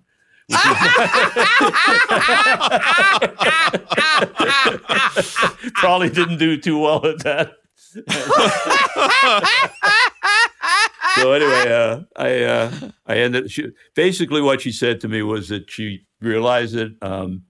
Probably 5.76 6.10
didn't 6.10 6.40
do 6.40 6.60
too 6.60 6.80
well 6.80 7.06
at 7.06 7.20
that. 7.20 7.52
so 11.16 11.34
anyway, 11.34 11.72
uh, 11.72 12.02
I 12.16 12.44
uh, 12.44 12.72
I 13.06 13.18
ended. 13.18 13.52
She, 13.52 13.68
basically, 13.96 14.42
what 14.42 14.62
she 14.62 14.72
said 14.72 15.00
to 15.02 15.08
me 15.08 15.22
was 15.22 15.50
that 15.50 15.70
she 15.70 16.08
realized 16.20 16.76
that 16.76 16.96
um, 17.02 17.44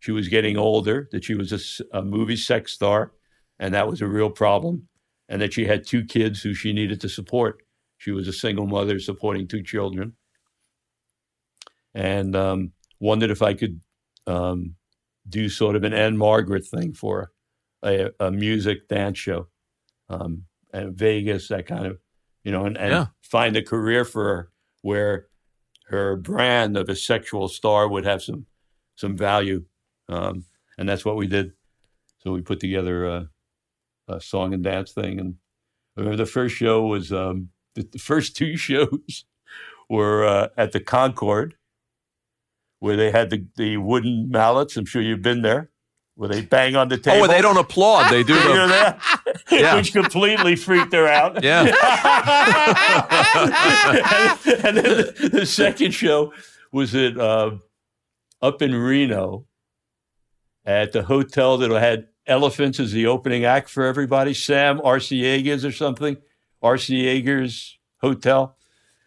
she 0.00 0.10
was 0.10 0.28
getting 0.28 0.56
older, 0.56 1.08
that 1.12 1.24
she 1.24 1.34
was 1.34 1.80
a 1.92 2.02
movie 2.02 2.36
sex 2.36 2.72
star, 2.72 3.12
and 3.58 3.74
that 3.74 3.86
was 3.86 4.00
a 4.00 4.08
real 4.08 4.30
problem, 4.30 4.88
and 5.28 5.40
that 5.40 5.52
she 5.52 5.66
had 5.66 5.86
two 5.86 6.04
kids 6.04 6.42
who 6.42 6.54
she 6.54 6.72
needed 6.72 7.00
to 7.00 7.08
support. 7.08 7.62
She 7.98 8.10
was 8.10 8.26
a 8.26 8.32
single 8.32 8.66
mother 8.66 8.98
supporting 8.98 9.46
two 9.46 9.62
children, 9.62 10.14
and 11.94 12.34
um, 12.36 12.72
wondered 13.00 13.30
if 13.30 13.42
I 13.42 13.54
could 13.54 13.80
um, 14.26 14.74
do 15.28 15.48
sort 15.48 15.76
of 15.76 15.84
an 15.84 15.92
Ann-Margret 15.92 16.64
thing 16.66 16.92
for 16.94 17.30
a, 17.84 18.10
a 18.20 18.30
music 18.30 18.88
dance 18.88 19.18
show, 19.18 19.48
um, 20.08 20.44
and 20.72 20.94
Vegas, 20.96 21.48
that 21.48 21.66
kind 21.66 21.86
of, 21.86 21.98
you 22.44 22.52
know, 22.52 22.64
and, 22.66 22.76
and 22.78 22.90
Yeah. 22.90 23.06
find 23.22 23.56
a 23.56 23.62
career 23.62 24.04
for 24.04 24.24
her 24.24 24.50
where 24.82 25.26
her 25.88 26.16
brand 26.16 26.76
of 26.76 26.88
a 26.88 26.96
sexual 26.96 27.48
star 27.48 27.88
would 27.88 28.04
have 28.04 28.22
some 28.22 28.46
some 28.96 29.16
value, 29.16 29.64
um, 30.08 30.44
and 30.78 30.88
that's 30.88 31.04
what 31.04 31.16
we 31.16 31.26
did. 31.26 31.52
So 32.18 32.32
we 32.32 32.40
put 32.42 32.60
together 32.60 33.04
a, 33.06 33.28
a 34.08 34.20
song 34.20 34.54
and 34.54 34.62
dance 34.62 34.92
thing, 34.92 35.18
and 35.18 35.34
I 35.96 36.00
remember 36.00 36.16
the 36.24 36.30
first 36.30 36.54
show 36.56 36.86
was 36.86 37.12
um, 37.12 37.48
the, 37.74 37.82
the 37.82 37.98
first 37.98 38.36
two 38.36 38.56
shows 38.68 39.24
were 39.90 40.24
uh, 40.24 40.48
at 40.56 40.72
the 40.72 40.80
Concord, 40.80 41.56
where 42.82 42.96
they 42.96 43.12
had 43.12 43.30
the, 43.30 43.46
the 43.56 43.76
wooden 43.76 44.28
mallets. 44.28 44.76
I'm 44.76 44.84
sure 44.84 45.00
you've 45.00 45.22
been 45.22 45.42
there, 45.42 45.70
where 46.16 46.28
they 46.28 46.42
bang 46.42 46.74
on 46.74 46.88
the 46.88 46.98
table. 46.98 47.26
oh, 47.26 47.28
they 47.28 47.40
don't 47.40 47.56
applaud. 47.56 48.10
They 48.10 48.24
do 48.24 48.34
You 48.34 48.40
hear 48.40 48.66
the. 48.66 48.66
that? 48.66 49.00
Yeah. 49.52 49.76
Which 49.76 49.92
completely 49.92 50.56
freaked 50.56 50.92
her 50.92 51.06
out. 51.06 51.44
Yeah. 51.44 51.60
and, 51.62 51.68
and 54.64 54.76
then 54.76 54.84
the, 54.84 55.30
the 55.32 55.46
second 55.46 55.92
show 55.92 56.32
was 56.72 56.92
at 56.96 57.16
uh, 57.18 57.52
up 58.40 58.62
in 58.62 58.74
Reno 58.74 59.46
at 60.64 60.90
the 60.90 61.04
hotel 61.04 61.58
that 61.58 61.70
had 61.70 62.08
elephants 62.26 62.80
as 62.80 62.90
the 62.92 63.06
opening 63.06 63.44
act 63.44 63.68
for 63.68 63.84
everybody. 63.84 64.34
Sam 64.34 64.78
Ascuaga's 64.80 65.64
or 65.64 65.72
something, 65.72 66.16
Ascuaga's 66.62 67.78
Hotel, 68.00 68.56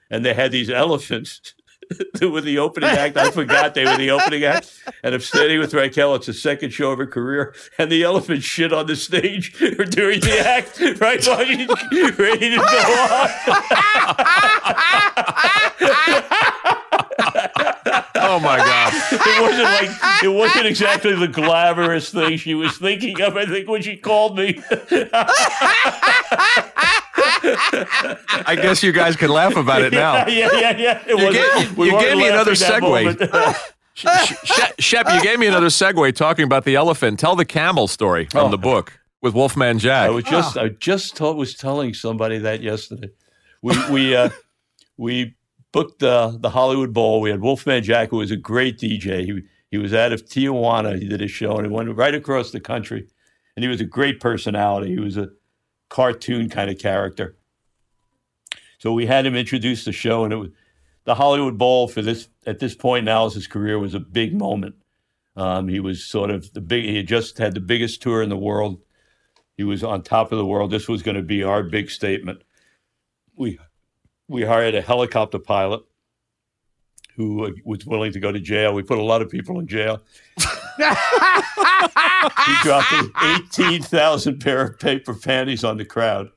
and 0.09 0.23
they 0.23 0.33
had 0.33 0.51
these 0.51 0.69
elephants. 0.69 1.41
were 2.21 2.41
the 2.41 2.57
opening 2.57 2.89
act. 2.89 3.17
I 3.17 3.31
forgot 3.31 3.73
they 3.73 3.85
were 3.85 3.97
the 3.97 4.11
opening 4.11 4.43
act. 4.43 4.73
And 5.03 5.13
I'm 5.13 5.21
standing 5.21 5.59
with 5.59 5.73
Raquel. 5.73 6.15
It's 6.15 6.27
the 6.27 6.33
second 6.33 6.71
show 6.71 6.91
of 6.91 6.97
her 6.97 7.07
career. 7.07 7.53
And 7.77 7.91
the 7.91 8.03
elephant 8.03 8.43
shit 8.43 8.73
on 8.73 8.87
the 8.87 8.95
stage 8.95 9.57
during 9.89 10.19
the 10.21 10.39
act, 10.45 10.79
right 10.99 11.25
while 11.27 11.45
she's 11.45 11.67
ready 12.17 12.51
to 12.51 12.57
go 12.57 12.63
on. 12.63 13.29
Oh 18.17 18.39
my 18.39 18.57
God. 18.57 18.93
It 19.11 19.41
wasn't 19.41 19.63
like 19.63 20.23
it 20.23 20.27
wasn't 20.29 20.65
exactly 20.65 21.13
the 21.13 21.27
glamorous 21.27 22.09
thing 22.09 22.37
she 22.37 22.55
was 22.55 22.77
thinking 22.77 23.21
of. 23.21 23.37
I 23.37 23.45
think 23.45 23.69
when 23.69 23.81
she 23.81 23.97
called 23.97 24.37
me. 24.37 24.61
I 27.43 28.57
guess 28.61 28.83
you 28.83 28.91
guys 28.91 29.15
can 29.15 29.29
laugh 29.29 29.55
about 29.55 29.81
it 29.81 29.93
now. 30.03 30.27
yeah, 30.27 30.49
yeah, 30.53 30.77
yeah. 30.77 31.03
It 31.05 31.09
You 31.09 31.15
wasn't- 31.25 31.53
gave- 31.55 31.77
we 31.77 31.91
you 31.91 31.99
gave 31.99 32.17
me 32.17 32.27
another 32.27 32.51
segue. 32.53 32.81
moment. 32.81 33.57
Shep, 34.79 35.05
you 35.13 35.21
gave 35.21 35.39
me 35.39 35.47
another 35.47 35.67
segue 35.67 36.13
talking 36.15 36.43
about 36.43 36.65
the 36.65 36.75
elephant. 36.75 37.19
Tell 37.19 37.35
the 37.35 37.45
camel 37.45 37.87
story 37.87 38.25
from 38.29 38.45
Oh. 38.47 38.49
the 38.49 38.57
book 38.57 38.99
with 39.21 39.33
Wolfman 39.33 39.79
Jack. 39.79 40.07
I 40.07 40.09
was 40.09 40.23
just 40.25 40.57
I 40.57 40.69
just 40.69 41.15
told, 41.15 41.37
was 41.37 41.55
telling 41.55 41.93
somebody 41.93 42.37
that 42.39 42.61
yesterday. 42.61 43.09
We 43.61 43.73
we 43.89 44.15
uh, 44.15 44.29
we 44.97 45.35
booked 45.71 45.99
the 45.99 46.37
the 46.39 46.49
Hollywood 46.49 46.93
Bowl. 46.93 47.21
We 47.21 47.29
had 47.29 47.39
Wolfman 47.41 47.83
Jack, 47.83 48.09
who 48.09 48.17
was 48.17 48.31
a 48.31 48.37
great 48.37 48.77
DJ. 48.77 49.23
He 49.25 49.41
he 49.71 49.77
was 49.77 49.93
out 49.93 50.11
of 50.11 50.25
Tijuana. 50.25 50.99
He 51.01 51.07
did 51.07 51.21
a 51.21 51.27
show 51.27 51.55
and 51.57 51.65
he 51.65 51.71
went 51.71 51.89
right 51.95 52.13
across 52.15 52.51
the 52.51 52.59
country. 52.59 53.07
And 53.55 53.63
he 53.63 53.69
was 53.69 53.79
a 53.79 53.85
great 53.85 54.19
personality. 54.19 54.89
He 54.89 54.99
was 54.99 55.15
a 55.15 55.29
cartoon 55.89 56.49
kind 56.49 56.69
of 56.69 56.77
character. 56.77 57.37
So 58.77 58.93
we 58.93 59.05
had 59.05 59.25
him 59.25 59.35
introduce 59.35 59.85
the 59.85 59.91
show, 59.91 60.23
and 60.23 60.33
it 60.33 60.37
was 60.37 60.49
the 61.05 61.15
Hollywood 61.15 61.57
Bowl 61.57 61.87
for 61.87 62.01
this 62.01 62.29
at 62.45 62.59
this 62.59 62.75
point 62.75 63.03
in 63.03 63.07
Alice's 63.07 63.47
career 63.47 63.79
was 63.79 63.93
a 63.93 63.99
big 63.99 64.33
moment. 64.33 64.75
Um, 65.35 65.67
he 65.67 65.79
was 65.79 66.03
sort 66.03 66.29
of 66.29 66.51
the 66.53 66.61
big. 66.61 66.85
He 66.85 66.97
had 66.97 67.07
just 67.07 67.37
had 67.37 67.53
the 67.53 67.59
biggest 67.59 68.01
tour 68.01 68.21
in 68.21 68.29
the 68.29 68.37
world. 68.37 68.81
He 69.57 69.63
was 69.63 69.83
on 69.83 70.01
top 70.01 70.31
of 70.31 70.37
the 70.37 70.45
world. 70.45 70.71
This 70.71 70.87
was 70.87 71.03
going 71.03 71.17
to 71.17 71.23
be 71.23 71.43
our 71.43 71.63
big 71.63 71.89
statement. 71.89 72.43
We 73.35 73.59
we 74.27 74.43
hired 74.43 74.75
a 74.75 74.81
helicopter 74.81 75.39
pilot 75.39 75.83
who 77.15 77.45
uh, 77.45 77.51
was 77.63 77.85
willing 77.85 78.11
to 78.13 78.19
go 78.19 78.31
to 78.31 78.39
jail. 78.39 78.73
We 78.73 78.83
put 78.83 78.97
a 78.97 79.03
lot 79.03 79.21
of 79.21 79.29
people 79.29 79.59
in 79.59 79.67
jail. 79.67 80.01
he 80.37 80.43
dropped 82.63 82.93
eighteen 83.23 83.81
thousand 83.81 84.39
pair 84.39 84.61
of 84.61 84.79
paper 84.79 85.13
panties 85.13 85.63
on 85.63 85.77
the 85.77 85.85
crowd, 85.85 86.29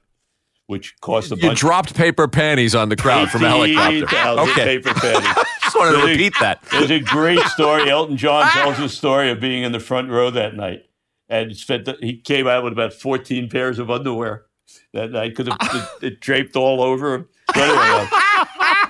which 0.67 0.95
cost 1.01 1.29
a 1.29 1.35
bunch. 1.35 1.43
you 1.43 1.49
bunch. 1.51 1.59
dropped 1.61 1.95
paper 1.95 2.29
panties 2.29 2.75
on 2.75 2.89
the 2.89 2.97
crowd 2.97 3.31
from 3.31 3.45
a 3.45 3.49
helicopter. 3.49 3.97
18,000 3.97 4.51
Okay. 4.51 4.65
paper 4.79 4.95
panties. 4.95 5.45
Just 5.63 5.77
wanted 5.77 5.91
to 5.93 5.97
Really? 5.99 6.11
repeat 6.13 6.35
that. 6.41 6.63
It 6.73 6.81
was 6.81 6.91
a 6.91 7.01
great 7.01 7.41
story. 7.41 7.91
Elton 7.91 8.17
John 8.17 8.49
tells 8.53 8.79
the 8.79 8.89
story 8.89 9.31
of 9.31 9.39
being 9.41 9.65
in 9.65 9.73
the 9.73 9.81
front 9.81 10.09
row 10.11 10.31
that 10.31 10.55
night, 10.55 10.85
and 11.29 11.55
spent 11.57 11.85
the, 11.85 11.97
he 12.01 12.17
came 12.17 12.47
out 12.47 12.65
with 12.65 12.73
about 12.73 12.93
fourteen 12.95 13.49
pairs 13.51 13.79
of 13.79 13.91
underwear 13.91 14.45
that 14.93 15.11
night 15.11 15.35
because 15.35 15.49
it, 15.49 16.05
it 16.05 16.21
draped 16.21 16.57
all 16.57 16.83
over 16.83 17.15
him. 17.15 17.29
Anyway, 17.55 18.09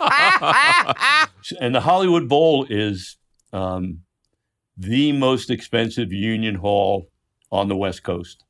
uh, 0.01 1.27
and 1.61 1.75
the 1.75 1.81
Hollywood 1.81 2.29
Bowl 2.29 2.67
is 2.69 3.17
um, 3.53 4.01
the 4.77 5.13
most 5.13 5.51
expensive 5.51 6.13
union 6.13 6.55
hall 6.57 7.09
on 7.51 7.69
the 7.69 7.77
West 7.77 8.03
Coast. 8.03 8.45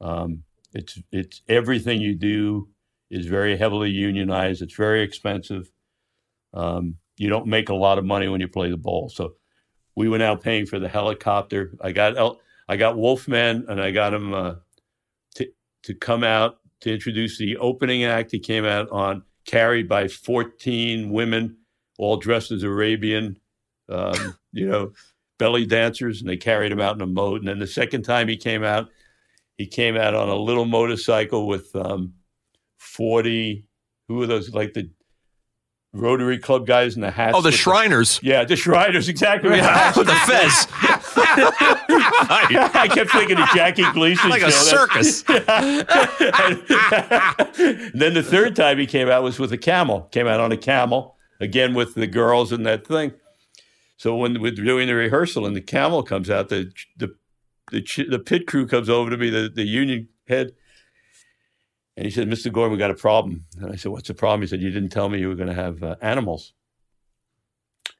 Um, 0.00 0.44
it's 0.72 1.00
it's 1.12 1.42
everything 1.48 2.00
you 2.00 2.14
do 2.14 2.68
is 3.10 3.26
very 3.26 3.56
heavily 3.56 3.90
unionized. 3.90 4.62
It's 4.62 4.76
very 4.76 5.02
expensive. 5.02 5.70
Um, 6.54 6.96
you 7.16 7.28
don't 7.28 7.46
make 7.46 7.68
a 7.68 7.74
lot 7.74 7.98
of 7.98 8.04
money 8.04 8.28
when 8.28 8.40
you 8.40 8.48
play 8.48 8.70
the 8.70 8.76
bowl. 8.76 9.10
So 9.10 9.34
we 9.94 10.08
were 10.08 10.18
now 10.18 10.36
paying 10.36 10.66
for 10.66 10.78
the 10.78 10.88
helicopter. 10.88 11.72
I 11.80 11.92
got 11.92 12.38
I 12.68 12.76
got 12.76 12.96
Wolfman 12.96 13.66
and 13.68 13.80
I 13.80 13.90
got 13.90 14.14
him 14.14 14.32
uh, 14.32 14.54
to 15.34 15.48
to 15.82 15.94
come 15.94 16.24
out 16.24 16.59
to 16.80 16.92
introduce 16.92 17.38
the 17.38 17.56
opening 17.58 18.04
act. 18.04 18.30
He 18.30 18.38
came 18.38 18.64
out 18.64 18.90
on 18.90 19.22
carried 19.46 19.88
by 19.88 20.08
14 20.08 21.10
women, 21.10 21.56
all 21.98 22.16
dressed 22.16 22.50
as 22.52 22.62
Arabian, 22.62 23.38
um, 23.88 24.36
you 24.52 24.68
know, 24.68 24.92
belly 25.38 25.66
dancers, 25.66 26.20
and 26.20 26.28
they 26.28 26.36
carried 26.36 26.72
him 26.72 26.80
out 26.80 26.94
in 26.94 27.02
a 27.02 27.06
moat. 27.06 27.40
And 27.40 27.48
then 27.48 27.58
the 27.58 27.66
second 27.66 28.02
time 28.02 28.28
he 28.28 28.36
came 28.36 28.62
out, 28.62 28.88
he 29.56 29.66
came 29.66 29.96
out 29.96 30.14
on 30.14 30.28
a 30.28 30.36
little 30.36 30.64
motorcycle 30.64 31.46
with 31.46 31.74
um, 31.74 32.14
40. 32.78 33.64
Who 34.08 34.22
are 34.22 34.26
those? 34.26 34.52
Like 34.52 34.72
the 34.74 34.90
Rotary 35.92 36.38
Club 36.38 36.66
guys 36.66 36.94
in 36.94 37.02
the 37.02 37.10
hats. 37.10 37.34
Oh, 37.36 37.42
the 37.42 37.52
Shriners. 37.52 38.20
yeah, 38.22 38.44
the 38.44 38.56
Shriners, 38.56 39.08
exactly. 39.10 39.56
Yeah, 39.56 39.92
with 39.96 40.06
the 40.06 40.14
fez. 40.14 40.66
I 41.22 42.88
kept 42.92 43.10
thinking 43.10 43.38
of 43.38 43.48
Jackie 43.50 43.90
Gleason. 43.92 44.30
like 44.30 44.42
a 44.42 44.50
show. 44.50 44.86
circus. 44.86 45.22
then 47.94 48.14
the 48.14 48.22
third 48.24 48.56
time 48.56 48.78
he 48.78 48.86
came 48.86 49.08
out 49.08 49.22
was 49.22 49.38
with 49.38 49.52
a 49.52 49.58
camel. 49.58 50.02
Came 50.12 50.26
out 50.26 50.40
on 50.40 50.52
a 50.52 50.56
camel 50.56 51.16
again 51.40 51.74
with 51.74 51.94
the 51.94 52.06
girls 52.06 52.52
and 52.52 52.64
that 52.66 52.86
thing. 52.86 53.12
So 53.96 54.16
when 54.16 54.40
we're 54.40 54.52
doing 54.52 54.86
the 54.86 54.94
rehearsal 54.94 55.46
and 55.46 55.54
the 55.54 55.60
camel 55.60 56.02
comes 56.02 56.30
out, 56.30 56.48
the 56.48 56.72
the 56.96 57.14
the, 57.70 58.06
the 58.08 58.18
pit 58.18 58.46
crew 58.46 58.66
comes 58.66 58.88
over 58.88 59.10
to 59.10 59.16
me, 59.16 59.30
the, 59.30 59.48
the 59.48 59.64
union 59.64 60.08
head, 60.26 60.52
and 61.96 62.04
he 62.04 62.10
said, 62.10 62.28
"Mr. 62.28 62.52
Gordon, 62.52 62.72
we 62.72 62.78
got 62.78 62.90
a 62.90 62.94
problem." 62.94 63.44
And 63.58 63.72
I 63.72 63.76
said, 63.76 63.92
"What's 63.92 64.08
the 64.08 64.14
problem?" 64.14 64.42
He 64.42 64.46
said, 64.48 64.60
"You 64.60 64.70
didn't 64.70 64.88
tell 64.90 65.08
me 65.08 65.18
you 65.18 65.28
were 65.28 65.34
going 65.34 65.48
to 65.48 65.54
have 65.54 65.82
uh, 65.82 65.96
animals." 66.00 66.54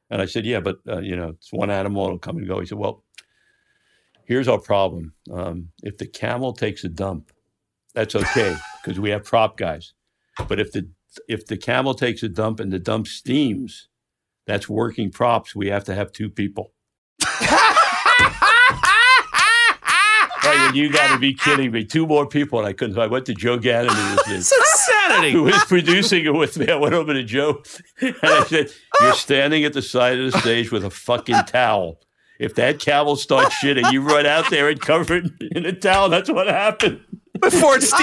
And 0.09 0.21
I 0.23 0.25
said, 0.25 0.45
"Yeah, 0.47 0.61
but 0.61 0.79
uh, 0.89 1.01
you 1.01 1.17
know, 1.17 1.29
it's 1.31 1.53
one 1.53 1.71
animal; 1.71 2.07
it'll 2.07 2.19
come 2.19 2.39
and 2.39 2.49
go." 2.49 2.61
He 2.61 2.67
said, 2.67 2.79
"Well." 2.79 3.05
Here's 4.31 4.47
our 4.47 4.61
problem. 4.61 5.13
Um, 5.33 5.71
if 5.83 5.99
the 5.99 6.07
camel 6.07 6.53
takes 6.53 6.85
a 6.85 6.89
dump, 6.89 7.33
that's 7.95 8.15
okay 8.15 8.55
because 8.81 9.01
we 9.01 9.11
have 9.11 9.25
prop 9.25 9.59
guys. 9.59 9.93
But 10.49 10.61
if 10.61 10.71
the 10.71 10.89
if 11.29 11.47
the 11.47 11.57
camel 11.57 11.95
takes 11.95 12.23
a 12.23 12.29
dump 12.29 12.61
and 12.61 12.73
the 12.73 12.79
dump 12.79 13.09
steams, 13.09 13.89
that's 14.47 14.69
working 14.69 15.11
props. 15.11 15.57
We 15.57 15.67
have 15.67 15.85
to 15.85 15.95
have 15.97 16.13
two 16.13 16.31
people. 16.31 16.73
Like, 20.43 20.75
you 20.75 20.91
got 20.91 21.13
to 21.13 21.19
be 21.19 21.35
kidding 21.35 21.71
me. 21.71 21.85
Two 21.85 22.07
more 22.07 22.27
people, 22.27 22.59
and 22.59 22.67
I 22.67 22.73
couldn't. 22.73 22.95
So 22.95 23.03
I 23.03 23.07
went 23.07 23.27
to 23.27 23.35
Joe 23.35 23.59
Gannon, 23.59 23.95
who 23.95 24.35
was, 24.35 24.53
insanity. 24.53 25.33
who 25.33 25.45
was 25.45 25.65
producing 25.67 26.25
it 26.25 26.35
with 26.35 26.59
me. 26.59 26.69
I 26.69 26.77
went 26.77 26.95
over 26.95 27.13
to 27.13 27.23
Joe, 27.23 27.63
and 28.01 28.17
I 28.23 28.45
said, 28.45 28.71
You're 29.01 29.13
standing 29.13 29.65
at 29.65 29.75
the 29.75 29.83
side 29.83 30.19
of 30.19 30.33
the 30.33 30.39
stage 30.39 30.73
with 30.73 30.85
a 30.85 30.91
fucking 30.91 31.45
towel. 31.47 32.01
If 32.41 32.55
that 32.55 32.79
camel 32.79 33.17
starts 33.17 33.55
shitting, 33.57 33.93
you 33.93 34.01
run 34.01 34.25
out 34.25 34.49
there 34.49 34.71
and 34.71 34.81
cover 34.81 35.19
it 35.19 35.31
in 35.53 35.67
a 35.67 35.73
towel. 35.73 36.09
That's 36.09 36.31
what 36.31 36.47
happened. 36.47 37.03
Before 37.39 37.77
it 37.77 37.83
steams. 37.83 38.01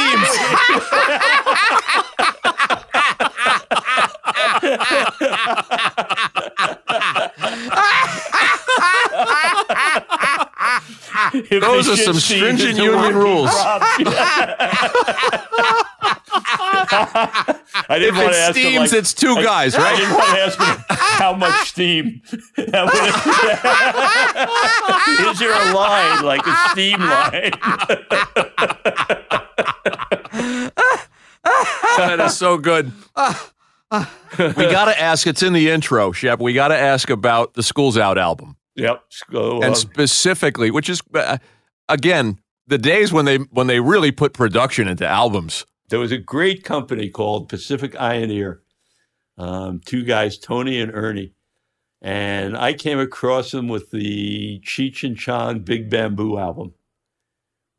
Those 11.49 11.89
are 11.89 11.97
some 11.97 12.19
stringent 12.19 12.77
union 12.77 13.15
rules. 13.15 13.49
I 17.89 17.99
didn't 17.99 18.15
If 18.15 18.23
want 18.23 18.29
it 18.29 18.33
to 18.33 18.39
ask 18.39 18.55
him, 18.57 18.63
steams, 18.63 18.91
like, 18.91 18.99
it's 18.99 19.13
two 19.13 19.35
guys, 19.35 19.75
I 19.75 19.79
right? 19.83 19.97
didn't 19.97 20.13
want 20.13 20.29
to 20.29 20.39
ask 20.39 20.59
him 20.59 20.85
how 20.89 21.33
much 21.33 21.69
steam. 21.69 22.21
Is 25.31 25.39
there 25.39 25.53
a 25.53 25.73
line, 25.73 26.23
like 26.25 26.45
a 26.45 26.55
steam 26.71 26.99
line? 26.99 27.51
That 31.97 32.19
is 32.25 32.37
so 32.37 32.57
good. 32.57 32.91
we 34.37 34.37
got 34.37 34.85
to 34.85 34.99
ask. 34.99 35.27
It's 35.27 35.43
in 35.43 35.53
the 35.53 35.69
intro, 35.69 36.11
Shep. 36.11 36.39
We 36.39 36.53
got 36.53 36.69
to 36.69 36.77
ask 36.77 37.09
about 37.09 37.53
the 37.53 37.63
"Schools 37.63 37.97
Out" 37.97 38.17
album, 38.17 38.57
Yep. 38.75 39.03
And 39.33 39.77
specifically, 39.77 40.71
which 40.71 40.89
is 40.89 41.01
uh, 41.13 41.37
again 41.89 42.39
the 42.67 42.77
days 42.77 43.11
when 43.13 43.25
they 43.25 43.37
when 43.37 43.67
they 43.67 43.79
really 43.79 44.11
put 44.11 44.33
production 44.33 44.87
into 44.87 45.07
albums. 45.07 45.65
There 45.89 45.99
was 45.99 46.11
a 46.11 46.18
great 46.18 46.64
company 46.64 47.09
called 47.09 47.47
Pacific 47.49 47.95
Eye 47.99 48.18
& 48.18 48.30
Ear. 48.30 48.61
Um, 49.38 49.80
two 49.85 50.03
guys, 50.03 50.38
Tony 50.38 50.81
and 50.81 50.91
Ernie. 50.93 51.34
And 52.01 52.57
I 52.57 52.73
came 52.73 52.99
across 52.99 53.51
them 53.51 53.68
with 53.68 53.89
the 53.91 54.59
Cheech 54.61 55.03
and 55.03 55.18
Chong 55.18 55.59
Big 55.59 55.89
Bamboo 55.89 56.38
album. 56.38 56.73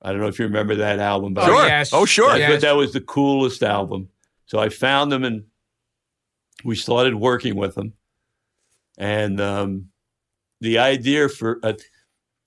I 0.00 0.12
don't 0.12 0.20
know 0.20 0.28
if 0.28 0.38
you 0.38 0.44
remember 0.46 0.76
that 0.76 1.00
album, 1.00 1.34
but 1.34 1.44
Sure. 1.44 1.66
yes. 1.66 1.90
Oh, 1.92 2.04
sure. 2.04 2.30
I 2.30 2.38
Yes. 2.38 2.50
thought 2.52 2.60
that 2.62 2.76
was 2.76 2.92
the 2.92 3.00
coolest 3.00 3.62
album. 3.62 4.08
So 4.46 4.58
I 4.58 4.68
found 4.70 5.12
them 5.12 5.24
and 5.24 5.44
we 6.64 6.76
started 6.76 7.14
working 7.14 7.56
with 7.56 7.74
them. 7.74 7.92
And 8.96 9.40
um, 9.40 9.90
the 10.60 10.78
idea 10.78 11.28
for, 11.28 11.60
uh, 11.62 11.74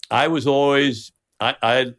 I 0.09 0.27
was 0.27 0.47
always, 0.47 1.11
I, 1.39 1.55
I 1.61 1.93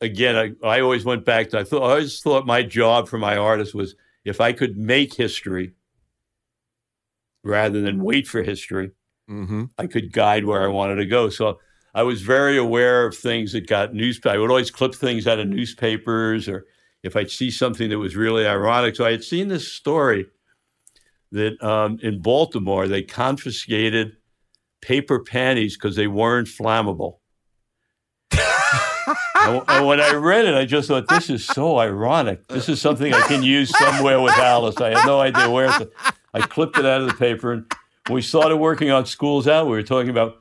again, 0.00 0.36
I, 0.36 0.66
I 0.66 0.80
always 0.80 1.04
went 1.04 1.24
back 1.24 1.50
to, 1.50 1.58
I 1.58 1.64
thought, 1.64 1.82
I 1.82 1.90
always 1.90 2.20
thought 2.20 2.46
my 2.46 2.62
job 2.62 3.08
for 3.08 3.18
my 3.18 3.36
artist 3.36 3.74
was 3.74 3.94
if 4.24 4.40
I 4.40 4.52
could 4.52 4.76
make 4.76 5.14
history 5.14 5.72
rather 7.44 7.80
than 7.80 8.02
wait 8.02 8.26
for 8.26 8.42
history, 8.42 8.92
Mm-hmm. 9.28 9.64
I 9.76 9.86
could 9.86 10.12
guide 10.12 10.44
where 10.44 10.64
I 10.64 10.68
wanted 10.68 10.96
to 10.96 11.06
go. 11.06 11.28
So 11.28 11.58
I 11.94 12.02
was 12.02 12.22
very 12.22 12.56
aware 12.56 13.06
of 13.06 13.16
things 13.16 13.52
that 13.52 13.66
got 13.66 13.94
newspaper. 13.94 14.34
I 14.34 14.38
would 14.38 14.50
always 14.50 14.70
clip 14.70 14.94
things 14.94 15.26
out 15.26 15.38
of 15.38 15.48
newspapers, 15.48 16.48
or 16.48 16.64
if 17.02 17.14
I'd 17.14 17.30
see 17.30 17.50
something 17.50 17.90
that 17.90 17.98
was 17.98 18.16
really 18.16 18.46
ironic. 18.46 18.96
So 18.96 19.04
I 19.04 19.10
had 19.10 19.24
seen 19.24 19.48
this 19.48 19.70
story 19.70 20.26
that 21.32 21.62
um, 21.62 21.98
in 22.02 22.22
Baltimore 22.22 22.88
they 22.88 23.02
confiscated 23.02 24.16
paper 24.80 25.22
panties 25.22 25.76
because 25.76 25.96
they 25.96 26.06
weren't 26.06 26.48
flammable. 26.48 27.18
And, 29.34 29.86
when 29.86 30.00
I 30.00 30.12
read 30.14 30.44
it, 30.44 30.54
I 30.54 30.64
just 30.64 30.88
thought 30.88 31.08
this 31.08 31.30
is 31.30 31.44
so 31.44 31.78
ironic. 31.78 32.46
This 32.48 32.68
is 32.68 32.80
something 32.80 33.12
I 33.12 33.20
can 33.22 33.42
use 33.42 33.76
somewhere 33.76 34.20
with 34.20 34.34
Alice. 34.34 34.76
I 34.78 34.90
had 34.90 35.06
no 35.06 35.20
idea 35.20 35.50
where. 35.50 35.68
To, 35.68 35.90
I 36.34 36.40
clipped 36.40 36.78
it 36.78 36.84
out 36.84 37.00
of 37.00 37.08
the 37.08 37.14
paper, 37.14 37.52
and 37.52 37.72
when 38.06 38.16
we 38.16 38.22
started 38.22 38.56
working 38.56 38.90
on 38.90 39.06
Schools 39.06 39.48
Out, 39.48 39.66
we 39.66 39.72
were 39.72 39.82
talking 39.82 40.10
about 40.10 40.36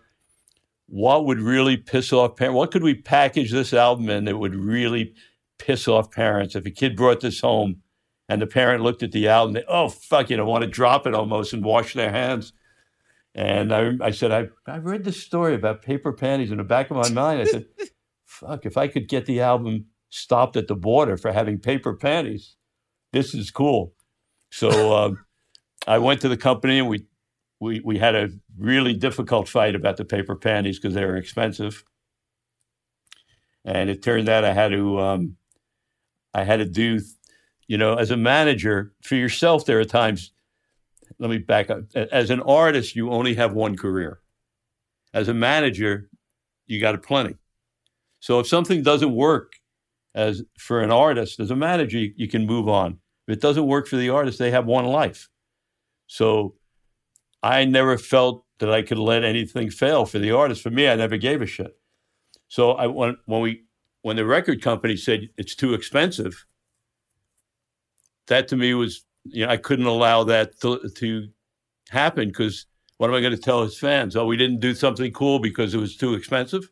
what 0.88 1.26
would 1.26 1.40
really 1.40 1.78
piss 1.78 2.14
off 2.14 2.36
parents. 2.36 2.56
What 2.56 2.72
could 2.72 2.84
we 2.84 2.96
package 2.96 3.52
this 3.52 3.74
album 3.74 4.10
in 4.10 4.26
that 4.26 4.38
would 4.38 4.56
really 4.56 5.14
piss 5.58 5.88
off 5.88 6.12
parents? 6.12 6.56
If 6.56 6.66
a 6.66 6.72
kid 6.72 6.96
brought 6.96 7.20
this 7.20 7.42
home 7.42 7.82
and 8.30 8.42
the 8.42 8.48
parent 8.48 8.84
looked 8.84 9.04
at 9.04 9.12
the 9.12 9.28
album, 9.28 9.54
they, 9.54 9.64
oh, 9.68 9.90
fuck, 9.90 10.30
you 10.30 10.38
know, 10.38 10.46
want 10.46 10.64
to 10.64 10.70
drop 10.70 11.06
it 11.06 11.14
almost 11.14 11.54
and 11.54 11.64
wash 11.64 11.94
their 11.94 12.12
hands. 12.12 12.54
And 13.36 13.74
I, 13.74 13.92
I 14.02 14.12
said, 14.12 14.32
I, 14.32 14.48
I 14.66 14.78
read 14.78 15.04
this 15.04 15.22
story 15.22 15.54
about 15.54 15.84
paper 15.84 16.12
panties 16.12 16.52
in 16.52 16.58
the 16.58 16.64
back 16.64 16.90
of 16.90 16.98
my 16.98 17.10
mind. 17.10 17.42
I 17.42 17.46
said, 17.46 17.66
fuck, 18.40 18.66
if 18.66 18.78
I 18.78 18.88
could 18.88 19.08
get 19.08 19.26
the 19.26 19.42
album 19.42 19.86
stopped 20.10 20.56
at 20.56 20.68
the 20.68 20.76
border 20.76 21.18
for 21.18 21.32
having 21.32 21.60
paper 21.60 21.96
panties, 21.96 22.56
this 23.14 23.34
is 23.34 23.52
cool. 23.52 23.94
So 24.52 24.96
um, 24.96 25.26
I 25.88 25.98
went 25.98 26.22
to 26.22 26.30
the 26.30 26.38
company 26.38 26.80
and 26.80 26.88
we 26.88 27.06
we 27.60 27.82
we 27.84 27.98
had 27.98 28.16
a 28.16 28.30
really 28.58 28.94
difficult 28.94 29.48
fight 29.50 29.76
about 29.76 29.98
the 29.98 30.06
paper 30.06 30.36
panties 30.36 30.80
because 30.80 30.94
they 30.94 31.06
were 31.06 31.18
expensive. 31.18 31.84
And 33.66 33.90
it 33.90 34.02
turned 34.02 34.30
out 34.30 34.46
I 34.46 34.54
had 34.54 34.72
to 34.72 35.00
um, 35.00 35.38
I 36.34 36.44
had 36.44 36.58
to 36.58 36.66
do, 36.66 37.00
you 37.68 37.78
know, 37.78 37.96
as 37.96 38.12
a 38.12 38.18
manager 38.18 38.94
for 39.02 39.16
yourself. 39.16 39.66
There 39.66 39.80
are 39.80 39.86
times. 39.86 40.32
Let 41.20 41.32
me 41.32 41.40
back 41.40 41.72
up. 41.72 41.80
As 41.96 42.30
an 42.30 42.42
artist, 42.42 42.96
you 42.96 43.10
only 43.10 43.34
have 43.36 43.54
one 43.54 43.76
career. 43.76 44.20
As 45.14 45.30
a 45.30 45.34
manager, 45.34 46.10
you 46.68 46.80
got 46.80 46.94
a 46.94 47.00
plenty. 47.00 47.38
So 48.20 48.40
if 48.40 48.48
something 48.48 48.84
doesn't 48.84 49.14
work 49.14 49.54
as 50.16 50.44
for 50.58 50.82
an 50.82 50.92
artist, 50.92 51.40
as 51.40 51.52
a 51.52 51.56
manager, 51.56 52.00
you, 52.00 52.14
you 52.16 52.28
can 52.28 52.46
move 52.46 52.68
on. 52.68 53.00
If 53.28 53.38
it 53.38 53.42
doesn't 53.42 53.68
work 53.68 53.88
for 53.88 53.98
the 53.98 54.10
artist, 54.10 54.40
they 54.40 54.52
have 54.52 54.66
one 54.66 54.86
life. 54.86 55.30
So 56.08 56.56
I 57.44 57.66
never 57.66 57.98
felt 57.98 58.46
that 58.60 58.72
I 58.72 58.82
could 58.82 58.98
let 58.98 59.24
anything 59.24 59.70
fail 59.70 60.06
for 60.06 60.20
the 60.20 60.32
artist. 60.32 60.64
For 60.64 60.70
me, 60.70 60.88
I 60.88 60.96
never 60.96 61.18
gave 61.18 61.42
a 61.42 61.46
shit. 61.46 61.78
So 62.48 62.72
I 62.72 62.88
when 62.88 63.18
when 63.26 63.42
we 63.42 63.64
when 64.02 64.16
the 64.16 64.26
record 64.26 64.62
company 64.62 64.96
said 64.96 65.30
it's 65.38 65.56
too 65.56 65.74
expensive, 65.74 66.46
that 68.28 68.48
to 68.48 68.56
me 68.56 68.74
was 68.74 69.06
you 69.26 69.46
know 69.46 69.52
I 69.52 69.58
couldn't 69.58 69.86
allow 69.86 70.24
that 70.24 70.60
to, 70.62 70.90
to 70.96 71.28
happen 71.90 72.30
because 72.30 72.66
what 72.98 73.10
am 73.10 73.16
I 73.16 73.22
going 73.22 73.36
to 73.36 73.42
tell 73.42 73.64
his 73.64 73.78
fans? 73.78 74.16
Oh, 74.16 74.26
we 74.26 74.38
didn't 74.38 74.60
do 74.60 74.74
something 74.74 75.12
cool 75.12 75.40
because 75.40 75.74
it 75.74 75.80
was 75.80 75.96
too 75.96 76.16
expensive. 76.16 76.70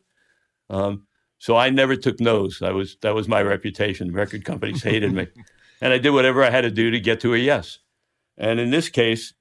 Um, 0.70 1.05
so 1.38 1.56
I 1.56 1.70
never 1.70 1.96
took 1.96 2.20
no's. 2.20 2.62
I 2.62 2.70
was 2.72 2.96
that 3.02 3.14
was 3.14 3.28
my 3.28 3.42
reputation. 3.42 4.12
Record 4.12 4.44
companies 4.44 4.82
hated 4.82 5.12
me, 5.12 5.28
and 5.80 5.92
I 5.92 5.98
did 5.98 6.10
whatever 6.10 6.42
I 6.42 6.50
had 6.50 6.62
to 6.62 6.70
do 6.70 6.90
to 6.90 7.00
get 7.00 7.20
to 7.20 7.34
a 7.34 7.38
yes. 7.38 7.78
And 8.38 8.60
in 8.60 8.70
this 8.70 8.88
case, 8.88 9.34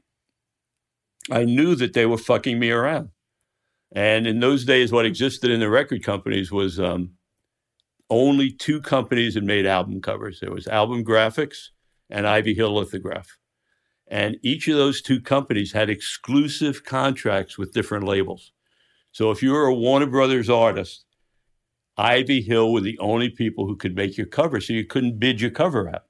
I 1.31 1.43
knew 1.43 1.75
that 1.75 1.93
they 1.93 2.05
were 2.05 2.17
fucking 2.17 2.59
me 2.59 2.71
around. 2.71 3.09
And 3.91 4.27
in 4.27 4.39
those 4.39 4.65
days, 4.65 4.91
what 4.91 5.05
existed 5.05 5.51
in 5.51 5.59
the 5.59 5.69
record 5.69 6.03
companies 6.03 6.51
was 6.51 6.79
um, 6.79 7.11
only 8.09 8.51
two 8.51 8.81
companies 8.81 9.33
that 9.33 9.43
made 9.43 9.65
album 9.65 10.01
covers. 10.01 10.39
There 10.39 10.51
was 10.51 10.67
Album 10.67 11.03
Graphics 11.03 11.69
and 12.09 12.27
Ivy 12.27 12.53
Hill 12.53 12.75
Lithograph. 12.75 13.37
And 14.07 14.37
each 14.43 14.67
of 14.67 14.75
those 14.75 15.01
two 15.01 15.19
companies 15.19 15.71
had 15.71 15.89
exclusive 15.89 16.83
contracts 16.83 17.57
with 17.57 17.73
different 17.73 18.05
labels. 18.05 18.51
So 19.11 19.31
if 19.31 19.41
you 19.41 19.53
were 19.53 19.65
a 19.65 19.73
Warner 19.73 20.05
Brothers 20.05 20.49
artist, 20.49 21.05
Ivy 21.97 22.41
Hill 22.41 22.73
were 22.73 22.81
the 22.81 22.99
only 22.99 23.29
people 23.29 23.65
who 23.67 23.75
could 23.75 23.95
make 23.95 24.17
your 24.17 24.27
cover, 24.27 24.59
so 24.59 24.73
you 24.73 24.85
couldn't 24.85 25.19
bid 25.19 25.39
your 25.39 25.51
cover 25.51 25.89
out. 25.89 26.03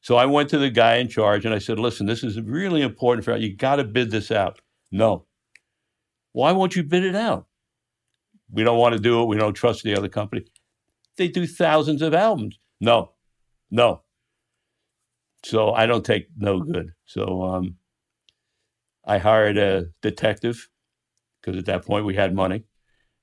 So 0.00 0.16
I 0.16 0.26
went 0.26 0.48
to 0.50 0.58
the 0.58 0.70
guy 0.70 0.96
in 0.96 1.08
charge 1.08 1.44
and 1.44 1.54
I 1.54 1.58
said, 1.58 1.78
listen, 1.78 2.06
this 2.06 2.22
is 2.22 2.40
really 2.40 2.82
important 2.82 3.24
for 3.24 3.36
you. 3.36 3.54
got 3.54 3.76
to 3.76 3.84
bid 3.84 4.10
this 4.10 4.30
out. 4.30 4.60
No. 4.90 5.26
Why 6.32 6.52
won't 6.52 6.76
you 6.76 6.82
bid 6.82 7.04
it 7.04 7.16
out? 7.16 7.46
We 8.50 8.64
don't 8.64 8.78
want 8.78 8.94
to 8.94 9.00
do 9.00 9.22
it. 9.22 9.26
We 9.26 9.36
don't 9.36 9.54
trust 9.54 9.82
the 9.82 9.96
other 9.96 10.08
company. 10.08 10.44
They 11.16 11.28
do 11.28 11.46
thousands 11.46 12.00
of 12.00 12.14
albums. 12.14 12.58
No, 12.80 13.12
no. 13.70 14.02
So 15.44 15.72
I 15.72 15.86
don't 15.86 16.04
take 16.04 16.28
no 16.36 16.60
good. 16.60 16.92
So 17.04 17.42
um, 17.42 17.76
I 19.04 19.18
hired 19.18 19.58
a 19.58 19.86
detective 20.00 20.68
because 21.40 21.58
at 21.58 21.66
that 21.66 21.84
point 21.84 22.04
we 22.06 22.14
had 22.14 22.34
money. 22.34 22.64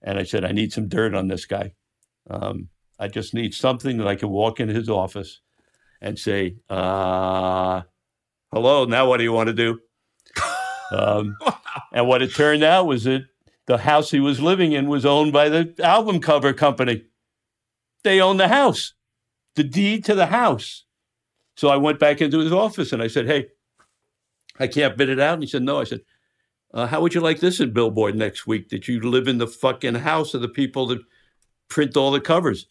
And 0.05 0.19
I 0.19 0.23
said, 0.23 0.45
I 0.45 0.51
need 0.51 0.71
some 0.71 0.87
dirt 0.87 1.15
on 1.15 1.27
this 1.27 1.45
guy. 1.45 1.73
Um, 2.29 2.69
I 2.99 3.07
just 3.07 3.33
need 3.33 3.53
something 3.53 3.97
that 3.97 4.07
I 4.07 4.15
can 4.15 4.29
walk 4.29 4.59
into 4.59 4.73
his 4.73 4.87
office 4.87 5.41
and 5.99 6.17
say, 6.17 6.57
uh, 6.69 7.81
hello, 8.53 8.85
now 8.85 9.09
what 9.09 9.17
do 9.17 9.23
you 9.23 9.33
want 9.33 9.47
to 9.47 9.53
do? 9.53 9.79
um, 10.91 11.35
and 11.91 12.07
what 12.07 12.21
it 12.21 12.33
turned 12.33 12.63
out 12.63 12.85
was 12.85 13.03
that 13.05 13.25
the 13.65 13.79
house 13.79 14.11
he 14.11 14.19
was 14.19 14.39
living 14.39 14.71
in 14.73 14.87
was 14.87 15.05
owned 15.05 15.33
by 15.33 15.49
the 15.49 15.73
album 15.83 16.21
cover 16.21 16.53
company. 16.53 17.03
They 18.03 18.21
owned 18.21 18.39
the 18.39 18.47
house, 18.47 18.93
the 19.55 19.63
deed 19.63 20.05
to 20.05 20.13
the 20.13 20.27
house. 20.27 20.85
So 21.57 21.69
I 21.69 21.77
went 21.77 21.99
back 21.99 22.21
into 22.21 22.39
his 22.39 22.51
office 22.51 22.93
and 22.93 23.01
I 23.01 23.07
said, 23.07 23.25
Hey, 23.25 23.47
I 24.59 24.67
can't 24.67 24.95
bid 24.95 25.09
it 25.09 25.19
out. 25.19 25.33
And 25.33 25.43
he 25.43 25.49
said, 25.49 25.63
No. 25.63 25.79
I 25.79 25.85
said, 25.85 26.01
uh, 26.75 26.85
How 26.87 27.01
would 27.01 27.15
you 27.15 27.21
like 27.21 27.39
this 27.39 27.59
in 27.59 27.73
Billboard 27.73 28.15
next 28.15 28.45
week? 28.45 28.69
That 28.69 28.87
you 28.87 28.99
live 29.01 29.27
in 29.27 29.39
the 29.39 29.47
fucking 29.47 29.95
house 29.95 30.33
of 30.35 30.41
the 30.41 30.47
people 30.47 30.85
that 30.87 30.99
print 31.69 31.97
all 31.97 32.11
the 32.11 32.21
covers? 32.21 32.67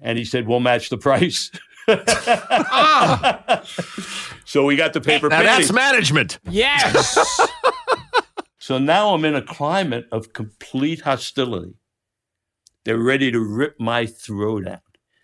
And 0.00 0.18
he 0.18 0.24
said, 0.24 0.48
We'll 0.48 0.58
match 0.60 0.88
the 0.88 0.98
price. 0.98 1.50
so 4.44 4.64
we 4.64 4.76
got 4.76 4.92
the 4.92 5.00
paper 5.00 5.28
Now 5.28 5.36
penny. 5.42 5.46
that's 5.46 5.72
management. 5.72 6.38
Yes. 6.48 7.40
So 8.62 8.78
now 8.78 9.14
I'm 9.14 9.24
in 9.24 9.34
a 9.34 9.42
climate 9.42 10.06
of 10.12 10.32
complete 10.32 11.00
hostility. 11.00 11.74
They're 12.84 12.98
ready 12.98 13.32
to 13.32 13.40
rip 13.40 13.80
my 13.80 14.06
throat 14.06 14.68
out. 14.68 14.82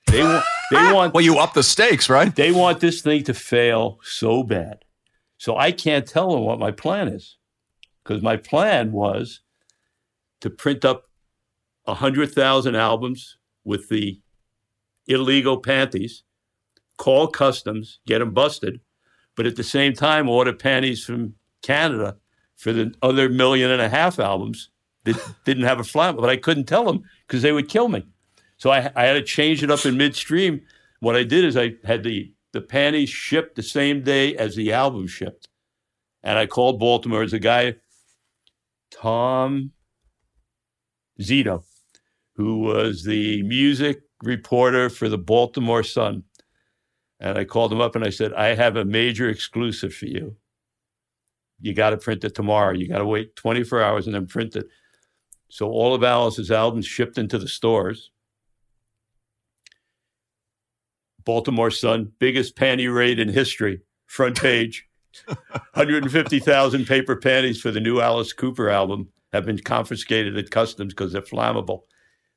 They 0.08 0.22
want, 0.24 0.44
they 0.72 0.76
want, 0.92 1.14
Well, 1.14 1.22
you 1.22 1.38
up 1.38 1.52
the 1.52 1.62
stakes, 1.62 2.08
right? 2.10 2.34
they 2.34 2.50
want 2.50 2.80
this 2.80 3.02
thing 3.02 3.22
to 3.24 3.34
fail 3.34 4.00
so 4.02 4.42
bad. 4.42 4.84
So 5.38 5.56
I 5.56 5.70
can't 5.70 6.08
tell 6.08 6.32
them 6.32 6.40
what 6.44 6.58
my 6.58 6.72
plan 6.72 7.06
is, 7.06 7.36
because 8.06 8.22
my 8.22 8.36
plan 8.36 8.92
was 8.92 9.40
to 10.40 10.50
print 10.50 10.84
up 10.84 11.04
hundred 11.86 12.32
thousand 12.32 12.74
albums 12.74 13.38
with 13.64 13.88
the 13.88 14.20
illegal 15.06 15.58
panties, 15.58 16.24
call 16.98 17.28
customs, 17.28 18.00
get 18.06 18.18
them 18.18 18.32
busted, 18.32 18.80
but 19.36 19.46
at 19.46 19.56
the 19.56 19.64
same 19.64 19.92
time 19.92 20.28
order 20.28 20.52
panties 20.52 21.04
from 21.04 21.34
Canada 21.62 22.16
for 22.56 22.72
the 22.72 22.92
other 23.02 23.28
million 23.28 23.70
and 23.70 23.82
a 23.82 23.88
half 23.88 24.18
albums 24.18 24.70
that 25.04 25.16
didn't 25.44 25.64
have 25.64 25.80
a 25.80 25.84
flat. 25.84 26.16
But 26.16 26.30
I 26.30 26.36
couldn't 26.36 26.64
tell 26.64 26.84
them 26.84 27.02
because 27.26 27.42
they 27.42 27.52
would 27.52 27.68
kill 27.68 27.88
me. 27.88 28.06
So 28.56 28.70
I, 28.70 28.90
I 28.96 29.04
had 29.04 29.14
to 29.14 29.22
change 29.22 29.62
it 29.62 29.70
up 29.70 29.84
in 29.84 29.96
midstream. 29.96 30.62
What 31.00 31.16
I 31.16 31.24
did 31.24 31.44
is 31.44 31.56
I 31.56 31.74
had 31.84 32.02
the 32.02 32.32
the 32.52 32.60
panties 32.62 33.10
shipped 33.10 33.56
the 33.56 33.62
same 33.62 34.02
day 34.02 34.34
as 34.36 34.56
the 34.56 34.72
album 34.72 35.06
shipped, 35.06 35.48
and 36.22 36.38
I 36.38 36.46
called 36.46 36.80
Baltimore. 36.80 37.18
There's 37.18 37.34
a 37.34 37.38
guy, 37.38 37.74
Tom 39.06 39.70
Zito, 41.20 41.62
who 42.34 42.58
was 42.58 43.04
the 43.04 43.40
music 43.44 44.00
reporter 44.24 44.90
for 44.90 45.08
the 45.08 45.16
Baltimore 45.16 45.84
Sun. 45.84 46.24
And 47.20 47.38
I 47.38 47.44
called 47.44 47.72
him 47.72 47.80
up 47.80 47.94
and 47.94 48.04
I 48.04 48.10
said, 48.10 48.32
I 48.32 48.56
have 48.56 48.74
a 48.74 48.84
major 48.84 49.28
exclusive 49.28 49.94
for 49.94 50.06
you. 50.06 50.34
You 51.60 51.72
got 51.72 51.90
to 51.90 51.98
print 51.98 52.24
it 52.24 52.34
tomorrow. 52.34 52.74
You 52.74 52.88
got 52.88 52.98
to 52.98 53.06
wait 53.06 53.36
24 53.36 53.80
hours 53.80 54.06
and 54.06 54.14
then 54.16 54.26
print 54.26 54.56
it. 54.56 54.66
So 55.50 55.68
all 55.68 55.94
of 55.94 56.02
Alice's 56.02 56.50
albums 56.50 56.84
shipped 56.84 57.16
into 57.16 57.38
the 57.38 57.46
stores. 57.46 58.10
Baltimore 61.24 61.70
Sun, 61.70 62.10
biggest 62.18 62.56
panty 62.56 62.92
raid 62.92 63.20
in 63.20 63.28
history, 63.28 63.82
front 64.06 64.40
page. 64.40 64.85
150,000 65.74 66.86
paper 66.86 67.16
panties 67.16 67.60
for 67.60 67.70
the 67.70 67.80
new 67.80 68.00
Alice 68.00 68.32
Cooper 68.32 68.68
album 68.70 69.08
have 69.32 69.44
been 69.46 69.58
confiscated 69.58 70.36
at 70.36 70.50
customs 70.50 70.94
because 70.94 71.12
they're 71.12 71.22
flammable. 71.22 71.82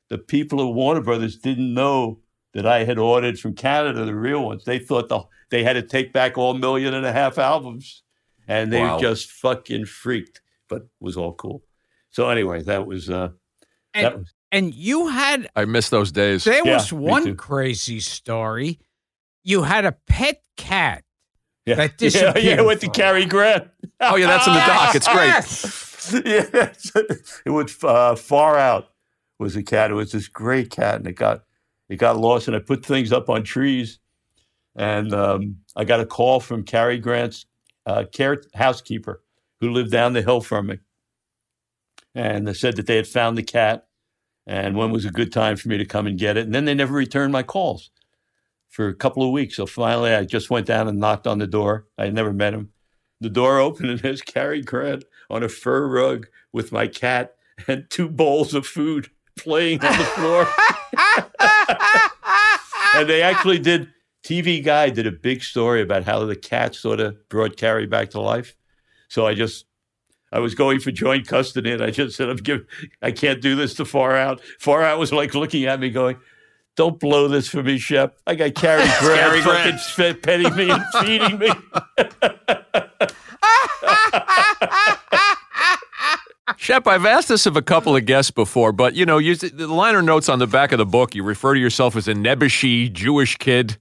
The 0.10 0.18
people 0.18 0.68
at 0.68 0.73
Warner 0.73 1.01
Brothers 1.01 1.38
didn't 1.38 1.73
know 1.73 2.19
that 2.53 2.65
I 2.65 2.84
had 2.84 2.97
ordered 2.97 3.39
from 3.39 3.53
Canada 3.53 4.06
the 4.06 4.15
real 4.15 4.43
ones. 4.43 4.64
They 4.65 4.80
thought 4.80 5.07
the, 5.10 5.22
they 5.51 5.64
had 5.64 5.73
to 5.73 5.84
take 5.84 6.11
back 6.14 6.38
all 6.38 6.53
million 6.56 6.93
and 6.93 7.06
a 7.06 7.11
half 7.14 7.38
albums, 7.38 8.03
and 8.47 8.73
they 8.73 8.81
Wow. 8.81 8.99
just 8.99 9.30
fucking 9.31 9.85
freaked. 9.85 10.41
But 10.68 10.81
it 10.84 10.88
was 10.99 11.15
all 11.15 11.34
cool. 11.34 11.64
So 12.10 12.30
anyway, 12.30 12.64
that 12.64 12.88
was 12.88 13.10
uh, 13.10 13.30
that 13.93 14.14
and, 14.14 14.15
was 14.19 14.34
and 14.51 14.73
you 14.73 15.07
had 15.10 15.47
I 15.56 15.65
miss 15.65 15.89
those 15.89 16.11
days. 16.11 16.43
there 16.43 16.65
Yeah, 16.65 16.73
was 16.76 16.91
one 16.91 17.35
crazy 17.35 17.99
story. 17.99 18.80
You 19.43 19.61
had 19.64 19.85
a 19.85 19.91
pet 20.07 20.41
cat. 20.57 21.03
Yeah, 21.69 21.75
That 21.75 22.01
yeah, 22.01 22.33
yeah. 22.41 22.63
disappeared 22.63 22.65
With 22.65 22.81
the 22.81 22.87
for 22.87 22.91
a 22.91 22.93
Cary 22.93 23.25
Grant. 23.25 23.69
Oh 24.01 24.15
yeah, 24.15 24.27
that's 24.27 24.47
in 24.47 24.53
the 24.53 24.59
doc. 24.59 24.95
It's 24.95 25.07
great. 25.07 25.27
Yes. 25.27 26.11
yeah, 26.25 26.73
it 27.45 27.49
was 27.49 27.83
uh, 27.83 28.15
far 28.15 28.57
out. 28.57 28.89
Was 29.39 29.55
a 29.55 29.63
cat. 29.63 29.91
It 29.91 29.95
was 29.95 30.11
this 30.11 30.27
great 30.27 30.69
cat, 30.69 30.95
and 30.95 31.07
it 31.07 31.13
got 31.13 31.43
it 31.89 31.97
got 31.97 32.17
lost. 32.17 32.47
And 32.47 32.55
I 32.55 32.59
put 32.59 32.85
things 32.85 33.11
up 33.13 33.29
on 33.29 33.43
trees, 33.43 33.99
and 34.75 35.13
um, 35.13 35.57
I 35.75 35.85
got 35.85 36.01
a 36.01 36.05
call 36.05 36.39
from 36.39 36.63
Cary 36.63 36.97
Grant's 36.97 37.45
uh, 37.85 38.05
care 38.11 38.41
housekeeper 38.53 39.23
who 39.61 39.71
lived 39.71 39.91
down 39.91 40.13
the 40.13 40.21
hill 40.21 40.41
from 40.41 40.67
me, 40.67 40.79
and 42.15 42.47
they 42.47 42.53
said 42.53 42.75
that 42.77 42.87
they 42.87 42.95
had 42.97 43.07
found 43.07 43.37
the 43.37 43.43
cat, 43.43 43.87
and 44.47 44.75
when 44.75 44.91
was 44.91 45.05
a 45.05 45.11
good 45.11 45.31
time 45.31 45.55
for 45.55 45.69
me 45.69 45.77
to 45.77 45.85
come 45.85 46.07
and 46.07 46.19
get 46.19 46.37
it. 46.37 46.45
And 46.45 46.53
then 46.53 46.65
they 46.65 46.73
never 46.73 46.93
returned 46.93 47.31
my 47.31 47.43
calls 47.43 47.91
for 48.69 48.87
a 48.87 48.95
couple 48.95 49.23
of 49.23 49.31
weeks. 49.31 49.55
So 49.55 49.65
finally, 49.65 50.13
I 50.13 50.23
just 50.23 50.49
went 50.49 50.67
down 50.67 50.87
and 50.87 50.99
knocked 50.99 51.27
on 51.27 51.39
the 51.39 51.47
door. 51.47 51.87
I 51.97 52.09
never 52.09 52.31
met 52.31 52.53
him. 52.53 52.71
The 53.19 53.29
door 53.29 53.59
opened, 53.67 53.89
and 53.89 53.99
there's 53.99 54.21
Cary 54.21 54.61
Grant 54.61 55.03
on 55.29 55.43
a 55.43 55.49
fur 55.49 55.87
rug 55.87 56.27
with 56.53 56.71
my 56.71 56.87
cat 56.87 57.35
and 57.67 57.85
two 57.89 58.09
bowls 58.09 58.53
of 58.53 58.65
food 58.65 59.09
playing 59.37 59.83
on 59.83 59.97
the 59.97 60.03
floor. 60.03 60.47
and 62.95 63.09
they 63.09 63.21
actually 63.21 63.59
did. 63.59 63.89
TV 64.21 64.63
Guide 64.63 64.95
did 64.95 65.07
a 65.07 65.11
big 65.11 65.41
story 65.41 65.81
about 65.81 66.03
how 66.03 66.25
the 66.25 66.35
cat 66.35 66.75
sort 66.75 66.99
of 66.99 67.17
brought 67.29 67.55
Cary 67.55 67.85
back 67.85 68.09
to 68.11 68.19
life. 68.19 68.55
So 69.07 69.25
I 69.25 69.33
just, 69.33 69.65
I 70.31 70.39
was 70.39 70.55
going 70.55 70.81
for 70.81 70.91
joint 70.91 71.25
custody, 71.25 71.71
and 71.71 71.81
I 71.81 71.89
just 71.89 72.17
said, 72.17 72.29
"I'm 72.29 72.35
giving, 72.35 72.65
I 73.01 73.11
can't 73.11 73.41
do 73.41 73.55
this 73.55 73.73
to 73.75 73.85
Far 73.85 74.17
Out." 74.17 74.41
Far 74.59 74.83
Out 74.83 74.99
was 74.99 75.13
like 75.13 75.33
looking 75.33 75.65
at 75.65 75.79
me, 75.79 75.89
going, 75.89 76.17
"Don't 76.80 76.97
blow 76.97 77.27
this 77.27 77.49
for 77.49 77.61
me, 77.61 77.77
Shep. 77.77 78.18
I 78.26 78.35
got 78.35 78.56
Cary 78.56 78.88
Grant 79.01 79.43
Grant. 79.43 79.81
fucking 79.81 80.22
petting 80.22 80.56
me 80.56 80.72
and 80.72 80.81
feeding 81.01 81.38
me." 81.38 81.49
Shep, 86.56 86.88
I've 86.88 87.06
asked 87.06 87.27
this 87.27 87.45
of 87.45 87.57
a 87.57 87.61
couple 87.61 87.97
of 87.97 88.06
guests 88.06 88.31
before, 88.31 88.72
but 88.72 88.95
you 88.95 89.06
know, 89.06 89.18
you, 89.18 89.35
the 89.35 89.68
liner 89.68 90.01
notes 90.01 90.30
on 90.30 90.39
the 90.39 90.47
back 90.47 90.72
of 90.72 90.77
the 90.77 90.85
book, 90.85 91.14
you 91.15 91.22
refer 91.22 91.53
to 91.53 91.60
yourself 91.60 91.97
as 91.97 92.07
a 92.07 92.14
Nebuchadnezzar 92.14 92.93
Jewish 92.93 93.35
kid. 93.35 93.77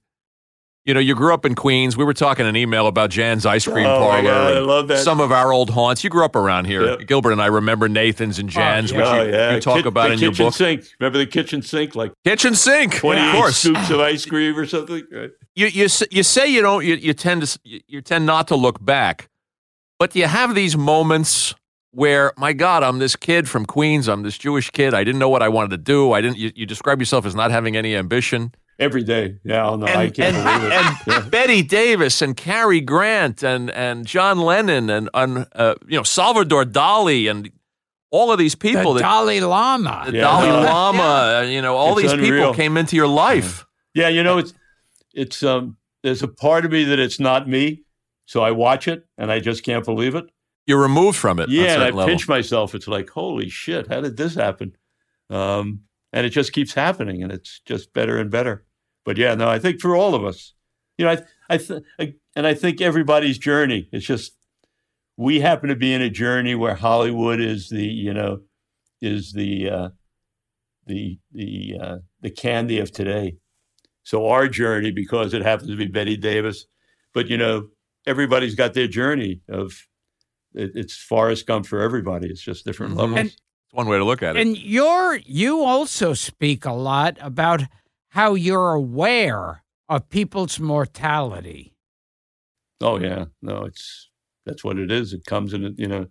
You 0.89 0.95
know, 0.95 0.99
you 0.99 1.13
grew 1.13 1.35
up 1.35 1.45
in 1.45 1.53
Queens. 1.53 1.95
We 1.95 2.03
were 2.03 2.15
talking 2.15 2.47
an 2.47 2.55
email 2.55 2.87
about 2.87 3.11
Jahn's 3.11 3.45
ice 3.45 3.67
cream 3.67 3.85
Oh, 3.85 3.99
parlor. 3.99 4.23
God, 4.23 4.53
I 4.55 4.59
love 4.59 4.87
that. 4.87 5.03
Some 5.03 5.19
of 5.19 5.31
our 5.31 5.53
old 5.53 5.69
haunts. 5.69 6.03
You 6.03 6.09
grew 6.09 6.25
up 6.25 6.35
around 6.35 6.65
here. 6.65 6.83
Yep. 6.83 7.05
Gilbert 7.07 7.31
and 7.31 7.39
I 7.39 7.45
remember 7.45 7.87
Nathan's 7.87 8.39
and 8.39 8.49
oh, 8.49 8.51
Jahn's, 8.51 8.91
yeah. 8.91 8.97
which 8.97 9.05
Oh 9.05 9.21
you, 9.23 9.31
yeah, 9.31 9.53
you 9.53 9.61
talk 9.61 9.75
Kit- 9.77 9.85
about 9.85 10.07
the 10.07 10.13
in 10.13 10.19
your 10.19 10.31
kitchen 10.31 10.45
book. 10.47 10.53
sink. 10.55 10.83
Remember 10.99 11.19
the 11.19 11.27
kitchen 11.27 11.61
sink, 11.61 11.93
like 11.93 12.11
Kitchen 12.25 12.55
sink, 12.55 12.95
twenty 12.95 13.21
of 13.39 13.55
scoops 13.55 13.91
of 13.91 13.99
ice 13.99 14.25
cream 14.25 14.57
or 14.57 14.65
something. 14.65 15.03
Right. 15.11 15.29
you 15.55 15.67
you 15.67 15.87
you 16.09 16.23
say 16.23 16.47
you 16.47 16.63
don't 16.63 16.83
you, 16.83 16.95
you 16.95 17.13
tend 17.13 17.43
to 17.45 17.59
you, 17.63 17.81
you 17.87 18.01
tend 18.01 18.25
not 18.25 18.47
to 18.47 18.55
look 18.55 18.83
back, 18.83 19.29
but 19.99 20.15
you 20.15 20.25
have 20.25 20.55
these 20.55 20.75
moments 20.75 21.53
where 21.91 22.33
my 22.35 22.51
God, 22.53 22.81
I'm 22.81 22.97
this 22.97 23.15
kid 23.15 23.47
from 23.47 23.67
Queens. 23.67 24.07
I'm 24.09 24.23
this 24.23 24.39
Jewish 24.39 24.71
kid. 24.71 24.95
I 24.95 25.03
didn't 25.03 25.19
know 25.19 25.29
what 25.29 25.43
I 25.43 25.49
wanted 25.49 25.69
to 25.69 25.77
do. 25.77 26.13
I 26.13 26.21
didn't. 26.21 26.37
You, 26.37 26.51
you 26.55 26.65
describe 26.65 26.99
yourself 26.99 27.27
as 27.27 27.35
not 27.35 27.51
having 27.51 27.77
any 27.77 27.95
ambition. 27.95 28.55
Every 28.79 29.03
day. 29.03 29.35
Yeah, 29.43 29.67
oh, 29.67 29.75
no, 29.75 29.85
I 29.87 30.03
And, 30.05 30.13
can't 30.13 30.35
and, 30.35 30.61
believe 30.61 30.71
it. 30.71 30.75
and 30.77 30.97
Yeah. 31.25 31.29
Bette 31.29 31.61
Davis 31.63 32.21
and 32.21 32.35
Cary 32.37 32.79
Grant 32.81 33.43
and 33.43 33.69
and 33.71 34.05
John 34.07 34.39
Lennon 34.39 34.89
and, 34.89 35.09
and 35.13 35.45
uh, 35.53 35.75
you 35.87 35.97
know 35.97 36.03
Salvador 36.03 36.63
Dali 36.63 37.29
and 37.29 37.51
all 38.11 38.31
of 38.31 38.39
these 38.39 38.55
people 38.55 38.93
the 38.93 39.01
that 39.01 39.05
Dalai 39.05 39.41
Lama. 39.41 40.03
the 40.07 40.13
Yeah, 40.13 40.21
Dalai 40.21 40.47
no. 40.47 40.61
Lama. 40.61 41.03
uh, 41.03 41.41
You 41.47 41.61
know 41.61 41.75
all 41.75 41.97
It's 41.99 42.11
these 42.13 42.21
people 42.21 42.53
came 42.53 42.77
into 42.77 42.95
your 42.95 43.07
life. 43.07 43.65
Yeah, 43.93 44.07
you 44.07 44.23
know, 44.23 44.37
it's 44.37 44.53
it's 45.13 45.43
um 45.43 45.75
there's 46.03 46.23
a 46.23 46.27
part 46.29 46.63
of 46.65 46.71
me 46.71 46.85
that 46.85 46.99
it's 46.99 47.19
not 47.19 47.49
me. 47.49 47.83
So 48.25 48.41
I 48.41 48.51
watch 48.51 48.87
it 48.87 49.05
and 49.17 49.29
I 49.31 49.39
just 49.41 49.63
can't 49.63 49.83
believe 49.83 50.15
it. 50.15 50.25
You're 50.67 50.81
removed 50.81 51.17
from 51.17 51.39
it. 51.39 51.49
Yeah, 51.49 51.73
and 51.73 51.83
I 51.83 51.89
level. 51.89 52.05
pinch 52.05 52.27
myself. 52.29 52.75
It's 52.75 52.87
like, 52.87 53.09
holy 53.09 53.49
shit, 53.49 53.87
how 53.87 54.01
did 54.01 54.15
this 54.17 54.35
happen? 54.35 54.75
Um, 55.29 55.81
and 56.13 56.25
it 56.25 56.29
just 56.29 56.53
keeps 56.53 56.73
happening, 56.75 57.21
and 57.23 57.31
it's 57.31 57.59
just 57.65 57.91
better 57.93 58.17
and 58.19 58.29
better. 58.31 58.65
But 59.09 59.17
yeah, 59.17 59.33
no, 59.33 59.49
I 59.49 59.57
think 59.57 59.81
for 59.81 59.95
all 59.95 60.13
of 60.13 60.23
us, 60.23 60.53
you 60.99 61.03
know, 61.05 61.13
I, 61.13 61.17
I, 61.49 61.57
th- 61.57 61.81
I 61.99 62.13
and 62.35 62.45
I 62.45 62.53
think 62.53 62.79
everybody's 62.79 63.39
journey. 63.39 63.89
It's 63.91 64.05
just 64.05 64.33
we 65.17 65.39
happen 65.39 65.69
to 65.69 65.75
be 65.75 65.91
in 65.95 66.03
a 66.03 66.11
journey 66.11 66.53
where 66.53 66.75
Hollywood 66.75 67.39
is 67.39 67.69
the, 67.69 67.83
you 67.83 68.13
know, 68.13 68.41
is 69.01 69.33
the 69.33 69.67
uh, 69.67 69.89
the 70.85 71.17
the 71.31 71.73
uh, 71.81 71.97
the 72.21 72.29
candy 72.29 72.77
of 72.77 72.91
today. 72.91 73.37
So 74.03 74.27
our 74.27 74.47
journey, 74.47 74.91
because 74.91 75.33
it 75.33 75.41
happens 75.41 75.71
to 75.71 75.75
be 75.75 75.87
Bette 75.87 76.15
Davis, 76.17 76.67
but 77.11 77.29
you 77.31 77.37
know, 77.37 77.69
everybody's 78.05 78.53
got 78.53 78.75
their 78.75 78.87
journey 78.87 79.41
of 79.49 79.71
it, 80.53 80.73
it's 80.75 80.95
Forrest 80.95 81.47
Gump 81.47 81.65
for 81.65 81.81
everybody. 81.81 82.27
It's 82.29 82.43
just 82.43 82.63
different 82.63 82.93
Mhm. 82.93 82.97
levels. 82.99 83.19
And- 83.21 83.29
It's 83.29 83.73
one 83.73 83.87
way 83.87 83.97
to 83.97 84.05
look 84.05 84.21
at 84.21 84.35
it. 84.35 84.41
And 84.45 84.55
you're 84.55 85.15
you 85.25 85.63
also 85.63 86.13
speak 86.13 86.63
a 86.65 86.73
lot 86.73 87.17
about 87.21 87.63
how 88.09 88.33
you're 88.33 88.73
aware 88.73 89.63
of 89.87 90.09
people's 90.09 90.59
mortality. 90.59 91.73
oh 92.81 92.99
yeah, 92.99 93.25
no, 93.41 93.63
it's 93.63 94.09
that's 94.45 94.63
what 94.63 94.79
it 94.79 94.91
is. 94.91 95.13
It 95.13 95.25
comes 95.25 95.53
in, 95.53 95.75
you 95.77 95.87
know, 95.87 96.07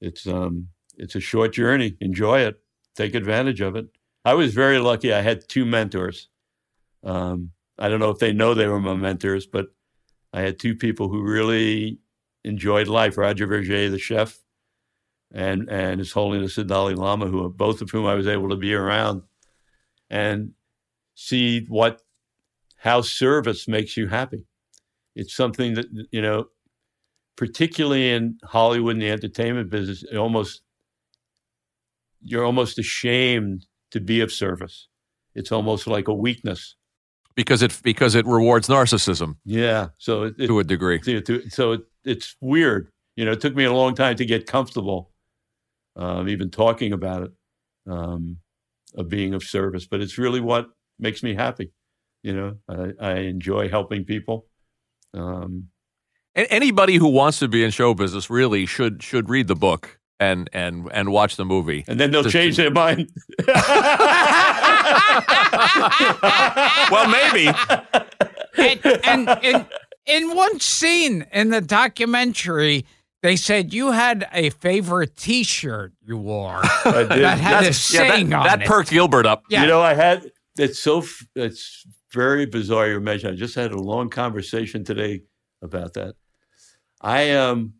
it's 0.00 0.26
um, 0.26 0.68
it's 0.96 1.14
a 1.14 1.20
short 1.20 1.52
journey. 1.52 1.96
Enjoy 2.00 2.40
it. 2.40 2.60
Take 2.96 3.14
advantage 3.14 3.60
of 3.60 3.76
it. 3.76 3.86
I 4.24 4.34
was 4.34 4.54
very 4.54 4.78
lucky. 4.78 5.12
I 5.12 5.20
had 5.22 5.48
two 5.48 5.64
mentors. 5.64 6.28
Um, 7.02 7.52
I 7.78 7.88
don't 7.88 8.00
know 8.00 8.10
if 8.10 8.18
they 8.18 8.32
know 8.32 8.52
they 8.54 8.68
were 8.68 8.80
my 8.80 8.94
mentors, 8.94 9.46
but 9.46 9.68
I 10.32 10.42
had 10.42 10.58
two 10.58 10.74
people 10.74 11.08
who 11.08 11.22
really 11.22 11.98
enjoyed 12.44 12.88
life. 12.88 13.16
Roger 13.16 13.46
Vergé, 13.46 13.90
the 13.90 13.98
chef, 13.98 14.38
and 15.32 15.68
and 15.70 15.98
His 15.98 16.12
Holiness 16.12 16.56
the 16.56 16.64
Dalai 16.64 16.94
Lama, 16.94 17.26
who 17.26 17.48
both 17.48 17.80
of 17.82 17.90
whom 17.90 18.06
I 18.06 18.14
was 18.14 18.26
able 18.26 18.50
to 18.50 18.56
be 18.56 18.74
around 18.74 19.22
and 20.10 20.52
see 21.20 21.66
what 21.68 22.00
how 22.78 23.02
service 23.02 23.68
makes 23.68 23.96
you 23.96 24.08
happy. 24.08 24.46
It's 25.14 25.34
something 25.34 25.74
that 25.74 25.86
you 26.10 26.22
know, 26.22 26.46
particularly 27.36 28.10
in 28.10 28.38
Hollywood 28.42 28.94
and 28.94 29.02
the 29.02 29.10
entertainment 29.10 29.68
business, 29.70 30.02
almost 30.16 30.62
you're 32.22 32.44
almost 32.44 32.78
ashamed 32.78 33.66
to 33.90 34.00
be 34.00 34.20
of 34.20 34.32
service. 34.32 34.88
It's 35.34 35.52
almost 35.52 35.86
like 35.86 36.08
a 36.08 36.14
weakness 36.14 36.76
because 37.34 37.62
it 37.62 37.78
because 37.82 38.14
it 38.14 38.26
rewards 38.26 38.68
narcissism. 38.68 39.36
Yeah, 39.44 39.88
so 39.98 40.24
it, 40.24 40.38
to 40.38 40.58
a 40.58 40.64
degree. 40.64 41.00
So 41.50 41.72
it, 41.72 41.82
it's 42.04 42.34
weird. 42.40 42.88
You 43.16 43.26
know, 43.26 43.32
it 43.32 43.40
took 43.42 43.54
me 43.54 43.64
a 43.64 43.72
long 43.72 43.94
time 43.94 44.16
to 44.16 44.24
get 44.24 44.46
comfortable, 44.46 45.10
um, 45.96 46.28
even 46.30 46.50
talking 46.50 46.94
about 46.94 47.24
it, 47.24 47.32
um, 47.86 48.38
of 48.94 49.10
being 49.10 49.34
of 49.34 49.42
service. 49.42 49.86
But 49.86 50.00
it's 50.00 50.16
really 50.16 50.40
what 50.40 50.70
makes 51.00 51.22
me 51.22 51.34
happy. 51.34 51.72
You 52.22 52.34
know, 52.34 52.56
I, 52.68 52.92
I 53.00 53.12
enjoy 53.20 53.68
helping 53.68 54.04
people. 54.04 54.46
Um, 55.14 55.68
Anybody 56.36 56.96
who 56.96 57.08
wants 57.08 57.40
to 57.40 57.48
be 57.48 57.64
in 57.64 57.72
show 57.72 57.92
business 57.92 58.30
really 58.30 58.64
should 58.64 59.02
should 59.02 59.28
read 59.28 59.48
the 59.48 59.56
book 59.56 59.98
and 60.20 60.48
and 60.52 60.88
and 60.92 61.10
watch 61.10 61.34
the 61.36 61.44
movie. 61.44 61.84
And 61.88 61.98
then 61.98 62.12
they'll 62.12 62.22
to, 62.22 62.30
change 62.30 62.56
their 62.56 62.70
mind. 62.70 63.10
well, 66.90 67.08
maybe. 67.08 67.50
And, 68.56 68.80
and 69.04 69.38
in, 69.42 69.66
in 70.06 70.36
one 70.36 70.60
scene 70.60 71.26
in 71.32 71.50
the 71.50 71.60
documentary, 71.60 72.84
they 73.22 73.36
said 73.36 73.72
you 73.72 73.92
had 73.92 74.28
a 74.32 74.50
favorite 74.50 75.16
T-shirt 75.16 75.92
you 76.02 76.16
wore 76.16 76.62
that 76.84 77.38
had 77.38 77.64
That's, 77.64 77.68
a 77.70 77.72
saying 77.74 78.30
yeah, 78.30 78.36
that, 78.36 78.36
on 78.36 78.46
that 78.46 78.54
it. 78.54 78.58
That 78.60 78.68
perked 78.68 78.90
Gilbert 78.90 79.26
up. 79.26 79.44
Yeah. 79.50 79.62
You 79.62 79.68
know, 79.68 79.80
I 79.80 79.94
had. 79.94 80.30
It's 80.60 80.78
so. 80.78 81.02
It's 81.34 81.86
very 82.12 82.44
bizarre. 82.44 82.88
You 82.88 83.00
mentioned. 83.00 83.32
I 83.32 83.36
just 83.36 83.54
had 83.54 83.72
a 83.72 83.80
long 83.80 84.10
conversation 84.10 84.84
today 84.84 85.22
about 85.62 85.94
that. 85.94 86.16
I 87.00 87.30
um 87.30 87.74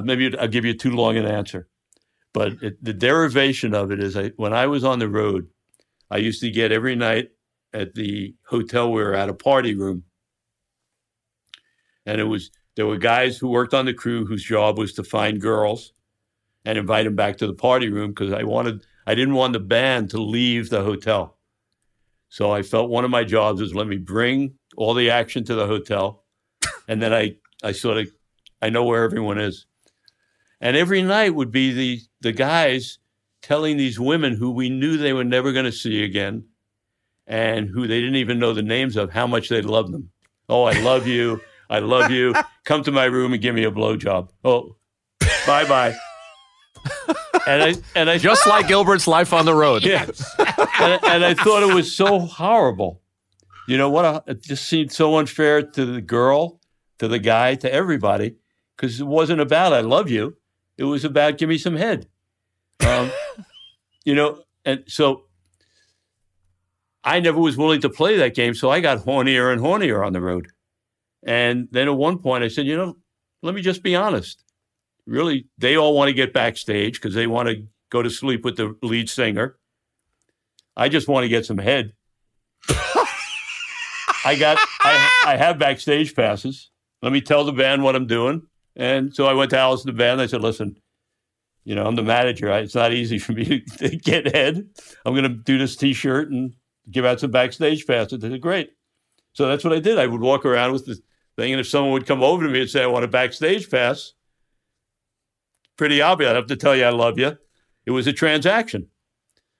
maybe 0.00 0.36
I'll 0.38 0.46
give 0.46 0.64
you 0.64 0.74
too 0.74 0.92
long 0.92 1.16
an 1.16 1.26
answer, 1.26 1.68
but 2.32 2.52
it, 2.62 2.82
the 2.82 2.92
derivation 2.92 3.74
of 3.74 3.90
it 3.90 4.00
is 4.00 4.16
I, 4.16 4.28
when 4.36 4.52
I 4.52 4.68
was 4.68 4.84
on 4.84 5.00
the 5.00 5.08
road, 5.08 5.48
I 6.12 6.18
used 6.18 6.40
to 6.42 6.50
get 6.50 6.70
every 6.70 6.94
night 6.94 7.30
at 7.72 7.94
the 7.94 8.36
hotel 8.46 8.92
we 8.92 9.02
were 9.02 9.14
at 9.14 9.28
a 9.28 9.34
party 9.34 9.74
room, 9.74 10.04
and 12.06 12.20
it 12.20 12.24
was 12.24 12.52
there 12.76 12.86
were 12.86 12.98
guys 12.98 13.36
who 13.36 13.48
worked 13.48 13.74
on 13.74 13.86
the 13.86 13.94
crew 13.94 14.26
whose 14.26 14.44
job 14.44 14.78
was 14.78 14.92
to 14.92 15.02
find 15.02 15.40
girls 15.40 15.92
and 16.64 16.78
invite 16.78 17.04
them 17.04 17.16
back 17.16 17.38
to 17.38 17.48
the 17.48 17.54
party 17.54 17.88
room 17.88 18.10
because 18.10 18.32
I 18.32 18.44
wanted 18.44 18.86
I 19.10 19.16
didn't 19.16 19.34
want 19.34 19.54
the 19.54 19.58
band 19.58 20.10
to 20.10 20.22
leave 20.22 20.70
the 20.70 20.84
hotel. 20.84 21.36
So 22.28 22.52
I 22.52 22.62
felt 22.62 22.90
one 22.90 23.04
of 23.04 23.10
my 23.10 23.24
jobs 23.24 23.60
was 23.60 23.74
let 23.74 23.88
me 23.88 23.96
bring 23.96 24.54
all 24.76 24.94
the 24.94 25.10
action 25.10 25.42
to 25.46 25.54
the 25.56 25.66
hotel, 25.66 26.22
and 26.86 27.02
then 27.02 27.12
I 27.12 27.34
I 27.60 27.72
sort 27.72 27.98
of 27.98 28.08
I 28.62 28.70
know 28.70 28.84
where 28.84 29.02
everyone 29.02 29.40
is. 29.40 29.66
And 30.60 30.76
every 30.76 31.02
night 31.02 31.34
would 31.34 31.50
be 31.50 31.72
the, 31.72 32.00
the 32.20 32.30
guys 32.30 32.98
telling 33.42 33.76
these 33.76 33.98
women 33.98 34.36
who 34.36 34.52
we 34.52 34.70
knew 34.70 34.96
they 34.96 35.12
were 35.12 35.24
never 35.24 35.50
going 35.50 35.64
to 35.64 35.72
see 35.72 36.04
again 36.04 36.44
and 37.26 37.68
who 37.68 37.88
they 37.88 37.98
didn't 37.98 38.16
even 38.16 38.38
know 38.38 38.52
the 38.52 38.62
names 38.62 38.96
of 38.96 39.10
how 39.10 39.26
much 39.26 39.48
they 39.48 39.62
loved 39.62 39.92
them. 39.92 40.10
Oh, 40.48 40.64
I 40.64 40.78
love 40.82 41.08
you. 41.08 41.40
I 41.68 41.80
love 41.80 42.12
you. 42.12 42.32
Come 42.64 42.84
to 42.84 42.92
my 42.92 43.06
room 43.06 43.32
and 43.32 43.42
give 43.42 43.56
me 43.56 43.64
a 43.64 43.72
blowjob. 43.72 44.28
Oh, 44.44 44.76
bye 45.46 45.66
bye. 45.66 45.96
And 47.46 47.62
I 47.62 47.74
and 47.94 48.10
I 48.10 48.18
just 48.18 48.46
like 48.46 48.68
Gilbert's 48.68 49.06
life 49.06 49.32
on 49.32 49.44
the 49.44 49.54
road. 49.54 49.84
Yeah. 49.84 50.06
and, 50.38 51.04
and, 51.04 51.24
I 51.24 51.34
thought 51.34 51.62
it 51.62 51.74
was 51.74 51.94
so 51.94 52.18
horrible. 52.20 53.02
You 53.68 53.78
know 53.78 53.90
what? 53.90 54.04
A, 54.04 54.22
it 54.26 54.42
just 54.42 54.68
seemed 54.68 54.92
so 54.92 55.18
unfair 55.18 55.62
to 55.62 55.86
the 55.86 56.00
girl, 56.00 56.60
to 56.98 57.08
the 57.08 57.18
guy, 57.18 57.54
to 57.56 57.72
everybody, 57.72 58.36
because 58.76 59.00
it 59.00 59.06
wasn't 59.06 59.40
about 59.40 59.72
I 59.72 59.80
love 59.80 60.10
you. 60.10 60.36
It 60.76 60.84
was 60.84 61.04
about 61.04 61.38
give 61.38 61.48
me 61.48 61.58
some 61.58 61.76
head. 61.76 62.08
Um, 62.86 63.10
you 64.04 64.14
know, 64.14 64.42
and 64.64 64.84
so 64.86 65.24
I 67.04 67.20
never 67.20 67.38
was 67.38 67.56
willing 67.56 67.80
to 67.82 67.88
play 67.88 68.16
that 68.16 68.34
game, 68.34 68.54
so 68.54 68.70
I 68.70 68.80
got 68.80 69.04
hornier 69.04 69.52
and 69.52 69.60
hornier 69.60 70.04
on 70.04 70.12
the 70.12 70.20
road. 70.20 70.48
And 71.22 71.68
then 71.70 71.88
at 71.88 71.96
one 71.96 72.18
point, 72.18 72.44
I 72.44 72.48
said, 72.48 72.66
you 72.66 72.76
know, 72.76 72.96
let 73.42 73.54
me 73.54 73.62
just 73.62 73.82
be 73.82 73.94
honest. 73.94 74.42
Really, 75.10 75.48
they 75.58 75.76
all 75.76 75.96
want 75.96 76.08
to 76.08 76.14
get 76.14 76.32
backstage 76.32 77.00
because 77.00 77.14
they 77.14 77.26
want 77.26 77.48
to 77.48 77.66
go 77.90 78.00
to 78.00 78.08
sleep 78.08 78.44
with 78.44 78.56
the 78.56 78.76
lead 78.80 79.10
singer. 79.10 79.58
I 80.76 80.88
just 80.88 81.08
want 81.08 81.24
to 81.24 81.28
get 81.28 81.44
some 81.44 81.58
head. 81.58 81.94
I 84.24 84.36
got, 84.38 84.56
I, 84.80 85.10
I 85.26 85.36
have 85.36 85.58
backstage 85.58 86.14
passes. 86.14 86.70
Let 87.02 87.10
me 87.10 87.20
tell 87.20 87.42
the 87.42 87.50
band 87.50 87.82
what 87.82 87.96
I'm 87.96 88.06
doing. 88.06 88.42
And 88.76 89.12
so 89.12 89.26
I 89.26 89.34
went 89.34 89.50
to 89.50 89.58
Alice 89.58 89.84
in 89.84 89.88
the 89.90 89.98
band. 89.98 90.20
I 90.20 90.26
said, 90.26 90.42
listen, 90.42 90.76
you 91.64 91.74
know, 91.74 91.86
I'm 91.86 91.96
the 91.96 92.04
manager. 92.04 92.48
It's 92.52 92.76
not 92.76 92.92
easy 92.92 93.18
for 93.18 93.32
me 93.32 93.64
to 93.78 93.88
get 93.88 94.32
head. 94.32 94.64
I'm 95.04 95.14
going 95.14 95.24
to 95.24 95.28
do 95.30 95.58
this 95.58 95.74
T-shirt 95.74 96.30
and 96.30 96.54
give 96.88 97.04
out 97.04 97.18
some 97.18 97.32
backstage 97.32 97.84
passes. 97.84 98.20
They 98.20 98.30
said, 98.30 98.40
great. 98.40 98.70
So 99.32 99.48
that's 99.48 99.64
what 99.64 99.72
I 99.72 99.80
did. 99.80 99.98
I 99.98 100.06
would 100.06 100.20
walk 100.20 100.46
around 100.46 100.72
with 100.72 100.86
the 100.86 101.00
thing, 101.36 101.52
and 101.52 101.60
if 101.60 101.66
someone 101.66 101.92
would 101.94 102.06
come 102.06 102.22
over 102.22 102.46
to 102.46 102.52
me 102.52 102.60
and 102.60 102.70
say, 102.70 102.84
I 102.84 102.86
want 102.86 103.04
a 103.04 103.08
backstage 103.08 103.68
pass, 103.68 104.12
pretty 105.80 106.02
obvious. 106.02 106.28
I'd 106.28 106.36
have 106.36 106.46
to 106.48 106.56
tell 106.56 106.76
you 106.76 106.84
I 106.84 106.90
love 106.90 107.18
you. 107.18 107.38
It 107.86 107.92
was 107.92 108.06
a 108.06 108.12
transaction. 108.12 108.88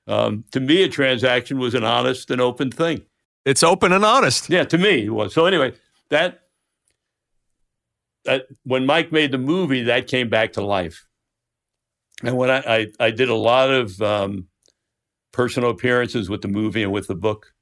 Um, 0.06 0.44
to 0.52 0.60
me, 0.60 0.82
a 0.82 0.88
transaction 0.88 1.58
was 1.58 1.74
an 1.74 1.82
honest 1.82 2.30
and 2.30 2.42
open 2.42 2.70
thing. 2.70 3.06
It's 3.46 3.62
open 3.62 3.90
and 3.90 4.04
honest. 4.04 4.50
Yeah, 4.50 4.64
to 4.64 4.76
me 4.76 5.06
it 5.06 5.14
was. 5.14 5.32
So 5.32 5.46
anyway, 5.46 5.72
that 6.10 6.42
that 8.26 8.48
when 8.64 8.84
Mike 8.84 9.12
made 9.12 9.32
the 9.32 9.38
movie, 9.38 9.84
that 9.84 10.08
came 10.08 10.28
back 10.28 10.52
to 10.52 10.60
life. 10.62 11.06
And 12.22 12.36
when 12.36 12.50
I, 12.50 12.58
I, 12.58 12.86
I 13.00 13.10
did 13.12 13.30
a 13.30 13.34
lot 13.34 13.70
of 13.70 13.98
um, 14.02 14.48
personal 15.32 15.70
appearances 15.70 16.28
with 16.28 16.42
the 16.42 16.48
movie 16.48 16.82
and 16.82 16.92
with 16.92 17.06
the 17.06 17.14
book, 17.14 17.54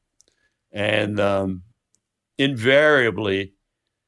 and 0.73 1.21
um, 1.21 1.63
invariably, 2.39 3.53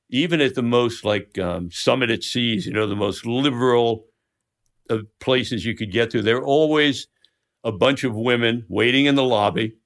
even 0.08 0.40
at 0.40 0.56
the 0.56 0.62
most 0.62 1.04
like 1.04 1.38
um, 1.38 1.70
summit 1.70 2.10
at 2.10 2.24
seas, 2.24 2.66
you 2.66 2.72
know, 2.72 2.88
the 2.88 2.96
most 2.96 3.24
liberal 3.24 4.09
of 4.90 5.06
places 5.20 5.64
you 5.64 5.74
could 5.74 5.92
get 5.92 6.10
to, 6.10 6.22
there 6.22 6.36
are 6.36 6.44
always 6.44 7.06
a 7.64 7.72
bunch 7.72 8.04
of 8.04 8.14
women 8.14 8.64
waiting 8.68 9.06
in 9.06 9.14
the 9.14 9.24
lobby 9.24 9.76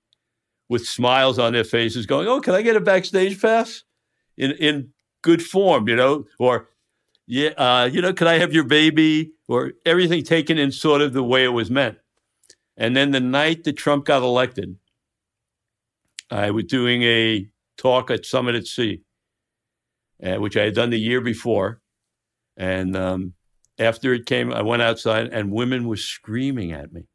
with 0.69 0.87
smiles 0.87 1.39
on 1.39 1.53
their 1.53 1.65
faces, 1.65 2.07
going, 2.07 2.27
"Oh, 2.27 2.41
can 2.41 2.55
I 2.55 2.63
get 2.63 2.77
a 2.77 2.81
backstage 2.81 3.41
pass?" 3.41 3.85
In 4.37 4.53
in 4.53 4.93
good 5.23 5.43
form, 5.43 5.89
you 5.89 5.97
know, 5.97 6.27
or 6.39 6.69
yeah, 7.27 7.51
uh, 7.51 7.89
you 7.93 8.03
know, 8.03 8.13
can 8.13 8.27
I 8.27 8.39
have 8.39 8.53
your 8.53 8.65
baby? 8.65 9.33
Or 9.47 9.73
everything 9.85 10.23
taken 10.25 10.57
in 10.59 10.73
sort 10.73 11.03
of 11.03 11.13
the 11.13 11.23
way 11.23 11.45
it 11.45 11.49
was 11.49 11.71
meant. 11.71 11.99
And 12.77 12.97
then 12.97 13.11
the 13.11 13.21
night 13.21 13.65
that 13.65 13.75
Trump 13.75 14.07
got 14.07 14.23
elected, 14.23 14.77
I 16.31 16.51
was 16.51 16.65
doing 16.65 17.03
a 17.03 17.47
talk 17.77 18.11
at 18.11 18.25
Summit 18.25 18.55
at 18.55 18.67
Sea, 18.67 19.03
uh, 20.23 20.37
which 20.37 20.57
I 20.57 20.65
had 20.65 20.75
done 20.75 20.91
the 20.91 20.99
year 20.99 21.21
before. 21.21 21.81
And 22.57 22.97
um, 22.97 23.35
after 23.79 24.15
it 24.15 24.27
came, 24.27 24.53
I 24.53 24.63
went 24.63 24.83
outside 24.83 25.29
and 25.33 25.51
women 25.51 25.87
were 25.87 25.97
screaming 25.97 26.73
at 26.73 26.93
me. 26.93 27.07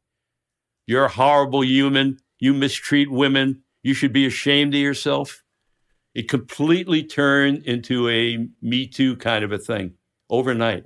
You're 0.86 1.04
a 1.04 1.08
horrible 1.08 1.64
human. 1.64 2.18
You 2.38 2.52
mistreat 2.52 3.10
women. 3.10 3.62
You 3.82 3.94
should 3.94 4.12
be 4.12 4.26
ashamed 4.26 4.74
of 4.74 4.80
yourself. 4.80 5.42
It 6.14 6.28
completely 6.28 7.04
turned 7.04 7.64
into 7.64 8.08
a 8.08 8.48
Me 8.60 8.86
Too 8.86 9.16
kind 9.16 9.44
of 9.44 9.52
a 9.52 9.58
thing 9.58 9.94
overnight. 10.28 10.84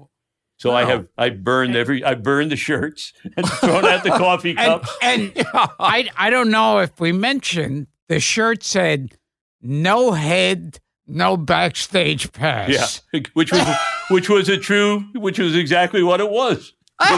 So 0.59 0.71
wow. 0.71 0.77
I 0.77 0.85
have 0.85 1.09
I 1.17 1.31
burned 1.31 1.77
every 1.77 2.05
I 2.05 2.15
burned 2.15 2.51
the 2.51 2.57
shirts 2.57 3.13
and 3.37 3.47
thrown 3.47 3.85
out 3.85 4.05
the 4.05 4.11
coffee 4.19 4.55
cups. 4.55 4.91
And, 5.03 5.33
and 5.37 5.47
I 5.55 6.09
I 6.17 6.31
don't 6.31 6.51
know 6.51 6.79
if 6.79 7.01
we 7.01 7.13
mentioned 7.13 7.87
the 8.09 8.21
shirt 8.21 8.63
said 8.63 9.17
no 9.63 10.13
head, 10.13 10.79
no 11.07 11.37
backstage 11.37 12.33
pass. 12.33 13.03
Yeah, 13.13 13.21
which 13.33 13.51
was 13.51 13.67
which 14.09 14.29
was 14.29 14.49
a 14.49 14.57
true, 14.57 15.01
which 15.15 15.39
was 15.39 15.55
exactly 15.55 16.03
what 16.03 16.21
it 16.21 16.31
was. 16.31 16.73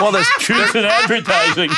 well, 0.00 0.10
there's 0.10 0.26
truth 0.38 0.74
in 0.74 0.84
advertising. 0.86 1.70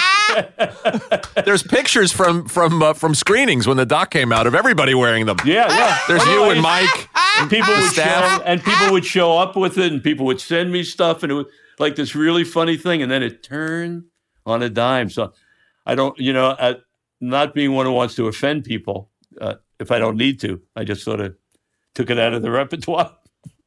There's 1.44 1.64
pictures 1.64 2.12
from 2.12 2.46
from 2.46 2.80
uh, 2.80 2.92
from 2.94 3.14
screenings 3.14 3.66
when 3.66 3.76
the 3.76 3.84
doc 3.84 4.10
came 4.10 4.32
out 4.32 4.46
of 4.46 4.54
everybody 4.54 4.94
wearing 4.94 5.26
them. 5.26 5.36
Yeah, 5.44 5.68
yeah. 5.68 5.98
There's 6.06 6.24
you 6.26 6.44
and 6.50 6.62
Mike. 6.62 7.08
and 7.38 7.50
people 7.50 7.74
would 7.74 7.90
staff. 7.90 8.38
show 8.38 8.44
and 8.44 8.62
people 8.62 8.92
would 8.92 9.04
show 9.04 9.36
up 9.36 9.56
with 9.56 9.78
it 9.78 9.92
and 9.92 10.02
people 10.02 10.26
would 10.26 10.40
send 10.40 10.72
me 10.72 10.82
stuff 10.84 11.22
and 11.22 11.32
it 11.32 11.34
was 11.34 11.46
like 11.78 11.96
this 11.96 12.14
really 12.14 12.44
funny 12.44 12.76
thing 12.76 13.02
and 13.02 13.10
then 13.10 13.22
it 13.22 13.42
turned 13.42 14.04
on 14.46 14.62
a 14.62 14.68
dime 14.68 15.10
so 15.10 15.32
i 15.86 15.94
don't 15.94 16.18
you 16.18 16.32
know 16.32 16.50
uh, 16.50 16.74
not 17.20 17.54
being 17.54 17.72
one 17.74 17.86
who 17.86 17.92
wants 17.92 18.14
to 18.14 18.26
offend 18.28 18.64
people 18.64 19.10
uh, 19.40 19.54
if 19.80 19.90
i 19.90 19.98
don't 19.98 20.16
need 20.16 20.38
to 20.40 20.60
i 20.76 20.84
just 20.84 21.02
sort 21.02 21.20
of 21.20 21.34
took 21.94 22.10
it 22.10 22.18
out 22.18 22.34
of 22.34 22.42
the 22.42 22.50
repertoire 22.50 23.16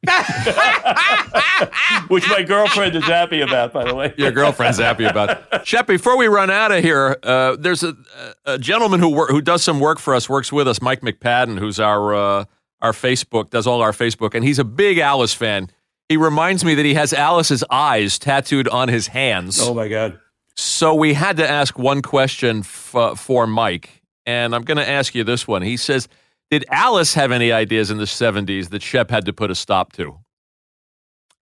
which 2.08 2.28
my 2.28 2.42
girlfriend 2.42 2.94
is 2.96 3.04
happy 3.04 3.40
about 3.40 3.72
by 3.72 3.84
the 3.84 3.94
way 3.94 4.14
Your 4.16 4.30
girlfriend's 4.30 4.78
happy 4.78 5.04
about 5.04 5.30
it. 5.52 5.52
Shep, 5.66 5.86
before 5.86 6.16
we 6.16 6.26
run 6.26 6.50
out 6.50 6.72
of 6.72 6.82
here, 6.82 7.16
uh, 7.22 7.56
there's 7.58 7.82
a, 7.82 7.96
a 8.44 8.58
gentleman 8.58 9.00
who 9.00 9.08
wor- 9.08 9.26
who 9.28 9.40
does 9.40 9.62
some 9.62 9.80
work 9.80 9.98
for 9.98 10.14
us, 10.14 10.28
works 10.28 10.52
with 10.52 10.68
us, 10.68 10.80
Mike 10.80 11.00
McPadden, 11.02 11.58
who's 11.58 11.78
our 11.80 12.14
uh, 12.14 12.44
our 12.80 12.92
Facebook, 12.92 13.50
does 13.50 13.66
all 13.66 13.82
our 13.82 13.92
Facebook, 13.92 14.34
and 14.34 14.44
he's 14.44 14.58
a 14.58 14.64
big 14.64 14.98
Alice 14.98 15.34
fan. 15.34 15.68
He 16.08 16.16
reminds 16.16 16.64
me 16.64 16.74
that 16.74 16.84
he 16.86 16.94
has 16.94 17.12
Alice's 17.12 17.62
eyes 17.70 18.18
tattooed 18.18 18.68
on 18.68 18.88
his 18.88 19.08
hands. 19.08 19.58
oh 19.60 19.74
my 19.74 19.88
god 19.88 20.18
So 20.54 20.94
we 20.94 21.14
had 21.14 21.36
to 21.36 21.48
ask 21.48 21.78
one 21.78 22.00
question 22.02 22.60
f- 22.60 23.18
for 23.18 23.46
Mike, 23.46 24.02
and 24.24 24.54
I'm 24.54 24.62
going 24.62 24.78
to 24.78 24.88
ask 24.88 25.14
you 25.14 25.24
this 25.24 25.46
one. 25.46 25.62
He 25.62 25.76
says, 25.76 26.08
"Did 26.50 26.64
Alice 26.70 27.14
have 27.14 27.30
any 27.32 27.52
ideas 27.52 27.90
in 27.90 27.98
the 27.98 28.04
'70s 28.04 28.70
that 28.70 28.82
Shep 28.82 29.10
had 29.10 29.24
to 29.26 29.32
put 29.32 29.50
a 29.50 29.54
stop 29.54 29.92
to, 29.94 30.18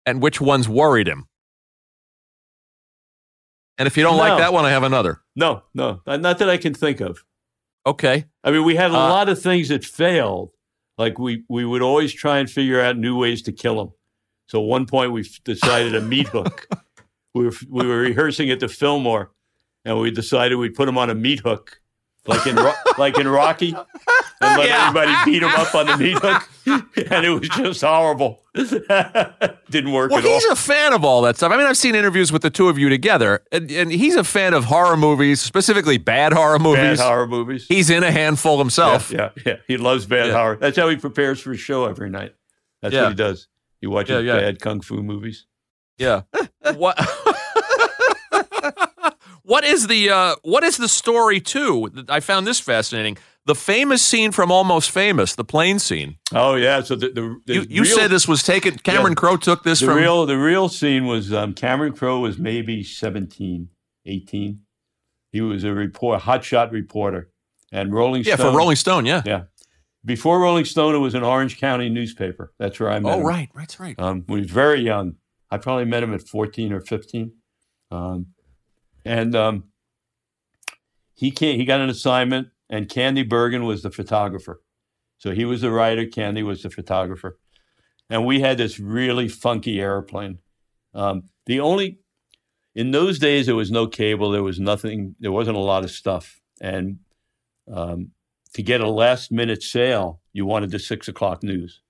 and 0.06 0.22
which 0.22 0.40
ones 0.40 0.68
worried 0.68 1.08
him?" 1.08 1.26
And 3.78 3.86
if 3.88 3.96
you 3.96 4.02
don't 4.04 4.16
like 4.18 4.38
that 4.38 4.52
one, 4.52 4.64
I 4.64 4.70
have 4.70 4.82
another. 4.84 5.20
no 5.34 5.62
no 5.74 6.00
not 6.06 6.38
that 6.38 6.48
i 6.48 6.56
can 6.56 6.74
think 6.74 7.00
of 7.00 7.24
Okay. 7.86 8.24
I 8.42 8.50
mean, 8.50 8.64
we 8.64 8.76
had 8.76 8.92
a 8.92 8.94
Uh, 8.94 9.08
lot 9.10 9.28
of 9.28 9.38
things 9.42 9.68
that 9.68 9.84
failed. 9.84 10.52
Like 10.96 11.18
we 11.18 11.44
we 11.50 11.66
would 11.66 11.82
always 11.82 12.14
try 12.14 12.38
and 12.38 12.48
figure 12.48 12.80
out 12.80 12.96
new 12.96 13.14
ways 13.18 13.42
to 13.42 13.52
kill 13.52 13.76
them. 13.76 13.92
So 14.48 14.62
at 14.62 14.66
one 14.66 14.86
point 14.86 15.12
we 15.12 15.28
decided 15.44 15.94
a 15.94 16.00
meat 16.00 16.28
hook. 16.28 16.66
we 17.34 17.44
were 17.44 17.52
we 17.68 17.86
were 17.86 17.98
rehearsing 17.98 18.48
at 18.50 18.60
the 18.60 18.68
Fillmore, 18.68 19.32
and 19.84 20.00
we 20.00 20.10
decided 20.10 20.54
we'd 20.56 20.72
put 20.74 20.88
him 20.88 20.96
on 20.96 21.10
a 21.10 21.14
meat 21.14 21.40
hook, 21.40 21.78
like 22.26 22.46
in 22.46 22.56
like 22.98 23.18
in 23.18 23.28
Rocky, 23.28 23.74
and 24.40 24.58
let 24.58 24.68
Yeah. 24.68 24.88
everybody 24.88 25.14
beat 25.30 25.42
him 25.42 25.50
up 25.50 25.74
on 25.74 25.86
the 25.86 25.96
meat 25.96 26.18
hook. 26.20 26.48
and 27.10 27.26
it 27.26 27.30
was 27.30 27.48
just 27.50 27.82
horrible. 27.82 28.40
Didn't 28.54 29.92
work 29.92 30.10
Well, 30.10 30.20
at 30.20 30.24
all. 30.24 30.32
he's 30.32 30.44
a 30.46 30.56
fan 30.56 30.92
of 30.92 31.04
all 31.04 31.22
that 31.22 31.36
stuff. 31.36 31.52
I 31.52 31.56
mean, 31.56 31.66
I've 31.66 31.76
seen 31.76 31.94
interviews 31.94 32.32
with 32.32 32.42
the 32.42 32.50
two 32.50 32.68
of 32.68 32.78
you 32.78 32.88
together, 32.88 33.42
and, 33.52 33.70
and 33.70 33.90
he's 33.92 34.14
a 34.16 34.24
fan 34.24 34.54
of 34.54 34.64
horror 34.64 34.96
movies, 34.96 35.40
specifically 35.40 35.98
bad 35.98 36.32
horror 36.32 36.58
movies. 36.58 36.98
Bad 36.98 37.06
horror 37.06 37.26
movies. 37.26 37.66
He's 37.68 37.90
in 37.90 38.02
a 38.04 38.10
handful 38.10 38.58
himself. 38.58 39.10
Yeah, 39.10 39.30
yeah. 39.44 39.56
He 39.66 39.76
loves 39.76 40.06
bad 40.06 40.28
Yeah. 40.28 40.32
horror. 40.34 40.56
That's 40.56 40.76
how 40.76 40.88
he 40.88 40.96
prepares 40.96 41.40
for 41.40 41.52
a 41.52 41.56
show 41.56 41.84
every 41.86 42.10
night. 42.10 42.34
That's 42.80 42.94
Yeah. 42.94 43.02
what 43.02 43.08
he 43.10 43.14
does. 43.16 43.48
He 43.80 43.86
watches 43.86 44.24
Yeah, 44.24 44.34
yeah. 44.34 44.40
bad 44.40 44.60
kung 44.60 44.80
fu 44.80 45.02
movies. 45.02 45.46
Yeah. 45.98 46.22
what? 46.76 46.96
what 49.44 49.64
is 49.64 49.86
the 49.86 50.10
uh, 50.10 50.34
what 50.42 50.64
is 50.64 50.76
the 50.76 50.88
story 50.88 51.40
too? 51.40 51.90
I 52.08 52.20
found 52.20 52.46
this 52.46 52.60
fascinating. 52.60 53.16
The 53.46 53.54
famous 53.54 54.02
scene 54.02 54.32
from 54.32 54.50
Almost 54.50 54.90
Famous, 54.90 55.34
the 55.34 55.44
plane 55.44 55.78
scene. 55.78 56.16
Oh 56.32 56.54
yeah. 56.54 56.80
So 56.82 56.96
the 56.96 57.08
the, 57.10 57.36
the 57.46 57.54
You, 57.54 57.66
you 57.68 57.82
real, 57.82 57.96
said 57.96 58.10
this 58.10 58.26
was 58.26 58.42
taken. 58.42 58.78
Cameron 58.78 59.12
Yeah. 59.12 59.16
Crowe 59.16 59.36
took 59.36 59.64
this 59.64 59.80
the 59.80 59.86
from. 59.86 59.96
real 59.98 60.24
the 60.24 60.38
real 60.38 60.68
scene 60.70 61.06
was 61.06 61.30
um, 61.32 61.52
Cameron 61.52 61.92
Crowe 61.92 62.20
was 62.20 62.38
maybe 62.38 62.82
17, 62.82 63.68
18. 64.06 64.60
He 65.30 65.40
was 65.42 65.62
a 65.64 65.74
report, 65.74 66.22
hotshot 66.22 66.72
reporter, 66.72 67.28
and 67.70 67.92
Rolling 67.92 68.22
yeah, 68.24 68.36
Stone. 68.36 68.46
Yeah, 68.46 68.52
for 68.52 68.56
Rolling 68.58 68.76
Stone. 68.76 69.04
Yeah. 69.04 69.22
Yeah. 69.26 69.42
Before 70.06 70.38
Rolling 70.40 70.64
Stone, 70.64 70.94
it 70.94 70.98
was 70.98 71.14
an 71.14 71.22
Orange 71.24 71.58
County 71.58 71.88
newspaper. 71.90 72.52
That's 72.58 72.78
where 72.80 72.90
I 72.90 72.98
met 72.98 73.12
Oh 73.12 73.18
him. 73.20 73.26
right, 73.26 73.48
right, 73.54 73.62
that's 73.62 73.78
right. 73.80 73.94
Um, 73.98 74.22
when 74.26 74.38
he 74.38 74.42
was 74.44 74.50
very 74.52 74.80
young. 74.80 75.16
I 75.50 75.56
probably 75.58 75.84
met 75.84 76.02
him 76.02 76.12
at 76.14 76.22
14 76.26 76.72
or 76.72 76.80
15. 76.80 77.32
Um, 77.90 78.26
and 79.04 79.34
um, 79.34 79.64
he 81.14 81.30
came, 81.30 81.58
he 81.58 81.64
got 81.64 81.80
an 81.80 81.90
assignment, 81.90 82.48
and 82.68 82.88
Candy 82.88 83.22
Bergen 83.22 83.64
was 83.64 83.82
the 83.82 83.90
photographer. 83.90 84.62
So 85.18 85.32
he 85.32 85.44
was 85.44 85.60
the 85.60 85.70
writer, 85.70 86.06
Candy 86.06 86.42
was 86.42 86.62
the 86.62 86.70
photographer. 86.70 87.38
And 88.10 88.26
we 88.26 88.40
had 88.40 88.58
this 88.58 88.78
really 88.78 89.28
funky 89.28 89.80
airplane. 89.80 90.38
Um, 90.92 91.24
the 91.46 91.60
only, 91.60 91.98
in 92.74 92.90
those 92.90 93.18
days, 93.18 93.46
there 93.46 93.54
was 93.54 93.70
no 93.70 93.86
cable, 93.86 94.30
there 94.30 94.42
was 94.42 94.60
nothing, 94.60 95.14
there 95.20 95.32
wasn't 95.32 95.56
a 95.56 95.60
lot 95.60 95.84
of 95.84 95.90
stuff. 95.90 96.40
And 96.60 96.98
um, 97.72 98.10
to 98.54 98.62
get 98.62 98.80
a 98.80 98.88
last 98.88 99.32
minute 99.32 99.62
sale, 99.62 100.20
you 100.32 100.46
wanted 100.46 100.70
the 100.70 100.78
six 100.78 101.08
o'clock 101.08 101.42
news. 101.42 101.80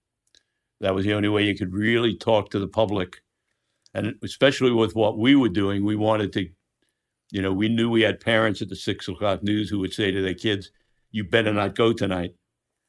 That 0.81 0.95
was 0.95 1.05
the 1.05 1.15
only 1.15 1.29
way 1.29 1.45
you 1.45 1.57
could 1.57 1.73
really 1.73 2.17
talk 2.17 2.51
to 2.51 2.59
the 2.59 2.69
public. 2.69 3.23
And 3.95 4.15
especially 4.23 4.73
with 4.73 4.95
what 4.95 5.19
we 5.19 5.35
were 5.35 5.49
doing, 5.49 5.85
we 5.85 5.97
wanted 5.97 6.33
to, 6.35 6.49
you 7.35 7.43
know, 7.43 7.53
we 7.53 7.69
knew 7.69 7.91
we 7.91 8.03
had 8.03 8.21
parents 8.21 8.63
at 8.63 8.69
the 8.69 8.77
six 8.77 9.09
o'clock 9.09 9.43
news 9.43 9.69
who 9.69 9.81
would 9.81 9.93
say 9.93 10.13
to 10.13 10.23
their 10.23 10.35
kids, 10.35 10.71
you 11.11 11.25
better 11.25 11.53
not 11.53 11.75
go 11.75 11.93
tonight. 11.93 12.37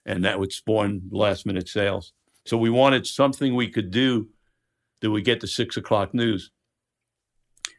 And 0.06 0.24
that 0.24 0.40
would 0.40 0.54
spawn 0.54 1.02
last 1.10 1.48
minute 1.48 1.68
sales. 1.68 2.14
So 2.46 2.56
we 2.56 2.70
wanted 2.70 3.08
something 3.08 3.56
we 3.56 3.72
could 3.72 3.90
do 3.90 4.30
that 5.02 5.10
would 5.10 5.26
get 5.26 5.40
the 5.40 5.48
six 5.48 5.78
o'clock 5.78 6.14
news. 6.14 6.52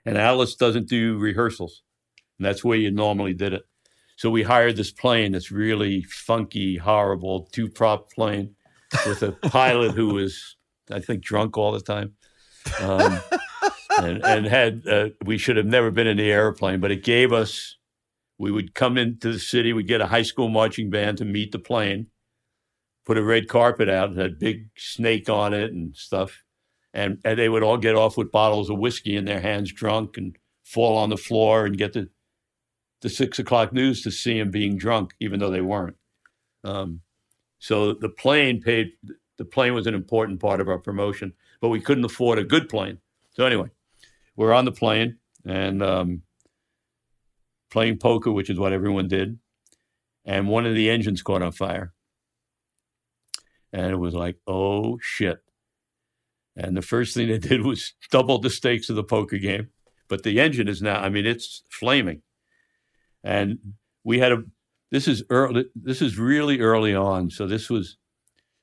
And 0.04 0.18
Alice 0.18 0.56
doesn't 0.56 0.88
do 0.88 1.18
rehearsals. 1.18 1.84
And 2.36 2.44
that's 2.44 2.64
where 2.64 2.78
you 2.78 2.90
normally 2.90 3.32
did 3.32 3.52
it. 3.52 3.62
So 4.16 4.28
we 4.28 4.42
hired 4.42 4.74
this 4.74 4.90
plane, 4.90 5.30
this 5.32 5.52
really 5.52 6.02
funky, 6.02 6.78
horrible 6.78 7.48
two 7.52 7.68
prop 7.68 8.10
plane 8.10 8.56
with 9.06 9.22
a 9.22 9.30
pilot 9.30 9.92
who 9.92 10.14
was, 10.14 10.56
I 10.90 10.98
think, 10.98 11.22
drunk 11.22 11.56
all 11.56 11.70
the 11.70 11.80
time. 11.80 12.14
Um, 12.80 13.20
and, 13.98 14.24
and 14.24 14.46
had, 14.46 14.86
uh, 14.86 15.08
we 15.24 15.38
should 15.38 15.56
have 15.56 15.66
never 15.66 15.90
been 15.90 16.06
in 16.06 16.16
the 16.16 16.30
airplane, 16.30 16.80
but 16.80 16.90
it 16.90 17.04
gave 17.04 17.32
us, 17.32 17.76
we 18.38 18.50
would 18.50 18.74
come 18.74 18.98
into 18.98 19.32
the 19.32 19.38
city, 19.38 19.72
we'd 19.72 19.88
get 19.88 20.00
a 20.00 20.06
high 20.06 20.22
school 20.22 20.48
marching 20.48 20.90
band 20.90 21.18
to 21.18 21.24
meet 21.24 21.52
the 21.52 21.58
plane, 21.58 22.08
put 23.04 23.18
a 23.18 23.22
red 23.22 23.48
carpet 23.48 23.88
out, 23.88 24.12
it 24.12 24.18
had 24.18 24.38
big 24.38 24.68
snake 24.76 25.28
on 25.28 25.54
it 25.54 25.72
and 25.72 25.96
stuff. 25.96 26.42
And, 26.92 27.18
and 27.24 27.38
they 27.38 27.48
would 27.48 27.62
all 27.62 27.76
get 27.76 27.94
off 27.94 28.16
with 28.16 28.32
bottles 28.32 28.70
of 28.70 28.78
whiskey 28.78 29.16
in 29.16 29.26
their 29.26 29.40
hands, 29.40 29.72
drunk, 29.72 30.16
and 30.16 30.36
fall 30.64 30.96
on 30.96 31.10
the 31.10 31.16
floor 31.16 31.66
and 31.66 31.76
get 31.76 31.92
the 31.92 32.08
the 33.02 33.08
six 33.08 33.38
o'clock 33.38 33.72
news 33.72 34.02
to 34.02 34.10
see 34.10 34.38
him 34.38 34.50
being 34.50 34.76
drunk, 34.76 35.14
even 35.20 35.38
though 35.38 35.50
they 35.50 35.60
weren't. 35.60 35.96
Um, 36.64 37.02
so 37.58 37.92
the 37.94 38.08
plane 38.08 38.60
paid. 38.60 38.92
The 39.38 39.44
plane 39.44 39.74
was 39.74 39.86
an 39.86 39.94
important 39.94 40.40
part 40.40 40.60
of 40.60 40.68
our 40.68 40.78
promotion, 40.78 41.34
but 41.60 41.68
we 41.68 41.80
couldn't 41.80 42.04
afford 42.04 42.38
a 42.38 42.44
good 42.44 42.68
plane. 42.68 42.98
So 43.32 43.44
anyway, 43.44 43.68
we're 44.36 44.52
on 44.52 44.64
the 44.64 44.72
plane 44.72 45.18
and 45.44 45.82
um, 45.82 46.22
playing 47.70 47.98
poker, 47.98 48.30
which 48.30 48.50
is 48.50 48.58
what 48.58 48.72
everyone 48.72 49.08
did. 49.08 49.38
And 50.24 50.48
one 50.48 50.66
of 50.66 50.74
the 50.74 50.90
engines 50.90 51.22
caught 51.22 51.42
on 51.42 51.52
fire, 51.52 51.92
and 53.72 53.92
it 53.92 53.96
was 53.96 54.14
like, 54.14 54.36
oh 54.46 54.98
shit! 55.00 55.38
And 56.56 56.76
the 56.76 56.82
first 56.82 57.14
thing 57.14 57.28
they 57.28 57.38
did 57.50 57.64
was 57.64 57.94
double 58.10 58.38
the 58.38 58.50
stakes 58.50 58.90
of 58.90 58.96
the 58.96 59.04
poker 59.04 59.38
game. 59.38 59.68
But 60.08 60.22
the 60.22 60.40
engine 60.40 60.68
is 60.68 60.82
now, 60.82 61.00
I 61.00 61.08
mean, 61.08 61.26
it's 61.26 61.62
flaming 61.70 62.22
and 63.26 63.58
we 64.04 64.18
had 64.18 64.32
a 64.32 64.42
this 64.92 65.08
is 65.08 65.22
early 65.30 65.66
this 65.74 66.00
is 66.00 66.16
really 66.16 66.60
early 66.60 66.94
on 66.94 67.28
so 67.28 67.46
this 67.46 67.68
was 67.68 67.98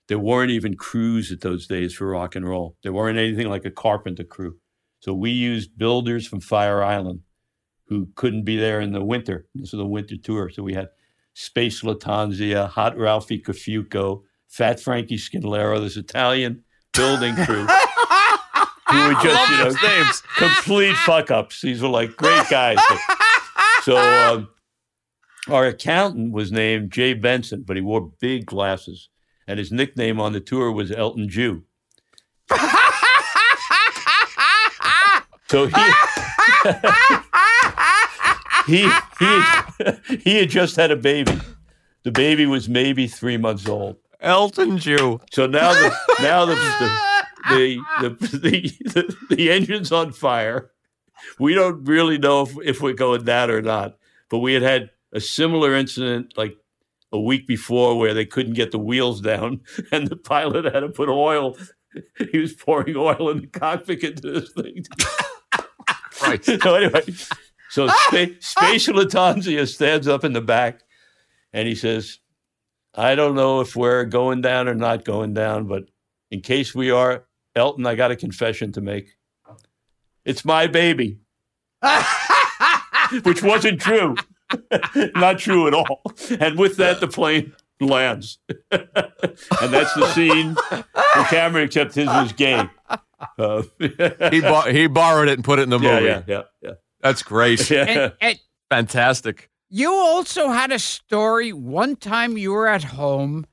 there 0.07 0.19
weren't 0.19 0.51
even 0.51 0.75
crews 0.75 1.31
at 1.31 1.41
those 1.41 1.67
days 1.67 1.93
for 1.93 2.07
rock 2.07 2.35
and 2.35 2.47
roll 2.47 2.75
there 2.81 2.93
weren't 2.93 3.19
anything 3.19 3.49
like 3.49 3.65
a 3.65 3.71
carpenter 3.71 4.23
crew 4.23 4.55
so 5.03 5.13
we 5.13 5.31
used 5.31 5.77
builders 5.77 6.25
from 6.25 6.39
fire 6.39 6.81
island 6.81 7.19
who 7.88 8.07
couldn't 8.15 8.43
be 8.43 8.55
there 8.57 8.80
in 8.80 8.91
the 8.91 9.03
winter 9.03 9.45
this 9.55 9.73
was 9.73 9.81
a 9.81 9.85
winter 9.85 10.15
tour 10.17 10.49
so 10.49 10.63
we 10.63 10.73
had 10.73 10.89
space 11.34 11.81
latanzia 11.81 12.69
hot 12.69 12.97
ralphie 12.97 13.41
cafuco 13.41 14.21
fat 14.47 14.80
frankie 14.80 15.17
skinlero 15.17 15.80
this 15.81 15.97
italian 15.97 16.63
building 16.93 17.35
crew 17.45 17.67
who 18.93 19.07
were 19.07 19.21
just 19.21 19.49
you 19.49 19.57
know 19.57 19.71
names. 19.84 20.21
complete 20.38 20.95
fuck 20.97 21.31
ups. 21.31 21.61
These 21.61 21.81
were 21.81 21.89
like 21.89 22.15
great 22.15 22.47
guys. 22.49 22.77
so 23.84 23.97
um, 23.97 24.49
our 25.49 25.65
accountant 25.65 26.34
was 26.34 26.51
named 26.51 26.91
Jay 26.91 27.13
Benson, 27.13 27.63
but 27.65 27.75
he 27.75 27.81
wore 27.81 28.11
big 28.19 28.45
glasses, 28.45 29.09
and 29.47 29.59
his 29.59 29.71
nickname 29.71 30.19
on 30.19 30.34
the 30.34 30.39
tour 30.39 30.71
was 30.71 30.91
Elton 30.91 31.30
Jew. 31.30 31.63
So 35.53 35.67
he. 35.67 35.73
he 38.65 38.89
he 39.19 39.43
he 40.23 40.39
had 40.39 40.49
just 40.49 40.75
had 40.75 40.89
a 40.89 40.95
baby. 40.95 41.39
The 42.01 42.11
baby 42.11 42.47
was 42.47 42.67
maybe 42.67 43.05
three 43.05 43.38
months 43.38 43.69
old. 43.69 43.97
Elton 44.19 44.80
Jew. 44.80 45.21
So 45.31 45.45
now 45.45 45.73
the 45.73 45.95
now 46.21 46.45
the 46.45 46.55
the 46.55 46.89
the 47.49 47.77
the, 48.01 48.09
the, 48.31 49.15
the, 49.30 49.51
engine's 49.51 49.91
on 49.91 50.11
fire. 50.11 50.71
we 51.39 51.53
don't 51.53 51.84
really 51.84 52.17
know 52.17 52.41
if, 52.41 52.57
if 52.63 52.81
we're 52.81 52.93
going 52.93 53.25
that 53.25 53.51
or 53.51 53.61
not. 53.61 53.99
But 54.30 54.39
we 54.39 54.55
had 54.55 54.63
had 54.63 54.89
a 55.11 55.21
similar 55.21 55.75
incident 55.75 56.35
like 56.35 56.57
a 57.11 57.19
week 57.19 57.45
before 57.45 57.99
where 57.99 58.15
they 58.15 58.25
couldn't 58.25 58.53
get 58.53 58.71
the 58.71 58.80
wheels 58.80 59.21
down, 59.21 59.61
and 59.91 60.07
the 60.07 60.15
pilot 60.15 60.73
had 60.73 60.80
to 60.80 60.89
put 60.89 61.09
oil. 61.09 61.55
He 62.31 62.39
was 62.39 62.53
pouring 62.53 62.95
oil 62.95 63.30
in 63.30 63.41
the 63.41 63.47
cockpit 63.47 64.03
into 64.03 64.31
this 64.31 64.51
thing. 64.53 64.84
Right. 66.23 66.43
so 66.61 66.75
anyway, 66.75 67.03
so 67.69 67.87
Spa- 68.07 68.35
Spatial 68.39 68.95
Latanzia 68.95 69.67
stands 69.67 70.07
up 70.07 70.23
in 70.23 70.33
the 70.33 70.41
back, 70.41 70.81
and 71.51 71.67
he 71.67 71.75
says, 71.75 72.19
"I 72.95 73.15
don't 73.15 73.35
know 73.35 73.61
if 73.61 73.75
we're 73.75 74.05
going 74.05 74.41
down 74.41 74.67
or 74.67 74.75
not 74.75 75.05
going 75.05 75.33
down, 75.33 75.67
but 75.67 75.83
in 76.31 76.41
case 76.41 76.73
we 76.73 76.91
are, 76.91 77.25
Elton, 77.55 77.85
I 77.85 77.95
got 77.95 78.11
a 78.11 78.15
confession 78.15 78.71
to 78.73 78.81
make. 78.81 79.09
It's 80.25 80.45
my 80.45 80.67
baby." 80.67 81.19
Which 83.23 83.43
wasn't 83.43 83.81
true. 83.81 84.15
Not 85.15 85.39
true 85.39 85.67
at 85.67 85.73
all. 85.73 86.01
And 86.39 86.57
with 86.57 86.77
that, 86.77 86.99
the 86.99 87.07
plane 87.07 87.53
lands. 87.79 88.39
and 88.71 88.87
that's 89.73 89.93
the 89.93 90.07
scene. 90.13 90.53
The 90.53 91.25
camera, 91.29 91.63
except 91.63 91.95
his 91.95 92.07
was 92.07 92.31
gay. 92.33 92.67
Uh, 93.37 93.63
He 94.31 94.41
bo- 94.41 94.71
he 94.71 94.87
borrowed 94.87 95.27
it 95.29 95.33
and 95.33 95.43
put 95.43 95.59
it 95.59 95.63
in 95.63 95.69
the 95.69 95.79
yeah, 95.79 95.91
movie. 95.93 96.05
yeah, 96.05 96.21
yeah, 96.27 96.41
yeah. 96.61 96.71
That's 97.01 97.23
great. 97.23 97.69
yeah. 97.71 97.83
And, 97.83 98.13
and 98.21 98.39
Fantastic. 98.69 99.49
you 99.69 99.93
also 99.93 100.49
had 100.49 100.71
a 100.71 100.79
story 100.79 101.51
one 101.53 101.95
time 101.95 102.37
you 102.37 102.51
were 102.51 102.67
at 102.67 102.83
home 102.83 103.45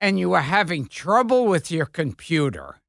and 0.00 0.18
you 0.18 0.28
were 0.30 0.40
having 0.40 0.86
trouble 0.86 1.46
with 1.46 1.70
your 1.70 1.86
computer. 1.86 2.80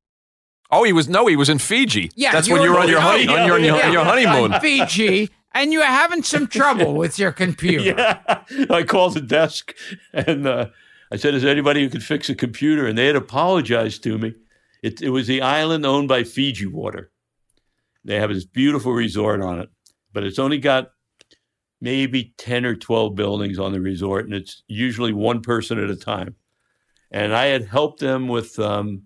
Oh, 0.69 0.83
he 0.83 0.91
was 0.91 1.07
no, 1.07 1.27
he 1.27 1.35
was 1.37 1.47
in 1.49 1.59
Fiji. 1.59 2.11
Yeah, 2.15 2.31
that's 2.33 2.47
you 2.47 2.53
when 2.53 2.63
you 2.63 2.69
were- 2.71 2.75
were 2.75 2.81
on 2.81 2.89
your 2.89 2.99
yeah, 2.99 3.05
honey, 3.11 3.27
on 3.27 3.47
your, 3.47 3.59
yeah, 3.59 3.87
on 3.87 3.93
your 3.93 4.03
honeymoon. 4.03 4.53
on 4.53 4.59
Fiji, 4.61 5.29
and 5.53 5.71
you 5.71 5.79
were 5.79 5.85
having 5.85 6.23
some 6.23 6.45
trouble 6.47 6.93
with 6.95 7.17
your 7.17 7.31
computer. 7.31 7.93
Yeah, 8.49 8.65
I 8.69 8.83
called 8.83 9.13
the 9.13 9.21
desk 9.21 9.73
and 10.13 10.45
uh, 10.45 10.65
I 11.11 11.15
said, 11.15 11.35
"Is 11.35 11.43
there 11.43 11.51
anybody 11.51 11.81
who 11.83 11.89
could 11.89 12.03
fix 12.03 12.29
a 12.29 12.35
computer?" 12.35 12.85
And 12.85 12.97
they 12.97 13.07
had 13.07 13.15
apologized 13.15 14.03
to 14.03 14.17
me. 14.17 14.33
It, 14.83 15.01
it 15.01 15.09
was 15.09 15.27
the 15.27 15.41
island 15.41 15.85
owned 15.85 16.07
by 16.07 16.23
Fiji 16.23 16.65
Water. 16.65 17.11
They 18.05 18.19
have 18.19 18.33
this 18.33 18.45
beautiful 18.45 18.93
resort 18.93 19.41
on 19.41 19.59
it, 19.59 19.69
but 20.13 20.23
it's 20.23 20.39
only 20.39 20.59
got 20.59 20.91
maybe 21.81 22.33
ten 22.37 22.65
or 22.65 22.75
twelve 22.75 23.15
buildings 23.15 23.59
on 23.59 23.71
the 23.73 23.81
resort, 23.81 24.25
and 24.25 24.33
it's 24.33 24.63
usually 24.67 25.13
one 25.13 25.41
person 25.41 25.77
at 25.77 25.89
a 25.89 25.95
time. 25.95 26.35
And 27.11 27.35
I 27.35 27.45
had 27.45 27.65
helped 27.65 27.99
them 27.99 28.27
with 28.27 28.57
um, 28.59 29.03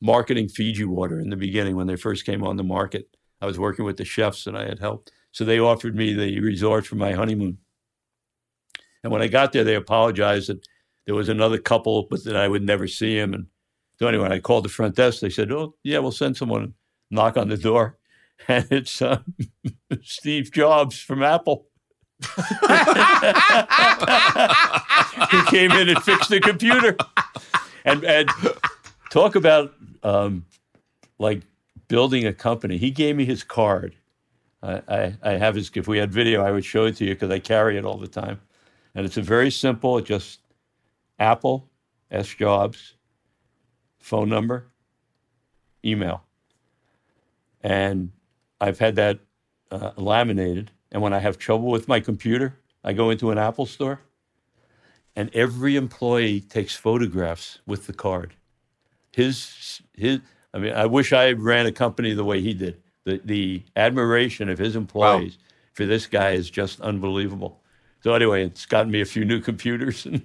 marketing 0.00 0.48
Fiji 0.48 0.84
Water 0.84 1.20
in 1.20 1.30
the 1.30 1.36
beginning 1.36 1.76
when 1.76 1.86
they 1.86 1.96
first 1.96 2.24
came 2.24 2.44
on 2.44 2.56
the 2.56 2.64
market. 2.64 3.08
I 3.40 3.46
was 3.46 3.58
working 3.58 3.84
with 3.84 3.96
the 3.96 4.04
chefs, 4.04 4.46
and 4.46 4.56
I 4.56 4.66
had 4.66 4.78
helped. 4.78 5.12
So 5.32 5.44
they 5.44 5.60
offered 5.60 5.94
me 5.94 6.14
the 6.14 6.40
resort 6.40 6.86
for 6.86 6.96
my 6.96 7.12
honeymoon. 7.12 7.58
And 9.02 9.12
when 9.12 9.22
I 9.22 9.28
got 9.28 9.52
there, 9.52 9.64
they 9.64 9.74
apologized 9.74 10.48
that 10.48 10.66
there 11.06 11.14
was 11.14 11.28
another 11.28 11.58
couple, 11.58 12.06
but 12.10 12.24
that 12.24 12.36
I 12.36 12.48
would 12.48 12.62
never 12.62 12.88
see 12.88 13.16
him. 13.16 13.34
And 13.34 13.46
so 13.98 14.06
anyway, 14.06 14.28
I 14.30 14.38
called 14.38 14.64
the 14.64 14.68
front 14.68 14.94
desk. 14.94 15.20
They 15.20 15.30
said, 15.30 15.50
"Oh, 15.50 15.74
yeah, 15.82 15.98
we'll 15.98 16.12
send 16.12 16.36
someone 16.36 16.74
knock 17.10 17.36
on 17.36 17.48
the 17.48 17.56
door." 17.56 17.96
And 18.46 18.64
it's 18.70 19.02
uh, 19.02 19.18
Steve 20.02 20.52
Jobs 20.52 21.00
from 21.00 21.24
Apple. 21.24 21.66
he 25.30 25.42
came 25.46 25.72
in 25.72 25.88
and 25.88 26.00
fixed 26.04 26.30
the 26.30 26.38
computer. 26.40 26.96
And 27.84 28.04
and 28.04 28.30
talk 29.10 29.34
about 29.34 29.74
um, 30.04 30.46
like 31.18 31.42
building 31.88 32.26
a 32.26 32.32
company. 32.32 32.76
He 32.78 32.92
gave 32.92 33.16
me 33.16 33.24
his 33.24 33.42
card. 33.42 33.96
I, 34.62 34.82
I, 34.88 35.16
I 35.22 35.30
have 35.32 35.56
his. 35.56 35.70
If 35.74 35.88
we 35.88 35.98
had 35.98 36.12
video, 36.12 36.42
I 36.42 36.52
would 36.52 36.64
show 36.64 36.84
it 36.84 36.96
to 36.98 37.04
you 37.04 37.14
because 37.14 37.30
I 37.30 37.40
carry 37.40 37.76
it 37.76 37.84
all 37.84 37.98
the 37.98 38.06
time. 38.06 38.40
And 38.94 39.04
it's 39.04 39.16
a 39.16 39.22
very 39.22 39.50
simple, 39.50 40.00
just 40.00 40.40
Apple, 41.18 41.68
S 42.10 42.28
Jobs, 42.28 42.94
phone 43.98 44.28
number, 44.28 44.66
email. 45.84 46.24
And 47.62 48.12
I've 48.60 48.78
had 48.78 48.96
that 48.96 49.18
uh, 49.70 49.92
laminated. 49.96 50.70
And 50.90 51.02
when 51.02 51.12
I 51.12 51.18
have 51.18 51.38
trouble 51.38 51.68
with 51.68 51.88
my 51.88 52.00
computer, 52.00 52.58
I 52.82 52.92
go 52.92 53.10
into 53.10 53.30
an 53.30 53.38
Apple 53.38 53.66
store, 53.66 54.00
and 55.14 55.34
every 55.34 55.76
employee 55.76 56.40
takes 56.40 56.74
photographs 56.76 57.58
with 57.66 57.86
the 57.86 57.92
card. 57.92 58.34
His 59.12 59.82
his. 59.94 60.20
I 60.54 60.58
mean, 60.58 60.72
I 60.72 60.86
wish 60.86 61.12
I 61.12 61.32
ran 61.32 61.66
a 61.66 61.72
company 61.72 62.14
the 62.14 62.24
way 62.24 62.40
he 62.40 62.54
did. 62.54 62.80
The 63.04 63.20
the 63.24 63.62
admiration 63.76 64.48
of 64.48 64.58
his 64.58 64.76
employees 64.76 65.36
for 65.74 65.84
this 65.84 66.06
guy 66.06 66.30
is 66.30 66.48
just 66.48 66.80
unbelievable. 66.80 67.60
So 68.00 68.14
anyway, 68.14 68.44
it's 68.44 68.64
gotten 68.64 68.90
me 68.90 69.00
a 69.00 69.04
few 69.04 69.24
new 69.24 69.40
computers. 69.40 70.06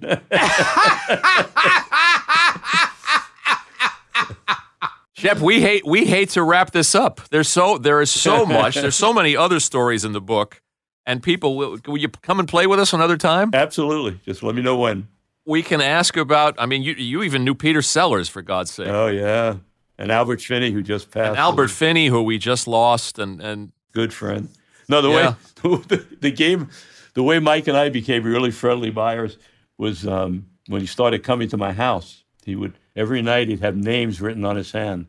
Shep, 5.24 5.38
we 5.40 5.60
hate 5.62 5.86
we 5.86 6.04
hate 6.04 6.28
to 6.30 6.42
wrap 6.42 6.70
this 6.72 6.94
up. 6.94 7.20
There's 7.30 7.48
so 7.48 7.78
there 7.78 8.00
is 8.02 8.10
so 8.10 8.44
much. 8.60 8.74
There's 8.74 8.94
so 8.96 9.12
many 9.12 9.34
other 9.36 9.58
stories 9.58 10.04
in 10.04 10.12
the 10.12 10.20
book, 10.20 10.60
and 11.06 11.22
people 11.22 11.56
will. 11.56 11.78
Will 11.86 11.96
you 11.96 12.08
come 12.08 12.38
and 12.40 12.46
play 12.48 12.66
with 12.66 12.78
us 12.78 12.92
another 12.92 13.16
time? 13.16 13.50
Absolutely. 13.54 14.20
Just 14.24 14.42
let 14.42 14.54
me 14.54 14.60
know 14.62 14.76
when. 14.76 15.08
We 15.46 15.62
can 15.62 15.80
ask 15.80 16.16
about. 16.18 16.54
I 16.58 16.66
mean, 16.66 16.82
you 16.82 16.92
you 16.92 17.22
even 17.22 17.42
knew 17.44 17.54
Peter 17.54 17.80
Sellers 17.82 18.28
for 18.28 18.42
God's 18.42 18.70
sake, 18.72 18.88
Oh 18.88 19.06
yeah, 19.06 19.56
and 19.98 20.12
Albert 20.12 20.42
Finney 20.42 20.70
who 20.72 20.82
just 20.82 21.10
passed. 21.10 21.28
and 21.30 21.36
Albert 21.38 21.68
Finney, 21.68 22.08
who 22.08 22.22
we 22.22 22.36
just 22.38 22.66
lost, 22.68 23.18
and 23.18 23.40
and 23.40 23.72
good 23.92 24.12
friend. 24.12 24.48
No, 24.90 25.00
the 25.00 25.08
Yeah. 25.08 25.34
way 25.62 25.82
the, 25.88 26.06
the 26.20 26.30
game, 26.30 26.68
the 27.14 27.22
way 27.22 27.38
Mike 27.38 27.66
and 27.66 27.76
I 27.78 27.88
became 27.88 28.24
really 28.24 28.50
friendly 28.50 28.90
buyers 28.90 29.38
was 29.78 30.06
um, 30.06 30.46
when 30.68 30.82
he 30.82 30.86
started 30.86 31.22
coming 31.22 31.48
to 31.48 31.56
my 31.56 31.72
house. 31.72 32.24
He 32.44 32.54
would 32.56 32.74
every 32.94 33.22
night 33.22 33.48
he'd 33.48 33.60
have 33.60 33.74
names 33.76 34.20
written 34.20 34.44
on 34.44 34.56
his 34.56 34.72
hand, 34.72 35.06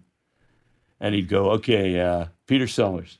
and 1.00 1.14
he'd 1.16 1.28
go, 1.30 1.52
"Okay, 1.52 2.00
uh, 2.00 2.26
Peter 2.48 2.68
Sellers," 2.68 3.18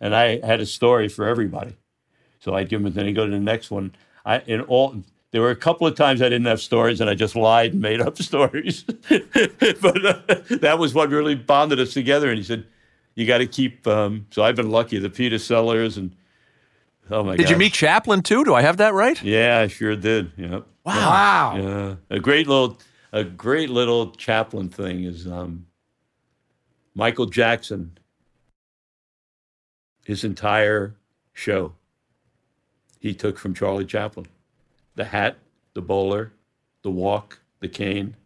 and 0.00 0.14
I 0.14 0.44
had 0.46 0.60
a 0.60 0.66
story 0.66 1.08
for 1.08 1.26
everybody. 1.26 1.76
So 2.40 2.54
I'd 2.54 2.68
give 2.68 2.84
him, 2.84 2.92
then 2.92 3.06
he'd 3.06 3.14
go 3.14 3.26
to 3.26 3.30
the 3.32 3.38
next 3.38 3.70
one. 3.70 3.92
I 4.24 4.38
in 4.46 4.60
all. 4.62 4.94
There 5.32 5.40
were 5.42 5.50
a 5.50 5.56
couple 5.56 5.86
of 5.86 5.94
times 5.94 6.20
I 6.22 6.24
didn't 6.28 6.46
have 6.46 6.60
stories, 6.60 7.00
and 7.00 7.08
I 7.08 7.14
just 7.14 7.36
lied 7.36 7.72
and 7.72 7.80
made 7.80 8.00
up 8.00 8.18
stories. 8.22 8.82
but 9.08 10.04
uh, 10.04 10.20
that 10.60 10.76
was 10.78 10.92
what 10.94 11.10
really 11.10 11.36
bonded 11.36 11.78
us 11.78 11.92
together. 11.92 12.28
And 12.30 12.38
he 12.38 12.42
said, 12.44 12.64
"You 13.14 13.26
got 13.26 13.38
to 13.38 13.46
keep." 13.46 13.86
Um, 13.86 14.26
so 14.30 14.42
I've 14.42 14.56
been 14.56 14.70
lucky. 14.70 14.98
The 14.98 15.10
Peter 15.10 15.38
Sellers 15.38 15.96
and 15.96 16.16
oh 17.10 17.22
my 17.22 17.32
god! 17.36 17.38
did 17.38 17.50
you 17.50 17.56
meet 17.56 17.72
Chaplin 17.72 18.22
too? 18.22 18.44
Do 18.44 18.54
I 18.54 18.62
have 18.62 18.78
that 18.78 18.92
right? 18.94 19.22
Yeah, 19.22 19.60
I 19.60 19.68
sure 19.68 19.94
did. 19.94 20.32
Yeah, 20.36 20.60
Wow. 20.84 21.56
yeah. 21.56 22.16
A 22.16 22.18
great 22.18 22.48
little, 22.48 22.78
a 23.12 23.22
great 23.22 23.70
little 23.70 24.10
Chaplin 24.12 24.68
thing 24.68 25.04
is 25.04 25.26
um, 25.28 25.66
Michael 26.94 27.26
Jackson. 27.26 27.98
His 30.04 30.24
entire 30.24 30.96
show, 31.32 31.74
he 32.98 33.14
took 33.14 33.38
from 33.38 33.54
Charlie 33.54 33.84
Chaplin. 33.84 34.26
The 34.96 35.04
hat, 35.04 35.38
the 35.74 35.82
bowler, 35.82 36.32
the 36.82 36.90
walk, 36.90 37.40
the 37.60 37.68
cane. 37.68 38.16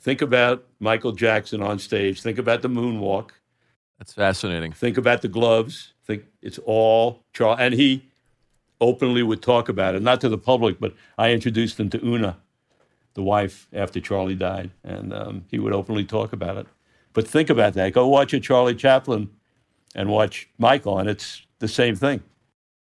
Think 0.00 0.22
about 0.22 0.66
Michael 0.78 1.12
Jackson 1.12 1.62
on 1.62 1.78
stage. 1.78 2.22
Think 2.22 2.38
about 2.38 2.62
the 2.62 2.68
moonwalk. 2.68 3.30
That's 3.98 4.12
fascinating. 4.12 4.72
Think 4.72 4.96
about 4.96 5.20
the 5.22 5.28
gloves. 5.28 5.92
Think 6.06 6.24
it's 6.40 6.58
all 6.64 7.24
Charlie. 7.32 7.62
And 7.62 7.74
he 7.74 8.04
openly 8.80 9.22
would 9.22 9.42
talk 9.42 9.68
about 9.68 9.94
it, 9.94 10.02
not 10.02 10.20
to 10.22 10.28
the 10.28 10.38
public, 10.38 10.80
but 10.80 10.94
I 11.18 11.32
introduced 11.32 11.78
him 11.78 11.90
to 11.90 12.04
Una, 12.04 12.38
the 13.14 13.22
wife, 13.22 13.68
after 13.72 14.00
Charlie 14.00 14.34
died, 14.34 14.70
and 14.84 15.12
um, 15.12 15.44
he 15.50 15.58
would 15.58 15.72
openly 15.72 16.04
talk 16.04 16.32
about 16.32 16.56
it. 16.56 16.66
But 17.12 17.26
think 17.26 17.50
about 17.50 17.74
that. 17.74 17.92
Go 17.92 18.06
watch 18.06 18.32
a 18.32 18.40
Charlie 18.40 18.74
Chaplin 18.74 19.30
and 19.94 20.08
watch 20.08 20.48
Michael, 20.58 20.98
and 20.98 21.08
it's 21.08 21.44
the 21.58 21.68
same 21.68 21.96
thing. 21.96 22.22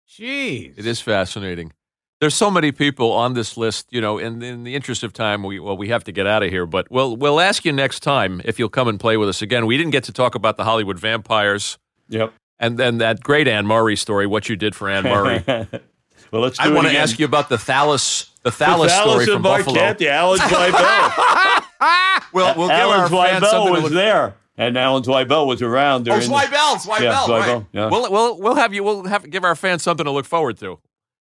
Jeez. 0.08 0.74
It 0.78 0.86
is 0.86 1.00
fascinating. 1.00 1.72
There's 2.20 2.34
so 2.34 2.50
many 2.50 2.70
people 2.70 3.10
on 3.12 3.34
this 3.34 3.56
list. 3.56 3.86
You 3.90 4.00
know, 4.00 4.18
in 4.18 4.42
in 4.42 4.62
the 4.64 4.74
interest 4.74 5.02
of 5.02 5.12
time, 5.12 5.42
we 5.42 5.58
well 5.58 5.76
we 5.76 5.88
have 5.88 6.04
to 6.04 6.12
get 6.12 6.26
out 6.26 6.42
of 6.42 6.50
here. 6.50 6.66
But 6.66 6.90
we'll 6.90 7.16
we'll 7.16 7.40
ask 7.40 7.64
you 7.64 7.72
next 7.72 8.00
time 8.00 8.40
if 8.44 8.58
you'll 8.58 8.68
come 8.68 8.86
and 8.88 9.00
play 9.00 9.16
with 9.16 9.28
us 9.28 9.42
again. 9.42 9.66
We 9.66 9.76
didn't 9.76 9.92
get 9.92 10.04
to 10.04 10.12
talk 10.12 10.34
about 10.34 10.56
the 10.56 10.64
Hollywood 10.64 10.98
vampires 11.00 11.78
Yep. 12.10 12.32
and 12.60 12.78
then 12.78 12.98
that 12.98 13.22
great 13.22 13.48
Anne 13.48 13.66
Murray 13.66 13.96
story. 13.96 14.26
What 14.26 14.48
you 14.48 14.54
did 14.56 14.74
for 14.76 14.88
Anne 14.88 15.04
Murray. 15.04 15.42
well, 16.30 16.42
let's. 16.42 16.58
Do 16.58 16.64
I 16.64 16.68
it 16.70 16.74
want 16.74 16.88
to 16.88 16.96
ask 16.96 17.18
you 17.18 17.24
about 17.24 17.48
the 17.48 17.56
Thallus 17.56 18.28
the 18.42 18.50
The 18.50 18.56
Thallus 18.64 18.90
story 18.90 18.90
Phallus 18.90 19.24
from 19.24 19.34
and 19.36 19.42
Buffalo. 19.42 19.74
Marquette, 19.76 19.98
the 19.98 20.08
Alan 20.10 20.38
Zweibel. 20.38 21.61
We'll 22.32 22.54
we'll 22.56 22.68
give 22.68 22.76
Alan 22.78 23.00
our 23.00 23.08
fans 23.08 23.48
something 23.48 23.60
Zweibel 23.60 23.66
to 23.66 23.72
was 23.72 23.82
look 23.84 23.92
there, 23.92 24.34
and 24.56 24.76
Alan 24.78 25.02
Zweibel 25.02 25.46
was 25.46 25.60
around 25.62 26.02
Oh, 26.08 26.12
during. 26.18 26.20
the- 26.20 26.34
Zweibel, 26.34 26.76
Zweibel, 26.76 27.00
Yeah, 27.02 27.38
right. 27.54 27.66
Yeah. 27.72 27.88
We'll, 27.90 28.10
we'll, 28.10 28.38
we'll 28.40 28.54
have 28.54 28.72
you. 28.72 28.82
We'll 28.84 29.04
have 29.04 29.28
give 29.30 29.44
our 29.44 29.54
fans 29.54 29.82
something 29.82 30.04
to 30.04 30.10
look 30.10 30.24
forward 30.26 30.58
to, 30.58 30.78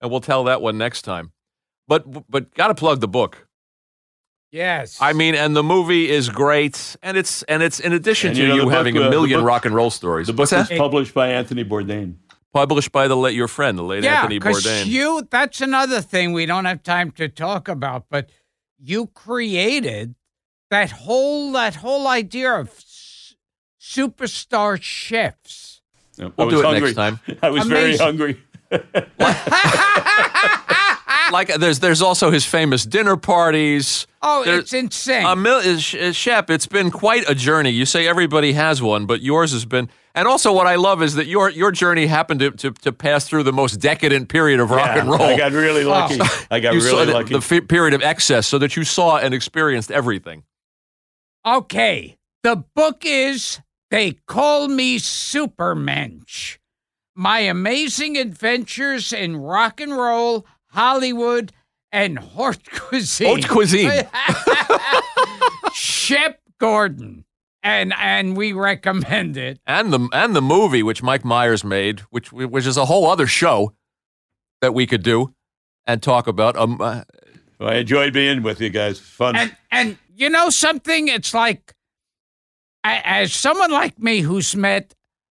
and 0.01 0.11
we'll 0.11 0.21
tell 0.21 0.43
that 0.45 0.61
one 0.61 0.77
next 0.77 1.01
time. 1.03 1.31
But 1.87 2.29
but 2.29 2.53
got 2.53 2.67
to 2.67 2.75
plug 2.75 2.99
the 3.01 3.07
book. 3.07 3.47
Yes. 4.51 4.97
I 4.99 5.13
mean, 5.13 5.33
and 5.33 5.55
the 5.55 5.63
movie 5.63 6.09
is 6.09 6.27
great, 6.29 6.95
and 7.01 7.15
it's 7.15 7.41
and 7.43 7.63
it's 7.63 7.79
in 7.79 7.93
addition 7.93 8.29
And 8.29 8.35
to 8.35 8.41
you 8.41 8.47
know, 8.49 8.55
you 8.55 8.63
book, 8.65 8.73
having 8.73 8.97
uh, 8.97 9.01
a 9.01 9.03
the 9.05 9.09
million 9.09 9.39
book- 9.39 9.47
rock 9.47 9.65
and 9.65 9.73
roll 9.73 9.89
stories. 9.89 10.27
The 10.27 10.33
book 10.33 10.51
was 10.51 10.69
published 10.69 11.13
by 11.13 11.29
Anthony 11.29 11.63
Bourdain. 11.63 12.15
Published 12.53 12.91
by 12.91 13.07
the 13.07 13.15
late 13.15 13.33
your 13.33 13.47
friend, 13.47 13.77
the 13.77 13.83
late 13.83 14.03
yeah, 14.03 14.17
Anthony 14.23 14.37
because 14.39 14.65
Bourdain. 14.65 14.85
you, 14.87 15.25
that's 15.31 15.61
another 15.61 16.01
thing 16.01 16.33
we 16.33 16.45
don't 16.45 16.65
have 16.65 16.83
time 16.83 17.11
to 17.11 17.29
talk 17.29 17.69
about, 17.69 18.07
but 18.09 18.29
you 18.77 19.07
created 19.07 20.15
that 20.71 20.89
whole, 20.91 21.51
that 21.51 21.75
whole 21.75 22.07
idea 22.07 22.53
of 22.53 22.69
s- 22.69 23.35
superstar 23.79 24.81
chefs. 24.81 25.81
I 26.19 26.31
We'll 26.35 26.47
was 26.47 26.53
do 26.55 26.59
it 26.61 26.65
hungry. 26.65 26.81
next 26.81 26.95
time. 26.95 27.19
I 27.43 27.49
was 27.49 27.67
very 27.67 27.97
hungry. 27.97 28.41
like 31.31 31.47
there's 31.55 31.79
there's 31.79 32.01
also 32.01 32.31
his 32.31 32.45
famous 32.45 32.85
dinner 32.85 33.17
parties. 33.17 34.07
Oh, 34.21 34.43
There- 34.43 34.59
it's 34.59 34.73
insane. 34.73 35.25
A 35.25 35.35
mil- 35.35 35.61
Shep, 35.79 36.49
it's 36.49 36.67
been 36.67 36.91
quite 36.91 37.27
a 37.29 37.35
journey. 37.35 37.69
You 37.71 37.85
say 37.85 38.07
everybody 38.07 38.53
has 38.53 38.81
one, 38.81 39.05
but 39.05 39.21
yours 39.21 39.51
has 39.53 39.65
been. 39.65 39.89
And 40.13 40.27
also, 40.27 40.51
what 40.51 40.67
I 40.67 40.75
love 40.75 41.01
is 41.01 41.15
that 41.15 41.27
your 41.27 41.49
your 41.49 41.71
journey 41.71 42.07
happened 42.07 42.41
to, 42.41 42.51
to, 42.51 42.71
to 42.71 42.91
pass 42.91 43.27
through 43.27 43.43
the 43.43 43.53
most 43.53 43.77
decadent 43.77 44.27
period 44.29 44.59
of 44.59 44.69
rock 44.71 44.87
Yeah, 44.95 44.99
and 45.01 45.09
roll. 45.09 45.21
I 45.21 45.37
got 45.37 45.51
really 45.53 45.85
lucky. 45.85 46.19
I 46.51 46.59
got 46.59 46.73
you 46.73 46.81
saw 46.81 46.97
really 46.99 47.05
the, 47.07 47.13
lucky. 47.13 47.33
the 47.39 47.55
f- 47.61 47.67
period 47.67 47.93
of 47.93 48.01
excess, 48.03 48.45
so 48.47 48.57
that 48.59 48.75
you 48.75 48.83
saw 48.83 49.17
and 49.17 49.33
experienced 49.33 49.89
everything. 49.91 50.43
Okay. 51.45 52.17
The 52.43 52.63
book 52.75 53.03
is 53.05 53.59
They 53.89 54.13
Call 54.27 54.67
Me 54.67 54.97
Supermensch. 54.97 56.57
My 57.15 57.39
amazing 57.39 58.17
adventures 58.17 59.11
in 59.13 59.37
rock 59.37 59.79
and 59.81 59.95
roll, 59.95 60.45
Hollywood, 60.67 61.51
and 61.91 62.17
haute 62.17 62.69
cuisine. 62.71 63.27
Haute 63.27 63.47
cuisine. 63.49 64.07
Shep 65.73 66.39
Gordon. 66.59 67.25
And 67.63 67.93
and 67.95 68.35
we 68.35 68.53
recommend 68.53 69.37
it. 69.37 69.59
and 69.67 69.93
the 69.93 70.09
and 70.13 70.35
the 70.35 70.41
movie 70.41 70.81
which 70.81 71.03
Mike 71.03 71.23
Myers 71.23 71.63
made, 71.63 71.99
which 72.09 72.31
which 72.33 72.65
is 72.65 72.75
a 72.75 72.85
whole 72.85 73.07
other 73.07 73.27
show 73.27 73.73
that 74.61 74.73
we 74.73 74.87
could 74.87 75.03
do 75.03 75.35
and 75.85 76.01
talk 76.01 76.25
about. 76.25 76.55
Um, 76.57 76.81
uh, 76.81 77.03
Well, 77.61 77.69
I 77.69 77.75
enjoyed 77.75 78.11
being 78.11 78.41
with 78.41 78.59
you 78.59 78.71
guys. 78.71 78.99
Fun. 78.99 79.35
And 79.35 79.55
and 79.69 79.97
you 80.15 80.29
know 80.29 80.49
something? 80.49 81.07
It's 81.07 81.31
like 81.31 81.75
as 82.83 83.31
someone 83.31 83.69
like 83.69 83.99
me 83.99 84.21
who's 84.21 84.55
met 84.55 84.95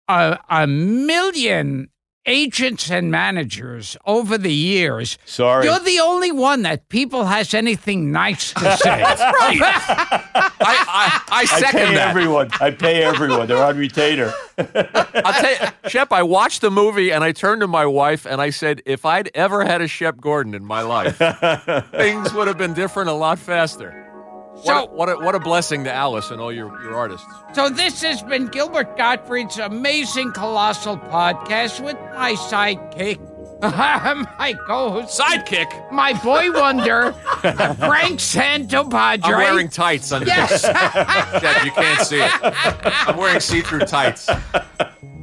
a, 0.08 0.40
a 0.50 0.66
million 0.66 1.90
agents 2.26 2.90
and 2.90 3.12
managers 3.12 3.98
over 4.06 4.38
the 4.38 4.54
years, 4.54 5.18
Sorry. 5.26 5.66
you're 5.66 5.80
the 5.80 6.00
only 6.00 6.32
one 6.32 6.62
that 6.64 6.90
people 6.90 7.26
has 7.26 7.54
anything 7.54 8.12
nice 8.12 8.54
to 8.54 8.60
say. 8.78 9.00
That's 9.02 9.22
I, 9.22 10.52
I, 10.66 11.22
I 11.30 11.42
I 11.42 11.46
second 11.46 11.72
pay 11.88 11.96
that. 11.96 12.10
everyone. 12.10 12.50
I 12.62 12.72
pay 12.72 13.04
everyone. 13.04 13.48
They're 13.48 13.64
on 13.64 13.78
retainer. 13.78 14.32
I'll 14.58 15.42
tell 15.42 15.52
you, 15.52 15.90
Shep, 15.90 16.12
I 16.14 16.24
watched 16.24 16.62
the 16.62 16.72
movie 16.72 17.12
and 17.12 17.24
I 17.24 17.32
turned 17.32 17.62
to 17.62 17.68
my 17.68 17.86
wife 17.86 18.26
and 18.26 18.42
I 18.42 18.50
said, 18.52 18.82
if 18.86 19.06
I'd 19.06 19.30
ever 19.34 19.66
had 19.66 19.82
a 19.82 19.88
Shep 19.88 20.22
Gordon 20.22 20.54
in 20.56 20.64
my 20.64 20.82
life, 20.82 21.18
things 21.92 22.34
would 22.34 22.48
have 22.48 22.58
been 22.58 22.74
different 22.74 23.10
a 23.10 23.14
lot 23.14 23.40
faster. 23.40 24.03
So- 24.64 24.86
what, 24.88 25.10
a, 25.10 25.16
what, 25.18 25.36
a, 25.36 25.40
blessing 25.40 25.84
to 25.84 25.94
Alice 25.94 26.32
and 26.32 26.42
all 26.42 26.52
your, 26.52 26.70
your 26.82 26.96
artists. 26.96 27.28
So 27.54 27.70
this 27.70 28.02
has 28.02 28.24
been 28.24 28.48
Gilbert 28.48 28.98
Gottfried's 28.98 29.60
amazing 29.60 30.32
colossal 30.32 30.98
podcast 30.98 31.84
with 31.84 31.98
my 32.16 32.34
sidekick, 32.34 33.20
my 33.62 34.54
co-host, 34.68 35.20
Sidekick. 35.20 35.92
my 35.92 36.14
boy 36.24 36.52
wonder, 36.52 37.14
Frank 37.42 38.20
Santopadre. 38.20 39.24
I'm 39.24 39.38
wearing 39.38 39.70
tights 39.70 40.12
under 40.12 40.28
Yes. 40.28 40.62
Shep, 40.62 41.66
you 41.66 41.72
can't 41.72 42.06
see 42.06 42.22
it. 42.22 42.32
I'm 43.08 43.18
wearing 43.18 43.40
see-through 43.40 43.82
tights. 43.82 44.30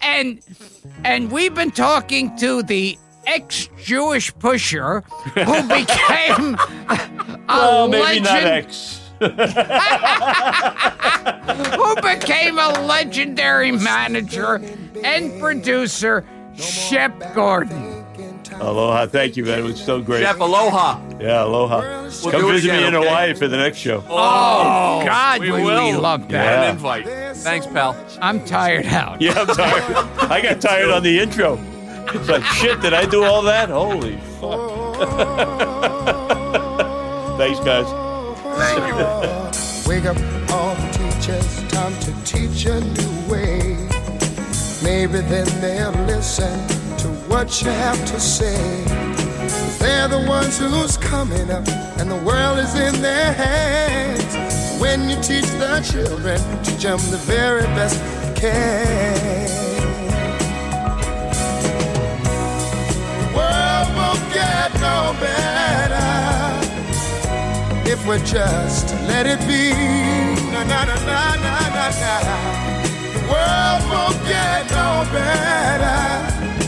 and 0.00 0.40
and 1.04 1.30
we've 1.30 1.54
been 1.54 1.70
talking 1.70 2.36
to 2.38 2.62
the 2.62 2.98
ex-Jewish 3.34 4.34
pusher 4.38 5.00
who 5.34 5.62
became 5.68 6.54
a 6.88 7.40
Oh, 7.52 7.88
maybe 7.88 8.20
not 8.20 8.44
ex. 8.44 9.00
Who 9.20 9.28
became 11.96 12.58
a 12.58 12.68
legendary 12.86 13.70
manager 13.72 14.54
and 15.04 15.38
producer, 15.40 16.24
Shep 16.54 17.34
Gordon. 17.34 18.04
Aloha. 18.60 19.06
Thank 19.06 19.36
you, 19.36 19.44
man. 19.44 19.58
It 19.60 19.62
was 19.62 19.80
so 19.82 20.00
great. 20.00 20.22
Shep, 20.22 20.38
aloha. 20.40 21.00
Yeah, 21.20 21.44
aloha. 21.44 21.80
We'll 22.22 22.30
Come 22.32 22.50
visit 22.50 22.70
again, 22.70 22.82
me 22.82 22.88
in 22.88 22.94
okay? 22.94 23.08
Hawaii 23.08 23.34
for 23.34 23.48
the 23.48 23.56
next 23.56 23.78
show. 23.78 24.04
Oh, 24.08 24.16
oh, 24.16 25.00
oh 25.02 25.06
God, 25.06 25.40
we 25.40 25.50
we, 25.50 25.62
will. 25.64 26.00
love 26.00 26.22
Got 26.22 26.30
that. 26.30 26.64
an 26.64 26.70
invite. 26.74 27.06
Thanks, 27.38 27.66
pal. 27.66 27.96
I'm 28.20 28.44
tired 28.44 28.86
out. 28.86 29.20
Yeah, 29.20 29.32
I'm 29.40 29.46
tired. 29.48 29.82
I 30.30 30.40
got 30.42 30.60
tired 30.60 30.90
on 30.90 31.02
the 31.02 31.18
intro. 31.20 31.58
It's 32.12 32.28
like, 32.28 32.42
shit, 32.44 32.80
did 32.80 32.92
I 32.92 33.06
do 33.06 33.22
all 33.24 33.42
that? 33.42 33.68
Holy 33.68 34.16
fuck. 34.40 34.96
Thanks, 37.38 37.60
guys. 37.60 37.86
Thank 38.58 38.86
you. 38.88 38.94
Wake 39.88 40.04
up 40.06 40.16
all 40.50 40.74
the 40.74 40.88
teachers, 40.92 41.62
time 41.72 41.94
to 42.00 42.12
teach 42.24 42.66
a 42.66 42.80
new 42.80 43.32
way. 43.32 43.76
Maybe 44.82 45.20
then 45.20 45.46
they'll 45.60 45.92
listen 46.06 46.58
to 46.98 47.08
what 47.28 47.62
you 47.62 47.70
have 47.70 48.04
to 48.06 48.18
say. 48.18 48.84
They're 49.78 50.08
the 50.08 50.24
ones 50.28 50.58
who's 50.58 50.96
coming 50.96 51.50
up, 51.50 51.66
and 51.98 52.10
the 52.10 52.16
world 52.24 52.58
is 52.58 52.74
in 52.74 53.00
their 53.00 53.32
hands. 53.32 54.34
When 54.80 55.08
you 55.08 55.16
teach 55.16 55.46
the 55.58 55.80
children, 55.88 56.40
teach 56.64 56.82
them 56.82 56.98
the 57.10 57.18
very 57.18 57.62
best 57.76 57.96
you 58.26 58.34
can. 58.34 59.79
No 64.74 65.16
better 65.20 66.10
if 67.90 68.06
we 68.06 68.18
just 68.18 68.94
let 69.08 69.26
it 69.26 69.40
be. 69.48 69.72
Na 70.52 70.62
na 70.64 70.84
na 70.84 70.96
na 71.08 71.36
na 71.44 71.54
na 71.76 71.86
na. 72.02 72.14
The 73.14 73.22
world 73.32 73.82
won't 73.90 74.18
get 74.28 74.62
no 74.70 74.88
better. 75.12 76.00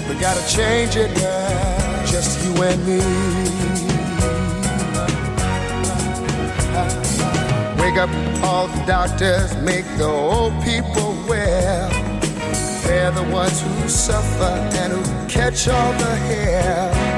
We 0.08 0.14
gotta 0.20 0.44
change 0.48 0.96
it 0.96 1.10
now, 1.16 2.04
just 2.06 2.42
you 2.44 2.62
and 2.62 2.80
me. 2.86 3.00
Wake 7.82 7.98
up 7.98 8.10
all 8.42 8.68
the 8.68 8.84
doctors, 8.86 9.54
make 9.56 9.86
the 9.98 10.06
old 10.06 10.54
people 10.64 11.14
well. 11.28 11.90
They're 12.84 13.12
the 13.12 13.28
ones 13.30 13.60
who 13.60 13.88
suffer 13.88 14.54
and 14.80 14.92
who 14.92 15.28
catch 15.28 15.68
all 15.68 15.92
the 16.04 16.14
hair. 16.28 17.11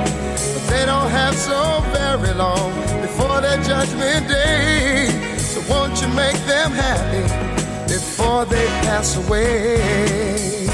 They 0.85 0.90
don't 0.90 1.09
have 1.09 1.35
so 1.35 1.81
very 1.93 2.35
long 2.35 2.70
before 3.01 3.40
their 3.40 3.56
judgment 3.62 4.28
day. 4.28 5.09
So 5.39 5.62
won't 5.73 5.98
you 6.02 6.09
make 6.09 6.36
them 6.44 6.73
happy 6.73 7.24
before 7.90 8.44
they 8.44 8.66
pass 8.85 9.16
away? 9.16 10.66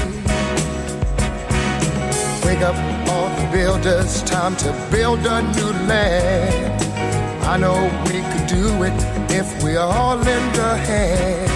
Wake 2.43 2.59
up 2.59 2.75
all 3.07 3.29
the 3.39 3.49
builders, 3.53 4.21
time 4.23 4.57
to 4.57 4.73
build 4.91 5.19
a 5.19 5.43
new 5.55 5.71
land. 5.87 6.83
I 7.45 7.55
know 7.55 7.79
we 8.07 8.19
could 8.31 8.47
do 8.47 8.83
it 8.83 8.99
if 9.31 9.63
we 9.63 9.77
all 9.77 10.17
lend 10.17 10.57
a 10.57 10.75
hand. 10.75 11.49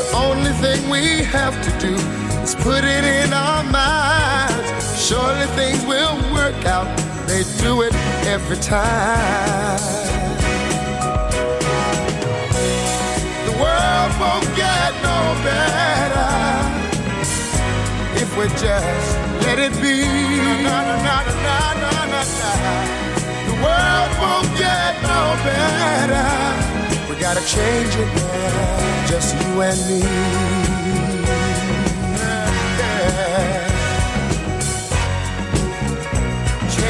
The 0.00 0.16
only 0.16 0.52
thing 0.52 0.88
we 0.88 1.22
have 1.24 1.54
to 1.62 1.70
do 1.86 1.94
is 2.42 2.54
put 2.54 2.82
it 2.82 3.04
in 3.04 3.34
our 3.34 3.62
minds. 3.64 5.06
Surely 5.06 5.46
things 5.48 5.84
will 5.84 6.16
work 6.32 6.64
out. 6.64 7.03
They 7.34 7.42
do 7.64 7.82
it 7.82 7.92
every 8.26 8.56
time. 8.58 9.80
The 13.44 13.54
world 13.58 14.12
won't 14.20 14.46
get 14.54 14.92
no 15.02 15.18
better 15.42 16.30
if 18.22 18.38
we 18.38 18.46
just 18.50 19.18
let 19.44 19.58
it 19.58 19.72
be. 19.82 20.06
Na, 20.62 20.78
na, 20.86 21.02
na. 21.02 21.14
The 23.48 23.56
world 23.66 24.12
won't 24.22 24.56
get 24.56 24.94
no 25.02 25.34
better. 25.42 26.28
We 27.10 27.20
gotta 27.20 27.44
change 27.44 27.96
it 27.96 28.14
now, 28.14 29.06
just 29.08 29.34
you 29.34 29.60
and 29.60 29.80
me. 29.88 30.63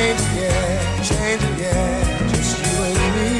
change, 0.05 0.20
yeah, 0.36 1.02
change, 1.02 1.43
yeah, 1.59 2.28
just 2.28 2.52
you 2.60 2.76
and 2.85 2.98
me. 3.16 3.31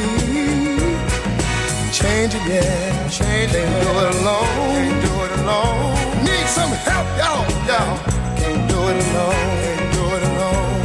Change, 1.93 2.35
yeah, 2.49 3.09
change, 3.11 3.53
can't 3.53 3.83
do 3.85 3.91
it 4.01 4.09
alone, 4.17 4.49
can't 4.73 4.99
do 5.05 5.13
it 5.25 5.33
alone. 5.41 6.25
Need 6.25 6.47
some 6.47 6.73
help, 6.89 7.07
y'all, 7.21 7.45
y'all. 7.69 7.99
Can't 8.39 8.63
do 8.71 8.79
it 8.91 8.97
alone, 9.05 9.45
can't 9.63 9.89
do 9.93 10.05
it 10.17 10.23
alone, 10.31 10.81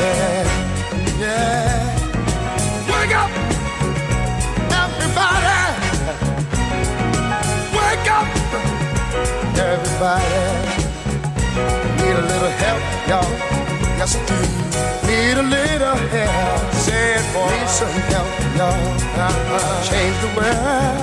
yeah, 0.00 0.42
yeah. 1.24 1.82
Wake 2.90 3.14
up, 3.22 3.30
everybody. 4.82 5.58
Wake 7.74 8.08
up, 8.18 8.26
everybody. 9.66 10.42
Need 11.98 12.16
a 12.22 12.24
little 12.32 12.54
help, 12.62 12.82
y'all. 13.08 13.30
Yes, 13.98 14.14
I 14.16 14.18
do. 14.26 14.93
Need 15.14 15.36
a 15.38 15.42
little 15.42 15.96
help. 16.10 16.72
Say 16.74 17.14
it, 17.14 17.24
boy. 17.32 17.46
Need 17.46 17.68
some 17.68 17.96
help, 18.10 18.26
y'all. 18.58 18.74
Uh-huh. 19.14 19.82
Change 19.88 20.16
the 20.24 20.30
world. 20.36 20.98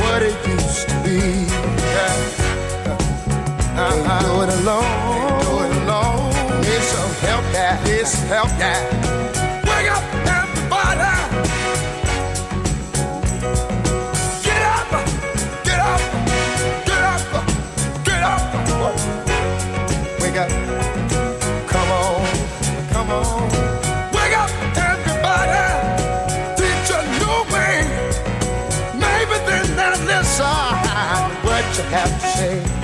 What 0.00 0.22
it 0.22 0.36
used 0.46 0.88
to 0.88 0.96
be. 1.02 1.18
Yeah. 1.94 2.14
Uh-huh. 2.86 4.04
Can't 4.06 4.22
do 4.22 4.30
it 4.44 4.50
alone. 4.60 4.82
Can't 4.82 5.42
do 5.42 5.54
it 5.64 5.72
alone. 5.82 6.60
Need 6.62 6.84
some 6.94 7.12
help, 7.26 7.44
yeah. 7.52 7.82
Need 7.84 8.06
some 8.06 8.28
help, 8.28 8.50
yeah. 8.62 9.37
Have 31.90 32.20
to 32.20 32.26
say. 32.26 32.77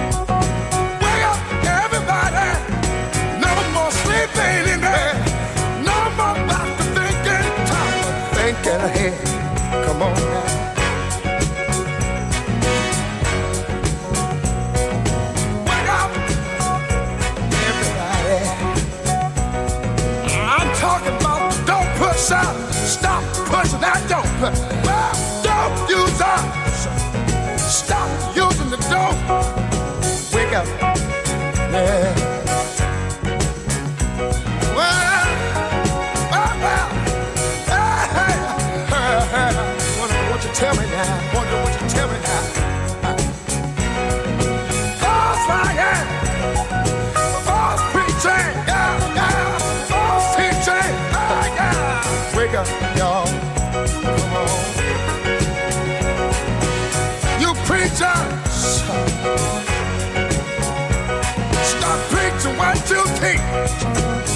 What 63.21 64.34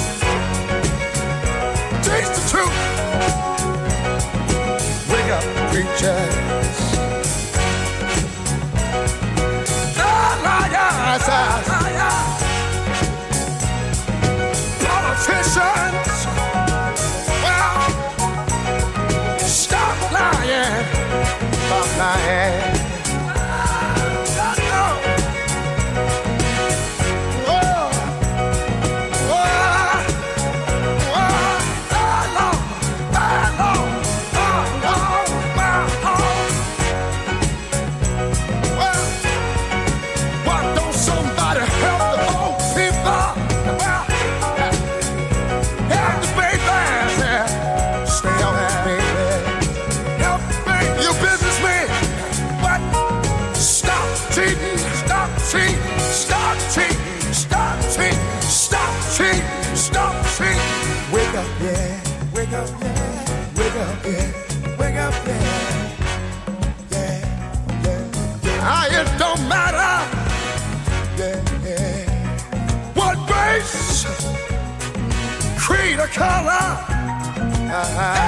color? 76.18 76.66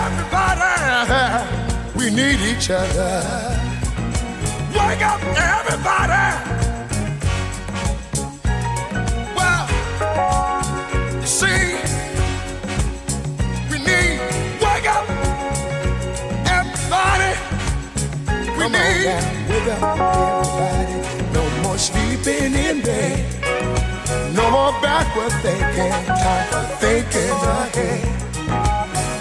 Everybody, 0.02 0.74
we 1.98 2.04
need 2.10 2.40
each 2.40 2.70
other. 2.70 3.12
Wake 4.78 5.02
up, 5.02 5.20
everybody. 5.52 6.26
Well, 9.36 9.64
you 11.20 11.26
see, 11.26 11.62
we 13.70 13.76
need 13.88 14.20
wake 14.64 14.88
up, 14.96 15.06
everybody. 16.58 17.32
We 18.58 18.64
need 18.68 19.06
on, 19.14 19.24
wake 19.48 19.68
up, 19.74 19.82
everybody. 19.98 21.32
No 21.34 21.42
more 21.62 21.78
sleeping 21.78 22.54
in 22.54 22.82
bed. 22.82 23.39
No 24.40 24.50
more 24.50 24.72
backward 24.80 25.32
thinking. 25.44 25.92
Time 26.24 26.46
for 26.50 26.64
thinking 26.80 27.36
ahead. 27.54 28.02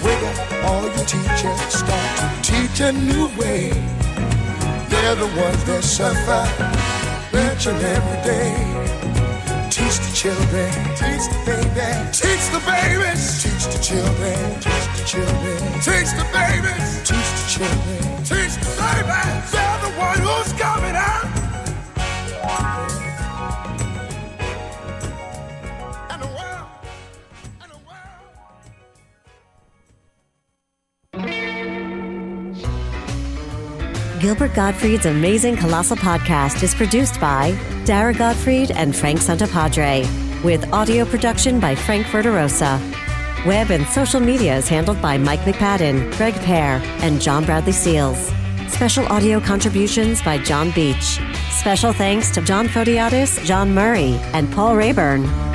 Wake 0.03 0.23
up, 0.29 0.37
all 0.65 0.83
you 0.83 1.03
teachers, 1.13 1.59
start 1.79 2.09
to 2.19 2.27
teach 2.41 2.79
a 2.79 2.91
new 2.93 3.27
way. 3.37 3.69
They're 4.89 5.15
the 5.15 5.29
ones 5.43 5.61
that 5.65 5.83
suffer 5.83 6.43
each 7.35 7.67
and 7.67 7.81
every 7.95 8.19
day. 8.31 8.55
Teach 9.69 9.97
the 10.05 10.11
children, 10.15 10.71
teach 10.95 11.25
the 11.33 11.39
baby, 11.45 11.89
teach 12.15 12.45
the 12.55 12.61
babies, 12.63 13.43
teach 13.43 13.65
the 13.73 13.79
children, 13.89 14.39
teach 14.63 14.87
the 14.95 15.03
children, 15.11 15.59
teach 15.87 16.11
the 16.19 16.25
babies, 16.31 16.89
teach 17.09 17.29
the 17.39 17.45
children, 17.55 18.01
teach 18.23 18.55
the 18.63 18.71
babies. 18.79 19.51
They're 19.51 19.79
the 19.83 19.91
one 19.99 20.19
who's 20.23 20.53
coming 20.53 20.95
out. 20.95 21.38
Gilbert 34.29 34.53
Gottfried's 34.53 35.07
Amazing 35.07 35.55
Colossal 35.55 35.97
Podcast 35.97 36.61
is 36.61 36.75
produced 36.75 37.19
by 37.19 37.57
Dara 37.83 38.13
Gottfried 38.13 38.69
and 38.69 38.95
Frank 38.95 39.17
Santopadre, 39.17 40.03
with 40.43 40.71
audio 40.71 41.03
production 41.03 41.59
by 41.59 41.73
Frank 41.73 42.05
Verderosa. 42.05 42.79
Web 43.47 43.71
and 43.71 43.87
social 43.87 44.19
media 44.19 44.55
is 44.55 44.69
handled 44.69 45.01
by 45.01 45.17
Mike 45.17 45.39
McPadden, 45.39 46.15
Greg 46.15 46.35
Pear, 46.41 46.79
and 47.01 47.19
John 47.19 47.43
Bradley 47.43 47.71
Seals. 47.71 48.31
Special 48.67 49.07
audio 49.07 49.39
contributions 49.39 50.21
by 50.21 50.37
John 50.37 50.69
Beach. 50.75 51.19
Special 51.49 51.91
thanks 51.91 52.29
to 52.29 52.41
John 52.41 52.67
Fotiadis, 52.67 53.43
John 53.45 53.73
Murray, 53.73 54.19
and 54.35 54.51
Paul 54.51 54.75
Rayburn. 54.75 55.48